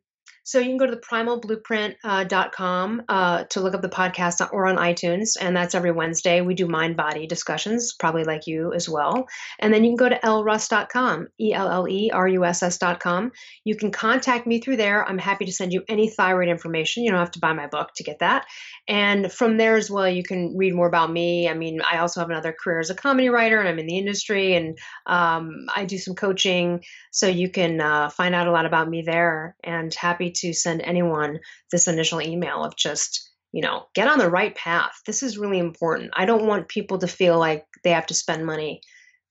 so 0.50 0.58
you 0.58 0.64
can 0.64 0.78
go 0.78 0.86
to 0.86 0.96
the 0.96 1.00
primalblueprint.com 1.00 3.02
uh, 3.08 3.44
to 3.44 3.60
look 3.60 3.72
up 3.72 3.82
the 3.82 3.88
podcast 3.88 4.48
or 4.52 4.66
on 4.66 4.78
iTunes, 4.78 5.36
and 5.40 5.54
that's 5.54 5.76
every 5.76 5.92
Wednesday. 5.92 6.40
We 6.40 6.54
do 6.54 6.66
mind 6.66 6.96
body 6.96 7.28
discussions, 7.28 7.92
probably 7.92 8.24
like 8.24 8.48
you 8.48 8.72
as 8.72 8.88
well. 8.88 9.28
And 9.60 9.72
then 9.72 9.84
you 9.84 9.90
can 9.90 9.96
go 9.96 10.08
to 10.08 10.18
elleruss.com, 10.18 11.28
E 11.38 11.52
L 11.52 11.70
L 11.70 11.88
E 11.88 12.10
R 12.12 12.26
U 12.26 12.44
S 12.44 12.64
S.com. 12.64 13.30
You 13.62 13.76
can 13.76 13.92
contact 13.92 14.44
me 14.44 14.60
through 14.60 14.78
there. 14.78 15.08
I'm 15.08 15.18
happy 15.18 15.44
to 15.44 15.52
send 15.52 15.72
you 15.72 15.84
any 15.88 16.10
thyroid 16.10 16.48
information. 16.48 17.04
You 17.04 17.12
don't 17.12 17.20
have 17.20 17.30
to 17.30 17.38
buy 17.38 17.52
my 17.52 17.68
book 17.68 17.90
to 17.94 18.02
get 18.02 18.18
that. 18.18 18.44
And 18.90 19.32
from 19.32 19.56
there 19.56 19.76
as 19.76 19.88
well, 19.88 20.08
you 20.08 20.24
can 20.24 20.56
read 20.56 20.74
more 20.74 20.88
about 20.88 21.12
me. 21.12 21.48
I 21.48 21.54
mean, 21.54 21.80
I 21.80 21.98
also 21.98 22.18
have 22.18 22.28
another 22.28 22.52
career 22.52 22.80
as 22.80 22.90
a 22.90 22.94
comedy 22.94 23.28
writer, 23.28 23.60
and 23.60 23.68
I'm 23.68 23.78
in 23.78 23.86
the 23.86 23.96
industry, 23.96 24.56
and 24.56 24.76
um, 25.06 25.66
I 25.76 25.84
do 25.84 25.96
some 25.96 26.16
coaching. 26.16 26.82
So 27.12 27.28
you 27.28 27.48
can 27.48 27.80
uh, 27.80 28.10
find 28.10 28.34
out 28.34 28.48
a 28.48 28.50
lot 28.50 28.66
about 28.66 28.88
me 28.88 29.02
there. 29.02 29.54
And 29.62 29.94
happy 29.94 30.32
to 30.38 30.52
send 30.52 30.82
anyone 30.82 31.38
this 31.70 31.86
initial 31.86 32.20
email 32.20 32.64
of 32.64 32.74
just, 32.74 33.30
you 33.52 33.62
know, 33.62 33.86
get 33.94 34.08
on 34.08 34.18
the 34.18 34.28
right 34.28 34.56
path. 34.56 34.98
This 35.06 35.22
is 35.22 35.38
really 35.38 35.60
important. 35.60 36.10
I 36.14 36.24
don't 36.24 36.48
want 36.48 36.66
people 36.66 36.98
to 36.98 37.06
feel 37.06 37.38
like 37.38 37.66
they 37.84 37.90
have 37.90 38.06
to 38.06 38.14
spend 38.14 38.44
money 38.44 38.80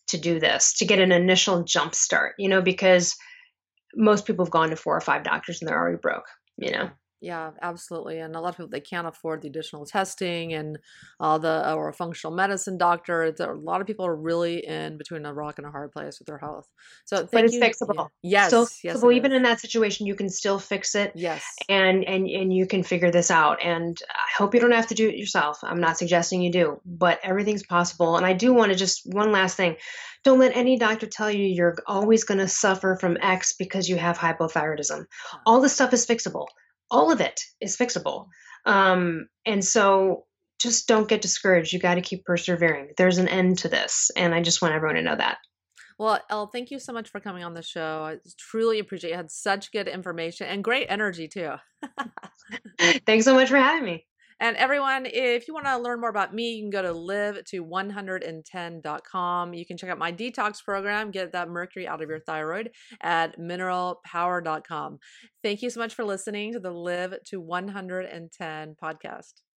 to 0.07 0.17
do 0.17 0.39
this, 0.39 0.73
to 0.75 0.85
get 0.85 0.99
an 0.99 1.11
initial 1.11 1.63
jump 1.65 1.95
start, 1.95 2.35
you 2.39 2.47
know, 2.47 2.61
because 2.61 3.17
most 3.93 4.25
people 4.25 4.45
have 4.45 4.53
gone 4.53 4.69
to 4.69 4.77
four 4.77 4.95
or 4.95 5.01
five 5.01 5.23
doctors 5.23 5.59
and 5.59 5.67
they're 5.67 5.77
already 5.77 5.97
broke, 6.01 6.27
you 6.55 6.71
know. 6.71 6.89
Yeah, 7.21 7.51
absolutely. 7.61 8.19
And 8.19 8.33
a 8.35 8.39
lot 8.39 8.49
of 8.49 8.55
people 8.57 8.69
they 8.69 8.79
can't 8.79 9.05
afford 9.05 9.41
the 9.41 9.49
additional 9.49 9.85
testing 9.85 10.53
and 10.53 10.79
all 11.19 11.37
the 11.37 11.73
or 11.73 11.89
a 11.89 11.93
functional 11.93 12.33
medicine 12.33 12.77
doctor. 12.77 13.23
It's, 13.23 13.41
a 13.41 13.47
lot 13.51 13.81
of 13.81 13.87
people 13.87 14.05
are 14.05 14.15
really 14.15 14.65
in 14.65 14.97
between 14.97 15.25
a 15.25 15.33
rock 15.33 15.57
and 15.57 15.67
a 15.67 15.71
hard 15.71 15.91
place 15.91 16.19
with 16.19 16.27
their 16.27 16.37
health. 16.37 16.65
So 17.03 17.27
but 17.29 17.43
it's 17.43 17.53
you. 17.55 17.61
fixable. 17.61 18.07
Yes, 18.23 18.47
Still 18.47 18.67
yes, 18.83 18.97
fixable. 18.97 19.11
it 19.11 19.17
Even 19.17 19.33
in 19.33 19.43
that 19.43 19.59
situation, 19.59 20.07
you 20.07 20.15
can 20.15 20.29
still 20.29 20.59
fix 20.59 20.95
it, 20.95 21.11
Yes. 21.13 21.43
and 21.67 22.05
and 22.05 22.25
and 22.27 22.53
you 22.53 22.65
can 22.65 22.83
figure 22.83 23.11
this 23.11 23.29
out. 23.31 23.61
And 23.61 24.01
I 24.13 24.37
hope 24.37 24.53
you 24.53 24.61
don't 24.61 24.71
have 24.71 24.87
to 24.87 24.95
do 24.95 25.09
it 25.09 25.17
yourself. 25.17 25.59
I'm 25.61 25.81
not 25.81 25.97
suggesting 25.97 26.41
you 26.41 26.51
do, 26.53 26.79
but 26.85 27.19
everything's 27.21 27.65
possible. 27.65 28.15
And 28.15 28.25
I 28.25 28.31
do 28.31 28.53
want 28.53 28.71
to 28.71 28.77
just 28.77 29.01
one 29.05 29.33
last 29.33 29.57
thing: 29.57 29.75
don't 30.23 30.39
let 30.39 30.55
any 30.55 30.77
doctor 30.77 31.05
tell 31.07 31.29
you 31.29 31.43
you're 31.45 31.75
always 31.85 32.23
going 32.23 32.39
to 32.39 32.47
suffer 32.47 32.95
from 32.99 33.17
X 33.21 33.55
because 33.59 33.89
you 33.89 33.97
have 33.97 34.17
hypothyroidism. 34.17 35.03
All 35.45 35.59
this 35.59 35.73
stuff 35.73 35.91
is 35.91 36.05
fixable. 36.05 36.47
All 36.91 37.11
of 37.11 37.21
it 37.21 37.41
is 37.61 37.77
fixable. 37.77 38.27
Um, 38.65 39.27
and 39.45 39.63
so 39.63 40.25
just 40.59 40.87
don't 40.87 41.07
get 41.07 41.21
discouraged. 41.21 41.73
You 41.73 41.79
got 41.79 41.95
to 41.95 42.01
keep 42.01 42.25
persevering. 42.25 42.89
There's 42.97 43.17
an 43.17 43.27
end 43.27 43.59
to 43.59 43.69
this, 43.69 44.11
and 44.15 44.33
I 44.35 44.41
just 44.41 44.61
want 44.61 44.73
everyone 44.73 44.95
to 44.95 45.01
know 45.01 45.15
that. 45.15 45.37
Well, 45.97 46.19
Elle, 46.29 46.47
thank 46.47 46.71
you 46.71 46.79
so 46.79 46.93
much 46.93 47.09
for 47.09 47.19
coming 47.19 47.43
on 47.43 47.53
the 47.53 47.61
show. 47.61 48.03
I 48.03 48.17
truly 48.37 48.79
appreciate 48.79 49.11
you 49.11 49.17
had 49.17 49.31
such 49.31 49.71
good 49.71 49.87
information 49.87 50.47
and 50.47 50.63
great 50.63 50.87
energy 50.89 51.27
too. 51.27 51.55
Thanks 53.05 53.25
so 53.25 53.33
much 53.33 53.49
for 53.49 53.57
having 53.57 53.83
me. 53.83 54.05
And 54.39 54.55
everyone, 54.57 55.05
if 55.05 55.47
you 55.47 55.53
want 55.53 55.65
to 55.65 55.77
learn 55.77 55.99
more 55.99 56.09
about 56.09 56.33
me, 56.33 56.53
you 56.53 56.63
can 56.63 56.69
go 56.69 56.81
to 56.81 56.93
live 56.93 57.43
to 57.45 57.63
110.com. 57.63 59.53
You 59.53 59.65
can 59.65 59.77
check 59.77 59.89
out 59.89 59.97
my 59.97 60.11
detox 60.11 60.63
program, 60.63 61.11
get 61.11 61.33
that 61.33 61.49
mercury 61.49 61.87
out 61.87 62.01
of 62.01 62.09
your 62.09 62.19
thyroid 62.19 62.71
at 63.01 63.37
mineralpower.com. 63.37 64.99
Thank 65.43 65.61
you 65.61 65.69
so 65.69 65.79
much 65.79 65.93
for 65.93 66.05
listening 66.05 66.53
to 66.53 66.59
the 66.59 66.71
Live 66.71 67.15
to 67.25 67.41
110 67.41 68.75
podcast. 68.81 69.48